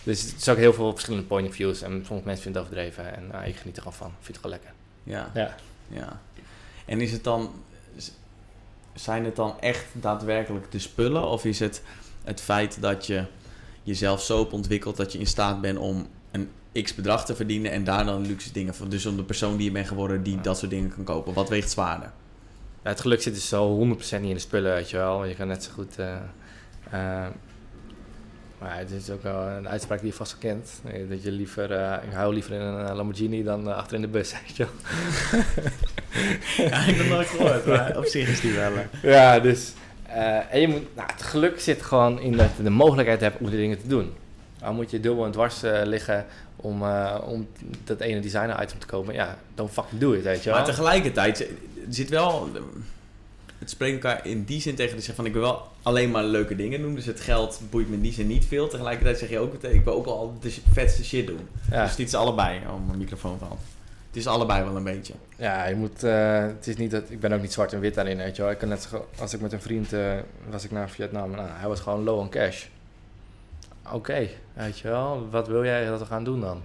Dus 0.06 0.22
het 0.22 0.36
is 0.36 0.50
ook 0.50 0.58
heel 0.58 0.74
veel 0.74 0.92
verschillende 0.92 1.26
point 1.26 1.48
of 1.48 1.56
views. 1.56 1.82
En 1.82 2.04
sommige 2.06 2.28
mensen 2.28 2.44
vinden 2.44 2.62
het 2.62 2.72
overdreven. 2.72 3.16
En 3.16 3.42
uh, 3.42 3.48
ik 3.48 3.56
geniet 3.56 3.76
er 3.76 3.82
gewoon 3.82 3.98
van. 3.98 4.08
Ik 4.08 4.26
vind 4.26 4.28
het 4.28 4.46
gewoon 4.46 4.52
lekker. 4.52 4.74
Ja. 5.04 5.32
ja. 5.34 5.56
ja. 5.88 6.22
En 6.86 7.02
is 7.02 7.12
het 7.12 7.24
dan... 7.24 7.52
Zijn 8.94 9.26
het 9.26 9.36
dan 9.36 9.60
echt 9.60 9.86
daadwerkelijk 9.92 10.72
de 10.72 10.80
spullen? 10.80 11.28
Of 11.28 11.46
is 11.46 11.60
het 11.60 11.82
het 12.24 12.42
feit 12.42 12.82
dat 12.82 13.06
je 13.06 13.24
jezelf 13.84 14.22
zo 14.22 14.40
op 14.40 14.54
ontwikkelt... 14.54 14.98
dat 14.98 15.12
je 15.12 15.20
in 15.20 15.28
staat 15.28 15.62
bent 15.62 15.78
om 15.78 16.08
een 16.32 16.50
x 16.84 16.96
bedrag 16.96 17.26
te 17.26 17.36
verdienen... 17.36 17.72
en 17.72 17.84
daar 17.84 18.06
dan 18.06 18.26
luxe 18.26 18.52
dingen 18.52 18.76
van... 18.76 18.90
Dus 18.90 19.06
om 19.06 19.16
de 19.16 19.24
persoon 19.24 19.58
die 19.58 19.66
je 19.66 19.72
bent 19.72 19.88
geworden 19.88 20.24
die 20.24 20.42
dat 20.42 20.58
soort 20.58 20.72
dingen 20.72 20.94
kan 20.96 21.04
kopen. 21.04 21.34
Wat 21.34 21.50
weegt 21.50 21.72
zwaarder? 21.72 22.12
Ja, 22.84 22.90
het 22.90 23.02
geluk 23.02 23.22
zit 23.22 23.34
dus 23.34 23.48
zo 23.48 23.86
100% 23.86 23.98
niet 23.98 24.12
in 24.12 24.34
de 24.34 24.40
spullen, 24.40 24.74
weet 24.74 24.90
je 24.90 24.98
wel. 24.98 25.26
Je 25.26 25.36
kan 25.36 25.48
net 25.48 25.64
zo 25.64 25.72
goed... 25.72 26.00
Uh, 26.00 26.16
uh, 26.94 27.28
maar 28.66 28.78
het 28.78 28.92
is 28.92 29.10
ook 29.10 29.24
wel 29.24 29.42
een 29.42 29.70
uitspraak 29.70 30.00
die 30.00 30.10
je 30.10 30.16
vast 30.16 30.38
kent. 30.38 30.70
Dat 31.10 31.24
je 31.24 31.32
liever, 31.32 31.72
uh, 31.72 31.96
ik 32.08 32.14
hou 32.14 32.34
liever 32.34 32.54
in 32.54 32.62
een 32.62 32.88
eh, 32.88 32.96
Lamborghini 32.96 33.44
dan 33.44 33.68
uh, 33.68 33.76
achter 33.76 33.96
in 33.96 34.02
de 34.02 34.08
bus, 34.08 34.32
weet 34.42 34.56
je 34.56 34.66
ja, 36.70 36.86
ik 36.86 36.96
heb 36.96 36.98
het 36.98 37.10
nooit 37.10 37.28
gehoord, 37.28 37.66
maar 37.66 37.98
op 37.98 38.06
zich 38.06 38.30
is 38.30 38.40
die 38.40 38.54
wel. 38.54 38.72
Ja, 39.02 39.40
dus... 39.40 39.74
en 40.50 40.62
je 40.62 40.68
moet, 40.68 40.96
nou, 40.96 41.12
het 41.12 41.22
geluk 41.22 41.60
zit 41.60 41.82
gewoon 41.82 42.20
in 42.20 42.38
dat 42.38 42.50
je 42.58 42.64
de 42.64 42.70
mogelijkheid 42.70 43.22
hebt 43.22 43.40
om 43.40 43.50
die 43.50 43.60
dingen 43.60 43.82
te 43.82 43.88
doen. 43.88 44.14
Dan 44.60 44.76
moet 44.76 44.92
je 44.92 45.00
dubbel 45.00 45.26
en 45.26 45.32
dwars 45.32 45.62
liggen 45.84 46.26
om, 46.56 46.84
om 47.24 47.48
dat 47.84 48.00
ene 48.00 48.20
designer 48.20 48.64
item 48.64 48.80
te 48.80 48.86
kopen. 48.86 49.14
Ja, 49.14 49.38
don't 49.56 49.72
fucking 49.72 50.02
do 50.02 50.12
it, 50.12 50.24
weet 50.24 50.44
je 50.44 50.50
wel. 50.50 50.58
Maar 50.58 50.68
tegelijkertijd 50.68 51.48
zit 51.90 52.10
wel 52.10 52.50
het 53.66 53.74
spreekt 53.74 54.04
elkaar 54.04 54.26
in 54.26 54.44
die 54.44 54.62
zin 54.62 54.76
tegen. 54.76 54.96
Dus 54.96 55.10
van 55.10 55.26
ik 55.26 55.34
wil 55.34 55.42
wel 55.42 55.68
alleen 55.82 56.12
maar 56.12 56.24
leuke 56.24 56.56
dingen 56.56 56.82
doen. 56.82 56.96
Dus 56.96 57.06
het 57.06 57.20
geld 57.20 57.62
boeit 57.70 57.90
me 57.90 57.96
in 57.96 58.02
die 58.02 58.14
zin 58.14 58.28
niet 58.28 58.46
veel. 58.46 58.68
Tegelijkertijd 58.68 59.18
zeg 59.18 59.30
je 59.30 59.40
ook, 59.40 59.54
ik 59.54 59.84
wil 59.84 59.94
ook 59.94 60.06
al 60.06 60.38
de 60.42 60.56
vetste 60.72 61.06
shit 61.06 61.28
doen. 61.28 61.48
Ja. 61.72 61.82
Dus 61.82 61.90
het 61.90 62.00
is 62.00 62.14
allebei. 62.14 62.60
Oh, 62.60 62.88
mijn 62.88 62.98
microfoon 62.98 63.38
valt. 63.38 63.60
Het 64.08 64.16
is 64.16 64.28
allebei 64.28 64.64
wel 64.64 64.76
een 64.76 64.84
beetje. 64.84 65.14
Ja, 65.36 65.66
je 65.66 65.76
moet. 65.76 66.04
Uh, 66.04 66.42
het 66.42 66.68
is 66.68 66.78
niet 66.78 66.92
dat. 66.92 67.04
Ik 67.10 67.20
ben 67.20 67.34
ook 67.34 67.42
niet 67.42 67.54
zwart 67.54 67.74
en 67.74 67.80
wit 67.80 67.94
daarin, 67.94 68.18
weet 68.18 68.36
je 68.36 68.42
wel. 68.42 68.52
Ik 68.52 68.58
kan 68.58 68.70
net 68.70 68.90
als 69.20 69.34
ik 69.34 69.42
met 69.42 69.54
een 69.54 69.62
vriend 69.62 69.94
uh, 69.94 70.14
was 70.50 70.64
ik 70.64 70.72
naar 70.72 70.90
Vietnam. 70.90 71.32
Nou, 71.32 71.48
hij 71.52 71.68
was 71.68 71.80
gewoon 71.80 72.04
low 72.04 72.20
on 72.20 72.30
cash. 72.30 72.66
Oké, 73.92 74.28
weet 74.54 74.80
je 74.80 74.88
wel. 74.88 75.28
Wat 75.32 75.48
wil 75.48 75.64
jij 75.64 75.86
dat 75.86 76.00
we 76.00 76.06
gaan 76.06 76.24
doen 76.24 76.42
dan? 76.42 76.62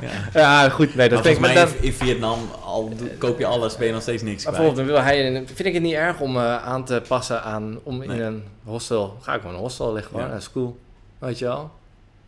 Ja. 0.00 0.40
ja, 0.40 0.68
goed. 0.68 0.94
Nee, 0.94 1.08
dat 1.08 1.22
denk 1.22 1.46
ik. 1.46 1.54
Dan, 1.54 1.68
in 1.80 1.92
Vietnam 1.92 2.38
al 2.64 2.92
koop 3.18 3.38
je 3.38 3.46
alles, 3.46 3.76
ben 3.76 3.86
je 3.86 3.92
nog 3.92 4.02
steeds 4.02 4.22
niks 4.22 4.44
Bijvoorbeeld, 4.44 4.76
dan 4.76 4.86
wil 4.86 5.02
hij, 5.02 5.42
vind 5.46 5.64
ik 5.64 5.74
het 5.74 5.82
niet 5.82 5.94
erg 5.94 6.20
om 6.20 6.36
uh, 6.36 6.64
aan 6.64 6.84
te 6.84 7.02
passen 7.08 7.42
aan 7.42 7.78
om 7.82 8.02
in 8.02 8.10
een 8.10 8.44
hostel. 8.64 9.16
Ga 9.20 9.34
ik 9.34 9.40
gewoon 9.40 9.56
een 9.56 9.62
hostel 9.62 9.92
liggen, 9.92 10.10
gewoon. 10.10 10.26
Ja. 10.26 10.32
Dat 10.32 10.40
is 10.40 10.52
cool. 10.52 10.78
Weet 11.18 11.38
je 11.38 11.44
wel? 11.44 11.70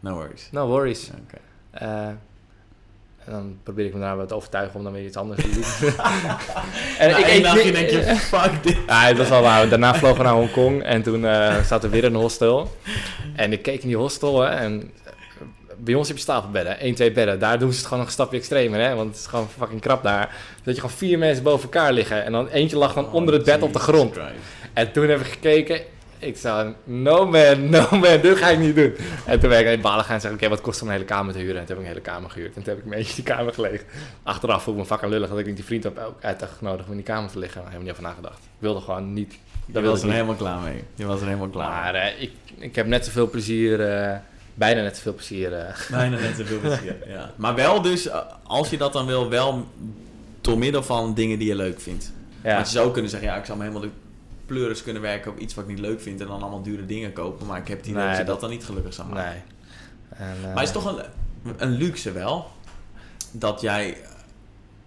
No 0.00 0.14
worries. 0.14 0.48
No 0.50 0.66
worries. 0.66 1.10
Okay. 1.26 1.88
Uh, 1.88 2.08
en 3.24 3.32
dan 3.32 3.58
probeer 3.62 3.86
ik 3.86 3.94
me 3.94 4.00
daar 4.00 4.16
wat 4.16 4.32
overtuigen 4.32 4.76
om 4.76 4.84
dan 4.84 4.92
weer 4.92 5.04
iets 5.04 5.16
anders 5.16 5.42
te 5.42 5.50
doen. 5.50 5.92
en 6.98 7.18
ik, 7.18 7.26
ik, 7.26 7.42
dagje 7.42 7.72
denk 7.72 7.88
je, 7.88 8.16
fuck 8.16 8.62
dit. 8.62 8.76
Ja, 8.86 9.08
dat 9.08 9.16
was 9.16 9.28
wel 9.28 9.42
waar. 9.42 9.68
Daarna 9.68 9.94
vlogen 9.94 10.18
we 10.18 10.22
naar 10.22 10.32
Hongkong 10.32 10.82
en 10.82 11.02
toen 11.02 11.22
uh, 11.22 11.62
zaten 11.62 11.80
we 11.80 11.88
weer 11.88 12.04
in 12.04 12.14
een 12.14 12.20
hostel. 12.20 12.70
En 13.36 13.52
ik 13.52 13.62
keek 13.62 13.82
in 13.82 13.88
die 13.88 13.96
hostel 13.96 14.40
hè, 14.40 14.48
en 14.48 14.90
bij 15.84 15.94
ons 15.94 16.08
heb 16.08 16.16
je 16.16 16.22
stapelbedden, 16.22 16.78
1, 16.78 16.94
2 16.94 17.12
bedden. 17.12 17.38
Daar 17.38 17.58
doen 17.58 17.70
ze 17.70 17.76
het 17.76 17.84
gewoon 17.84 17.98
nog 17.98 18.06
een 18.06 18.14
stapje 18.14 18.38
extremer, 18.38 18.80
hè? 18.80 18.94
Want 18.94 19.08
het 19.08 19.18
is 19.18 19.26
gewoon 19.26 19.48
fucking 19.48 19.80
krap 19.80 20.02
daar. 20.02 20.36
Dat 20.62 20.74
je 20.74 20.80
gewoon 20.80 20.96
vier 20.96 21.18
mensen 21.18 21.44
boven 21.44 21.62
elkaar 21.62 21.92
liggen. 21.92 22.24
En 22.24 22.32
dan 22.32 22.48
eentje 22.48 22.76
lag 22.76 22.92
gewoon 22.92 23.08
oh, 23.08 23.14
onder 23.14 23.34
het 23.34 23.44
bed 23.44 23.62
op 23.62 23.72
de 23.72 23.78
grond. 23.78 24.16
En 24.72 24.92
toen 24.92 25.08
heb 25.08 25.20
ik 25.20 25.26
gekeken. 25.26 25.80
Ik 26.18 26.36
zei, 26.36 26.74
no 26.84 27.26
man, 27.26 27.68
no 27.70 27.86
man, 27.90 28.20
dit 28.20 28.36
ga 28.36 28.48
ik 28.48 28.58
niet 28.58 28.74
doen. 28.74 28.94
En 29.26 29.40
toen 29.40 29.48
ben 29.48 29.60
ik 29.60 29.66
in 29.66 29.80
balen 29.80 30.04
gaan 30.04 30.14
en 30.14 30.20
zei, 30.20 30.34
oké, 30.34 30.48
wat 30.48 30.60
kost 30.60 30.82
om 30.82 30.86
een 30.86 30.92
hele 30.92 31.04
kamer 31.04 31.32
te 31.32 31.38
huren? 31.38 31.60
En 31.60 31.66
toen 31.66 31.76
heb 31.76 31.76
ik 31.76 31.82
een 31.82 31.96
hele 31.96 32.00
kamer 32.00 32.30
gehuurd. 32.30 32.56
En 32.56 32.62
toen 32.62 32.74
heb 32.74 32.78
ik 32.78 32.84
een 32.84 32.98
beetje 32.98 33.14
die 33.14 33.24
kamer 33.24 33.54
gelegen. 33.54 33.86
Achteraf 34.22 34.62
voel 34.62 34.74
ik 34.74 34.80
me 34.80 34.86
fucking 34.86 35.10
lullig 35.10 35.28
dat 35.28 35.38
ik 35.38 35.46
niet 35.46 35.56
die 35.56 35.64
vriend 35.64 35.84
heb 35.84 35.98
ook 35.98 36.24
uit 36.24 36.44
genodigd 36.58 36.84
om 36.84 36.90
in 36.90 36.96
die 36.96 37.06
kamer 37.06 37.30
te 37.30 37.38
liggen. 37.38 37.60
Daar 37.60 37.70
heb 37.70 37.80
ik 37.80 37.86
niet 37.86 37.92
over 37.92 38.08
nagedacht. 38.08 38.38
Ik 38.38 38.58
wilde 38.58 38.80
gewoon 38.80 39.12
niet... 39.12 39.38
Daar 39.66 39.82
was 39.82 40.02
er 40.02 40.10
helemaal 40.10 40.34
klaar 40.34 40.60
mee. 40.60 40.84
Je 40.94 41.06
was 41.06 41.20
er 41.20 41.26
helemaal 41.26 41.48
klaar 41.48 41.68
Maar 41.68 41.94
uh, 41.94 42.22
ik, 42.22 42.32
ik 42.58 42.74
heb 42.74 42.86
net 42.86 43.04
zoveel 43.04 43.30
plezier... 43.30 43.80
Uh, 43.80 44.16
bijna 44.54 44.82
net 44.82 44.96
zoveel 44.96 45.14
plezier. 45.14 45.52
Uh. 45.52 45.76
Bijna 45.90 46.18
net 46.18 46.36
zoveel 46.36 46.58
plezier, 46.58 47.08
ja. 47.08 47.30
Maar 47.36 47.54
wel 47.54 47.82
dus, 47.82 48.08
eh, 48.08 48.18
als 48.42 48.70
je 48.70 48.76
dat 48.76 48.92
dan 48.92 49.06
wil, 49.06 49.28
wel 49.28 49.66
door 50.40 50.58
middel 50.58 50.82
van 50.82 51.14
dingen 51.14 51.38
die 51.38 51.48
je 51.48 51.54
leuk 51.54 51.80
vindt. 51.80 52.12
Ja. 52.42 52.54
Want 52.54 52.66
je 52.66 52.72
zou 52.72 52.90
kunnen 52.90 53.10
zeggen, 53.10 53.28
ja, 53.28 53.36
ik 53.36 53.44
zou 53.44 53.58
me 53.58 53.64
helemaal 53.64 53.88
de 53.88 53.94
pleuris 54.46 54.82
kunnen 54.82 55.02
werken 55.02 55.30
op 55.30 55.38
iets 55.38 55.54
wat 55.54 55.64
ik 55.64 55.70
niet 55.70 55.78
leuk 55.78 56.00
vind 56.00 56.20
en 56.20 56.26
dan 56.26 56.40
allemaal 56.40 56.62
dure 56.62 56.86
dingen 56.86 57.12
kopen. 57.12 57.46
Maar 57.46 57.58
ik 57.58 57.68
heb 57.68 57.82
die 57.82 57.94
nee, 57.94 58.08
dat 58.08 58.16
je 58.16 58.24
dat 58.24 58.40
dan 58.40 58.50
niet 58.50 58.64
gelukkig 58.64 58.94
zou 58.94 59.08
maken. 59.08 59.30
Nee. 59.30 60.28
En, 60.28 60.36
uh... 60.48 60.54
Maar 60.54 60.62
is 60.62 60.72
toch 60.72 60.96
een, 60.96 61.04
een 61.56 61.70
luxe 61.70 62.12
wel, 62.12 62.50
dat 63.30 63.60
jij 63.60 63.96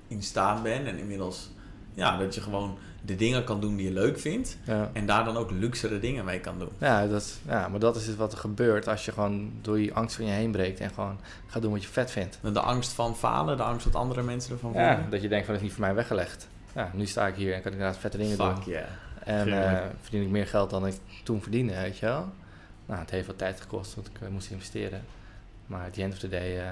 in 0.07 0.24
staat 0.24 0.64
bent 0.64 0.88
en 0.88 0.97
inmiddels, 0.97 1.49
ja, 1.93 2.18
dat 2.18 2.36
je 2.36 2.41
gewoon 2.41 2.78
de 3.05 3.15
dingen 3.15 3.43
kan 3.43 3.61
doen 3.61 3.75
die 3.75 3.85
je 3.85 3.93
leuk 3.93 4.19
vindt. 4.19 4.57
Ja. 4.63 4.89
En 4.93 5.05
daar 5.05 5.25
dan 5.25 5.37
ook 5.37 5.51
luxere 5.51 5.99
dingen 5.99 6.25
mee 6.25 6.39
kan 6.39 6.59
doen. 6.59 6.69
Ja, 6.77 7.07
dat, 7.07 7.37
ja, 7.47 7.67
maar 7.67 7.79
dat 7.79 7.95
is 7.95 8.05
dus 8.05 8.15
wat 8.15 8.31
er 8.31 8.37
gebeurt 8.37 8.87
als 8.87 9.05
je 9.05 9.11
gewoon 9.11 9.51
door 9.61 9.79
je 9.79 9.93
angst 9.93 10.15
van 10.15 10.25
je 10.25 10.31
heen 10.31 10.51
breekt 10.51 10.79
en 10.79 10.89
gewoon 10.89 11.17
gaat 11.47 11.61
doen 11.61 11.71
wat 11.71 11.83
je 11.83 11.89
vet 11.89 12.11
vindt. 12.11 12.39
De 12.41 12.59
angst 12.59 12.91
van 12.91 13.15
falen, 13.15 13.57
de 13.57 13.63
angst 13.63 13.85
wat 13.85 13.95
andere 13.95 14.21
mensen 14.23 14.53
ervan 14.53 14.73
Ja, 14.73 14.93
vinden. 14.93 15.11
dat 15.11 15.21
je 15.21 15.27
denkt 15.27 15.45
van 15.45 15.53
het 15.53 15.63
is 15.63 15.69
niet 15.69 15.77
voor 15.77 15.87
mij 15.87 15.95
weggelegd. 15.95 16.47
Ja, 16.75 16.91
nu 16.93 17.05
sta 17.05 17.27
ik 17.27 17.35
hier 17.35 17.53
en 17.53 17.61
kan 17.61 17.71
ik 17.71 17.77
inderdaad 17.77 18.01
vette 18.01 18.17
dingen 18.17 18.37
doen. 18.37 18.55
Fuck 18.55 18.65
yeah. 18.65 18.85
En 19.23 19.63
eh, 19.63 19.81
verdien 20.01 20.21
ik 20.21 20.29
meer 20.29 20.47
geld 20.47 20.69
dan 20.69 20.87
ik 20.87 20.95
toen 21.23 21.41
verdiende, 21.41 21.73
weet 21.73 21.97
je 21.97 22.05
wel. 22.05 22.27
Nou, 22.85 22.99
het 22.99 23.09
heeft 23.09 23.27
wat 23.27 23.37
tijd 23.37 23.61
gekost, 23.61 23.95
want 23.95 24.07
ik 24.07 24.21
eh, 24.21 24.27
moest 24.27 24.49
investeren. 24.49 25.01
Maar 25.65 25.85
at 25.85 25.93
the 25.93 26.01
end 26.01 26.13
of 26.13 26.19
the 26.19 26.29
day 26.29 26.59
eh, 26.59 26.71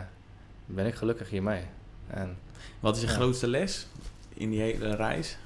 ben 0.65 0.85
ik 0.85 0.95
gelukkig 0.95 1.29
hiermee. 1.29 1.63
En, 2.07 2.37
Wat 2.79 2.95
is 2.95 3.01
je 3.01 3.07
grootste 3.07 3.47
les 3.47 3.87
in 4.33 4.49
die 4.49 4.61
hele 4.61 4.95
reis? 4.95 5.37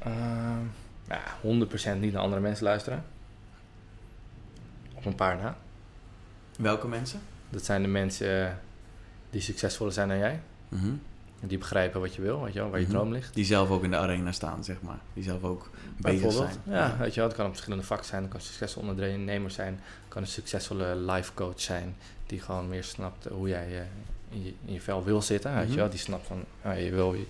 Ehm, 0.00 0.64
ja, 1.08 1.20
100% 1.40 2.00
niet 2.00 2.12
naar 2.12 2.22
andere 2.22 2.40
mensen 2.40 2.64
luisteren. 2.64 3.04
Op 4.94 5.04
een 5.04 5.14
paar 5.14 5.36
na. 5.36 5.56
Welke 6.58 6.88
mensen? 6.88 7.20
Dat 7.50 7.64
zijn 7.64 7.82
de 7.82 7.88
mensen 7.88 8.58
die 9.30 9.40
succesvoller 9.40 9.92
zijn 9.92 10.08
dan 10.08 10.18
jij. 10.18 10.40
Mhm. 10.68 10.90
Die 11.42 11.58
begrijpen 11.58 12.00
wat 12.00 12.14
je 12.14 12.22
wil, 12.22 12.42
weet 12.42 12.52
je 12.52 12.58
wel, 12.60 12.70
waar 12.70 12.80
je 12.80 12.86
Mhm. 12.86 12.94
droom 12.94 13.12
ligt. 13.12 13.34
Die 13.34 13.44
zelf 13.44 13.70
ook 13.70 13.82
in 13.84 13.90
de 13.90 13.96
arena 13.96 14.32
staan, 14.32 14.64
zeg 14.64 14.82
maar. 14.82 14.98
Die 15.14 15.22
zelf 15.24 15.42
ook 15.42 15.70
bezig 15.96 16.32
zijn. 16.32 16.50
Ja, 16.64 16.96
weet 16.98 17.14
je 17.14 17.20
wel, 17.20 17.28
het 17.28 17.36
kan 17.36 17.44
op 17.46 17.50
verschillende 17.52 17.84
vakken 17.84 18.06
zijn. 18.06 18.22
Het 18.22 18.30
kan 18.30 18.40
een 18.40 18.46
succesvol 18.46 18.82
ondernemer 18.82 19.50
zijn. 19.50 19.72
Het 19.74 20.08
kan 20.08 20.22
een 20.22 20.28
succesvolle 20.28 20.96
life 20.96 21.34
coach 21.34 21.60
zijn. 21.60 21.96
Die 22.26 22.40
gewoon 22.40 22.68
meer 22.68 22.84
snapt 22.84 23.24
hoe 23.24 23.48
jij 23.48 23.66
eh, 23.78 23.84
in, 24.28 24.42
je, 24.44 24.54
in 24.64 24.72
je 24.72 24.80
vel 24.80 25.04
wil 25.04 25.22
zitten. 25.22 25.52
Weet 25.54 25.62
Mhm. 25.62 25.72
je 25.72 25.78
wel, 25.78 25.90
die 25.90 25.98
snapt 25.98 26.26
van, 26.26 26.44
ah, 26.62 26.80
je 26.82 26.90
wil 26.90 27.14
je 27.14 27.26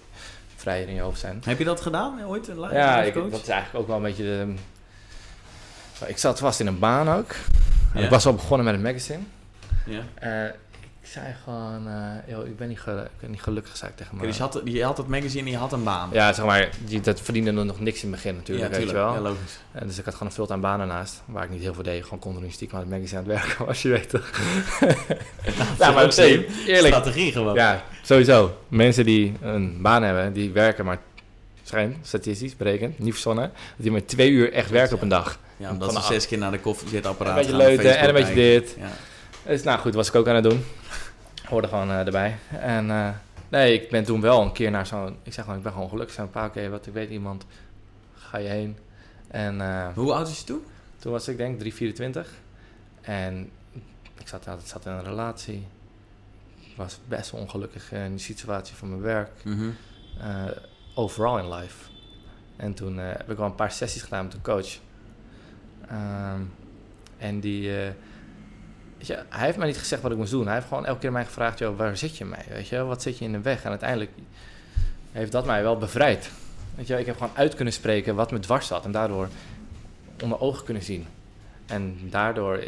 vrijer 0.61 0.89
in 0.89 0.95
je 0.95 1.01
hoofd 1.01 1.21
zijn. 1.21 1.43
Heb 1.45 1.59
je 1.59 1.65
dat 1.65 1.81
gedaan 1.81 2.25
ooit? 2.25 2.49
Een 2.49 2.61
live 2.61 2.75
Ja, 2.75 3.03
ik, 3.03 3.15
dat 3.15 3.43
is 3.43 3.49
eigenlijk 3.49 3.75
ook 3.75 3.87
wel 3.87 3.97
een 3.97 4.03
beetje 4.03 4.23
de... 4.23 4.55
Ik 6.07 6.19
zat 6.19 6.39
vast 6.39 6.61
in 6.61 6.67
een 6.67 6.79
baan 6.79 7.11
ook. 7.11 7.31
En 7.95 7.99
Ja. 7.99 8.05
Ik 8.05 8.11
was 8.11 8.27
al 8.27 8.35
begonnen 8.35 8.67
met 8.67 8.75
een 8.75 8.83
magazine. 8.83 9.21
Ja. 9.87 10.03
Eh, 10.15 10.53
zei 11.11 11.27
gewoon, 11.45 11.89
eh, 11.89 12.35
joh, 12.35 12.47
ik 12.47 12.57
ben 12.57 12.69
niet, 12.69 12.79
ik 12.79 13.21
ben 13.21 13.31
niet 13.31 13.43
gelukkig, 13.43 13.77
zei 13.77 13.91
ik 13.91 13.97
tegen 13.97 14.17
me. 14.17 14.27
dus 14.27 14.37
je 14.37 14.43
had, 14.43 14.61
je 14.65 14.85
had 14.85 14.97
het 14.97 15.07
magazine 15.09 15.45
en 15.45 15.51
je 15.51 15.57
had 15.57 15.73
een 15.73 15.85
baan. 15.85 16.09
Ja, 16.13 16.33
zeg 16.33 16.45
maar, 16.45 16.69
die, 16.85 17.01
dat 17.01 17.21
verdiende 17.21 17.51
nog 17.51 17.81
niks 17.81 18.03
in 18.03 18.13
het 18.13 18.23
begin 18.23 18.37
natuurlijk, 18.37 18.73
Ja, 18.73 18.79
weet 18.79 18.89
je 18.89 18.95
wel. 18.95 19.13
Ja, 19.13 19.21
logisch. 19.21 19.59
En 19.73 19.87
dus 19.87 19.99
ik 19.99 20.05
had 20.05 20.13
gewoon 20.13 20.29
een 20.29 20.35
fulltime 20.35 20.61
baan 20.61 20.81
ernaast, 20.81 21.23
waar 21.25 21.45
ik 21.45 21.51
niet 21.51 21.63
heel 21.63 21.75
veel 21.75 21.83
deed. 21.83 22.03
Gewoon 22.03 22.19
continu 22.19 22.51
stiekem 22.51 22.79
aan 22.79 22.85
het 22.85 22.93
magazine 22.93 23.21
aan 23.21 23.29
het 23.29 23.37
werken, 23.37 23.67
als 23.69 23.83
je 23.83 23.89
weet 23.89 24.11
toch. 24.11 24.31
ja, 25.79 25.91
maar 25.91 26.05
ook 26.05 26.13
zich, 26.13 26.67
eerlijk. 26.67 26.95
Strategie 26.95 27.33
gewoon. 27.33 27.55
Ja, 27.55 27.83
sowieso. 28.03 28.57
Mensen 28.69 29.05
die 29.05 29.33
een 29.41 29.83
baan 29.83 30.03
hebben, 30.03 30.33
die 30.33 30.51
werken 30.51 30.85
maar, 30.85 30.99
schijn, 31.63 31.97
statistisch 32.03 32.57
berekend, 32.57 32.99
niet 32.99 33.13
verzonnen, 33.13 33.45
dat 33.45 33.77
die 33.77 33.91
maar 33.91 34.05
twee 34.05 34.31
uur 34.31 34.53
echt 34.53 34.71
werken 34.71 34.97
op 34.97 35.03
een 35.03 35.09
dag. 35.09 35.39
Ja, 35.57 35.71
omdat 35.71 35.95
ze 35.95 36.03
zes 36.03 36.27
keer 36.27 36.39
naar 36.39 36.51
de 36.51 36.61
koffiezetapparaat 36.61 37.37
Een 37.37 37.43
beetje 37.43 37.57
leuten 37.57 37.99
en 37.99 38.09
een 38.09 38.15
beetje 38.15 38.35
dit. 38.35 38.77
Ja. 38.79 38.91
Dus 39.47 39.63
nou 39.63 39.79
goed, 39.79 39.95
was 39.95 40.09
ik 40.09 40.15
ook 40.15 40.29
aan 40.29 40.35
het 40.35 40.45
doen. 40.45 40.65
Hoorde 41.51 41.69
gewoon 41.69 41.91
eh, 41.91 42.07
erbij. 42.07 42.39
En 42.51 42.91
eh, 42.91 43.09
nee, 43.49 43.81
ik 43.83 43.91
ben 43.91 44.05
toen 44.05 44.21
wel 44.21 44.43
een 44.43 44.53
keer 44.53 44.71
naar 44.71 44.87
zo'n, 44.87 45.17
ik 45.23 45.33
zeg 45.33 45.45
gewoon, 45.45 45.59
ik 45.59 45.65
ben 45.65 45.73
gewoon 45.73 45.89
gelukkig. 45.89 46.15
Zo'n 46.15 46.31
paar 46.31 46.49
oké, 46.49 46.69
wat 46.69 46.87
ik 46.87 46.93
weet 46.93 47.11
iemand, 47.11 47.45
ga 48.15 48.39
je 48.39 48.49
heen. 48.49 48.77
En 49.29 49.61
eh, 49.61 49.89
Hoe 49.95 50.13
oud 50.13 50.29
was 50.29 50.39
je 50.39 50.45
toen? 50.45 50.63
Toen 50.99 51.13
was 51.13 51.29
ik 51.29 51.37
denk 51.37 51.59
3, 51.59 51.75
24. 51.75 52.33
En 53.01 53.51
ik 54.19 54.29
zat, 54.29 54.47
ik 54.47 54.55
zat 54.65 54.87
in 54.87 54.93
een 54.93 55.05
relatie. 55.05 55.67
Ik 56.61 56.77
was 56.77 56.99
best 57.09 57.33
ongelukkig 57.33 57.93
in 57.93 58.15
de 58.15 58.23
situatie 58.23 58.77
van 58.77 58.89
mijn 58.89 59.03
werk. 59.03 59.31
Mhm. 59.45 59.71
overall 60.95 61.43
in 61.43 61.55
life. 61.55 61.91
En 62.57 62.75
toen 62.75 62.97
heb 62.97 63.31
ik 63.31 63.37
wel 63.37 63.47
een 63.47 63.55
paar 63.55 63.73
sessies 63.73 64.03
gedaan 64.03 64.25
met 64.25 64.35
een 64.35 64.43
coach. 64.43 64.79
Ehm, 65.89 66.41
en 67.19 67.41
die... 67.41 67.73
weet 69.01 69.09
je, 69.09 69.23
hij 69.29 69.45
heeft 69.45 69.59
mij 69.59 69.67
niet 69.67 69.79
gezegd 69.79 70.03
wat 70.03 70.11
ik 70.11 70.17
moest 70.17 70.31
doen. 70.31 70.45
Hij 70.45 70.55
heeft 70.55 70.67
gewoon 70.67 70.87
elke 70.87 71.01
keer 71.01 71.13
mij 71.13 71.25
gevraagd... 71.25 71.59
Joh, 71.59 71.77
waar 71.77 71.97
zit 71.97 72.17
je 72.17 72.25
mee? 72.25 72.45
Weet 72.49 72.69
je, 72.69 72.85
wat 72.85 73.03
zit 73.03 73.19
je 73.19 73.25
in 73.25 73.33
de 73.33 73.41
weg? 73.41 73.63
En 73.63 73.71
uiteindelijk 73.71 74.11
heeft 75.13 75.33
dat 75.33 75.47
mij 75.47 75.63
wel 75.63 75.77
bevrijd. 75.79 76.31
Weet 76.75 76.87
je, 76.87 76.99
ik 76.99 77.07
heb 77.07 77.17
gewoon 77.17 77.37
uit 77.37 77.55
kunnen 77.55 77.75
spreken 77.75 78.15
wat 78.15 78.31
me 78.31 78.39
dwars 78.39 78.67
zat. 78.67 78.85
En 78.85 78.91
daardoor 78.93 79.29
onder 80.23 80.41
ogen 80.41 80.65
kunnen 80.65 80.83
zien. 80.83 81.07
En 81.67 81.99
daardoor 82.03 82.57
eh, 82.57 82.67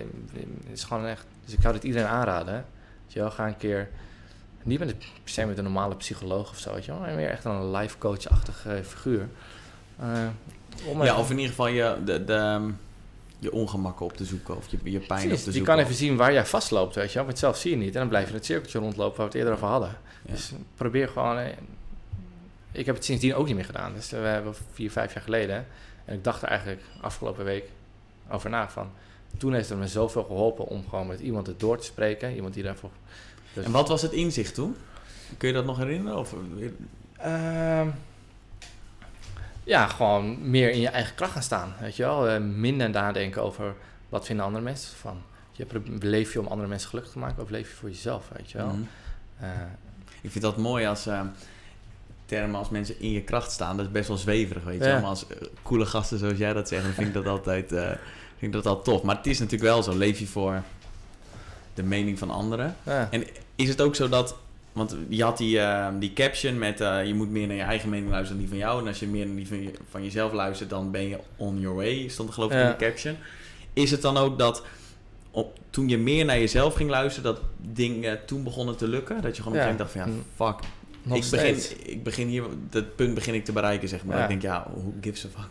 is 0.73 0.81
het 0.81 0.85
gewoon 0.85 1.07
echt... 1.07 1.25
Dus 1.45 1.55
ik 1.55 1.61
zou 1.61 1.75
dit 1.75 1.85
iedereen 1.85 2.09
aanraden. 2.09 2.55
Weet 2.55 3.13
je 3.13 3.21
wel, 3.21 3.31
ga 3.31 3.47
een 3.47 3.57
keer... 3.57 3.89
Niet 4.63 4.79
met 4.79 4.89
een, 4.89 4.97
per 4.97 5.09
se 5.25 5.47
met 5.47 5.59
een 5.59 5.65
normale 5.65 5.97
psycholoog 5.97 6.51
of 6.51 6.59
zo, 6.59 6.75
weet 6.75 6.85
je 6.85 6.91
wel. 6.91 7.01
Maar 7.01 7.15
meer 7.15 7.31
echt 7.31 7.45
een 7.45 7.71
life 7.71 7.99
coach-achtig 7.99 8.67
eh, 8.67 8.75
figuur. 8.83 9.29
Eh, 9.99 10.07
Ja, 11.03 11.17
of 11.17 11.31
in 11.31 11.37
ieder 11.37 11.51
geval 11.51 11.67
je, 11.67 11.97
de, 12.05 12.25
de, 12.25 12.35
ehm, 12.35 12.71
je 13.43 13.53
ongemakken 13.53 14.07
op 14.07 14.17
te 14.17 14.25
zoeken 14.25 14.57
of 14.57 14.67
je, 14.71 14.79
je 14.83 14.99
pijn 14.99 15.07
Precies, 15.07 15.31
op 15.31 15.37
te 15.39 15.45
die 15.45 15.53
zoeken. 15.53 15.75
kan 15.75 15.79
even 15.85 15.95
zien 15.95 16.17
waar 16.17 16.33
jij 16.33 16.47
vastloopt, 16.47 16.95
weet 16.95 17.09
je 17.09 17.15
wel. 17.15 17.25
Want 17.27 17.39
zelf 17.39 17.57
zie 17.57 17.71
je 17.71 17.77
niet. 17.77 17.93
En 17.95 18.01
dan 18.01 18.09
blijf 18.09 18.25
je 18.25 18.31
in 18.31 18.37
het 18.37 18.47
cirkeltje 18.47 18.79
rondlopen 18.79 19.17
waar 19.17 19.27
we 19.27 19.33
het 19.33 19.35
eerder 19.35 19.53
over 19.53 19.67
hadden. 19.67 19.97
Ja. 20.23 20.33
Dus 20.33 20.53
probeer 20.75 21.09
gewoon... 21.09 21.39
eh, 21.39 21.47
Ik 22.73 22.87
heb 22.87 22.95
het 22.95 23.05
sindsdien 23.05 23.35
ook 23.35 23.47
niet 23.47 23.55
meer 23.55 23.65
gedaan. 23.65 23.93
Dus 23.95 24.13
eh, 24.13 24.21
we 24.21 24.27
hebben 24.27 24.55
vier, 24.73 24.91
vijf 24.91 25.15
jaar 25.15 25.23
geleden. 25.23 25.67
En 26.05 26.15
ik 26.15 26.25
dacht 26.25 26.43
er 26.43 26.49
eigenlijk 26.49 26.83
afgelopen 27.01 27.45
week 27.45 27.65
over 28.31 28.51
na 28.51 28.69
van... 28.71 28.91
Toen 29.37 29.53
heeft 29.55 29.69
het 29.69 29.79
me 29.79 29.87
zoveel 29.89 30.25
geholpen 30.25 30.67
om 30.67 30.85
gewoon 30.89 31.07
met 31.07 31.21
iemand 31.21 31.47
het 31.47 31.61
door 31.61 31.79
te 31.79 31.85
spreken. 31.85 32.35
Iemand 32.35 32.55
die 32.55 32.63
daarvoor... 32.63 32.91
Dus- 33.53 33.65
En 33.65 33.71
wat 33.71 33.89
was 33.89 34.03
het 34.03 34.13
inzicht 34.13 34.55
toen? 34.55 34.77
Kun 35.37 35.49
je 35.49 35.55
dat 35.55 35.65
nog 35.65 35.77
herinneren? 35.79 36.19
Of, 36.19 36.35
Ehm, 37.17 37.89
ja, 39.65 39.87
gewoon 39.87 40.51
meer 40.51 40.71
in 40.71 40.81
je 40.81 40.89
eigen 40.89 41.15
kracht 41.15 41.33
gaan 41.33 41.43
staan. 41.43 41.75
Weet 41.81 41.97
je 41.97 42.03
wel? 42.03 42.29
Eh, 42.29 42.41
minder 42.41 42.91
nadenken 42.91 43.43
over 43.43 43.75
wat 44.09 44.27
vinden 44.27 44.45
andere 44.45 44.65
mensen 44.65 44.97
van. 44.97 45.23
Je 45.53 45.67
leef 46.01 46.33
je 46.33 46.41
om 46.41 46.47
andere 46.47 46.69
mensen 46.69 46.89
gelukkig 46.89 47.13
te 47.13 47.19
maken 47.19 47.43
of 47.43 47.51
leef 47.51 47.69
je 47.69 47.77
voor 47.77 47.89
jezelf, 47.89 48.29
weet 48.37 48.51
je 48.51 48.59
wel? 48.59 48.67
Mhm. 48.67 48.83
Eh, 49.41 49.49
Ik 50.21 50.31
vind 50.31 50.45
dat 50.45 50.57
mooi 50.57 50.87
als 50.87 51.07
eh, 51.07 51.21
termen 52.27 52.55
als 52.59 52.69
mensen 52.69 53.01
in 53.01 53.11
je 53.11 53.23
kracht 53.23 53.51
staan. 53.51 53.77
Dat 53.77 53.87
is 53.87 53.93
best 53.93 54.09
wel 54.09 54.17
zweverig, 54.17 54.65
weet 54.65 54.83
je 54.83 54.89
Ja. 54.89 55.01
Maar 55.01 55.09
als 55.09 55.27
eh, 55.27 55.37
coole 55.63 55.87
gasten 55.87 56.19
zoals 56.19 56.39
jij 56.39 56.53
dat 56.53 56.69
zegt, 56.69 56.83
dan 56.83 56.93
vind 56.93 57.09
ik 57.09 57.15
dat 57.15 57.27
altijd, 57.27 57.69
vind 57.69 57.99
ik 58.39 58.53
dat 58.53 58.67
altijd 58.67 58.85
tof. 58.85 59.03
Maar 59.03 59.17
het 59.17 59.27
is 59.27 59.39
natuurlijk 59.39 59.71
wel 59.71 59.83
zo. 59.83 59.97
Leef 59.97 60.19
je 60.19 60.27
voor 60.27 60.63
de 61.75 61.83
mening 61.83 62.19
van 62.19 62.31
anderen. 62.31 62.77
ja. 62.83 63.09
En 63.11 63.27
is 63.57 63.69
het 63.69 63.81
ook 63.81 63.95
zo 63.95 64.09
dat... 64.09 64.37
Want 64.73 64.97
je 65.09 65.23
had 65.23 65.39
die, 65.39 65.59
eh, 65.61 65.89
die 65.99 66.13
caption 66.13 66.59
met... 66.59 66.81
eh, 66.81 67.07
je 67.07 67.15
moet 67.15 67.31
meer 67.31 67.47
naar 67.47 67.57
je 67.57 67.63
eigen 67.63 67.89
mening 67.89 68.11
luisteren 68.11 68.41
dan 68.41 68.49
die 68.51 68.59
van 68.59 68.69
jou. 68.69 68.81
En 68.81 68.87
als 68.89 68.99
je 69.01 69.07
meer 69.07 69.27
naar 69.27 69.37
die 69.37 69.49
van, 69.49 69.63
je- 69.63 69.73
van 69.91 70.03
jezelf 70.03 70.33
luistert, 70.33 70.71
dan 70.71 70.91
ben 70.91 71.09
je 71.09 71.19
on 71.37 71.61
your 71.61 71.77
way. 71.77 72.09
Stond 72.09 72.29
er 72.29 72.35
geloof 72.35 72.51
ik 72.51 72.57
Ja. 72.57 72.65
in 72.65 72.71
de 72.79 72.85
caption. 72.85 73.17
Is 73.73 73.91
het 73.91 74.03
dan 74.03 74.17
ook 74.17 74.39
dat... 74.39 74.63
Op, 75.31 75.59
toen 75.71 75.89
je 75.89 75.99
meer 75.99 76.25
naar 76.25 76.39
jezelf 76.39 76.75
ging 76.75 76.91
luisteren, 76.91 77.35
dat 77.35 77.43
dingen 77.61 78.25
toen 78.25 78.43
begonnen 78.45 78.77
te 78.77 78.89
lukken? 78.89 79.23
Dat 79.23 79.37
je 79.37 79.43
gewoon 79.43 79.59
op 79.59 79.65
een 79.65 79.69
gegeven 79.77 79.87
moment 79.95 80.09
dacht 80.13 80.25
van 80.37 80.47
ja, 80.47 80.57
fuck, 80.61 80.69
Nog 81.03 81.17
ik 81.25 81.31
begin, 81.31 81.91
ik 81.93 82.03
begin 82.03 82.27
hier, 82.29 82.43
dat 82.71 82.97
punt 82.97 83.15
begin 83.15 83.35
ik 83.35 83.45
te 83.45 83.53
bereiken, 83.53 83.89
zeg 83.89 84.05
maar. 84.05 84.17
Ja. 84.17 84.23
Ik 84.23 84.29
denk, 84.29 84.43
ja, 84.43 84.67
who 84.75 84.93
gives 85.01 85.25
a 85.25 85.29
fuck? 85.41 85.49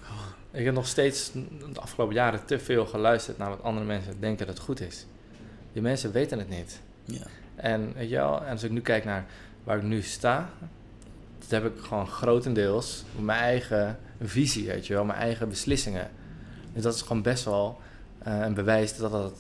Ik 0.52 0.66
heb 0.66 0.74
nog 0.74 0.88
steeds 0.88 1.32
de 1.74 1.80
afgelopen 1.80 2.16
jaren 2.16 2.46
te 2.46 2.60
veel 2.60 2.86
geluisterd 2.86 3.38
naar 3.38 3.50
wat 3.50 3.64
andere 3.64 3.86
mensen 3.86 4.14
denken 4.20 4.46
dat 4.46 4.56
het 4.56 4.64
goed 4.66 4.82
is. 4.82 5.06
Die 5.74 5.82
mensen 5.82 6.12
weten 6.12 6.38
het 6.40 6.50
niet. 6.50 6.80
Ja. 7.06 7.26
En, 7.62 7.94
weet 7.94 8.10
je 8.10 8.16
wel, 8.16 8.44
en 8.46 8.52
als 8.52 8.64
ik 8.64 8.72
nu 8.72 8.82
kijk 8.82 9.06
naar 9.06 9.26
waar 9.64 9.78
ik 9.78 9.84
nu 9.84 10.02
sta, 10.02 10.50
dat 11.40 11.50
heb 11.50 11.66
ik 11.66 11.84
gewoon 11.84 12.08
grotendeels 12.08 13.04
mijn 13.20 13.40
eigen 13.40 14.00
visie, 14.22 14.68
weet 14.68 14.88
je 14.88 14.94
wel, 14.94 15.06
mijn 15.06 15.20
eigen 15.20 15.50
beslissingen. 15.50 16.10
Dus 16.74 16.84
dat 16.84 16.94
is 16.96 17.02
gewoon 17.02 17.22
best 17.22 17.44
wel 17.44 17.80
eh, 18.24 18.40
een 18.40 18.54
bewijs 18.54 18.98
dat 18.98 19.12
dat 19.12 19.34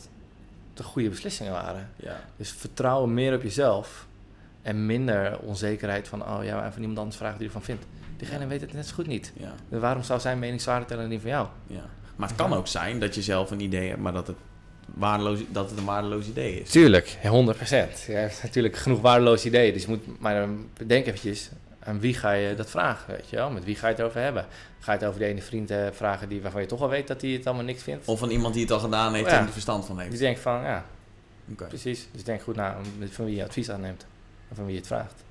de 0.73 0.83
goede 0.83 1.09
beslissingen 1.09 1.51
waren. 1.51 1.89
Ja. 1.95 2.19
Dus 2.37 2.51
vertrouwen 2.51 3.13
meer 3.13 3.35
op 3.35 3.43
jezelf 3.43 4.07
en 4.61 4.85
minder 4.85 5.39
onzekerheid 5.39 6.07
van, 6.07 6.27
oh 6.27 6.43
ja, 6.43 6.63
en 6.63 6.71
van 6.71 6.81
iemand 6.81 6.99
anders 6.99 7.17
vragen 7.17 7.37
die 7.37 7.47
ervan 7.47 7.63
vindt. 7.63 7.85
Diegene 8.17 8.47
weet 8.47 8.61
het 8.61 8.73
net 8.73 8.87
zo 8.87 8.93
goed 8.93 9.07
niet. 9.07 9.31
Ja, 9.35 9.53
Dus 9.69 9.79
waarom 9.79 10.03
zou 10.03 10.19
zijn 10.19 10.39
mening 10.39 10.61
zwaarder 10.61 10.87
tellen 10.87 11.01
dan 11.01 11.11
die 11.11 11.19
van 11.19 11.29
jou? 11.29 11.47
ja. 11.67 11.83
Maar 12.15 12.29
het 12.29 12.37
kan 12.37 12.53
ook 12.53 12.67
zijn 12.67 12.99
dat 12.99 13.15
je 13.15 13.21
zelf 13.21 13.51
een 13.51 13.59
idee 13.59 13.89
hebt, 13.89 14.01
maar 14.01 14.13
dat 14.13 14.27
het, 14.27 14.37
waardeloos, 14.93 15.39
dat 15.51 15.69
het 15.69 15.79
een 15.79 15.85
waardeloos 15.85 16.27
idee 16.27 16.61
is. 16.61 16.69
Tuurlijk, 16.69 17.17
100 17.23 17.57
procent. 17.57 18.03
Je 18.07 18.13
hebt 18.13 18.43
natuurlijk 18.43 18.75
genoeg 18.75 19.01
waardeloze 19.01 19.47
ideeën. 19.47 19.73
Dus 19.73 19.81
je 19.81 19.87
moet 19.89 20.19
maar 20.19 20.35
dan 20.35 20.67
bedenk 20.77 21.05
eventjes 21.05 21.49
aan 21.83 21.99
wie 21.99 22.13
ga 22.13 22.31
je 22.31 22.55
dat 22.55 22.69
vragen, 22.69 23.13
weet 23.15 23.29
je 23.29 23.35
wel? 23.35 23.49
Met 23.49 23.63
wie 23.63 23.75
ga 23.75 23.87
je 23.87 23.93
het 23.95 24.03
over 24.03 24.21
hebben? 24.21 24.45
Ga 24.79 24.91
je 24.93 24.97
het 24.97 25.07
over 25.07 25.19
de 25.19 25.25
ene 25.25 25.41
vriend 25.41 25.71
eh, 25.71 25.87
vragen 25.91 26.29
die, 26.29 26.41
waarvan 26.41 26.61
je 26.61 26.67
toch 26.67 26.81
al 26.81 26.89
weet 26.89 27.07
dat 27.07 27.21
hij 27.21 27.29
het 27.31 27.45
allemaal 27.45 27.63
niks 27.65 27.83
vindt? 27.83 28.07
Of 28.07 28.19
van 28.19 28.29
iemand 28.29 28.53
die 28.53 28.63
het 28.63 28.71
al 28.71 28.79
gedaan 28.79 29.13
heeft 29.13 29.29
Ja. 29.29 29.39
en 29.39 29.45
er 29.45 29.51
verstand 29.51 29.85
van 29.85 29.95
Die 29.95 30.05
heeft. 30.05 30.19
denkt 30.19 30.39
van, 30.39 30.61
ja, 30.61 30.85
precies. 31.55 32.07
Dus 32.11 32.23
denk 32.23 32.41
goed 32.41 32.55
na 32.55 32.77
van 33.11 33.25
wie 33.25 33.35
je 33.35 33.43
advies 33.43 33.69
aanneemt. 33.69 34.05
En 34.49 34.55
van 34.55 34.63
wie 34.65 34.73
je 34.73 34.79
het 34.79 34.87
vraagt. 34.89 35.23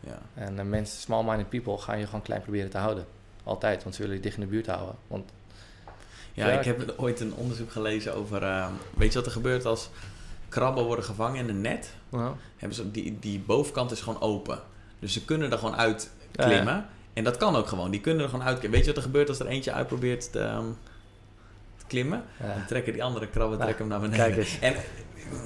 Ja. 0.00 0.18
En 0.34 0.58
eh, 0.58 0.64
mensen, 0.64 0.98
small-minded 1.00 1.48
people, 1.48 1.78
gaan 1.78 1.98
je 1.98 2.04
gewoon 2.06 2.22
klein 2.22 2.42
proberen 2.42 2.70
te 2.70 2.78
houden. 2.78 3.06
Altijd, 3.44 3.82
want 3.82 3.94
ze 3.94 4.00
willen 4.00 4.16
je 4.16 4.22
dicht 4.22 4.34
in 4.36 4.40
de 4.42 4.46
buurt 4.46 4.66
houden. 4.66 4.94
Want 5.06 5.30
Ja, 6.36 6.48
Ja, 6.48 6.58
ik 6.58 6.64
heb 6.64 6.94
ooit 6.96 7.20
een 7.20 7.34
onderzoek 7.34 7.72
gelezen 7.72 8.14
over, 8.14 8.42
eh, 8.42 8.66
weet 8.96 9.12
je 9.12 9.18
wat 9.18 9.26
er 9.26 9.32
gebeurt 9.32 9.64
als 9.64 9.90
krabben 10.48 10.84
worden 10.84 11.04
gevangen 11.04 11.38
in 11.38 11.48
een 11.48 11.60
net? 11.60 11.90
Hebben 12.56 12.76
ze, 12.76 12.90
die, 12.90 13.18
die 13.20 13.38
bovenkant 13.38 13.90
is 13.90 14.00
gewoon 14.00 14.20
open. 14.20 14.60
Dus 14.98 15.12
ze 15.12 15.24
kunnen 15.24 15.52
er 15.52 15.58
gewoon 15.58 15.76
uit 15.76 16.10
Ja, 16.32 16.44
klimmen. 16.44 16.86
En 17.12 17.24
dat 17.24 17.36
kan 17.36 17.56
ook 17.56 17.66
gewoon. 17.66 17.90
Die 17.90 18.00
kunnen 18.00 18.22
er 18.22 18.28
gewoon 18.28 18.46
uit. 18.46 18.60
Weet 18.60 18.80
je 18.80 18.86
wat 18.86 18.96
er 18.96 19.02
gebeurt 19.02 19.28
als 19.28 19.38
er 19.38 19.46
eentje 19.46 19.72
uitprobeert 19.72 20.32
te, 20.32 20.40
ehm, 20.40 20.66
te 21.76 21.84
klimmen? 21.86 22.24
Dan 22.38 22.66
trekken 22.66 22.92
die 22.92 23.04
andere 23.04 23.28
krabben 23.28 23.58
trekken 23.58 23.78
hem 23.78 23.88
naar 23.88 24.00
beneden. 24.00 24.26
kijk 24.26 24.36
eens. 24.36 24.58
En 24.58 24.74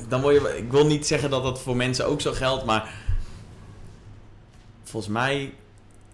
dan 0.09 0.21
word 0.21 0.35
je... 0.35 0.57
Ik 0.57 0.71
wil 0.71 0.87
niet 0.87 1.07
zeggen 1.07 1.31
dat 1.31 1.43
dat 1.43 1.61
voor 1.61 1.77
mensen 1.77 2.07
ook 2.07 2.21
zo 2.21 2.33
geldt, 2.33 2.65
maar... 2.65 2.95
Volgens 4.83 5.13
mij 5.13 5.55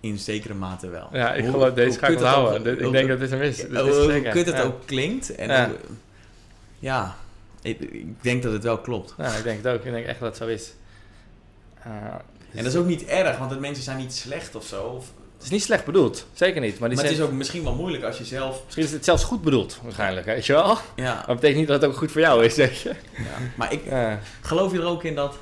in 0.09 0.19
zekere 0.19 0.55
mate 0.55 0.89
wel. 0.89 1.09
Ja, 1.13 1.35
ik 1.35 1.43
Hoe- 1.45 1.53
geloof, 1.53 1.73
deze 1.75 1.99
ga 1.99 2.07
ik 2.07 2.17
onthouden. 2.17 2.63
Dit- 2.63 2.81
Ik 2.81 2.93
denk 2.93 3.09
dat 3.09 3.19
dit 3.19 3.31
hem 3.31 3.41
is. 3.43 3.57
Dit 3.57 3.71
is 3.71 3.79
hoe, 3.81 4.23
kut 4.23 4.47
het 4.47 4.57
Ja. 4.57 4.63
ook 4.63 4.87
klinkt. 4.87 5.35
En 5.35 5.49
Ja. 5.49 5.67
hoe- 5.67 5.77
ja, 6.79 7.17
ik, 7.63 7.81
ik 7.81 8.23
denk 8.23 8.43
dat 8.43 8.53
het 8.53 8.63
wel 8.63 8.79
klopt. 8.79 9.15
Ja, 9.19 9.33
ik 9.37 9.43
denk 9.43 9.63
het 9.63 9.73
ook. 9.75 9.85
Ik 9.85 9.93
denk 9.93 10.07
echt 10.07 10.21
dat 10.21 10.29
het 10.29 10.37
zo 10.37 10.47
is. 10.47 10.73
Eh, 11.83 11.91
En 12.55 12.63
dat 12.65 12.73
is 12.73 12.77
ook 12.79 12.87
niet 12.87 13.05
erg, 13.05 13.39
want 13.39 13.51
de 13.51 13.61
mensen 13.61 13.85
zijn 13.85 13.97
niet 13.97 14.15
slecht 14.15 14.55
of 14.55 14.65
zo. 14.67 14.83
Of, 14.83 15.07
Het 15.37 15.45
is 15.45 15.51
niet 15.51 15.63
slecht 15.63 15.85
bedoeld, 15.85 16.27
zeker 16.33 16.61
niet. 16.61 16.79
Maar, 16.79 16.89
die 16.89 16.99
maar 16.99 17.07
het 17.07 17.17
is 17.17 17.21
ook 17.23 17.33
misschien 17.33 17.63
wel 17.65 17.75
moeilijk 17.75 18.05
als 18.05 18.19
je 18.19 18.25
zelf... 18.25 18.63
misschien 18.65 18.85
is 18.85 18.91
het 18.93 19.05
zelfs 19.05 19.25
goed 19.25 19.43
bedoeld, 19.43 19.79
waarschijnlijk. 19.83 20.27
Weet 20.27 20.47
je 20.47 20.53
wel? 20.53 20.67
Maar 20.67 20.83
Ja, 20.97 21.17
dat 21.17 21.35
betekent 21.35 21.57
niet 21.59 21.67
dat 21.69 21.81
het 21.83 21.91
ook 21.91 21.97
goed 21.97 22.13
voor 22.13 22.21
jou 22.21 22.45
is, 22.45 22.55
weet 22.57 22.79
je. 22.79 22.89
ja. 23.17 23.25
Maar 23.57 23.73
ik, 23.73 23.85
Ja, 23.85 24.21
geloof 24.41 24.73
je 24.73 24.79
er 24.79 24.85
ook 24.85 25.03
in 25.05 25.15
dat 25.15 25.39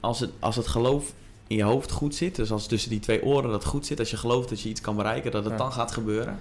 als 0.00 0.20
het, 0.20 0.30
als 0.38 0.56
het 0.56 0.66
geloof 0.66 1.12
in 1.50 1.56
je 1.56 1.62
hoofd 1.62 1.90
goed 1.90 2.14
zit, 2.14 2.36
dus 2.36 2.50
als 2.52 2.66
tussen 2.66 2.90
die 2.90 3.00
twee 3.00 3.22
oren 3.24 3.50
dat 3.50 3.64
goed 3.64 3.86
zit, 3.86 3.98
als 3.98 4.10
je 4.10 4.16
gelooft 4.16 4.48
dat 4.48 4.60
je 4.60 4.68
iets 4.68 4.80
kan 4.80 4.96
bereiken, 4.96 5.30
dat 5.30 5.42
het 5.44 5.52
Ja. 5.52 5.58
dan 5.58 5.72
gaat 5.72 5.92
gebeuren? 5.92 6.36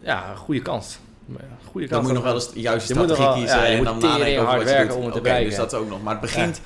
ja 0.00 0.34
goede 0.34 0.62
kans. 0.62 0.98
Goede 1.70 1.86
kans. 1.86 1.90
Dan 1.90 2.00
moet 2.00 2.08
je 2.08 2.14
nog 2.14 2.24
wel 2.24 2.34
eens 2.34 2.52
de 2.52 2.60
juiste 2.60 2.94
Je 2.94 3.00
strategie 3.00 3.24
wel- 3.24 3.34
kiezen 3.34 3.58
ja, 3.58 3.64
en 3.66 3.84
dan 3.84 3.98
nadenken 3.98 4.32
over 4.40 4.44
hard 4.46 4.58
wat 4.58 4.68
je 4.68 4.74
werken 4.74 4.88
doet. 4.88 4.96
om 4.98 5.04
het 5.04 5.14
te 5.14 5.20
bereiken. 5.20 5.48
dus 5.48 5.58
dat 5.58 5.74
ook 5.74 5.88
nog. 5.88 6.02
Maar 6.02 6.12
het 6.12 6.20
begint, 6.20 6.60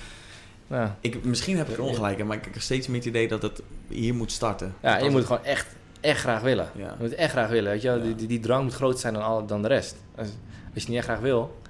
Ja, 0.66 0.96
ik, 1.00 1.24
misschien 1.24 1.56
heb 1.56 1.68
ik 1.68 1.76
er 1.76 1.82
ongelijk 1.82 2.18
in, 2.18 2.26
maar 2.26 2.36
ik 2.36 2.44
heb 2.44 2.60
steeds 2.60 2.86
meer 2.86 2.96
het 2.96 3.04
idee 3.06 3.28
dat 3.28 3.42
het 3.42 3.62
hier 3.88 4.14
moet 4.14 4.32
starten. 4.32 4.74
ja 4.82 4.94
Dat 4.94 5.04
je 5.04 5.10
moet 5.10 5.18
het- 5.18 5.26
gewoon 5.26 5.44
echt, 5.44 5.66
echt 6.00 6.20
graag 6.20 6.40
willen. 6.42 6.70
Ja. 6.74 6.84
Je 6.98 7.02
moet 7.04 7.14
echt 7.14 7.30
graag 7.30 7.48
willen, 7.48 7.70
weet 7.72 7.82
je. 7.82 7.88
Ja. 7.88 7.96
Die, 7.98 8.14
die, 8.14 8.26
die 8.26 8.40
drang 8.40 8.62
moet 8.62 8.74
groter 8.74 8.98
zijn 9.00 9.14
dan, 9.14 9.22
al, 9.22 9.46
dan 9.46 9.62
de 9.62 9.68
rest. 9.68 9.96
Als, 10.16 10.26
als 10.26 10.34
je 10.72 10.80
het 10.80 10.88
niet 10.88 10.96
echt 10.96 11.06
graag 11.06 11.20
wil, 11.20 11.60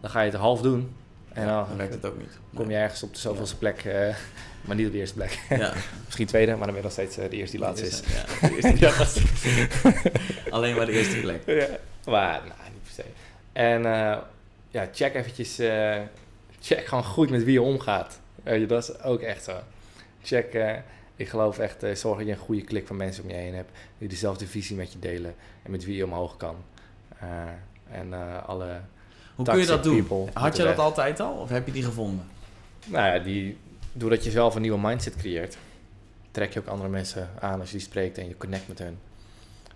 dan 0.00 0.10
ga 0.10 0.20
je 0.20 0.30
het 0.30 0.40
half 0.40 0.60
doen. 0.60 0.90
En 1.32 1.46
dan 1.46 1.64
dan 1.68 1.76
werkt 1.76 1.94
het 1.94 2.06
ook 2.06 2.18
niet. 2.18 2.38
kom 2.54 2.70
je 2.70 2.76
ergens 2.76 3.02
op 3.02 3.14
de 3.14 3.20
zoveelste 3.20 3.56
plek, 3.56 3.84
eh, 3.84 4.14
maar 4.64 4.76
niet 4.76 4.86
op 4.86 4.92
de 4.92 4.98
eerste 4.98 5.14
plek. 5.14 5.38
Ja. 5.48 5.72
Misschien 6.04 6.26
tweede, 6.26 6.50
maar 6.56 6.66
dan 6.66 6.66
ben 6.74 6.76
je 6.76 6.82
nog 6.82 6.92
steeds 6.92 7.16
eh, 7.16 7.30
de 7.30 7.36
eerste 7.36 7.56
die 7.56 7.66
laatste 7.66 7.86
is. 7.86 8.02
Ja, 8.06 8.48
de 8.48 8.54
eerste- 8.54 9.20
Alleen 10.50 10.76
maar 10.76 10.86
de 10.86 10.92
eerste 10.92 11.16
plek. 11.16 11.42
Ja, 11.46 11.66
maar 12.06 12.40
nou, 12.46 12.70
niet 12.72 12.82
per 12.82 12.92
se. 12.92 13.04
En 13.52 13.86
eh, 13.86 14.18
ja, 14.70 14.88
check 14.92 15.14
eventjes, 15.14 15.58
eh, 15.58 15.96
check 16.60 16.86
gewoon 16.86 17.04
goed 17.04 17.30
met 17.30 17.44
wie 17.44 17.52
je 17.52 17.62
omgaat. 17.62 18.20
Je, 18.44 18.66
dat 18.66 18.82
is 18.82 19.00
ook 19.02 19.20
echt 19.20 19.44
zo. 19.44 19.52
Check, 20.22 20.54
eh, 20.54 20.72
ik 21.16 21.28
geloof 21.28 21.58
echt, 21.58 21.84
zorg 21.94 22.16
dat 22.18 22.26
je 22.26 22.32
een 22.32 22.38
goede 22.38 22.62
klik 22.62 22.86
van 22.86 22.96
mensen 22.96 23.22
om 23.22 23.28
je 23.30 23.36
heen 23.36 23.54
hebt. 23.54 23.70
Die 23.98 24.08
dezelfde 24.08 24.46
visie 24.46 24.76
met 24.76 24.92
je 24.92 24.98
delen 24.98 25.34
en 25.62 25.70
met 25.70 25.84
wie 25.84 25.96
je 25.96 26.04
omhoog 26.04 26.36
kan. 26.36 26.56
En 27.90 28.12
alle, 28.46 28.80
Hoe 29.34 29.44
kun 29.44 29.58
je 29.58 29.66
dat 29.66 29.82
doen? 29.82 30.28
Had 30.32 30.56
je 30.56 30.62
dat 30.62 30.78
altijd 30.78 31.20
al 31.20 31.32
of 31.34 31.48
heb 31.48 31.66
je 31.66 31.72
die 31.72 31.82
gevonden? 31.82 32.26
nou 32.86 33.14
ja, 33.14 33.18
die, 33.24 33.56
doordat 33.94 34.24
je 34.24 34.30
zelf 34.30 34.54
een 34.54 34.62
nieuwe 34.62 34.80
mindset 34.80 35.16
creëert, 35.16 35.56
trek 36.30 36.52
je 36.52 36.60
ook 36.60 36.66
andere 36.66 36.88
mensen 36.88 37.30
aan 37.40 37.60
als 37.60 37.70
je 37.70 37.76
die 37.76 37.86
spreekt 37.86 38.18
en 38.18 38.28
je 38.28 38.36
connect 38.36 38.68
met 38.68 38.78
hun. 38.78 38.98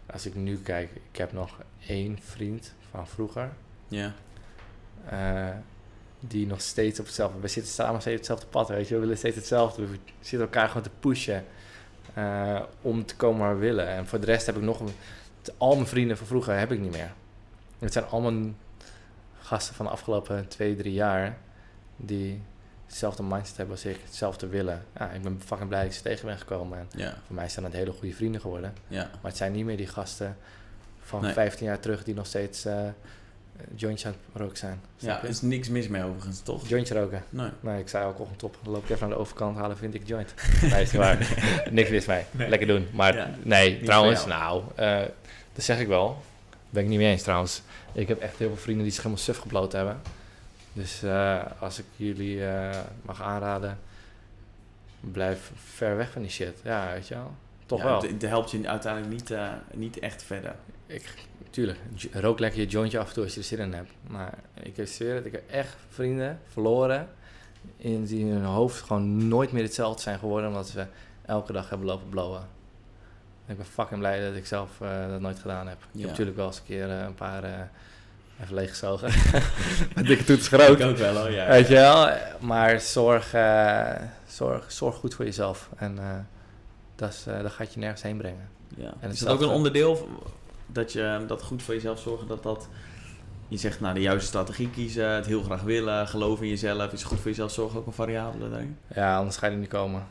Als 0.07 0.27
ik 0.27 0.35
nu 0.35 0.59
kijk, 0.59 0.91
ik 1.11 1.17
heb 1.17 1.33
nog 1.33 1.59
één 1.87 2.19
vriend 2.23 2.75
van 2.91 3.09
vroeger. 3.09 3.51
Ja. 3.89 4.15
eh, 5.09 5.57
die 6.21 6.47
nog 6.47 6.61
steeds 6.61 7.01
op 7.01 7.07
hetzelfde... 7.07 7.41
We 7.41 7.49
zitten 7.49 7.73
samen 7.73 8.01
steeds 8.01 8.15
op 8.15 8.19
hetzelfde 8.19 8.47
pad, 8.47 8.69
weet 8.69 8.89
je. 8.89 8.95
We 8.95 9.01
willen 9.01 9.19
steeds 9.19 9.37
hetzelfde. 9.37 9.87
We 9.87 9.99
zitten 10.21 10.41
elkaar 10.41 10.69
gewoon 10.69 10.83
te 10.83 10.91
pushen 11.01 11.45
eh, 12.15 12.63
om 12.83 13.05
te 13.05 13.17
komen 13.17 13.41
waar 13.41 13.55
we 13.55 13.61
willen. 13.61 13.89
En 13.89 14.07
voor 14.07 14.21
de 14.21 14.27
rest 14.27 14.47
heb 14.47 14.57
ik 14.57 14.63
nog... 14.63 14.83
Al 15.59 15.75
mijn 15.75 15.87
vrienden 15.87 16.17
van 16.17 16.27
vroeger 16.27 16.59
heb 16.59 16.73
ik 16.73 16.81
niet 16.81 16.91
meer. 16.91 17.13
Het 17.79 17.93
zijn 17.93 18.05
allemaal 18.05 18.53
gasten 19.39 19.75
van 19.75 19.87
de 19.87 19.93
afgelopen 19.93 20.49
twee, 20.49 20.77
drie 20.77 20.93
jaar... 20.93 21.39
die 21.97 22.43
hetzelfde 22.89 23.23
mindset 23.23 23.57
hebben 23.57 23.75
als 23.75 23.85
ik, 23.85 23.97
hetzelfde 24.05 24.47
willen. 24.47 24.85
Ja, 24.99 25.11
ik 25.11 25.23
ben 25.23 25.41
fucking 25.45 25.69
blij 25.69 25.81
dat 25.83 25.91
ik 25.91 25.97
ze 25.97 26.03
tegen 26.03 26.27
ben 26.27 26.39
gekomen. 26.39 26.79
En 26.79 26.87
Ja. 26.97 27.15
voor 27.27 27.35
mij 27.35 27.49
zijn 27.49 27.65
het 27.65 27.75
hele 27.75 27.93
goede 27.93 28.15
vrienden 28.15 28.41
geworden. 28.41 28.75
Ja. 28.89 29.03
Maar 29.03 29.31
het 29.31 29.37
zijn 29.37 29.53
niet 29.53 29.65
meer 29.65 29.77
die 29.77 29.87
gasten 29.87 30.37
van 31.03 31.21
Nee. 31.23 31.33
15 31.33 31.67
jaar 31.67 31.81
terug... 31.81 32.05
die 32.05 32.15
nog 32.15 32.27
steeds 32.27 32.67
jointjes 33.75 34.07
aan 34.07 34.15
het 34.33 34.41
roken 34.43 34.57
zijn. 34.57 34.81
Ja, 34.97 35.23
er 35.23 35.29
is 35.29 35.41
niks 35.41 35.69
mis 35.69 35.89
mee 35.89 36.03
overigens, 36.05 36.41
toch? 36.41 36.69
Jointje 36.69 36.95
roken. 36.95 37.23
Nee. 37.31 37.51
Nee, 37.61 37.81
ik 37.81 37.89
zei 37.89 38.05
alcohol 38.05 38.37
top. 38.37 38.59
Dan 38.63 38.73
loop 38.73 38.85
ik 38.85 38.91
even 38.91 39.03
aan 39.03 39.09
de 39.09 39.17
overkant 39.19 39.57
halen, 39.57 39.77
vind 39.77 39.95
ik 39.95 40.03
joint. 40.07 40.35
Nee, 40.71 40.83
is 40.83 40.93
niet 40.93 41.01
waar. 41.01 41.19
Niks 41.71 41.91
mis 41.91 42.07
mee. 42.07 42.23
Nee. 42.31 42.49
Lekker 42.49 42.69
doen. 42.69 42.87
Maar 42.93 43.17
Ja, 43.17 43.31
nee, 43.43 43.83
trouwens, 43.83 44.27
nou, 44.27 44.63
eh, 44.75 45.01
dat 45.53 45.65
zeg 45.65 45.79
ik 45.81 45.87
wel. 45.87 46.23
Ben 46.71 46.83
ik 46.83 46.89
niet 46.89 46.99
mee 46.99 47.11
eens 47.11 47.23
trouwens. 47.23 47.63
Ik 47.93 48.09
heb 48.09 48.21
echt 48.21 48.39
heel 48.39 48.49
veel 48.49 48.57
vrienden 48.57 48.83
die 48.85 48.93
zich 48.93 49.03
helemaal 49.03 49.25
suf 49.25 49.39
gebloot 49.39 49.73
hebben. 49.73 50.01
Dus 50.79 51.03
eh, 51.03 51.41
als 51.61 51.79
ik 51.79 51.85
jullie 51.97 52.47
eh, 52.47 52.79
mag 53.03 53.23
aanraden, 53.23 53.79
blijf 55.01 55.53
ver 55.55 55.97
weg 55.97 56.11
van 56.11 56.23
die 56.23 56.31
shit. 56.31 56.61
Ja, 56.65 56.91
weet 56.93 57.09
je 57.09 57.15
wel. 57.15 57.35
Toch 57.67 57.79
Ja, 57.79 57.85
wel. 57.85 58.01
Het, 58.03 58.11
het 58.11 58.23
helpt 58.23 58.51
je 58.51 58.69
uiteindelijk 58.69 59.13
niet, 59.13 59.31
eh, 59.31 59.53
niet 59.75 59.99
echt 59.99 60.23
verder. 60.23 60.55
Ik, 60.87 61.15
tuurlijk, 61.51 61.79
rook 62.13 62.39
lekker 62.39 62.61
je 62.61 62.67
jointje 62.67 62.99
af 62.99 63.09
en 63.09 63.15
toe 63.15 63.25
als 63.25 63.35
je 63.35 63.41
er 63.41 63.47
zin 63.47 63.59
in 63.59 63.73
hebt. 63.73 63.91
Maar 64.07 64.35
ik 64.63 64.87
zweer 64.89 65.15
het, 65.15 65.27
ik 65.27 65.33
heb 65.33 65.51
echt 65.51 65.77
vrienden 65.89 66.41
verloren... 66.49 67.09
In 67.77 68.05
die 68.05 68.21
in 68.21 68.33
hun 68.33 68.45
hoofd 68.45 68.83
gewoon 68.83 69.29
nooit 69.29 69.53
meer 69.53 69.63
hetzelfde 69.63 70.03
zijn 70.03 70.19
geworden... 70.19 70.49
omdat 70.49 70.69
ze 70.69 70.87
elke 71.27 71.53
dag 71.53 71.69
hebben 71.69 71.87
lopen 71.87 72.09
blowen. 72.09 72.49
Ik 73.47 73.57
ben 73.57 73.67
fucking 73.67 73.99
blij 73.99 74.21
dat 74.27 74.35
ik 74.37 74.47
zelf 74.47 74.71
dat 75.09 75.21
nooit 75.21 75.39
gedaan 75.39 75.69
heb. 75.69 75.79
Ik 75.79 75.87
Ja. 75.93 76.01
heb 76.01 76.09
natuurlijk 76.09 76.37
wel 76.37 76.47
eens 76.47 76.59
een 76.59 76.65
keer 76.65 76.89
een 76.91 77.15
paar... 77.15 77.71
eh, 78.39 78.43
even 78.43 78.55
leeggezogen. 78.55 79.11
Met 79.95 80.07
dikke 80.07 80.25
toets 80.25 80.49
gerookt. 80.49 80.83
ook 80.83 80.97
wel 80.97 81.17
hoor, 81.17 81.31
ja. 81.31 81.47
Weet 81.47 81.69
je 81.69 81.75
wel? 81.75 82.09
Maar 82.41 82.81
zorg, 82.81 83.33
eh, 83.35 83.95
zorg, 84.27 84.73
zorg 84.73 84.97
goed 84.97 85.15
voor 85.15 85.25
jezelf. 85.25 85.69
En 85.77 85.99
eh, 85.99 86.17
dat, 86.97 87.13
is, 87.13 87.27
eh, 87.27 87.43
dat 87.43 87.53
gaat 87.53 87.75
je 87.75 87.81
nergens 87.81 88.03
heen 88.03 88.17
brengen. 88.17 88.49
Ja. 88.77 88.95
En 89.01 89.11
is 89.11 89.19
dat 89.19 89.29
ook 89.29 89.41
een 89.41 89.49
onderdeel 89.49 90.09
dat 90.67 90.93
je 90.93 91.25
dat 91.27 91.43
goed 91.43 91.63
voor 91.63 91.75
jezelf 91.75 92.01
zorgen 92.01 92.27
dat 92.27 92.43
dat... 92.43 92.69
Je 93.49 93.57
zegt 93.57 93.81
nou 93.81 93.95
de 93.95 94.01
juiste 94.01 94.27
strategie 94.27 94.71
kiezen, 94.71 95.11
het 95.11 95.27
heel 95.27 95.43
graag 95.43 95.63
willen, 95.63 96.09
geloven 96.09 96.45
in 96.45 96.51
jezelf, 96.51 96.93
is 96.93 97.05
goed 97.05 97.19
voor 97.19 97.31
jezelf 97.31 97.53
zorgen 97.53 97.79
ook 97.79 97.87
een 97.87 97.93
variabele 97.93 98.51
daarin. 98.51 98.77
Ja, 98.95 99.17
anders 99.17 99.37
ga 99.37 99.47
je 99.47 99.53
er 99.53 99.59
niet 99.59 99.69
komen. 99.69 100.07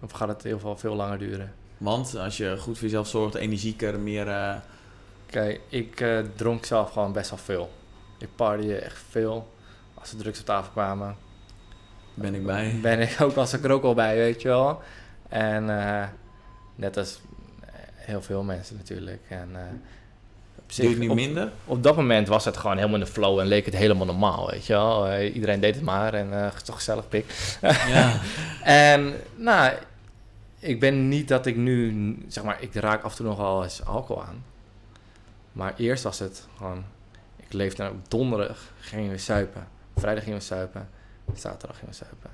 Of 0.00 0.10
gaat 0.10 0.28
het 0.28 0.38
in 0.38 0.44
ieder 0.44 0.60
geval 0.60 0.76
veel 0.76 0.94
langer 0.94 1.18
duren. 1.18 1.52
Want 1.78 2.16
als 2.16 2.36
je 2.36 2.56
goed 2.58 2.78
voor 2.78 2.86
jezelf 2.86 3.08
zorgt, 3.08 3.34
energieker, 3.34 4.00
meer... 4.00 4.26
Kijk, 5.32 5.60
ik 5.68 6.00
eh, 6.00 6.18
dronk 6.36 6.64
zelf 6.64 6.92
gewoon 6.92 7.12
best 7.12 7.30
wel 7.30 7.38
veel. 7.38 7.70
Ik 8.18 8.28
partyde 8.36 8.76
echt 8.76 9.02
veel. 9.10 9.52
Als 9.94 10.12
er 10.12 10.18
drugs 10.18 10.40
op 10.40 10.44
tafel 10.44 10.72
kwamen, 10.72 11.16
ben 12.14 12.34
ik 12.34 12.46
bij. 12.46 12.78
ben 12.82 13.00
ik 13.00 13.16
ook 13.20 13.34
als 13.34 13.52
ik 13.52 13.64
er 13.64 13.70
ook 13.70 13.82
al 13.82 13.94
bij, 13.94 14.16
weet 14.16 14.42
je 14.42 14.48
wel. 14.48 14.82
En 15.28 15.80
eh, 15.80 16.08
net 16.74 16.96
als 16.96 17.20
heel 17.94 18.22
veel 18.22 18.42
mensen 18.42 18.76
natuurlijk. 18.76 19.20
En, 19.28 19.48
eh, 19.52 19.60
op, 20.56 20.74
Doe 20.74 20.84
je 20.84 20.90
het 20.90 20.98
nu 20.98 21.08
op, 21.08 21.14
minder? 21.14 21.52
op 21.64 21.82
dat 21.82 21.96
moment 21.96 22.28
was 22.28 22.44
het 22.44 22.56
gewoon 22.56 22.76
helemaal 22.76 22.98
in 22.98 23.04
de 23.04 23.10
flow 23.10 23.38
en 23.38 23.46
leek 23.46 23.64
het 23.64 23.76
helemaal 23.76 24.06
normaal, 24.06 24.50
weet 24.50 24.66
je 24.66 24.72
wel. 24.72 25.20
Iedereen 25.20 25.60
deed 25.60 25.74
het 25.74 25.84
maar 25.84 26.14
en 26.14 26.32
eh 26.32 26.50
toch 26.50 26.76
gezellig 26.76 27.08
pik. 27.08 27.56
Ja. 27.88 28.20
En 28.62 29.14
nou, 29.36 29.72
ik 30.58 30.80
ben 30.80 31.08
niet 31.08 31.28
dat 31.28 31.46
ik 31.46 31.56
nu, 31.56 32.16
zeg 32.28 32.44
maar, 32.44 32.56
ik 32.60 32.74
raak 32.74 33.02
af 33.02 33.10
en 33.10 33.16
toe 33.16 33.26
nog 33.26 33.36
wel 33.36 33.62
eens 33.62 33.84
alcohol 33.84 34.24
aan. 34.24 34.50
Maar 35.52 35.74
eerst 35.76 36.02
was 36.02 36.18
het 36.18 36.46
gewoon, 36.56 36.84
ik 37.36 37.52
leefde 37.52 37.88
op 37.90 38.10
donderdag, 38.10 38.58
gingen 38.80 39.10
we 39.10 39.18
suipen. 39.18 39.68
Vrijdag 39.96 40.24
gingen 40.24 40.38
we 40.38 40.44
suipen, 40.44 40.88
zaterdag 41.34 41.78
gingen 41.78 41.94
we 41.98 42.04
suipen. 42.04 42.30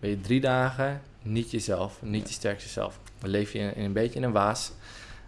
Ben 0.00 0.10
je 0.10 0.20
drie 0.20 0.40
dagen 0.40 1.02
niet 1.22 1.50
jezelf, 1.50 2.02
niet 2.02 2.28
je 2.28 2.34
sterkste 2.34 2.68
zelf. 2.68 2.98
Dan 3.18 3.30
leef 3.30 3.52
je 3.52 3.58
in, 3.58 3.74
in 3.74 3.84
een 3.84 3.92
beetje 3.92 4.18
in 4.18 4.24
een 4.24 4.32
waas 4.32 4.72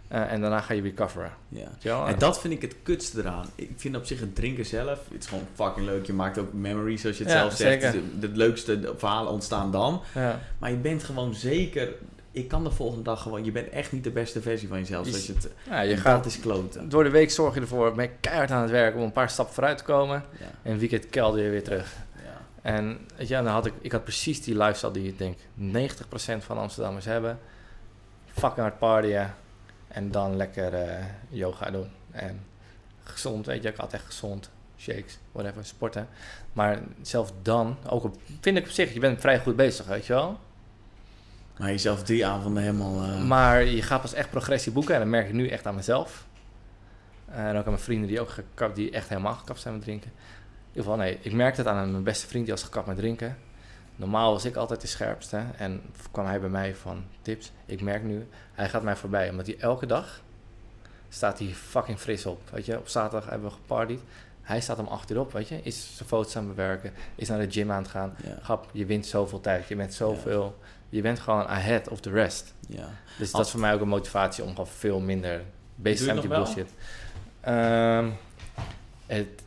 eh, 0.07 0.31
en 0.31 0.41
daarna 0.41 0.61
ga 0.61 0.73
je 0.73 0.81
recoveren. 0.81 1.31
ja. 1.79 2.07
En 2.07 2.17
dat 2.19 2.41
vind 2.41 2.53
ik 2.53 2.61
het 2.61 2.75
kutste 2.83 3.19
eraan. 3.19 3.45
Ik 3.55 3.71
vind 3.75 3.95
op 3.95 4.05
zich 4.05 4.19
het 4.19 4.35
drinken 4.35 4.65
zelf, 4.65 4.99
het 5.11 5.23
is 5.23 5.29
gewoon 5.29 5.47
fucking 5.53 5.85
leuk. 5.85 6.05
Je 6.05 6.13
maakt 6.13 6.37
ook 6.37 6.53
memories, 6.53 7.01
zoals 7.01 7.17
je 7.17 7.23
het 7.23 7.33
Ja, 7.33 7.39
zelf 7.39 7.53
zegt. 7.53 7.81
zeker. 7.83 7.99
De, 8.19 8.29
de 8.31 8.37
leukste 8.37 8.93
verhalen 8.97 9.31
ontstaan 9.31 9.71
dan. 9.71 10.01
ja. 10.13 10.39
Maar 10.57 10.69
je 10.71 10.77
bent 10.77 11.03
gewoon 11.03 11.33
zeker... 11.33 11.89
Ik 12.35 12.47
kan 12.47 12.63
de 12.63 12.71
volgende 12.71 13.03
dag 13.03 13.21
gewoon... 13.21 13.43
Je 13.45 13.51
bent 13.51 13.69
echt 13.69 13.91
niet 13.91 14.03
de 14.03 14.11
beste 14.11 14.41
versie 14.41 14.67
van 14.67 14.77
jezelf. 14.79 15.05
Je- 15.05 15.11
Zoals 15.11 15.25
je 15.27 15.33
het, 15.33 15.49
ja, 15.69 15.81
je 15.81 15.91
en 15.93 15.97
gaat 15.99 16.25
is 16.25 16.39
kloten. 16.39 16.89
door 16.89 17.03
de 17.03 17.09
week 17.09 17.31
zorg 17.31 17.53
je 17.55 17.61
ervoor, 17.61 17.93
ben 17.95 18.19
keihard 18.19 18.51
aan 18.51 18.61
het 18.61 18.71
werk 18.71 18.95
om 18.95 19.01
een 19.01 19.11
paar 19.11 19.29
stappen 19.29 19.53
vooruit 19.55 19.77
te 19.77 19.83
komen. 19.83 20.23
Ja, 20.39 20.45
En 20.61 20.77
weekend 20.77 21.09
kelder 21.09 21.43
je 21.43 21.49
weer 21.49 21.63
terug. 21.63 21.95
ja. 22.23 22.41
En 22.61 22.99
weet 23.17 23.27
je, 23.27 23.33
dan 23.33 23.45
had 23.45 23.65
ik, 23.65 23.73
ik 23.81 23.91
had 23.91 24.03
precies 24.03 24.43
die 24.43 24.57
lifestyle 24.57 24.91
die 24.91 25.07
ik 25.07 25.17
denk 25.17 25.37
90% 25.59 26.43
van 26.45 26.57
Amsterdammers 26.57 27.05
hebben. 27.05 27.39
Fucking 28.25 28.59
hard 28.61 28.77
partyen. 28.77 29.33
En 29.87 30.11
dan 30.11 30.35
lekker 30.35 30.73
eh, 30.73 31.05
yoga 31.29 31.71
doen. 31.71 31.87
En 32.11 32.39
gezond, 33.03 33.45
weet 33.45 33.63
je, 33.63 33.69
ik 33.69 33.77
had 33.77 33.93
echt 33.93 34.05
gezond. 34.05 34.49
Shakes, 34.77 35.17
whatever, 35.31 35.65
sporten. 35.65 36.07
Maar 36.53 36.79
zelfs 37.01 37.31
dan, 37.41 37.77
ook 37.89 38.03
op, 38.03 38.15
vind 38.41 38.57
ik 38.57 38.63
op 38.63 38.69
zich, 38.71 38.93
je 38.93 38.99
bent 38.99 39.21
vrij 39.21 39.39
goed 39.39 39.55
bezig, 39.55 39.85
weet 39.85 40.05
je 40.05 40.13
wel. 40.13 40.39
Maar 41.63 41.71
jezelf 41.71 42.03
drie 42.03 42.25
avonden 42.25 42.63
helemaal... 42.63 43.03
eh, 43.03 43.23
Maar 43.23 43.63
je 43.63 43.81
gaat 43.81 44.01
pas 44.01 44.13
echt 44.13 44.29
progressie 44.29 44.71
boeken 44.71 44.93
en 44.93 44.99
dat 44.99 45.09
merk 45.09 45.27
ik 45.27 45.33
nu 45.33 45.47
echt 45.47 45.65
aan 45.67 45.75
mezelf. 45.75 46.25
En 47.25 47.49
ook 47.57 47.65
aan 47.65 47.71
mijn 47.71 47.83
vrienden 47.83 48.07
die 48.07 48.21
ook 48.21 48.29
gekapt, 48.29 48.75
die 48.75 48.91
echt 48.91 49.09
helemaal 49.09 49.33
gekapt 49.33 49.59
zijn 49.59 49.73
met 49.73 49.83
drinken. 49.83 50.09
In 50.11 50.67
ieder 50.67 50.81
geval, 50.83 50.97
nee, 50.97 51.17
ik 51.21 51.33
merkte 51.33 51.61
het 51.61 51.69
aan 51.69 51.91
mijn 51.91 52.03
beste 52.03 52.27
vriend 52.27 52.45
die 52.45 52.53
was 52.53 52.63
gekapt 52.63 52.87
met 52.87 52.95
drinken. 52.95 53.37
Normaal 53.95 54.31
was 54.31 54.45
ik 54.45 54.55
altijd 54.55 54.81
de 54.81 54.87
scherpste 54.87 55.43
en 55.57 55.81
kwam 56.11 56.25
hij 56.25 56.39
bij 56.39 56.49
mij 56.49 56.75
van 56.75 57.03
tips. 57.21 57.51
Ik 57.65 57.81
merk 57.81 58.03
nu, 58.03 58.27
hij 58.53 58.69
gaat 58.69 58.83
mij 58.83 58.95
voorbij, 58.95 59.29
omdat 59.29 59.45
hij 59.45 59.57
elke 59.59 59.85
dag 59.85 60.21
staat 61.09 61.39
hij 61.39 61.47
fucking 61.47 61.99
fris 61.99 62.25
op. 62.25 62.49
Weet 62.51 62.65
je, 62.65 62.77
op 62.77 62.87
zaterdag 62.87 63.29
hebben 63.29 63.47
we 63.49 63.53
gepartied. 63.55 63.99
Hij 64.41 64.61
staat 64.61 64.79
om 64.79 64.87
acht 64.87 65.11
uur 65.11 65.19
op, 65.19 65.31
weet 65.33 65.47
je. 65.47 65.59
Is 65.63 65.95
zijn 65.95 66.09
foto's 66.09 66.35
aan 66.35 66.45
het 66.45 66.55
bewerken, 66.55 66.93
is 67.15 67.29
naar 67.29 67.39
de 67.39 67.51
gym 67.51 67.71
aan 67.71 67.81
het 67.81 67.91
gaan. 67.91 68.15
ja, 68.23 68.37
Grap, 68.41 68.69
je 68.71 68.85
wint 68.85 69.05
zoveel 69.05 69.41
tijd, 69.41 69.67
je 69.67 69.75
bent 69.75 69.93
zoveel... 69.93 70.57
Je 70.93 71.01
bent 71.01 71.19
gewoon 71.19 71.47
ahead 71.47 71.87
of 71.87 71.99
the 71.99 72.09
rest. 72.09 72.53
ja. 72.67 72.89
Dus 73.17 73.31
dat 73.31 73.45
is 73.45 73.51
voor 73.51 73.59
mij 73.59 73.73
ook 73.73 73.81
een 73.81 73.87
motivatie 73.87 74.43
om 74.43 74.49
gewoon 74.49 74.67
veel 74.67 74.99
minder 74.99 75.41
bezig 75.75 75.97
te 75.97 76.03
zijn 76.03 76.15
met 76.15 76.25
die 76.25 76.35
bullshit. 76.35 76.69
Ehm, 77.39 78.09
het, 79.05 79.41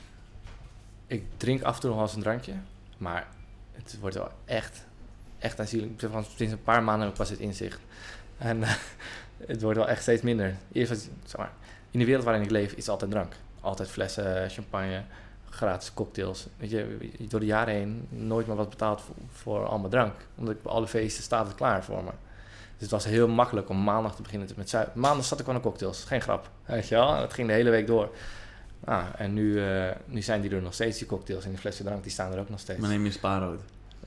ik 1.06 1.24
drink 1.36 1.62
af 1.62 1.74
en 1.74 1.80
toe 1.80 1.88
nog 1.88 1.98
wel 1.98 2.06
eens 2.06 2.16
een 2.16 2.22
drankje, 2.22 2.52
maar 2.98 3.26
het 3.72 3.96
wordt 4.00 4.16
wel 4.16 4.30
echt, 4.44 4.84
echt 5.38 5.60
aanzienlijk. 5.60 6.00
Van, 6.10 6.24
Sinds 6.24 6.52
een 6.52 6.62
paar 6.62 6.82
maanden 6.82 7.02
heb 7.02 7.10
ik 7.10 7.18
pas 7.18 7.30
het 7.30 7.38
inzicht. 7.38 7.80
En 8.38 8.62
eh, 8.62 8.74
het 9.52 9.62
wordt 9.62 9.78
wel 9.78 9.88
echt 9.88 10.02
steeds 10.02 10.22
minder. 10.22 10.54
Eerst 10.72 10.90
was, 10.90 11.08
zeg 11.24 11.36
maar, 11.36 11.52
in 11.90 11.98
de 11.98 12.04
wereld 12.04 12.24
waarin 12.24 12.42
ik 12.42 12.50
leef 12.50 12.72
is 12.72 12.88
altijd 12.88 13.10
drank. 13.10 13.32
Altijd 13.60 13.88
flessen 13.88 14.50
champagne, 14.50 15.02
gratis 15.56 15.94
cocktails. 15.94 16.46
Weet 16.56 16.70
je, 16.70 17.10
door 17.28 17.40
de 17.40 17.46
jaren 17.46 17.74
heen 17.74 18.06
nooit 18.08 18.46
meer 18.46 18.56
wat 18.56 18.68
betaald 18.70 19.00
voor, 19.00 19.14
voor 19.32 19.66
allemaal 19.66 19.90
drank. 19.90 20.14
Omdat 20.34 20.54
ik 20.54 20.62
bij 20.62 20.72
alle 20.72 20.86
feesten 20.86 21.22
staat 21.22 21.46
het 21.46 21.54
klaar 21.56 21.84
voor 21.84 22.04
me. 22.04 22.10
Dus 22.72 22.80
het 22.80 22.90
was 22.90 23.04
heel 23.04 23.28
makkelijk 23.28 23.68
om 23.68 23.84
maandag 23.84 24.16
te 24.16 24.22
beginnen 24.22 24.48
met 24.56 24.70
zuipen. 24.70 25.00
Maandag 25.00 25.24
zat 25.24 25.40
ik 25.40 25.48
aan 25.48 25.54
de 25.54 25.60
cocktails, 25.60 26.04
geen 26.04 26.20
grap. 26.20 26.50
Weet 26.64 26.88
je 26.88 26.94
wel? 26.94 27.14
En 27.14 27.20
dat 27.20 27.32
ging 27.32 27.48
de 27.48 27.54
hele 27.54 27.70
week 27.70 27.86
door. 27.86 28.10
Ah, 28.84 29.04
en 29.16 29.34
nu, 29.34 29.64
eh, 29.66 29.90
nu 30.04 30.22
zijn 30.22 30.40
die 30.40 30.50
er 30.50 30.62
nog 30.62 30.74
steeds, 30.74 30.98
die 30.98 31.06
cocktails. 31.06 31.44
En 31.44 31.50
die 31.50 31.58
flessen 31.58 31.84
drank, 31.84 32.02
die 32.02 32.12
staan 32.12 32.32
er 32.32 32.38
ook 32.40 32.48
nog 32.48 32.60
steeds. 32.60 32.80
Maar 32.80 32.88
neem 32.90 33.04
je 33.04 33.10
spaarrood. 33.10 33.60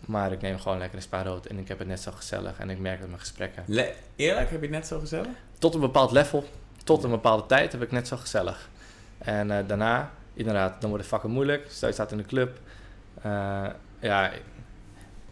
Maar 0.06 0.32
ik 0.32 0.42
neem 0.42 0.60
gewoon 0.60 0.78
lekker 0.78 0.98
een 0.98 1.04
spaarrood 1.04 1.46
en 1.46 1.58
ik 1.58 1.68
heb 1.68 1.80
het 1.80 1.88
net 1.88 2.00
zo 2.00 2.12
gezellig. 2.12 2.60
En 2.60 2.70
ik 2.70 2.80
merk 2.80 3.00
dat 3.00 3.08
mijn 3.08 3.20
gesprekken... 3.20 3.64
Le- 3.68 3.94
Eerlijk, 4.16 4.50
heb 4.50 4.60
je 4.60 4.66
het 4.66 4.76
net 4.76 4.88
zo 4.88 5.00
gezellig? 5.00 5.28
Tot 5.60 5.74
een 5.74 5.80
bepaald 5.80 6.12
level, 6.12 6.44
tot 6.84 7.04
een 7.04 7.10
bepaalde 7.10 7.46
tijd 7.46 7.72
heb 7.72 7.82
ik 7.82 7.92
net 7.92 8.08
zo 8.08 8.18
gezellig. 8.18 8.70
En 9.18 9.52
eh, 9.52 9.68
daarna, 9.68 10.12
inderdaad, 10.40 10.82
dan 10.82 10.90
wordt 10.90 11.06
het 11.06 11.14
fucking 11.14 11.34
moeilijk. 11.34 11.66
Stel 11.70 11.88
je 11.88 11.94
staat 11.94 12.12
in 12.12 12.18
de 12.18 12.26
club. 12.26 12.60
Eh, 13.22 13.66
ja, 14.00 14.32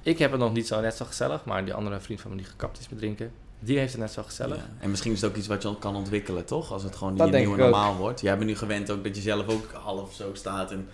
ik 0.02 0.18
heb 0.20 0.32
het 0.32 0.40
nog 0.40 0.54
niet 0.54 0.68
zo 0.68 0.82
net 0.82 0.96
zo 0.96 1.06
gezellig. 1.06 1.46
Maar 1.46 1.66
die 1.66 1.74
andere 1.74 2.00
vriend 2.00 2.22
van 2.22 2.32
me 2.32 2.38
die 2.38 2.46
gekapt 2.46 2.80
is 2.80 2.90
met 2.90 3.00
drinken, 3.00 3.32
die 3.60 3.78
heeft 3.78 3.92
het 3.92 4.02
net 4.02 4.12
zo 4.12 4.24
gezellig. 4.24 4.58
Ja. 4.58 4.70
En 4.80 4.90
misschien 4.90 5.12
is 5.12 5.22
het 5.22 5.30
ook 5.30 5.36
iets 5.38 5.48
wat 5.48 5.62
je 5.62 5.68
al 5.68 5.76
kan 5.76 5.96
ontwikkelen, 5.96 6.46
toch? 6.46 6.72
Als 6.72 6.84
het 6.84 6.96
gewoon 6.96 7.16
Dat 7.18 7.28
je 7.30 7.36
nieuwe 7.38 7.54
ook. 7.54 7.60
normaal 7.60 7.96
wordt. 7.96 8.22
Jij 8.22 8.38
bent 8.38 8.50
nu 8.50 8.56
gewend 8.56 8.90
ook 8.92 9.04
dat 9.04 9.16
je 9.16 9.22
zelf 9.22 9.48
ook 9.48 9.72
half 9.72 10.14
zo 10.14 10.30
staat. 10.34 10.72
En 10.72 10.88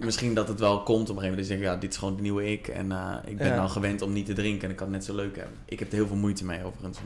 misschien 0.00 0.34
dat 0.34 0.48
het 0.48 0.58
wel 0.60 0.82
komt 0.82 1.10
op 1.10 1.16
een 1.16 1.22
gegeven 1.22 1.28
moment. 1.30 1.36
Dat 1.36 1.46
je 1.46 1.52
denkt, 1.54 1.74
ja, 1.74 1.76
dit 1.80 1.90
is 1.92 1.96
gewoon 1.96 2.16
de 2.16 2.22
nieuwe 2.22 2.50
ik. 2.52 2.68
En 2.68 2.92
eh, 2.92 3.14
ik 3.24 3.36
ben 3.36 3.46
Ja. 3.46 3.54
nou 3.54 3.68
gewend 3.68 4.02
om 4.02 4.12
niet 4.12 4.26
te 4.26 4.32
drinken. 4.32 4.64
En 4.64 4.70
ik 4.70 4.76
kan 4.76 4.86
het 4.86 4.96
net 4.96 5.04
zo 5.04 5.14
leuk 5.14 5.36
hebben. 5.36 5.56
Ik 5.64 5.78
heb 5.78 5.88
er 5.88 5.94
heel 5.94 6.06
veel 6.06 6.16
moeite 6.16 6.44
mee 6.44 6.64
overigens. 6.64 6.98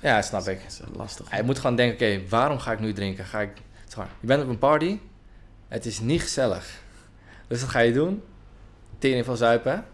Ja, 0.00 0.22
snap 0.22 0.46
ik. 0.46 0.62
Dat 0.62 0.72
is 0.72 0.80
eh, 0.80 0.86
lastig. 0.96 1.30
Ja, 1.30 1.36
je 1.36 1.42
moet 1.42 1.58
gewoon 1.58 1.76
denken, 1.76 2.16
oké, 2.16 2.28
waarom 2.28 2.58
ga 2.58 2.72
ik 2.72 2.80
nu 2.80 2.92
drinken? 2.92 3.24
Ga 3.24 3.40
ik, 3.40 3.50
je 4.20 4.26
bent 4.26 4.42
op 4.42 4.48
een 4.48 4.58
party, 4.58 4.98
het 5.68 5.86
is 5.86 6.00
niet 6.00 6.22
gezellig. 6.22 6.80
Dus 7.46 7.60
wat 7.60 7.70
ga 7.70 7.78
je 7.78 7.92
doen? 7.92 8.22
Tering 8.98 9.24
van 9.24 9.36
zuipen. 9.36 9.84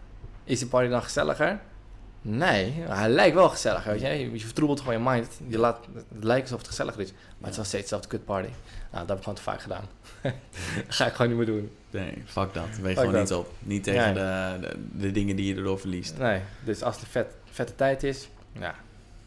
Is 0.45 0.59
die 0.59 0.69
party 0.69 0.89
dan 0.89 1.03
gezelliger? 1.03 1.61
Nee, 2.25 2.73
hij 2.73 3.09
lijkt 3.09 3.35
wel 3.35 3.49
gezellig, 3.49 3.85
weet 3.85 4.01
je. 4.01 4.31
Je, 4.33 4.41
vertroebelt 4.41 4.81
gewoon 4.81 4.95
je 4.95 5.11
mind. 5.11 5.41
Je 5.49 5.59
laat, 5.59 5.79
het 5.95 6.25
lijkt 6.25 6.43
alsof 6.43 6.59
het 6.59 6.69
gezelliger 6.69 7.01
is. 7.01 7.13
Maar 7.13 7.19
het 7.39 7.51
is 7.51 7.57
wel 7.57 7.65
steeds 7.65 7.83
dezelfde 7.83 8.09
kutparty. 8.09 8.49
Nou, 8.91 9.07
dat 9.07 9.09
heb 9.09 9.17
ik 9.17 9.23
gewoon 9.23 9.35
te 9.39 9.43
vaak 9.43 9.61
gedaan. 9.61 9.85
dat 10.23 10.33
ga 10.89 11.07
ik 11.07 11.13
gewoon 11.13 11.29
niet 11.29 11.37
meer 11.37 11.47
doen. 11.57 11.71
Nee, 11.91 12.23
fuck 12.27 12.55
dat. 12.55 12.69
Weeg 12.81 12.99
gewoon 12.99 13.13
dat. 13.13 13.23
niet 13.23 13.33
op. 13.33 13.51
Niet 13.59 13.85
tegen 13.85 14.15
Nee. 14.15 14.61
de, 14.61 14.69
de, 14.69 14.77
de 14.99 15.11
dingen 15.11 15.37
die 15.37 15.47
je 15.47 15.55
erdoor 15.57 15.79
verliest. 15.79 16.19
Nee, 16.19 16.41
dus 16.65 16.83
als 16.83 17.01
het 17.01 17.09
vet, 17.09 17.27
vette 17.51 17.75
tijd 17.75 18.03
is, 18.03 18.29
ja, 18.53 18.75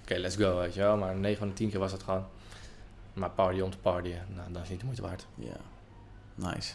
oké, 0.03 0.15
let's 0.15 0.35
go, 0.35 0.57
weet 0.57 0.73
je 0.73 0.80
wel. 0.80 0.97
Maar 0.97 1.15
9 1.15 1.38
van 1.38 1.47
de 1.47 1.53
10 1.53 1.69
keer 1.69 1.80
was 1.80 1.91
het 1.91 2.03
gewoon 2.03 2.26
maar 3.13 3.30
party 3.30 3.59
om 3.59 3.72
te 3.72 3.77
partyen. 3.77 4.26
Nou, 4.35 4.51
dat 4.51 4.63
is 4.63 4.69
niet 4.69 4.80
de 4.80 4.85
moeite 4.85 5.01
waard. 5.01 5.26
Ja, 5.35 5.55
nice. 6.36 6.74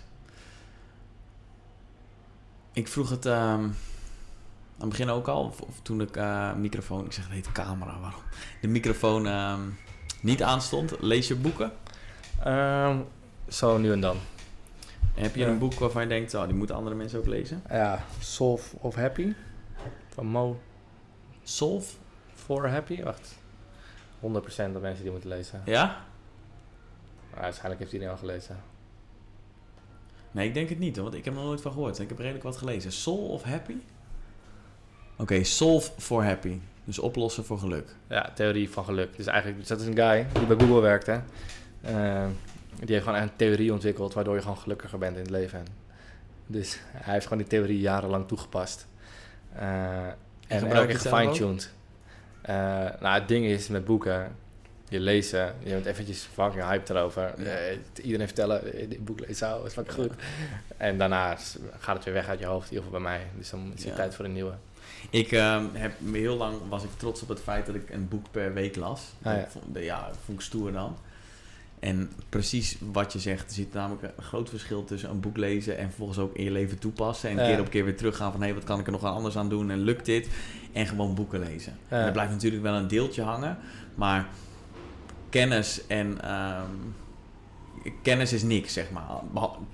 Ik 2.73 2.89
vroeg 2.89 3.11
het 3.11 3.27
ehm, 3.27 3.37
aan 3.37 3.75
het 4.79 4.89
begin 4.89 5.09
ook 5.09 5.29
al, 5.29 5.45
of, 5.45 5.61
of 5.61 5.81
toen 5.83 5.99
de 5.99 6.09
eh, 6.13 6.55
microfoon, 6.55 7.05
ik 7.05 7.13
zeg 7.13 7.25
het 7.25 7.33
heet 7.33 7.53
camera, 7.53 8.01
waarom? 8.01 8.23
De 8.61 8.69
microfoon 8.69 9.27
ehm, 9.27 9.61
niet 10.21 10.43
aanstond. 10.43 11.01
Lees 11.01 11.29
je 11.29 11.37
boeken? 11.37 11.73
Ehm, 12.43 12.99
zo 13.49 13.79
nu 13.79 13.93
en 13.93 14.01
dan. 14.01 14.17
En 15.15 15.23
heb 15.23 15.35
je 15.35 15.45
een 15.45 15.59
boek 15.59 15.75
waarvan 15.75 16.03
je 16.03 16.09
denkt, 16.09 16.35
oh, 16.35 16.45
die 16.45 16.55
moeten 16.55 16.77
andere 16.77 16.97
mensen 16.97 17.19
ook 17.19 17.27
lezen? 17.27 17.63
Ja, 17.69 18.05
Solve 18.19 18.77
of 18.79 18.95
Happy. 18.95 19.33
Van 20.09 20.27
Mo 20.27 20.61
Solve? 21.43 21.95
for 22.51 22.69
Happy. 22.69 23.03
Wacht. 23.03 23.39
100% 24.21 24.73
dat 24.73 24.83
mensen 24.83 25.03
die 25.03 25.11
moeten 25.11 25.29
lezen. 25.29 25.63
Ja? 25.65 26.05
Maar 27.31 27.41
waarschijnlijk 27.41 27.81
heeft 27.81 27.93
iedereen 27.93 28.15
al 28.15 28.21
gelezen. 28.21 28.57
Nee, 30.31 30.49
ik 30.49 30.55
denk 30.55 30.69
het 30.69 30.79
niet, 30.79 30.97
hoor, 30.97 31.05
want 31.05 31.17
ik 31.17 31.25
heb 31.25 31.37
er 31.37 31.43
nooit 31.43 31.61
van 31.61 31.73
gehoord. 31.73 31.99
Ik 31.99 32.09
heb 32.09 32.19
redelijk 32.19 32.45
wat 32.45 32.57
gelezen. 32.57 32.93
Soul 32.93 33.29
of 33.29 33.43
Happy? 33.43 33.77
Oké, 35.17 35.45
Solve 35.45 35.91
for 35.99 36.25
Happy. 36.25 36.59
Dus 36.85 36.99
oplossen 36.99 37.45
voor 37.45 37.59
geluk. 37.59 37.95
Ja, 38.09 38.33
theorie 38.35 38.71
van 38.71 38.85
geluk. 38.85 39.17
Dus 39.17 39.27
eigenlijk, 39.27 39.67
dat 39.69 39.81
is 39.81 39.87
een 39.87 39.97
guy 39.97 40.27
die 40.33 40.47
bij 40.47 40.57
Google 40.59 40.81
werkt, 40.81 41.07
hè. 41.07 41.19
Ehm, 41.83 42.29
die 42.79 42.95
heeft 42.95 43.05
gewoon 43.05 43.21
een 43.21 43.37
theorie 43.37 43.73
ontwikkeld 43.73 44.15
waardoor 44.15 44.35
je 44.35 44.41
gewoon 44.41 44.57
gelukkiger 44.57 44.99
bent 44.99 45.17
in 45.17 45.23
het 45.23 45.31
leven. 45.31 45.65
Dus 46.47 46.81
hij 46.93 47.13
heeft 47.13 47.25
gewoon 47.25 47.39
die 47.39 47.47
theorie 47.47 47.81
jarenlang 47.81 48.29
toegepast. 48.29 48.87
Eh, 49.53 50.07
en 50.47 50.71
elke 50.71 50.87
keer 50.87 50.99
gefine-tuned. 50.99 51.73
Eh, 52.43 52.55
nou, 53.01 53.19
het 53.19 53.29
ding 53.29 53.45
is 53.47 53.69
met 53.69 53.85
boeken, 53.85 54.37
je 54.91 55.01
lezen, 55.01 55.55
je 55.63 55.71
bent 55.71 55.87
eventjes 55.87 56.29
fucking 56.33 56.65
hyped 56.65 56.91
erover. 56.91 57.35
Ja. 57.37 57.45
Eh, 57.45 57.77
iedereen 58.03 58.27
vertellen, 58.27 58.73
eh, 58.73 58.89
dit 58.89 59.05
boek 59.05 59.21
lezen, 59.21 59.59
oh, 59.59 59.67
is 59.67 59.73
fucking 59.73 59.95
goed. 59.95 60.13
En 60.77 60.99
daarna 60.99 61.37
gaat 61.79 61.97
het 61.97 62.05
weer 62.05 62.15
weg 62.15 62.29
uit 62.29 62.39
je 62.39 62.47
hoofd, 62.47 62.71
in 62.71 62.77
ieder 62.77 62.85
geval 62.85 63.01
bij 63.01 63.11
mij. 63.11 63.27
Dus 63.37 63.51
dan 63.51 63.73
is 63.75 63.85
het 63.85 63.95
tijd 63.95 64.15
voor 64.15 64.25
een 64.25 64.33
nieuwe. 64.33 64.53
Ik 65.11 65.33
ehm, 65.33 65.65
heb 65.73 65.93
heel 66.13 66.37
lang 66.37 66.57
was 66.69 66.83
ik 66.83 66.91
trots 66.97 67.23
op 67.23 67.29
het 67.29 67.41
feit 67.41 67.67
dat 67.67 67.75
ik 67.75 67.91
een 67.91 68.09
boek 68.09 68.27
per 68.31 68.55
week 68.55 68.77
las. 68.77 69.01
Ah, 69.23 69.37
ja. 69.37 69.49
Vond, 69.49 69.65
ja, 69.79 70.07
dat 70.07 70.17
vond 70.25 70.39
ik 70.39 70.45
stoer 70.45 70.73
dan. 70.73 70.97
En 71.81 72.11
precies 72.29 72.77
wat 72.93 73.13
je 73.13 73.19
zegt, 73.19 73.49
er 73.49 73.55
zit 73.55 73.73
namelijk 73.73 74.03
een 74.03 74.23
groot 74.23 74.49
verschil 74.49 74.85
tussen 74.85 75.11
een 75.11 75.21
boek 75.21 75.37
lezen 75.37 75.79
en 75.79 75.87
vervolgens 75.87 76.19
ook 76.19 76.37
in 76.37 76.45
je 76.45 76.51
leven 76.51 76.79
toepassen. 76.79 77.31
En 77.31 77.37
Ja. 77.37 77.47
keer 77.47 77.61
op 77.61 77.71
keer 77.71 77.85
weer 77.85 77.97
teruggaan 77.97 78.33
van 78.33 78.43
hé, 78.43 78.55
wat 78.55 78.65
kan 78.65 78.79
ik 78.79 78.87
er 78.87 78.93
nog 78.93 79.05
anders 79.05 79.37
aan 79.37 79.49
doen 79.49 79.71
en 79.71 79.79
lukt 79.79 80.05
dit? 80.05 80.29
En 80.73 80.87
gewoon 80.87 81.15
boeken 81.15 81.41
lezen. 81.41 81.79
Ja. 81.89 82.01
En 82.01 82.07
er 82.07 82.13
blijft 82.13 82.33
natuurlijk 82.33 82.63
wel 82.63 82.75
een 82.75 82.89
deeltje 82.89 83.23
hangen, 83.23 83.59
maar 83.95 84.29
kennis 85.31 85.87
en 85.87 86.21
ehm, 86.23 86.71
kennis 88.03 88.33
is 88.33 88.43
niks, 88.43 88.73
zeg 88.73 88.91
maar. 88.91 89.05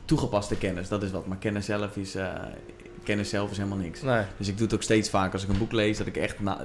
Toegepaste 0.04 0.56
kennis, 0.56 0.88
dat 0.88 1.02
is 1.02 1.10
wat. 1.10 1.26
Maar 1.26 1.36
kennis 1.36 1.64
zelf 1.64 1.96
is, 1.96 2.14
eh, 2.14 2.32
kennis 3.02 3.28
zelf 3.28 3.50
is 3.50 3.56
helemaal 3.56 3.78
niks. 3.78 4.02
Nee, 4.02 4.22
Dus 4.36 4.48
ik 4.48 4.56
doe 4.56 4.66
het 4.66 4.74
ook 4.74 4.82
steeds 4.82 5.10
vaker 5.10 5.32
als 5.32 5.42
ik 5.42 5.48
een 5.48 5.58
boek 5.58 5.72
lees, 5.72 5.98
dat 5.98 6.06
ik 6.06 6.16
echt 6.16 6.40
na, 6.40 6.58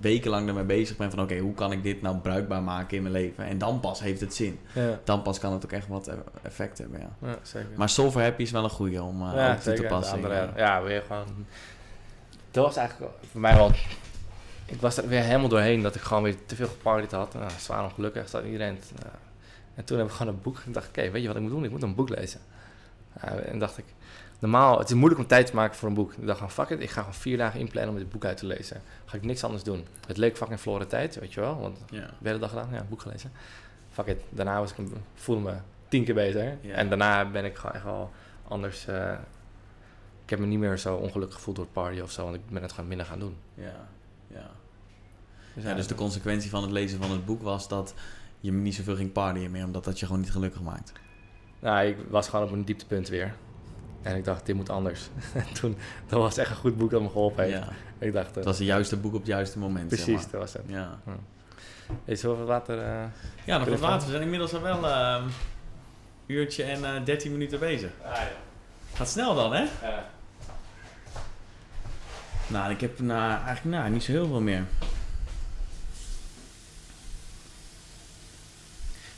wekenlang 0.00 0.48
ermee 0.48 0.64
bezig 0.64 0.96
ben 0.96 1.10
van 1.10 1.20
oké, 1.20 1.38
hoe 1.38 1.54
kan 1.54 1.72
ik 1.72 1.82
dit 1.82 2.02
nou 2.02 2.16
bruikbaar 2.16 2.62
maken 2.62 2.96
in 2.96 3.02
mijn 3.02 3.14
leven? 3.14 3.44
En 3.44 3.58
dan 3.58 3.80
pas 3.80 4.00
heeft 4.00 4.20
het 4.20 4.34
zin. 4.34 4.58
ja, 4.72 4.98
Dan 5.04 5.22
pas 5.22 5.38
kan 5.38 5.52
het 5.52 5.64
ook 5.64 5.72
echt 5.72 5.88
wat 5.88 6.06
e- 6.08 6.12
effect 6.42 6.78
hebben, 6.78 7.00
ja. 7.00 7.28
ja 7.28 7.38
zeker. 7.42 7.68
Maar 7.76 7.88
Solver 7.88 8.22
Happy 8.22 8.42
is 8.42 8.50
wel 8.50 8.64
een 8.64 8.70
goeie 8.70 9.02
om 9.02 9.22
eh, 9.22 9.32
ja, 9.34 9.54
toe 9.54 9.62
te 9.62 9.70
zeker. 9.70 9.86
passen. 9.88 10.20
Ja, 10.56 10.82
weer 10.82 11.02
gewoon. 11.06 11.26
Dat 12.50 12.64
was 12.64 12.76
eigenlijk 12.76 13.12
voor 13.30 13.40
mij 13.40 13.54
wel. 13.54 13.70
Ik 14.66 14.80
was 14.80 14.96
er 14.96 15.08
weer 15.08 15.22
helemaal 15.22 15.48
doorheen 15.48 15.82
dat 15.82 15.94
ik 15.94 16.00
gewoon 16.00 16.22
weer 16.22 16.36
te 16.46 16.56
veel 16.56 16.66
gepartied 16.68 17.10
had. 17.12 17.34
Nou, 17.34 17.50
zwaar 17.58 17.84
ongelukkig, 17.84 18.28
zat 18.28 18.44
iedereen. 18.44 18.78
nou, 19.02 19.14
en 19.74 19.84
toen 19.84 19.98
heb 19.98 20.06
ik 20.06 20.12
gewoon 20.12 20.32
een 20.34 20.40
boek. 20.42 20.58
En 20.66 20.72
dacht 20.72 20.86
ik, 20.88 20.90
oké, 20.98 21.10
weet 21.10 21.22
je 21.22 21.26
wat 21.28 21.36
ik 21.36 21.42
moet 21.42 21.50
doen? 21.50 21.64
Ik 21.64 21.70
moet 21.70 21.82
een 21.82 21.94
boek 21.94 22.08
lezen. 22.08 22.40
Ja, 23.22 23.28
en 23.36 23.58
dacht 23.58 23.78
ik, 23.78 23.84
normaal, 24.38 24.78
het 24.78 24.88
is 24.88 24.94
moeilijk 24.94 25.20
om 25.20 25.26
tijd 25.26 25.46
te 25.46 25.54
maken 25.54 25.76
voor 25.76 25.88
een 25.88 25.94
boek. 25.94 26.12
Ik 26.12 26.26
dacht 26.26 26.38
van, 26.38 26.50
fuck 26.50 26.68
it, 26.68 26.80
ik 26.80 26.90
ga 26.90 26.98
gewoon 27.00 27.14
vier 27.14 27.36
dagen 27.36 27.60
inplannen 27.60 27.92
om 27.92 27.98
dit 27.98 28.10
boek 28.10 28.24
uit 28.24 28.36
te 28.36 28.46
lezen. 28.46 28.82
Ga 29.04 29.16
ik 29.16 29.22
niks 29.24 29.44
anders 29.44 29.62
doen. 29.62 29.86
Het 30.06 30.16
leek 30.16 30.36
fucking 30.36 30.60
verloren 30.60 30.88
tijd, 30.88 31.18
weet 31.20 31.32
je 31.34 31.40
wel. 31.40 31.60
Want 31.60 31.78
Ja. 31.90 32.00
de 32.18 32.28
hele 32.28 32.38
dag 32.38 32.48
gedaan, 32.50 32.68
ja, 32.72 32.84
boek 32.88 33.00
gelezen. 33.02 33.32
Fuck 33.92 34.06
it, 34.06 34.20
daarna 34.28 34.58
was 34.60 34.70
ik, 34.72 34.76
voelde 35.14 35.42
me 35.42 35.54
tien 35.88 36.04
keer 36.04 36.14
beter. 36.14 36.58
En 36.72 36.88
daarna 36.88 37.30
ben 37.30 37.44
ik 37.44 37.56
gewoon 37.56 37.74
echt 37.74 37.84
wel 37.84 38.10
anders. 38.48 38.86
eh, 38.86 39.12
ik 40.24 40.30
heb 40.30 40.38
me 40.38 40.46
niet 40.46 40.58
meer 40.58 40.78
zo 40.78 40.94
ongelukkig 40.96 41.36
gevoeld 41.36 41.56
door 41.56 41.64
het 41.64 41.74
party 41.74 42.00
of 42.00 42.10
zo, 42.10 42.22
want 42.24 42.34
ik 42.34 42.40
ben 42.48 42.62
het 42.62 42.72
gewoon 42.72 42.88
minder 42.88 43.06
gaan 43.06 43.18
doen. 43.18 43.36
Ja, 43.54 43.64
ja. 43.64 43.86
Dus, 45.56 45.64
ja, 45.64 45.74
dus 45.74 45.86
de 45.86 45.94
consequentie 45.94 46.50
van 46.50 46.62
het 46.62 46.70
lezen 46.70 46.98
van 46.98 47.10
het 47.10 47.24
boek 47.24 47.42
was 47.42 47.68
dat 47.68 47.94
je 48.40 48.52
niet 48.52 48.74
zoveel 48.74 48.96
ging 48.96 49.12
partyen 49.12 49.50
meer, 49.50 49.64
omdat 49.64 49.84
dat 49.84 49.98
je 49.98 50.06
gewoon 50.06 50.20
niet 50.20 50.30
gelukkig 50.30 50.60
maakt. 50.62 50.92
nou, 51.60 51.86
ik 51.86 51.96
was 52.08 52.28
gewoon 52.28 52.44
op 52.44 52.52
een 52.52 52.64
dieptepunt 52.64 53.08
weer. 53.08 53.34
En 54.02 54.16
ik 54.16 54.24
dacht, 54.24 54.46
dit 54.46 54.56
moet 54.56 54.70
anders. 54.70 55.08
En 55.34 55.44
toen, 55.60 55.76
dat 56.06 56.20
was 56.20 56.36
echt 56.36 56.50
een 56.50 56.56
goed 56.56 56.76
boek 56.76 56.90
dat 56.90 57.00
me 57.02 57.08
geholpen 57.08 57.44
heeft. 57.44 57.56
Ja. 57.56 57.68
Ik 57.98 58.12
dacht, 58.12 58.28
eh, 58.28 58.34
Het 58.34 58.44
was 58.44 58.58
het 58.58 58.66
juiste 58.66 58.96
boek 58.96 59.12
op 59.12 59.18
het 59.18 59.28
juiste 59.28 59.58
moment. 59.58 59.90
zeg 59.90 60.04
precies, 60.04 60.22
maar. 60.22 60.30
dat 60.30 60.40
was 60.40 60.52
het. 60.52 60.62
Ja. 60.66 60.98
Hey, 62.04 62.16
zullen 62.16 62.38
we 62.38 62.44
wat 62.44 62.50
later... 62.68 62.78
eh, 62.78 63.04
ja, 63.44 63.58
nog 63.58 63.68
wat 63.68 63.80
water. 63.80 64.04
We 64.06 64.10
zijn 64.10 64.22
inmiddels 64.22 64.54
al 64.54 64.60
wel 64.62 64.84
een 64.84 65.30
uurtje 66.26 66.62
en 66.62 66.84
eh 66.84 67.04
13 67.04 67.32
minuten 67.32 67.58
bezig. 67.58 67.90
Ah, 68.04 68.12
ja. 68.12 68.28
Gaat 68.94 69.08
snel 69.08 69.34
dan, 69.34 69.52
hè? 69.52 69.60
Ja. 69.82 70.08
Nou, 72.46 72.70
ik 72.70 72.80
heb 72.80 73.00
nou, 73.00 73.30
eigenlijk 73.44 73.76
nou, 73.76 73.90
niet 73.90 74.04
zo 74.04 74.12
heel 74.12 74.26
veel 74.26 74.40
meer. 74.40 74.64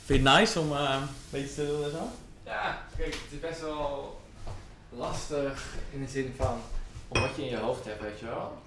Vind 0.09 0.23
je 0.23 0.29
het 0.29 0.39
nice 0.39 0.59
om 0.59 0.71
eh, 0.73 0.95
een 1.01 1.07
beetje 1.29 1.53
te 1.55 1.65
doen 1.67 1.83
en 1.83 1.91
zo? 1.91 2.09
Ja, 2.45 2.81
kijk, 2.97 3.13
het 3.13 3.31
is 3.31 3.39
best 3.39 3.61
wel 3.61 4.21
lastig 4.89 5.65
in 5.91 6.01
de 6.05 6.11
zin 6.11 6.33
van 6.37 6.57
om 7.07 7.21
wat 7.21 7.35
je 7.35 7.41
in 7.43 7.49
je 7.49 7.57
hoofd 7.57 7.85
hebt, 7.85 8.01
weet 8.01 8.19
je 8.19 8.25
wel, 8.25 8.57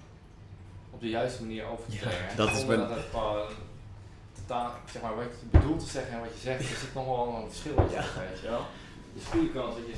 op 0.91 1.01
de 1.01 1.09
juiste 1.09 1.41
manier 1.41 1.65
over 1.65 1.85
te 1.85 1.91
Ja, 1.95 1.99
brengen. 1.99 2.35
dat 2.35 2.47
is 2.51 2.65
dat 2.65 2.89
het 2.89 3.05
gewoon 3.11 3.47
totaal, 4.35 4.71
zeg 4.91 5.01
maar, 5.01 5.15
wat 5.15 5.25
je 5.39 5.57
bedoelt 5.57 5.79
te 5.79 5.91
zeggen 5.91 6.13
en 6.13 6.19
wat 6.19 6.29
je 6.35 6.39
zegt, 6.41 6.59
er 6.59 6.65
zit 6.65 6.93
nog 6.93 7.05
wel 7.05 7.39
een 7.43 7.49
verschil 7.49 7.75
in, 7.77 7.87
weet 8.29 8.39
je 8.41 8.47
wel. 8.49 8.65
Dus 9.13 9.23
goede 9.31 9.49
kans 9.51 9.75
dat 9.75 9.85
je 9.87 9.95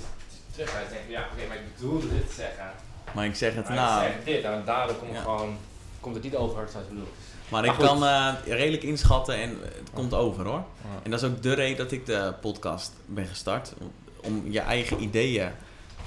terugwijst 0.51 0.87
en 0.89 0.93
denkt, 0.95 1.09
ja, 1.11 1.27
oké, 1.33 1.47
maar 1.47 1.57
ik 1.57 1.75
bedoelde 1.75 2.09
dit 2.09 2.27
te 2.27 2.33
zeggen. 2.33 2.71
Maar 3.13 3.25
ik 3.25 3.35
zeg 3.35 3.53
het 3.55 3.67
Maar 3.67 3.75
nou. 3.77 4.05
ik 4.05 4.11
zeg 4.13 4.23
dit 4.23 4.43
en 4.43 4.65
daardoor 4.65 4.95
komt, 4.95 5.09
Ja. 5.11 5.15
het 5.15 5.23
gewoon, 5.25 5.57
komt 5.99 6.15
het 6.15 6.23
niet 6.23 6.35
over 6.35 6.69
zoals 6.69 6.85
ik 6.85 6.91
bedoel. 6.93 7.11
Maar 7.49 7.65
Maar 7.65 7.73
ik 7.73 7.79
kan 7.79 8.03
eh, 8.05 8.33
redelijk 8.45 8.83
inschatten 8.83 9.35
en 9.35 9.49
het 9.61 9.89
komt 9.93 10.13
over 10.13 10.45
hoor. 10.45 10.63
En 11.03 11.11
dat 11.11 11.21
is 11.21 11.29
ook 11.29 11.41
de 11.41 11.53
reden 11.53 11.77
dat 11.77 11.91
ik 11.91 12.05
de 12.05 12.33
podcast 12.41 12.93
ben 13.05 13.25
gestart. 13.25 13.73
Om, 14.23 14.43
je 14.51 14.59
eigen 14.59 15.01
ideeën 15.01 15.49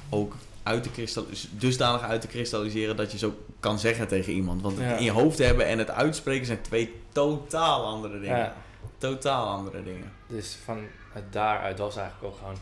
ook 0.08 0.34
uit 0.62 0.82
te 0.82 0.90
kristalliseren, 0.90 1.58
dusdanig 1.58 2.02
uit 2.02 2.20
te 2.20 2.26
kristalliseren 2.26 2.96
dat 2.96 3.12
je 3.12 3.18
zo 3.18 3.34
kan 3.60 3.78
zeggen 3.78 4.08
tegen 4.08 4.32
iemand. 4.32 4.62
Want 4.62 4.76
het 4.78 4.86
Ja. 4.86 4.96
in 4.96 5.04
je 5.04 5.10
hoofd 5.10 5.38
hebben 5.38 5.66
en 5.66 5.78
het 5.78 5.90
uitspreken 5.90 6.46
zijn 6.46 6.60
twee 6.62 6.94
totaal 7.12 7.84
andere 7.86 8.20
dingen. 8.20 8.36
Ja. 8.38 8.54
Totaal 8.98 9.46
andere 9.46 9.82
dingen. 9.82 10.12
Dus 10.26 10.56
van 10.64 10.78
daaruit 11.30 11.76
dat 11.76 11.86
was 11.86 11.96
eigenlijk 11.96 12.32
ook 12.34 12.38
gewoon 12.38 12.56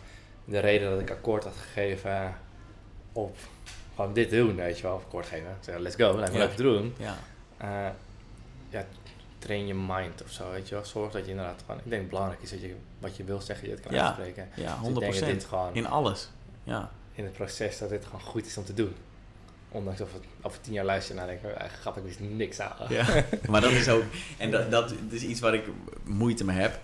de 0.44 0.59
reden 0.59 0.90
dat 0.90 1.01
ik 1.01 1.11
akkoord 1.11 1.44
had 1.44 1.55
gegeven 1.57 2.35
op 3.12 3.36
gewoon 3.94 4.12
dit 4.12 4.31
doen, 4.31 4.57
weet 4.57 4.77
je 4.77 4.82
wel, 4.82 4.93
akkoord 5.05 5.27
geven. 5.27 5.57
Zei, 5.61 5.82
let's 5.82 5.97
go, 5.97 6.16
lijkt 6.16 6.32
me 6.32 6.39
Ja. 6.39 6.48
te 6.48 6.62
doen. 6.62 6.94
Ja. 6.98 7.19
Eh, 7.57 7.89
ja, 8.78 8.86
train 9.39 9.66
je 9.66 9.74
mind 9.74 10.23
of 10.23 10.31
zo, 10.31 10.51
weet 10.51 10.69
je 10.69 10.74
wel. 10.74 10.85
Zorg 10.85 11.12
dat 11.12 11.24
je 11.24 11.31
inderdaad 11.31 11.62
gewoon, 11.66 11.81
ik 11.85 11.90
denk 11.90 12.01
het 12.01 12.11
belangrijk 12.11 12.43
is 12.43 12.51
dat 12.51 12.61
je 12.61 12.74
wat 12.98 13.16
je 13.16 13.24
wil 13.24 13.40
zeggen, 13.40 13.66
je 13.69 13.74
het 13.74 13.82
kan 13.82 13.94
Ja. 13.94 14.05
uitspreken. 14.05 14.48
Ja, 14.55 14.78
Dus 14.78 14.89
100%. 14.89 14.89
ik 14.89 15.01
denk 15.01 15.15
dat 15.19 15.28
dit 15.28 15.44
gewoon 15.44 15.69
in, 15.69 15.74
In 15.74 15.86
alles. 15.86 16.28
Ja. 16.65 16.90
het 17.15 17.32
proces, 17.32 17.78
dat 17.78 17.89
dit 17.89 18.05
gewoon 18.05 18.20
goed 18.20 18.47
is 18.47 18.57
om 18.57 18.65
te 18.65 18.74
doen. 18.74 18.94
Ondanks 19.69 20.01
of 20.01 20.12
het 20.12 20.23
over 20.43 20.61
tien 20.61 20.73
jaar 20.73 20.85
luisteren 20.85 21.16
naar 21.16 21.27
denk 21.27 21.39
ik, 21.39 21.44
eigenlijk 21.44 21.81
grappig 21.81 22.03
is 22.05 22.16
niks 22.19 22.61
aan. 22.61 22.86
ja. 22.89 23.07
maar 23.51 23.61
dat 23.61 23.70
is 23.70 23.89
ook... 23.89 24.03
En 24.39 24.51
dat, 24.51 24.70
dat 24.70 24.94
is 25.09 25.23
iets 25.23 25.40
waar 25.40 25.55
ik 25.55 25.65
moeite 26.05 26.44
mee 26.44 26.57
heb. 26.57 26.81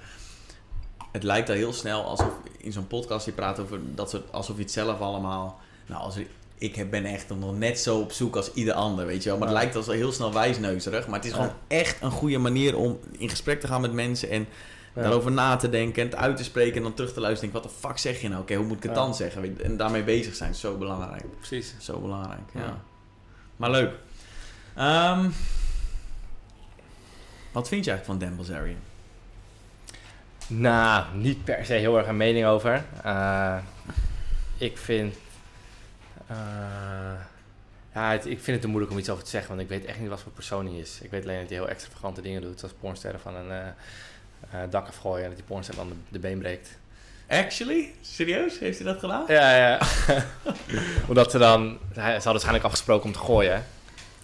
Het 1.12 1.22
lijkt 1.22 1.48
al 1.48 1.54
heel 1.54 1.72
snel 1.72 2.04
alsof 2.04 2.32
in 2.58 2.72
zo'n 2.72 2.86
podcast 2.86 3.26
je 3.26 3.32
praat 3.32 3.58
over 3.58 3.94
dat 3.94 4.10
soort... 4.10 4.32
Alsof 4.32 4.56
je 4.56 4.62
het 4.62 4.72
zelf 4.72 5.00
allemaal... 5.00 5.60
Nou, 5.86 6.02
als 6.02 6.16
ik 6.62 6.90
ben 6.90 7.04
echt 7.04 7.28
nog 7.28 7.56
net 7.58 7.78
zo 7.78 7.98
op 7.98 8.12
zoek 8.12 8.36
als 8.36 8.52
ieder 8.52 8.74
ander, 8.74 9.06
weet 9.06 9.22
je 9.22 9.28
wel. 9.28 9.38
Maar 9.38 9.48
het 9.48 9.56
lijkt 9.56 9.76
als 9.76 9.86
heel 9.86 10.12
snel 10.12 10.32
wijsneuzerig. 10.32 11.06
Maar 11.06 11.18
het 11.18 11.24
is 11.28 11.32
gewoon 11.32 11.52
echt 11.68 12.02
een 12.02 12.10
goede 12.10 12.38
manier 12.38 12.76
om 12.76 12.98
in 13.18 13.28
gesprek 13.28 13.60
te 13.60 13.66
gaan 13.66 13.80
met 13.80 13.92
mensen... 13.92 14.30
en 14.30 14.46
Ja. 14.94 15.02
daarover 15.02 15.32
na 15.32 15.56
te 15.56 15.68
denken 15.70 16.02
en 16.02 16.08
het 16.08 16.18
uit 16.18 16.36
te 16.36 16.44
spreken... 16.44 16.76
en 16.76 16.82
dan 16.82 16.94
terug 16.94 17.12
te 17.12 17.20
luisteren. 17.20 17.52
Denk, 17.52 17.64
wat 17.64 17.72
de 17.72 17.78
fuck 17.88 17.98
zeg 17.98 18.20
je 18.20 18.28
nou? 18.28 18.40
Oké, 18.42 18.54
hoe 18.54 18.66
moet 18.66 18.76
ik 18.76 18.82
het 18.82 18.92
Ja. 18.92 18.98
dan 18.98 19.14
zeggen? 19.14 19.58
En 19.62 19.76
daarmee 19.76 20.02
bezig 20.04 20.34
zijn, 20.34 20.54
zo 20.54 20.76
belangrijk. 20.76 21.24
Precies. 21.38 21.74
Zo 21.80 21.98
belangrijk, 22.00 22.40
ja. 22.54 22.60
Ja. 22.60 22.80
Maar 23.56 23.70
leuk. 23.70 23.90
Ehm, 24.74 25.28
wat 27.52 27.68
vind 27.68 27.84
je 27.84 27.90
eigenlijk 27.90 28.04
van 28.04 28.18
Dan 28.28 28.36
Bilzerian? 28.36 28.76
Nou, 30.46 31.04
niet 31.16 31.44
per 31.44 31.64
se 31.64 31.72
heel 31.72 31.98
erg 31.98 32.06
een 32.06 32.16
mening 32.16 32.46
over. 32.46 32.84
Eh, 33.02 33.56
ik 34.58 34.78
vind. 34.78 35.14
Eh, 36.32 37.20
ja, 37.94 38.10
het- 38.10 38.26
ik 38.26 38.34
vind 38.40 38.46
het 38.46 38.60
te 38.60 38.66
moeilijk 38.66 38.92
om 38.92 38.98
iets 38.98 39.08
over 39.10 39.24
te 39.24 39.30
zeggen, 39.30 39.48
want 39.50 39.60
ik 39.60 39.68
weet 39.68 39.84
echt 39.84 40.00
niet 40.00 40.08
wat 40.08 40.20
voor 40.20 40.32
persoon 40.32 40.66
hij 40.66 40.74
is. 40.76 40.98
Ik 41.02 41.10
weet 41.10 41.22
alleen 41.22 41.40
dat 41.40 41.48
hij 41.48 41.58
heel 41.58 41.68
extravagante 41.68 42.20
dingen 42.22 42.42
doet, 42.42 42.58
zoals 42.58 42.74
pornsterren 42.80 43.20
van 43.20 43.34
een 43.36 43.50
eh, 43.50 43.66
eh, 44.50 44.70
dak 44.70 44.86
afgooien 44.88 45.22
en 45.22 45.28
dat 45.28 45.38
die 45.38 45.46
pornster 45.46 45.74
dan 45.74 45.88
de, 45.88 45.94
de 46.08 46.18
been 46.18 46.38
breekt. 46.38 46.68
Actually? 47.28 47.94
Serieus? 48.00 48.58
Heeft 48.58 48.78
hij 48.78 48.86
dat 48.92 48.98
gedaan? 48.98 49.24
Ja, 49.28 49.56
ja. 49.56 49.80
Omdat 51.08 51.30
ze 51.30 51.38
dan. 51.38 51.78
Hij, 51.92 52.04
ze 52.04 52.10
hadden 52.10 52.22
waarschijnlijk 52.32 52.64
afgesproken 52.64 53.04
om 53.06 53.12
te 53.12 53.18
gooien. 53.18 53.64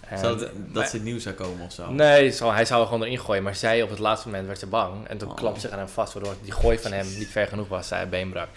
En- 0.07 0.17
Zou 0.19 0.39
het- 0.39 0.51
dat 0.55 0.73
maar- 0.73 0.87
ze 0.87 0.95
het 0.95 1.05
nieuws 1.05 1.23
zou 1.23 1.35
komen 1.35 1.65
of 1.65 1.71
zo? 1.73 1.91
Nee, 1.91 2.29
zo, 2.31 2.51
hij 2.51 2.65
zou 2.65 2.81
er 2.81 2.87
gewoon 2.87 3.03
erin 3.03 3.19
gooien. 3.19 3.43
Maar 3.43 3.55
zij 3.55 3.81
op 3.81 3.89
het 3.89 3.99
laatste 3.99 4.27
moment 4.27 4.47
werd 4.47 4.59
ze 4.59 4.67
bang. 4.67 5.07
En 5.07 5.17
toen 5.17 5.29
Oh. 5.29 5.35
klampte 5.35 5.61
zich 5.61 5.69
aan 5.71 5.77
hem 5.79 5.87
vast, 5.87 6.13
waardoor 6.13 6.35
die 6.43 6.51
gooi 6.51 6.77
van 6.79 6.91
hem 6.91 7.05
niet 7.17 7.27
ver 7.27 7.47
genoeg 7.47 7.67
was. 7.67 7.87
Zij 7.87 8.09
been 8.09 8.29
brak. 8.29 8.47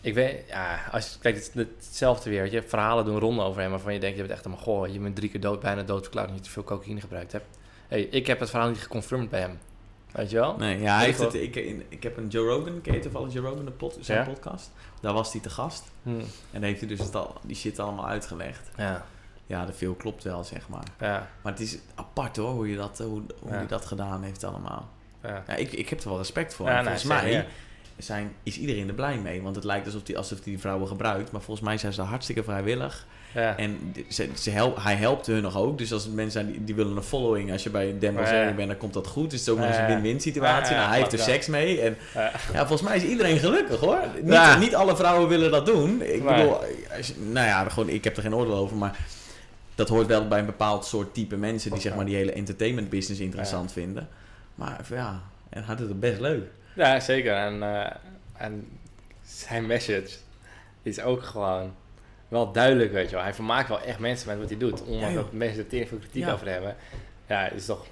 Ik 0.00 0.14
weet, 0.14 0.44
ja, 0.48 0.80
als 0.90 1.12
je, 1.12 1.18
kijk, 1.18 1.34
het 1.34 1.50
is 1.54 1.64
hetzelfde 1.86 2.30
weer. 2.30 2.52
Je 2.52 2.62
verhalen 2.62 3.04
doen 3.04 3.18
ronden 3.18 3.44
over 3.44 3.60
hem 3.60 3.70
waarvan 3.70 3.92
je 3.94 4.00
denkt, 4.00 4.16
je 4.16 4.22
bent 4.22 4.34
echt 4.34 4.44
een 4.44 4.58
gooi. 4.58 4.92
Je 4.92 4.98
bent 4.98 5.16
drie 5.16 5.30
keer 5.30 5.40
dood, 5.40 5.60
bijna 5.60 5.82
dood 5.82 6.02
verklaard 6.02 6.26
omdat 6.28 6.42
je 6.42 6.48
te 6.48 6.54
veel 6.54 6.64
cocaïne 6.64 7.00
gebruikt 7.00 7.32
hebt. 7.32 7.58
Hey, 7.88 8.00
ik 8.02 8.26
heb 8.26 8.40
het 8.40 8.50
verhaal 8.50 8.68
niet 8.68 8.82
geconfirmed 8.82 9.30
bij 9.30 9.40
hem. 9.40 9.58
Weet 10.12 10.30
je 10.30 10.36
wel? 10.36 10.56
Nee, 10.56 10.80
ja, 10.80 10.96
hij 10.96 11.04
heeft 11.04 11.18
het, 11.18 11.34
ik, 11.34 11.56
ik 11.88 12.02
heb 12.02 12.16
een 12.16 12.28
Joe 12.28 12.46
Rogan, 12.48 12.80
ken 12.80 12.94
je 12.94 13.00
toevallig 13.00 13.32
Joe 13.32 13.46
Rogan, 13.48 13.64
de 13.64 13.70
pod, 13.70 13.96
zijn 14.00 14.18
Ja. 14.18 14.24
podcast? 14.24 14.70
Daar 15.00 15.12
was 15.12 15.32
hij 15.32 15.40
te 15.40 15.50
gast. 15.50 15.84
Hm, 16.02 16.20
En 16.50 16.62
heeft 16.62 16.80
hij 16.80 16.88
dus 16.88 16.98
het 16.98 17.14
al, 17.14 17.36
die 17.42 17.56
shit 17.56 17.78
allemaal 17.78 18.06
uitgelegd. 18.06 18.70
Ja, 18.76 19.06
Ja, 19.46 19.64
de 19.66 19.72
veel 19.72 19.94
klopt 19.94 20.24
wel, 20.24 20.44
zeg 20.44 20.68
maar. 20.68 20.84
ja, 21.00 21.28
Maar 21.42 21.52
het 21.52 21.60
is 21.62 21.78
apart 21.94 22.36
hoor, 22.36 22.50
hoe, 22.50 22.68
je 22.70 22.76
dat, 22.76 22.98
hoe, 22.98 23.08
hoe 23.40 23.50
Ja. 23.50 23.56
hij 23.56 23.66
dat 23.66 23.84
gedaan 23.86 24.22
heeft 24.22 24.44
allemaal. 24.44 24.88
ja. 25.22 25.42
Ja, 25.46 25.54
ik, 25.54 25.72
ik 25.72 25.88
heb 25.88 26.00
er 26.00 26.08
wel 26.08 26.18
respect 26.18 26.54
voor. 26.54 26.66
Nee, 26.66 26.82
volgens 26.82 27.04
mij 27.04 27.46
zijn, 28.02 28.32
is 28.42 28.58
iedereen 28.58 28.88
er 28.88 28.94
blij 28.94 29.18
mee. 29.18 29.42
Want 29.42 29.54
het 29.56 29.64
lijkt 29.64 29.86
alsof 29.86 30.02
hij 30.06 30.16
alsof 30.16 30.40
die 30.40 30.58
vrouwen 30.58 30.88
gebruikt. 30.88 31.32
Maar 31.32 31.40
volgens 31.40 31.66
mij 31.66 31.78
zijn 31.78 31.92
ze 31.92 32.02
hartstikke 32.02 32.42
vrijwillig. 32.42 33.06
ja. 33.34 33.56
En 33.56 33.94
ze, 34.08 34.28
ze 34.34 34.50
help, 34.50 34.82
hij 34.82 34.94
helpt 34.94 35.26
hun 35.26 35.42
nog 35.42 35.56
ook. 35.56 35.78
Dus 35.78 35.92
als 35.92 36.08
mensen 36.08 36.30
zijn 36.32 36.46
die, 36.52 36.64
die 36.64 36.74
willen 36.74 36.96
een 36.96 37.02
following. 37.02 37.52
Als 37.52 37.62
je 37.62 37.70
bij 37.70 37.98
Dan 37.98 38.12
Ja, 38.12 38.52
bent, 38.52 38.68
dan 38.68 38.76
komt 38.76 38.92
dat 38.92 39.06
goed. 39.06 39.30
Dus 39.30 39.38
het 39.38 39.48
is 39.48 39.54
ook 39.54 39.58
nog 39.58 39.68
eens 39.68 39.76
een 39.76 39.86
win-win 39.86 40.20
situatie. 40.20 40.74
Nou, 40.76 40.88
hij 40.88 40.98
heeft 40.98 41.12
er 41.12 41.18
seks 41.18 41.46
mee. 41.46 41.80
En 41.80 41.96
Ja. 42.52 42.66
volgens 42.66 42.82
mij 42.82 42.96
is 42.96 43.02
iedereen 43.04 43.38
gelukkig 43.38 43.80
hoor. 43.80 44.00
Niet, 44.22 44.58
niet 44.58 44.74
alle 44.74 44.96
vrouwen 44.96 45.28
willen 45.28 45.50
dat 45.50 45.66
doen. 45.66 46.02
Ik 46.02 46.24
bedoel, 46.24 46.56
als 46.96 47.12
nou 47.32 47.46
ja, 47.46 47.68
gewoon, 47.68 47.88
ik 47.88 48.04
heb 48.04 48.16
er 48.16 48.22
geen 48.22 48.34
oordeel 48.34 48.54
over. 48.56 48.76
Maar 48.76 48.98
dat 49.74 49.88
hoort 49.88 50.06
wel 50.06 50.28
bij 50.28 50.38
een 50.38 50.46
bepaald 50.46 50.84
soort 50.84 51.14
type 51.14 51.36
mensen... 51.36 51.70
die 51.70 51.80
zeg 51.80 51.94
maar 51.94 52.04
die 52.04 52.16
hele 52.16 52.32
entertainment 52.32 52.90
business 52.90 53.20
interessant 53.20 53.72
vinden. 53.72 54.08
Maar 54.54 54.80
ja, 54.90 55.20
en 55.48 55.64
doet 55.68 55.88
het 55.88 56.00
best 56.00 56.20
leuk. 56.20 56.44
Ja, 56.74 57.00
zeker. 57.00 57.34
En, 57.34 57.62
eh, 57.62 57.90
en 58.32 58.68
zijn 59.22 59.66
message 59.66 60.08
is 60.82 61.00
ook 61.00 61.22
gewoon 61.22 61.74
wel 62.28 62.52
duidelijk, 62.52 62.92
weet 62.92 63.08
je 63.10 63.14
wel. 63.14 63.24
Hij 63.24 63.34
vermaakt 63.34 63.68
wel 63.68 63.80
echt 63.80 63.98
mensen 63.98 64.28
met 64.28 64.38
wat 64.38 64.48
hij 64.48 64.58
doet. 64.58 64.82
Ondanks 64.82 65.14
Ja, 65.14 65.20
dat 65.22 65.32
mensen 65.32 65.58
er 65.62 65.68
tering 65.68 65.88
veel 65.88 65.98
kritiek 65.98 66.24
Ja. 66.24 66.32
over 66.32 66.48
hebben. 66.48 66.76
Ja, 67.26 67.42
het 67.42 67.52
is 67.54 67.66
toch 67.66 67.86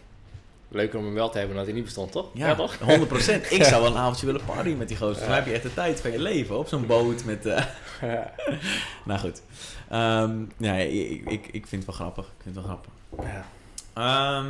leuker 0.68 0.98
om 0.98 1.04
hem 1.04 1.14
wel 1.14 1.30
te 1.30 1.38
hebben 1.38 1.56
dan 1.56 1.64
dat 1.64 1.66
hij 1.66 1.74
niet 1.74 1.84
bestond, 1.84 2.12
toch? 2.12 2.28
Ja, 2.34 2.54
toch? 2.54 2.78
100%. 2.78 3.50
Ik 3.50 3.64
zou 3.64 3.82
wel 3.82 3.90
een 3.90 3.96
avondje 3.98 4.26
willen 4.26 4.44
partyen 4.44 4.76
met 4.78 4.88
die 4.88 4.96
gozer. 4.96 5.26
Dan 5.26 5.34
heb 5.34 5.46
je 5.46 5.52
echt 5.52 5.62
de 5.62 5.74
tijd 5.74 6.00
van 6.00 6.10
je 6.10 6.18
leven 6.18 6.58
op 6.58 6.68
zo'n 6.68 6.86
boot 6.86 7.24
met... 7.24 7.46
eh, 7.46 7.64
Ja. 8.02 8.32
nou 9.04 9.20
goed. 9.20 9.42
Ehm, 9.90 10.36
nee, 10.56 10.90
ik, 11.10 11.24
ik, 11.30 11.46
ik 11.46 11.66
vind 11.66 11.86
het 11.86 11.96
wel 11.96 12.06
grappig. 12.06 12.24
Ik 12.24 12.42
vind 12.42 12.56
het 12.56 12.64
wel 12.64 12.74
grappig. 12.76 12.92
Ja. 13.32 13.46
Ehm, 13.94 14.46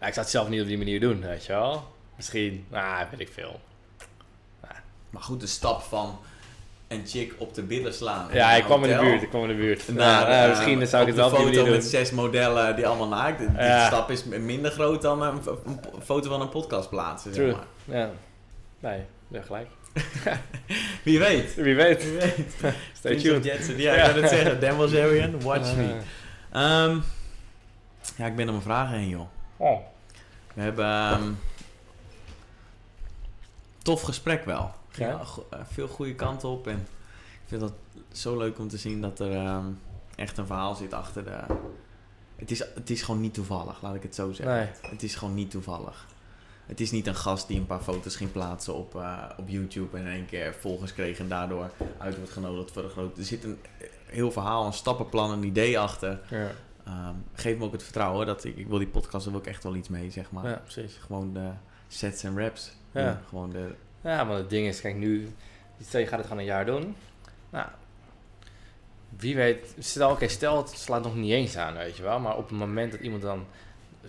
Ja, 0.00 0.06
ik 0.06 0.12
zou 0.14 0.26
het 0.26 0.30
zelf 0.34 0.48
niet 0.48 0.60
op 0.60 0.66
die 0.66 0.78
manier 0.78 1.00
doen, 1.00 1.20
weet 1.20 1.44
je 1.46 1.52
wel. 1.52 1.92
Misschien, 2.16 2.66
nou, 2.70 3.06
weet 3.10 3.20
ik 3.20 3.30
veel. 3.32 3.60
maar 5.10 5.22
goed, 5.22 5.40
de 5.40 5.46
stap 5.46 5.82
van 5.82 6.18
een 6.88 7.06
chick 7.06 7.34
op 7.38 7.54
de 7.54 7.62
billen 7.62 7.94
slaan. 7.94 8.28
Ja, 8.32 8.50
ik 8.52 8.58
een 8.58 8.64
kwam 8.64 8.84
in 8.84 8.96
de 8.96 9.02
buurt, 9.02 9.22
ik 9.22 9.28
kwam 9.28 9.42
in 9.42 9.48
de 9.48 9.54
buurt. 9.54 9.88
Nou, 9.88 10.28
nou, 10.28 10.48
misschien 10.48 10.86
zou 10.86 11.02
ik 11.02 11.08
het 11.08 11.16
wel 11.16 11.30
op 11.30 11.36
die 11.36 11.46
foto 11.46 11.70
met 11.70 11.80
doen. 11.80 11.90
zes 11.90 12.10
modellen 12.10 12.76
die 12.76 12.86
allemaal 12.86 13.08
naakt. 13.08 13.38
Die 13.38 13.86
stap 13.86 14.10
is 14.10 14.24
minder 14.24 14.70
groot 14.70 15.02
dan 15.02 15.22
een, 15.22 15.40
een 15.94 16.02
foto 16.02 16.28
van 16.28 16.40
een 16.40 16.48
podcast 16.48 16.88
plaatsen. 16.88 17.34
Zeg 17.34 17.44
True. 17.44 17.56
maar. 17.56 17.96
Ja. 17.96 18.10
Nee, 18.78 19.00
ja, 19.28 19.42
gelijk. 19.42 19.68
Wie 21.04 21.18
weet. 21.18 21.54
Wie 21.54 21.74
weet. 21.74 22.04
Wie 22.04 22.18
weet. 22.18 22.54
Stay 22.98 23.16
tuned. 23.16 23.44
Jetson. 23.44 23.76
Ja, 23.76 23.94
ik 23.94 24.12
wil 24.12 24.22
het 24.22 24.30
zeggen. 24.30 24.60
Dan 24.60 25.42
watch 25.42 25.76
me. 25.76 25.96
Ehm, 26.52 26.98
ja, 28.16 28.26
ik 28.26 28.36
ben 28.36 28.46
om 28.46 28.52
mijn 28.52 28.62
vragen 28.62 28.98
heen, 28.98 29.08
joh. 29.08 29.26
Oh. 29.56 29.78
We 30.54 30.62
hebben 30.62 30.84
ehm, 30.84 31.32
tof 33.84 34.02
gesprek 34.02 34.44
wel. 34.44 34.70
Ging 34.88 35.08
Ja? 35.10 35.24
go- 35.24 35.46
eh, 35.50 35.58
veel 35.72 35.88
goede 35.88 36.14
kanten 36.14 36.48
op 36.48 36.66
en 36.66 36.78
ik 37.32 37.46
vind 37.46 37.60
dat 37.60 37.72
zo 38.12 38.36
leuk 38.38 38.58
om 38.58 38.68
te 38.68 38.76
zien 38.78 39.00
dat 39.00 39.20
er 39.20 39.32
ehm, 39.36 39.66
echt 40.16 40.38
een 40.38 40.46
verhaal 40.46 40.74
zit 40.74 40.92
achter 40.92 41.24
de. 41.24 41.40
Het 42.36 42.50
is, 42.50 42.58
het 42.74 42.90
is 42.90 43.02
gewoon 43.02 43.20
niet 43.20 43.34
toevallig, 43.34 43.82
laat 43.82 43.94
ik 43.94 44.02
het 44.02 44.14
zo 44.14 44.32
zeggen. 44.32 44.56
Nee. 44.56 44.90
Het 44.92 45.02
is 45.02 45.14
gewoon 45.14 45.34
niet 45.34 45.50
toevallig. 45.50 46.06
Het 46.66 46.80
is 46.80 46.90
niet 46.90 47.06
een 47.06 47.14
gast 47.14 47.48
die 47.48 47.58
een 47.58 47.66
paar 47.66 47.80
foto's 47.80 48.16
ging 48.16 48.32
plaatsen 48.32 48.74
op, 48.74 48.94
eh, 48.96 49.22
op 49.36 49.48
YouTube 49.48 49.96
en 49.98 50.04
in 50.06 50.12
één 50.12 50.26
keer 50.26 50.54
volgers 50.54 50.92
kreeg 50.92 51.18
en 51.18 51.28
daardoor 51.28 51.70
uit 51.98 52.16
wordt 52.16 52.30
genodigd 52.32 52.70
voor 52.70 52.84
een 52.84 52.90
groot. 52.90 53.18
Er 53.18 53.24
zit 53.24 53.44
een 53.44 53.58
heel 54.06 54.30
verhaal, 54.32 54.66
een 54.66 54.72
stappenplan, 54.72 55.30
een 55.30 55.44
idee 55.44 55.78
achter. 55.78 56.20
Ja, 56.30 56.50
Ehm, 56.84 57.14
geef 57.34 57.58
me 57.58 57.64
ook 57.64 57.72
het 57.72 57.82
vertrouwen 57.82 58.26
dat 58.26 58.44
ik, 58.44 58.56
ik 58.56 58.66
wil 58.66 58.78
die 58.78 58.86
podcast, 58.88 59.24
daar 59.24 59.32
wil 59.32 59.42
ik 59.42 59.48
echt 59.48 59.62
wel 59.62 59.74
iets 59.74 59.88
mee, 59.88 60.10
zeg 60.10 60.30
maar. 60.30 60.48
ja 60.48 60.56
precies. 60.62 60.96
Gewoon 61.06 61.32
de 61.32 61.50
sets 61.88 62.22
en 62.22 62.38
raps. 62.38 62.72
Ja. 62.94 63.20
Gewoon 63.28 63.50
de, 63.50 63.74
Ja, 64.00 64.24
maar 64.24 64.36
het 64.36 64.50
ding 64.50 64.66
is, 64.66 64.80
kijk 64.80 64.94
nu, 64.96 65.28
stel 65.82 66.00
je 66.00 66.06
gaat 66.06 66.18
het 66.18 66.26
gewoon 66.26 66.42
een 66.42 66.48
jaar 66.48 66.66
doen. 66.66 66.96
Nou, 67.50 67.66
wie 69.18 69.36
weet, 69.36 69.74
stel, 69.78 70.10
oké, 70.10 70.28
stel 70.28 70.56
het 70.56 70.68
slaat 70.68 71.02
nog 71.02 71.14
niet 71.14 71.32
eens 71.32 71.56
aan, 71.56 71.74
weet 71.74 71.96
je 71.96 72.02
wel. 72.02 72.20
Maar 72.20 72.36
op 72.36 72.48
het 72.48 72.58
moment 72.58 72.92
dat 72.92 73.00
iemand 73.00 73.22
dan, 73.22 73.46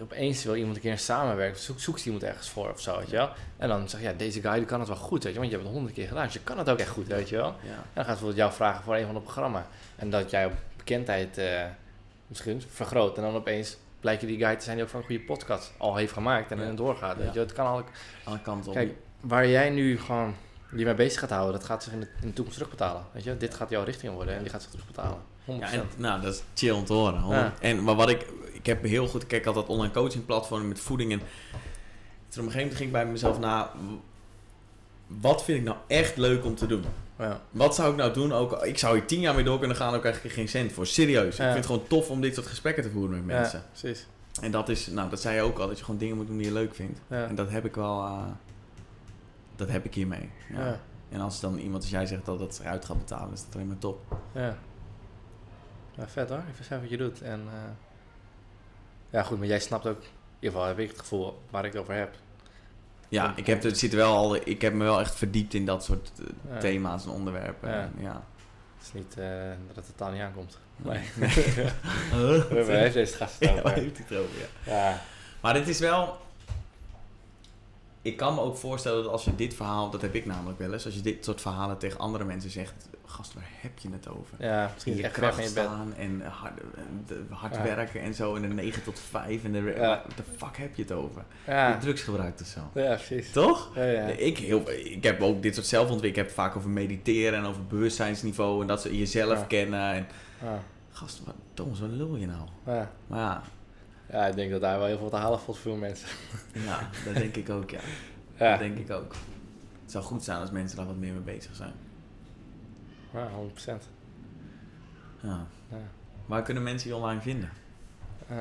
opeens 0.02 0.44
wil 0.44 0.56
iemand 0.56 0.76
een 0.76 0.82
keer 0.82 0.98
samenwerken, 0.98 1.60
zoek, 1.60 1.80
zoekt 1.80 2.06
iemand 2.06 2.24
ergens 2.24 2.50
voor 2.50 2.70
of 2.70 2.82
zo, 2.82 2.98
weet 2.98 3.10
je 3.10 3.16
wel. 3.16 3.30
En 3.58 3.68
dan 3.68 3.90
zeg 3.90 4.00
je, 4.00 4.06
ja, 4.08 4.14
deze 4.14 4.42
guy 4.42 4.54
die 4.54 4.66
kan 4.66 4.80
het 4.80 4.88
wel 4.88 4.98
goed, 4.98 5.24
weet 5.24 5.34
je 5.34 5.40
want 5.40 5.52
je 5.52 5.56
hebt 5.56 5.68
het 5.68 5.78
honderd 5.78 5.98
keer 5.98 6.08
gedaan, 6.08 6.26
dus 6.26 6.34
je 6.34 6.40
kan 6.40 6.58
het 6.58 6.70
ook 6.70 6.80
echt 6.80 6.90
goed, 6.90 7.08
weet 7.08 7.30
je 7.30 7.36
wel. 7.36 7.56
ja. 7.64 7.70
En 7.70 7.76
dan 7.94 8.04
gaat 8.04 8.06
bijvoorbeeld 8.06 8.40
jou 8.40 8.54
vragen 8.54 8.84
voor 8.84 8.96
een 8.96 9.06
van 9.06 9.16
de 9.16 9.22
programma. 9.22 9.68
En 9.96 10.10
dat 10.10 10.30
jij 10.30 10.46
op 10.46 10.54
bekendheid 10.78 11.38
eh, 11.38 11.64
misschien 12.28 12.62
vergroot. 12.70 13.18
En 13.18 13.24
dan 13.24 13.36
opeens 13.36 13.78
blijkt 14.06 14.28
die 14.28 14.46
guy 14.46 14.56
te 14.56 14.64
zijn 14.64 14.76
die 14.76 14.86
ook 14.86 14.92
van 14.92 15.00
een 15.00 15.06
goede 15.06 15.24
podcast 15.24 15.74
al 15.78 15.96
heeft 15.96 16.14
gemaakt 16.14 16.52
en 16.52 16.58
dan 16.58 16.76
doorgaat. 16.76 17.18
Weet 17.18 17.34
je, 17.34 17.40
het 17.40 17.54
kan 17.54 17.66
al 17.66 17.84
Alle 18.24 18.42
kanten 18.42 18.70
op. 18.70 18.76
Kijk, 18.76 18.94
waar 19.20 19.48
jij 19.48 19.70
nu 19.70 20.00
gewoon 20.00 20.36
je 20.76 20.86
mee 20.86 20.94
bezig 20.94 21.20
gaat 21.20 21.30
houden, 21.30 21.54
dat 21.54 21.64
gaat 21.64 21.84
zich 21.84 21.94
in 21.94 22.00
de, 22.00 22.08
in 22.22 22.28
de 22.28 22.34
toekomst 22.34 22.58
terugbetalen. 22.58 23.04
Weet 23.12 23.24
je, 23.24 23.38
dit 23.38 23.54
gaat 23.54 23.70
jouw 23.70 23.84
richting 23.84 24.14
worden 24.14 24.36
en 24.36 24.42
die 24.42 24.50
gaat 24.52 24.62
zich 24.62 24.72
terugbetalen. 24.72 25.18
100%. 25.18 25.46
Ja, 25.46 25.72
en, 25.72 25.84
nou, 25.98 26.22
dat 26.22 26.34
is 26.34 26.44
chill 26.54 26.72
om 26.72 26.86
te 26.86 26.94
horen. 26.94 27.28
Ja. 27.30 27.54
En, 27.60 27.84
maar 27.84 27.96
wat 27.96 28.10
ik, 28.10 28.26
ik 28.54 28.66
heb 28.66 28.84
heel 28.84 29.08
goed, 29.08 29.28
kijk 29.28 29.46
altijd 29.46 29.68
online 29.68 29.94
coaching 29.94 30.26
platformen 30.26 30.68
met 30.68 30.80
voeding. 30.80 31.12
En 31.12 31.20
toen 31.20 31.28
op 31.28 31.32
een 32.36 32.52
gegeven 32.52 32.60
moment 32.60 32.76
ging 32.76 32.88
ik 32.88 32.92
bij 32.92 33.06
mezelf 33.06 33.40
na, 33.40 33.72
wat 35.08 35.44
vind 35.44 35.58
ik 35.58 35.64
nou 35.64 35.78
echt 35.88 36.18
leuk 36.18 36.46
om 36.46 36.56
te 36.56 36.68
doen? 36.68 36.86
Ja. 37.18 37.42
Wat 37.52 37.76
zou 37.76 37.92
ik 37.92 37.98
nou 37.98 38.14
doen? 38.14 38.34
Ook, 38.34 38.64
ik 38.64 38.78
zou 38.78 38.98
hier 38.98 39.06
tien 39.06 39.20
jaar 39.20 39.36
mee 39.36 39.44
door 39.44 39.60
kunnen 39.60 39.78
gaan, 39.78 39.94
ook 39.94 40.04
eigenlijk 40.04 40.36
geen 40.36 40.50
cent 40.50 40.72
voor. 40.72 40.88
Serieus. 40.88 41.38
Ja. 41.38 41.46
Ik 41.46 41.52
vind 41.52 41.66
het 41.66 41.66
gewoon 41.66 41.88
tof 41.88 42.10
om 42.10 42.22
dit 42.22 42.34
soort 42.34 42.48
gesprekken 42.48 42.84
te 42.84 42.90
voeren 42.90 43.16
met 43.16 43.26
mensen. 43.26 43.60
Ja, 43.60 43.66
precies. 43.80 44.08
En 44.42 44.52
dat 44.52 44.70
is, 44.70 44.88
nou, 44.88 45.10
dat 45.10 45.22
zei 45.22 45.36
je 45.36 45.42
ook 45.42 45.60
al, 45.60 45.68
dat 45.68 45.78
je 45.78 45.84
gewoon 45.84 46.00
dingen 46.00 46.16
moet 46.16 46.28
doen 46.28 46.38
die 46.38 46.46
je 46.46 46.54
leuk 46.54 46.76
vindt. 46.76 47.00
En 47.08 47.36
dat 47.36 47.50
heb 47.50 47.66
ik 47.66 47.76
wel, 47.76 48.04
eh, 48.04 48.24
dat 49.56 49.70
heb 49.70 49.86
ik 49.86 49.94
hiermee. 49.94 50.30
Ja. 50.50 50.66
Ja. 50.66 50.80
En 51.10 51.22
als 51.22 51.40
dan 51.40 51.58
iemand 51.58 51.82
als 51.82 51.92
jij 51.92 52.06
zegt 52.06 52.26
dat 52.26 52.40
dat 52.40 52.60
eruit 52.60 52.86
gaat 52.86 52.98
betalen, 52.98 53.34
is 53.34 53.44
dat 53.46 53.56
alleen 53.56 53.68
maar 53.68 53.78
top. 53.78 54.02
Ja. 54.32 54.58
ja, 55.96 56.08
vet 56.08 56.30
hoor. 56.30 56.44
Even 56.50 56.66
zeggen 56.66 56.82
wat 56.82 56.90
je 56.90 56.98
doet. 56.98 57.22
En 57.22 57.42
eh, 57.48 57.70
ja, 59.10 59.24
goed, 59.24 59.38
maar 59.38 59.48
jij 59.48 59.60
snapt 59.60 59.88
ook, 59.88 60.02
in 60.02 60.08
ieder 60.40 60.52
geval 60.52 60.66
heb 60.68 60.80
ik 60.80 60.90
het 60.90 61.00
gevoel 61.00 61.42
waar 61.50 61.66
ik 61.66 61.72
het 61.72 61.82
over 61.82 61.94
heb. 61.94 62.16
Ja, 63.10 63.34
ik 63.36 63.46
heb, 63.48 63.64
het 63.64 63.80
zit 63.80 63.94
wel 63.94 64.16
al, 64.16 64.36
ik 64.36 64.62
heb 64.62 64.74
me 64.74 64.84
wel 64.84 65.00
echt 65.00 65.16
verdiept 65.16 65.54
in 65.54 65.66
dat 65.66 65.84
soort 65.84 66.12
eh, 66.20 66.26
Ja. 66.54 66.60
thema's 66.60 67.04
en 67.04 67.10
onderwerpen. 67.10 67.70
Ja. 67.70 67.90
Ja. 68.00 68.24
Het 68.78 68.88
is 68.88 68.94
niet 68.94 69.18
eh, 69.18 69.28
dat 69.68 69.76
het 69.76 69.86
totaal 69.86 70.12
niet 70.12 70.22
aankomt. 70.22 70.58
Nee. 70.76 71.00
Nee. 71.16 71.30
We 72.12 72.46
hebben 72.50 72.94
deze 72.94 73.16
gast 73.16 73.48
over. 73.50 73.64
waar 73.64 73.74
heeft 73.74 73.98
het 73.98 74.18
over? 74.18 74.30
Ja. 74.66 75.02
Maar 75.42 75.54
dit 75.54 75.68
is 75.68 75.80
wel. 75.80 76.18
Ik 78.02 78.18
kan 78.18 78.34
me 78.34 78.42
ook 78.42 78.58
voorstellen 78.58 79.04
dat 79.04 79.12
als 79.12 79.24
je 79.26 79.36
dit 79.36 79.54
verhaal, 79.54 79.90
dat 79.90 80.02
heb 80.02 80.16
ik 80.16 80.26
namelijk 80.26 80.60
wel 80.60 80.74
eens, 80.74 80.86
als 80.86 80.94
je 80.96 81.02
dit 81.02 81.26
soort 81.26 81.42
verhalen 81.42 81.78
tegen 81.78 82.00
andere 82.00 82.24
mensen 82.24 82.50
zegt, 82.50 82.74
gast, 83.16 83.34
waar 83.34 83.44
heb 83.62 83.80
je 83.80 83.90
het 83.92 84.08
over? 84.08 84.38
ja, 84.40 84.70
misschien 84.74 84.96
je 84.96 85.04
echt 85.04 85.14
kracht 85.14 85.38
bed. 85.38 85.46
staan 85.48 85.94
en 85.98 86.22
hard, 86.22 86.54
de- 87.08 87.24
hard 87.30 87.56
Ja. 87.56 87.64
werken 87.64 88.02
en 88.02 88.14
zo, 88.14 88.36
en 88.36 88.42
de 88.42 88.48
9 88.48 88.84
tot 88.84 89.00
5 89.00 89.44
en 89.44 89.52
de. 89.52 89.74
Ja. 89.78 90.04
The 90.16 90.24
fuck 90.38 90.58
heb 90.58 90.76
je 90.76 90.82
het 90.82 90.92
over? 90.92 91.24
Ja. 91.48 91.70
Je 91.70 91.78
drugs 91.78 92.02
gebruikt 92.02 92.42
of 92.42 92.48
zo. 92.48 92.60
ja, 92.74 92.96
precies. 92.96 93.32
Toch? 93.32 93.76
Ja, 93.76 93.82
Ik, 94.08 94.38
heel, 94.38 94.70
ik 94.70 95.04
heb 95.04 95.22
ook 95.22 95.42
dit 95.42 95.54
soort 95.56 95.68
zelfontwikkeling. 95.68 96.28
Ik 96.28 96.36
heb 96.36 96.46
vaak 96.46 96.56
over 96.56 96.70
mediteren 96.70 97.40
en 97.40 97.46
over 97.46 97.66
bewustzijnsniveau 97.66 98.62
en 98.62 98.68
dat 98.68 98.82
ze 98.82 98.98
jezelf 98.98 99.48
kennen. 99.48 99.92
En, 99.94 100.08
gast, 100.92 101.22
wat, 101.26 101.36
Thomas, 101.54 101.80
wat 101.80 101.90
lul 101.90 102.16
je 102.16 102.26
nou? 102.26 102.48
Ja. 102.66 102.92
Maar 103.08 103.20
ja, 103.20 103.42
ja, 104.12 104.26
ik 104.26 104.36
denk 104.36 104.52
dat 104.52 104.62
daar 104.62 104.78
wel 104.78 104.88
heel 104.88 104.98
veel 104.98 105.10
te 105.10 105.16
halen 105.16 105.40
valt 105.40 105.58
voor 105.58 105.72
veel 105.72 105.80
mensen. 105.82 106.08
ja 106.68 106.90
dat 107.06 107.14
denk 107.14 107.36
ik 107.36 107.50
ook, 107.50 107.70
ja. 107.70 107.80
Ja, 108.38 108.50
Dat 108.50 108.60
denk 108.60 108.78
ik 108.78 108.92
ook. 108.92 109.16
Het 109.82 109.92
zou 109.92 110.04
goed 110.04 110.24
zijn 110.24 110.40
als 110.40 110.52
mensen 110.52 110.78
daar 110.78 110.86
wat 110.86 110.96
meer 110.96 111.14
mee 111.14 111.36
bezig 111.36 111.56
zijn. 111.56 111.74
Ja 113.22 113.30
100%. 113.78 113.82
Ja. 115.22 115.46
Ja. 115.70 115.78
Waar 116.26 116.42
kunnen 116.42 116.64
mensen 116.64 116.90
je 116.90 116.96
online 116.96 117.22
vinden? 117.22 117.50
Eh, 118.28 118.38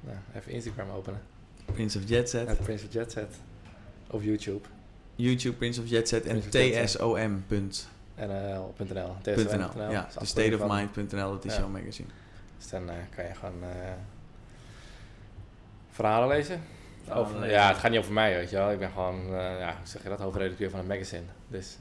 nou, 0.00 0.16
even 0.34 0.52
Instagram 0.52 0.90
openen. 0.90 1.20
Prince 1.64 1.98
of 1.98 2.08
Jet 2.08 2.28
Set, 2.28 2.48
Het 2.48 2.58
Prince 2.60 2.86
of 2.86 2.92
Jet 2.92 3.12
Set. 3.12 3.36
Op 4.06 4.22
YouTube. 4.22 4.68
YouTube 5.14 5.56
Prince 5.56 5.80
of 5.80 5.88
Jet 5.88 6.08
Set 6.08 6.26
en 6.26 6.36
of 6.36 6.48
tsom.nl. 6.48 7.70
NL.nl. 8.16 9.16
Ja, 9.22 9.90
Ja, 9.90 10.08
de 10.18 10.24
stateofmind.nl, 10.26 11.30
dat 11.30 11.44
is 11.44 11.52
Ja. 11.54 11.58
jouw 11.58 11.68
magazine. 11.68 12.08
Dus 12.58 12.68
dan 12.68 12.88
eh, 12.88 12.94
kan 13.16 13.24
je 13.24 13.34
gewoon 13.34 13.62
eh, 13.62 13.68
verhalen 15.90 16.28
lezen. 16.28 16.62
Over-. 17.10 17.50
Ja, 17.50 17.68
het 17.68 17.76
gaat 17.76 17.90
niet 17.90 18.00
over 18.00 18.12
mij, 18.12 18.34
weet 18.34 18.50
je 18.50 18.56
wel. 18.56 18.70
Ik 18.72 18.78
ben 18.78 18.90
gewoon, 18.90 19.20
eh, 19.24 19.58
ja, 19.58 19.76
hoe 19.76 19.86
zeg 19.86 20.02
je 20.02 20.08
dat, 20.08 20.18
hoofdredacteur 20.18 20.70
van 20.70 20.80
een 20.80 20.86
magazine. 20.86 21.22
Dus 21.48 21.76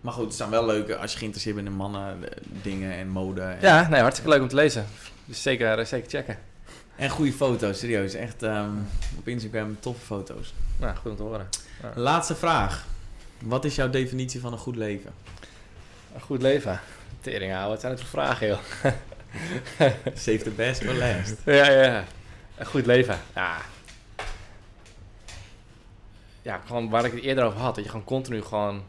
Maar 0.00 0.12
goed, 0.12 0.24
het 0.24 0.34
zijn 0.34 0.50
wel 0.50 0.66
leuke 0.66 0.96
als 0.96 1.12
je 1.12 1.18
geïnteresseerd 1.18 1.56
bent 1.56 1.68
in 1.68 1.74
mannen, 1.74 2.24
eh, 2.24 2.36
dingen 2.62 2.92
en 2.92 3.08
mode. 3.08 3.40
En, 3.40 3.58
ja, 3.60 3.88
nee, 3.88 4.00
hartstikke 4.00 4.30
leuk 4.30 4.42
om 4.42 4.48
te 4.48 4.54
lezen. 4.54 4.86
Dus 5.24 5.42
zeker, 5.42 5.78
eh, 5.78 5.84
zeker 5.84 6.10
checken. 6.10 6.38
en 6.96 7.10
goede 7.10 7.32
foto's, 7.32 7.78
serieus. 7.78 8.14
Echt 8.14 8.42
ehm, 8.42 8.70
op 9.18 9.28
Instagram 9.28 9.76
toffe 9.80 10.04
foto's. 10.04 10.54
Nou, 10.76 10.96
goed 10.96 11.10
om 11.10 11.16
te 11.16 11.22
horen. 11.22 11.48
Ja. 11.82 11.92
Laatste 11.94 12.34
vraag. 12.34 12.86
Wat 13.38 13.64
is 13.64 13.74
jouw 13.74 13.90
definitie 13.90 14.40
van 14.40 14.52
een 14.52 14.58
goed 14.58 14.76
leven? 14.76 15.12
Een 16.14 16.20
goed 16.20 16.42
leven. 16.42 16.80
Tering 17.20 17.50
houden, 17.50 17.70
wat 17.70 17.80
zijn 17.80 17.92
het 17.92 18.00
voor 18.00 18.10
vragen, 18.10 18.46
joh? 18.46 18.58
Save 20.24 20.38
the 20.38 20.50
best 20.50 20.84
for 20.84 20.94
last. 20.94 21.36
Ja, 21.60 21.70
ja. 21.70 22.04
Een 22.56 22.66
goed 22.66 22.86
leven. 22.86 23.18
Ja. 23.34 23.56
Ja, 26.42 26.60
gewoon 26.66 26.90
waar 26.90 27.04
ik 27.04 27.12
het 27.12 27.22
eerder 27.22 27.44
over 27.44 27.60
had. 27.60 27.74
Dat 27.74 27.84
je 27.84 27.90
gewoon 27.90 28.06
continu 28.06 28.42
gewoon 28.42 28.82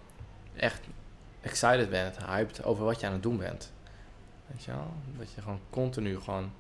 echt 0.55 0.79
excited 1.41 1.89
bent, 1.89 2.17
hyped 2.17 2.63
over 2.63 2.85
wat 2.85 2.99
je 2.99 3.05
aan 3.05 3.13
het 3.13 3.23
doen 3.23 3.37
bent. 3.37 3.71
Weet 4.47 4.63
je 4.63 4.71
wel? 4.71 4.93
Dat 5.17 5.31
je 5.35 5.41
gewoon 5.41 5.59
continu 5.69 6.19
gewoon 6.19 6.51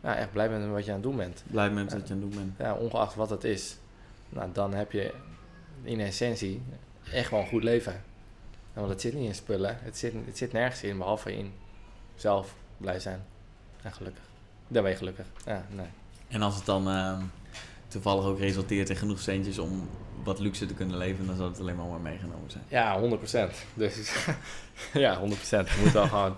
ja, 0.00 0.16
echt 0.16 0.32
blij 0.32 0.48
bent 0.48 0.62
met 0.62 0.70
wat 0.70 0.84
je 0.84 0.90
aan 0.90 0.96
het 0.96 1.06
doen 1.06 1.16
bent. 1.16 1.42
Blij 1.46 1.70
met 1.70 1.90
dat 1.90 2.08
je 2.08 2.14
aan 2.14 2.20
het 2.20 2.32
doen 2.32 2.44
bent. 2.44 2.58
Ja, 2.58 2.74
ongeacht 2.74 3.14
wat 3.14 3.30
het 3.30 3.44
is. 3.44 3.76
Nou, 4.28 4.52
dan 4.52 4.74
heb 4.74 4.92
je 4.92 5.14
in 5.82 6.00
essentie 6.00 6.62
echt 7.12 7.30
wel 7.30 7.40
een 7.40 7.46
goed 7.46 7.62
leven. 7.62 8.02
Want 8.72 8.88
het 8.88 9.00
zit 9.00 9.14
niet 9.14 9.28
in 9.28 9.34
spullen. 9.34 9.78
Het 9.80 9.98
zit, 9.98 10.12
het 10.26 10.36
zit 10.36 10.52
nergens 10.52 10.82
in, 10.82 10.98
behalve 10.98 11.36
in 11.36 11.52
zelf 12.14 12.54
blij 12.76 13.00
zijn. 13.00 13.24
En 13.82 13.92
gelukkig. 13.92 14.22
Daar 14.68 14.82
ben 14.82 14.90
je 14.90 14.96
gelukkig. 14.96 15.26
Ja, 15.44 15.66
nee. 15.70 15.86
En 16.28 16.42
als 16.42 16.56
het 16.56 16.64
dan 16.64 16.88
ehm, 16.88 17.22
toevallig 17.88 18.24
ook 18.24 18.38
resulteert 18.38 18.90
in 18.90 18.96
genoeg 18.96 19.20
centjes 19.20 19.58
om 19.58 19.88
wat 20.26 20.38
luxe 20.38 20.66
te 20.66 20.74
kunnen 20.74 20.96
leven, 20.96 21.26
dan 21.26 21.36
zal 21.36 21.46
het 21.48 21.60
alleen 21.60 21.76
maar 21.76 21.86
maar 21.86 22.00
meegenomen 22.00 22.50
zijn. 22.50 22.64
Ja, 22.68 23.00
100%. 23.50 23.54
Dus 23.74 24.26
ja, 24.92 25.20
100%. 25.20 25.22
Je 25.50 25.80
moet 25.82 25.92
wel 25.92 26.08
gewoon. 26.08 26.36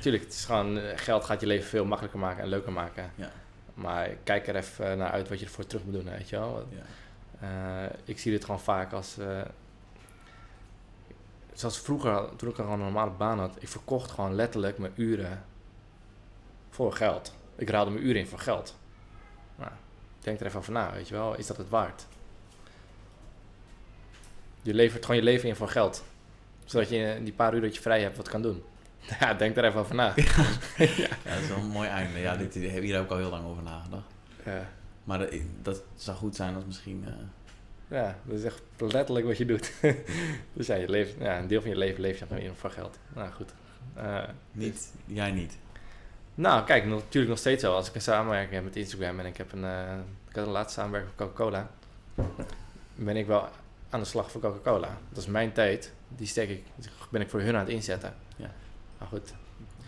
Tuurlijk, 0.00 0.24
het 0.24 0.32
is 0.32 0.44
gewoon, 0.44 0.78
eh, 0.78 0.98
geld 0.98 1.24
gaat 1.24 1.40
je 1.40 1.46
leven 1.46 1.68
veel 1.68 1.84
makkelijker 1.84 2.20
maken 2.20 2.42
en 2.42 2.48
leuker 2.48 2.72
maken. 2.72 3.10
Ja. 3.14 3.30
Maar 3.74 4.08
kijk 4.24 4.48
er 4.48 4.56
even 4.56 4.98
naar 4.98 5.10
uit 5.10 5.28
wat 5.28 5.38
je 5.40 5.44
ervoor 5.44 5.66
terug 5.66 5.84
moet 5.84 5.92
doen, 5.94 6.04
weet 6.04 6.28
je 6.28 6.36
wel. 6.36 6.66
Ja. 6.70 7.86
eh, 7.86 7.96
ik 8.04 8.18
zie 8.18 8.32
dit 8.32 8.44
gewoon 8.44 8.60
vaak 8.60 8.92
als. 8.92 9.18
eh, 9.18 9.40
zoals 11.52 11.78
vroeger, 11.80 12.36
toen 12.36 12.48
ik 12.50 12.58
al 12.58 12.72
een 12.72 12.78
normale 12.78 13.10
baan 13.10 13.38
had, 13.38 13.56
ik 13.58 13.68
verkocht 13.68 14.10
gewoon 14.10 14.34
letterlijk 14.34 14.78
mijn 14.78 14.92
uren 14.96 15.44
voor 16.70 16.92
geld. 16.92 17.34
Ik 17.56 17.70
ruilde 17.70 17.90
mijn 17.90 18.04
uren 18.06 18.20
in 18.20 18.26
voor 18.26 18.38
geld. 18.38 18.76
Nou, 19.56 19.70
denk 20.20 20.40
er 20.40 20.46
even 20.46 20.58
over 20.58 20.72
na, 20.72 20.92
weet 20.92 21.08
je 21.08 21.14
wel. 21.14 21.36
Is 21.36 21.46
dat 21.46 21.56
het 21.56 21.68
waard? 21.68 22.06
Je 24.62 24.74
levert 24.74 25.04
gewoon 25.04 25.20
je 25.20 25.26
leven 25.26 25.48
in 25.48 25.56
voor 25.56 25.68
geld. 25.68 26.04
Zodat 26.64 26.88
je 26.88 26.96
in 26.96 27.24
die 27.24 27.32
paar 27.32 27.54
uur 27.54 27.60
dat 27.60 27.74
je 27.74 27.80
vrij 27.80 28.02
hebt 28.02 28.16
wat 28.16 28.28
kan 28.28 28.42
doen. 28.42 28.62
Ja, 29.20 29.34
denk 29.34 29.56
er 29.56 29.64
even 29.64 29.80
over 29.80 29.94
na. 29.94 30.14
Ja, 30.76 31.08
dat 31.24 31.42
is 31.42 31.48
wel 31.48 31.58
een 31.58 31.66
mooi 31.68 31.88
einde. 31.88 32.18
Ja, 32.18 32.36
dit, 32.36 32.54
hier 32.54 32.72
heb 32.72 32.82
ik 32.82 32.94
ook 32.94 33.10
al 33.10 33.16
heel 33.16 33.30
lang 33.30 33.46
over 33.46 33.62
nagedacht. 33.62 34.06
Ja, 34.44 34.68
Maar 35.04 35.18
dat, 35.18 35.32
dat 35.62 35.82
zou 35.96 36.16
goed 36.16 36.36
zijn 36.36 36.54
als 36.54 36.64
misschien... 36.64 37.04
eh, 37.06 37.12
ja 37.98 38.16
dat 38.24 38.38
is 38.38 38.44
echt 38.44 38.62
letterlijk 38.78 39.26
wat 39.26 39.38
je 39.38 39.44
doet. 39.44 39.72
dus 40.52 40.66
ja, 40.66 40.74
je 40.74 40.88
leeft, 40.88 41.14
ja, 41.18 41.38
een 41.38 41.46
deel 41.46 41.60
van 41.60 41.70
je 41.70 41.76
leven 41.76 42.00
leef 42.00 42.18
je 42.18 42.26
gewoon 42.26 42.42
in 42.42 42.54
voor 42.54 42.70
geld. 42.70 42.98
Nou 43.14 43.30
goed. 43.32 43.52
Eh, 43.94 44.22
niet, 44.52 44.92
jij 45.06 45.30
niet. 45.30 45.58
Nou, 46.34 46.64
kijk, 46.64 46.86
natuurlijk 46.86 47.28
nog 47.28 47.38
steeds 47.38 47.62
zo. 47.62 47.74
Als 47.74 47.88
ik 47.88 47.94
een 47.94 48.00
samenwerking 48.00 48.52
heb 48.54 48.64
met 48.64 48.76
Instagram 48.76 49.18
en 49.18 49.26
ik 49.26 49.36
heb 49.36 49.52
een, 49.52 49.64
eh, 49.64 49.98
ik 50.28 50.36
had 50.36 50.46
een 50.46 50.52
laatste 50.52 50.80
samenwerking 50.80 51.12
met 51.16 51.28
Coca-Cola, 51.28 51.70
ben 52.94 53.16
ik 53.16 53.26
wel 53.26 53.48
aan 53.90 54.00
de 54.00 54.06
slag 54.06 54.30
voor 54.30 54.40
Coca-Cola. 54.40 54.98
Dat 55.08 55.18
is 55.18 55.26
mijn 55.26 55.52
tijd, 55.52 55.92
die 56.08 56.26
steek 56.26 56.48
ik, 56.48 56.62
ben 57.10 57.20
ik 57.20 57.30
voor 57.30 57.40
hun 57.40 57.54
aan 57.54 57.60
het 57.60 57.68
inzetten. 57.68 58.14
Ja. 58.36 58.50
Maar 58.98 59.08
goed, 59.08 59.32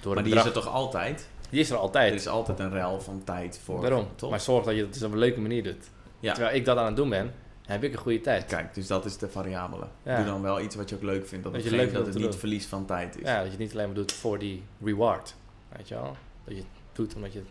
door 0.01 0.15
Maar 0.15 0.25
die 0.25 0.35
is 0.35 0.45
er 0.45 0.53
toch 0.53 0.67
altijd? 0.69 1.29
die 1.51 1.61
is 1.61 1.69
er 1.71 1.75
Er 1.77 1.81
altijd. 1.81 2.15
is 2.15 2.27
altijd 2.29 2.59
een 2.59 2.71
ruil 2.71 3.01
van 3.01 3.25
tijd 3.25 3.61
voor. 3.65 3.81
Daarom. 3.81 4.09
toch? 4.17 4.31
Maar 4.31 4.41
zorg 4.41 4.65
dat 4.65 4.75
je 4.75 4.81
het 4.83 4.93
dus 4.93 5.03
op 5.03 5.13
een 5.13 5.19
leuke 5.19 5.41
manier 5.41 5.63
doet. 5.63 5.91
Ja. 6.21 6.33
Terwijl 6.33 6.57
ik 6.57 6.65
dat 6.65 6.77
aan 6.77 6.87
het 6.87 6.97
doen 6.97 7.09
ben, 7.09 7.35
heb 7.63 7.83
ik 7.85 7.93
een 7.93 7.99
goede 7.99 8.21
tijd. 8.21 8.45
Kijk, 8.45 8.75
dus 8.75 8.87
dat 8.87 9.05
is 9.05 9.17
de 9.17 9.29
variabele. 9.29 9.87
Ja. 10.03 10.17
Doe 10.17 10.25
dan 10.25 10.43
wel 10.43 10.61
iets 10.61 10.75
wat 10.75 10.89
je 10.89 10.95
ook 10.95 11.03
leuk 11.03 11.27
vindt. 11.27 11.45
Dat, 11.45 11.53
Dat 11.53 11.63
het 11.63 11.71
je 11.71 11.77
leuk 11.77 11.93
dat 11.93 12.07
het 12.07 12.15
niet 12.15 12.37
verlies 12.37 12.67
van 12.67 12.87
tijd 12.87 13.17
is. 13.17 13.23
Ja, 13.29 13.35
dat 13.35 13.45
je 13.45 13.51
het 13.51 13.59
niet 13.59 13.73
alleen 13.73 13.87
maar 13.87 13.95
doet 13.95 14.13
voor 14.13 14.39
die 14.39 14.63
reward. 14.85 15.35
Weet 15.77 15.89
je 15.89 15.95
wel? 15.95 16.17
Dat 16.45 16.55
je 16.55 16.61
het 16.61 16.67
doet 16.93 17.15
omdat 17.15 17.33
je 17.33 17.39
het 17.39 17.49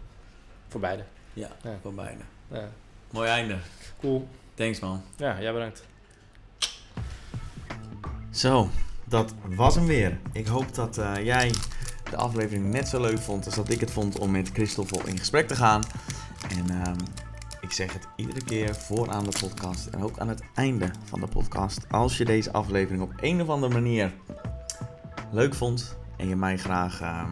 voor 0.67 0.79
beide. 0.81 1.03
Ja, 1.33 1.49
Ja. 1.63 1.77
voor 1.81 1.93
beide. 1.93 2.21
Ja. 2.47 2.69
Mooi 3.11 3.29
einde. 3.29 3.57
Cool. 3.99 4.27
Thanks 4.53 4.79
man. 4.79 5.01
Ja, 5.15 5.41
jij 5.41 5.53
bedankt. 5.53 5.83
Zo, 8.31 8.69
dat 9.05 9.33
was 9.55 9.75
hem 9.75 9.85
weer. 9.85 10.19
Ik 10.31 10.47
hoop 10.47 10.75
dat 10.75 10.97
eh, 10.97 11.15
jij 11.23 11.51
de 12.09 12.15
aflevering 12.15 12.65
net 12.71 12.87
zo 12.87 13.01
leuk 13.01 13.19
vond 13.19 13.45
als 13.45 13.55
dat 13.55 13.69
ik 13.69 13.79
het 13.79 13.91
vond 13.91 14.19
om 14.19 14.31
met 14.31 14.49
Christoffel 14.53 15.07
in 15.07 15.17
gesprek 15.17 15.47
te 15.47 15.55
gaan. 15.55 15.81
En 16.57 16.81
ehm, 16.81 16.95
ik 17.61 17.71
zeg 17.71 17.93
het 17.93 18.07
iedere 18.15 18.43
keer 18.43 18.75
vooraan 18.75 19.23
de 19.23 19.37
podcast 19.39 19.85
en 19.85 20.03
ook 20.03 20.19
aan 20.19 20.27
het 20.27 20.41
einde 20.55 20.91
van 21.03 21.19
de 21.19 21.27
podcast. 21.27 21.85
Als 21.89 22.17
je 22.17 22.25
deze 22.25 22.51
aflevering 22.51 23.01
op 23.03 23.11
een 23.21 23.41
of 23.41 23.49
andere 23.49 23.73
manier 23.73 24.13
leuk 25.31 25.53
vond 25.55 25.97
en 26.17 26.27
je 26.27 26.35
mij 26.35 26.57
graag 26.57 27.01
ehm, 27.01 27.31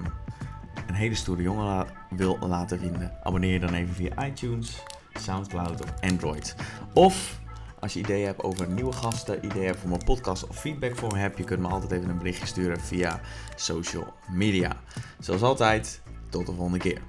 een 0.88 0.96
hele 0.96 1.16
stoere 1.16 1.42
jongen 1.42 1.66
la- 1.66 1.88
wil 2.10 2.38
laten 2.48 2.80
vinden, 2.80 3.12
abonneer 3.24 3.54
je 3.54 3.60
dan 3.60 3.74
even 3.74 3.96
via 3.96 4.26
iTunes, 4.26 4.84
Soundcloud 5.14 5.82
of 5.84 5.94
Android. 6.02 6.56
Of 6.94 7.40
als 7.80 7.94
je 7.94 8.00
ideeën 8.00 8.26
hebt 8.26 8.44
over 8.44 8.68
nieuwe 8.68 8.92
gasten, 8.92 9.46
ideeën 9.46 9.76
voor 9.76 9.90
mijn 9.90 10.04
podcast 10.04 10.48
of 10.48 10.60
feedback 10.60 10.96
voor 10.96 11.12
me 11.12 11.20
hebt, 11.20 11.38
je 11.38 11.44
kunt 11.44 11.60
me 11.60 11.68
altijd 11.68 11.92
even 11.92 12.10
een 12.10 12.18
berichtje 12.18 12.46
sturen 12.46 12.80
via 12.80 13.22
social 13.56 14.14
media. 14.32 14.82
Zoals 15.20 15.42
altijd, 15.42 16.02
tot 16.30 16.46
de 16.46 16.54
volgende 16.54 16.80
keer. 16.80 17.02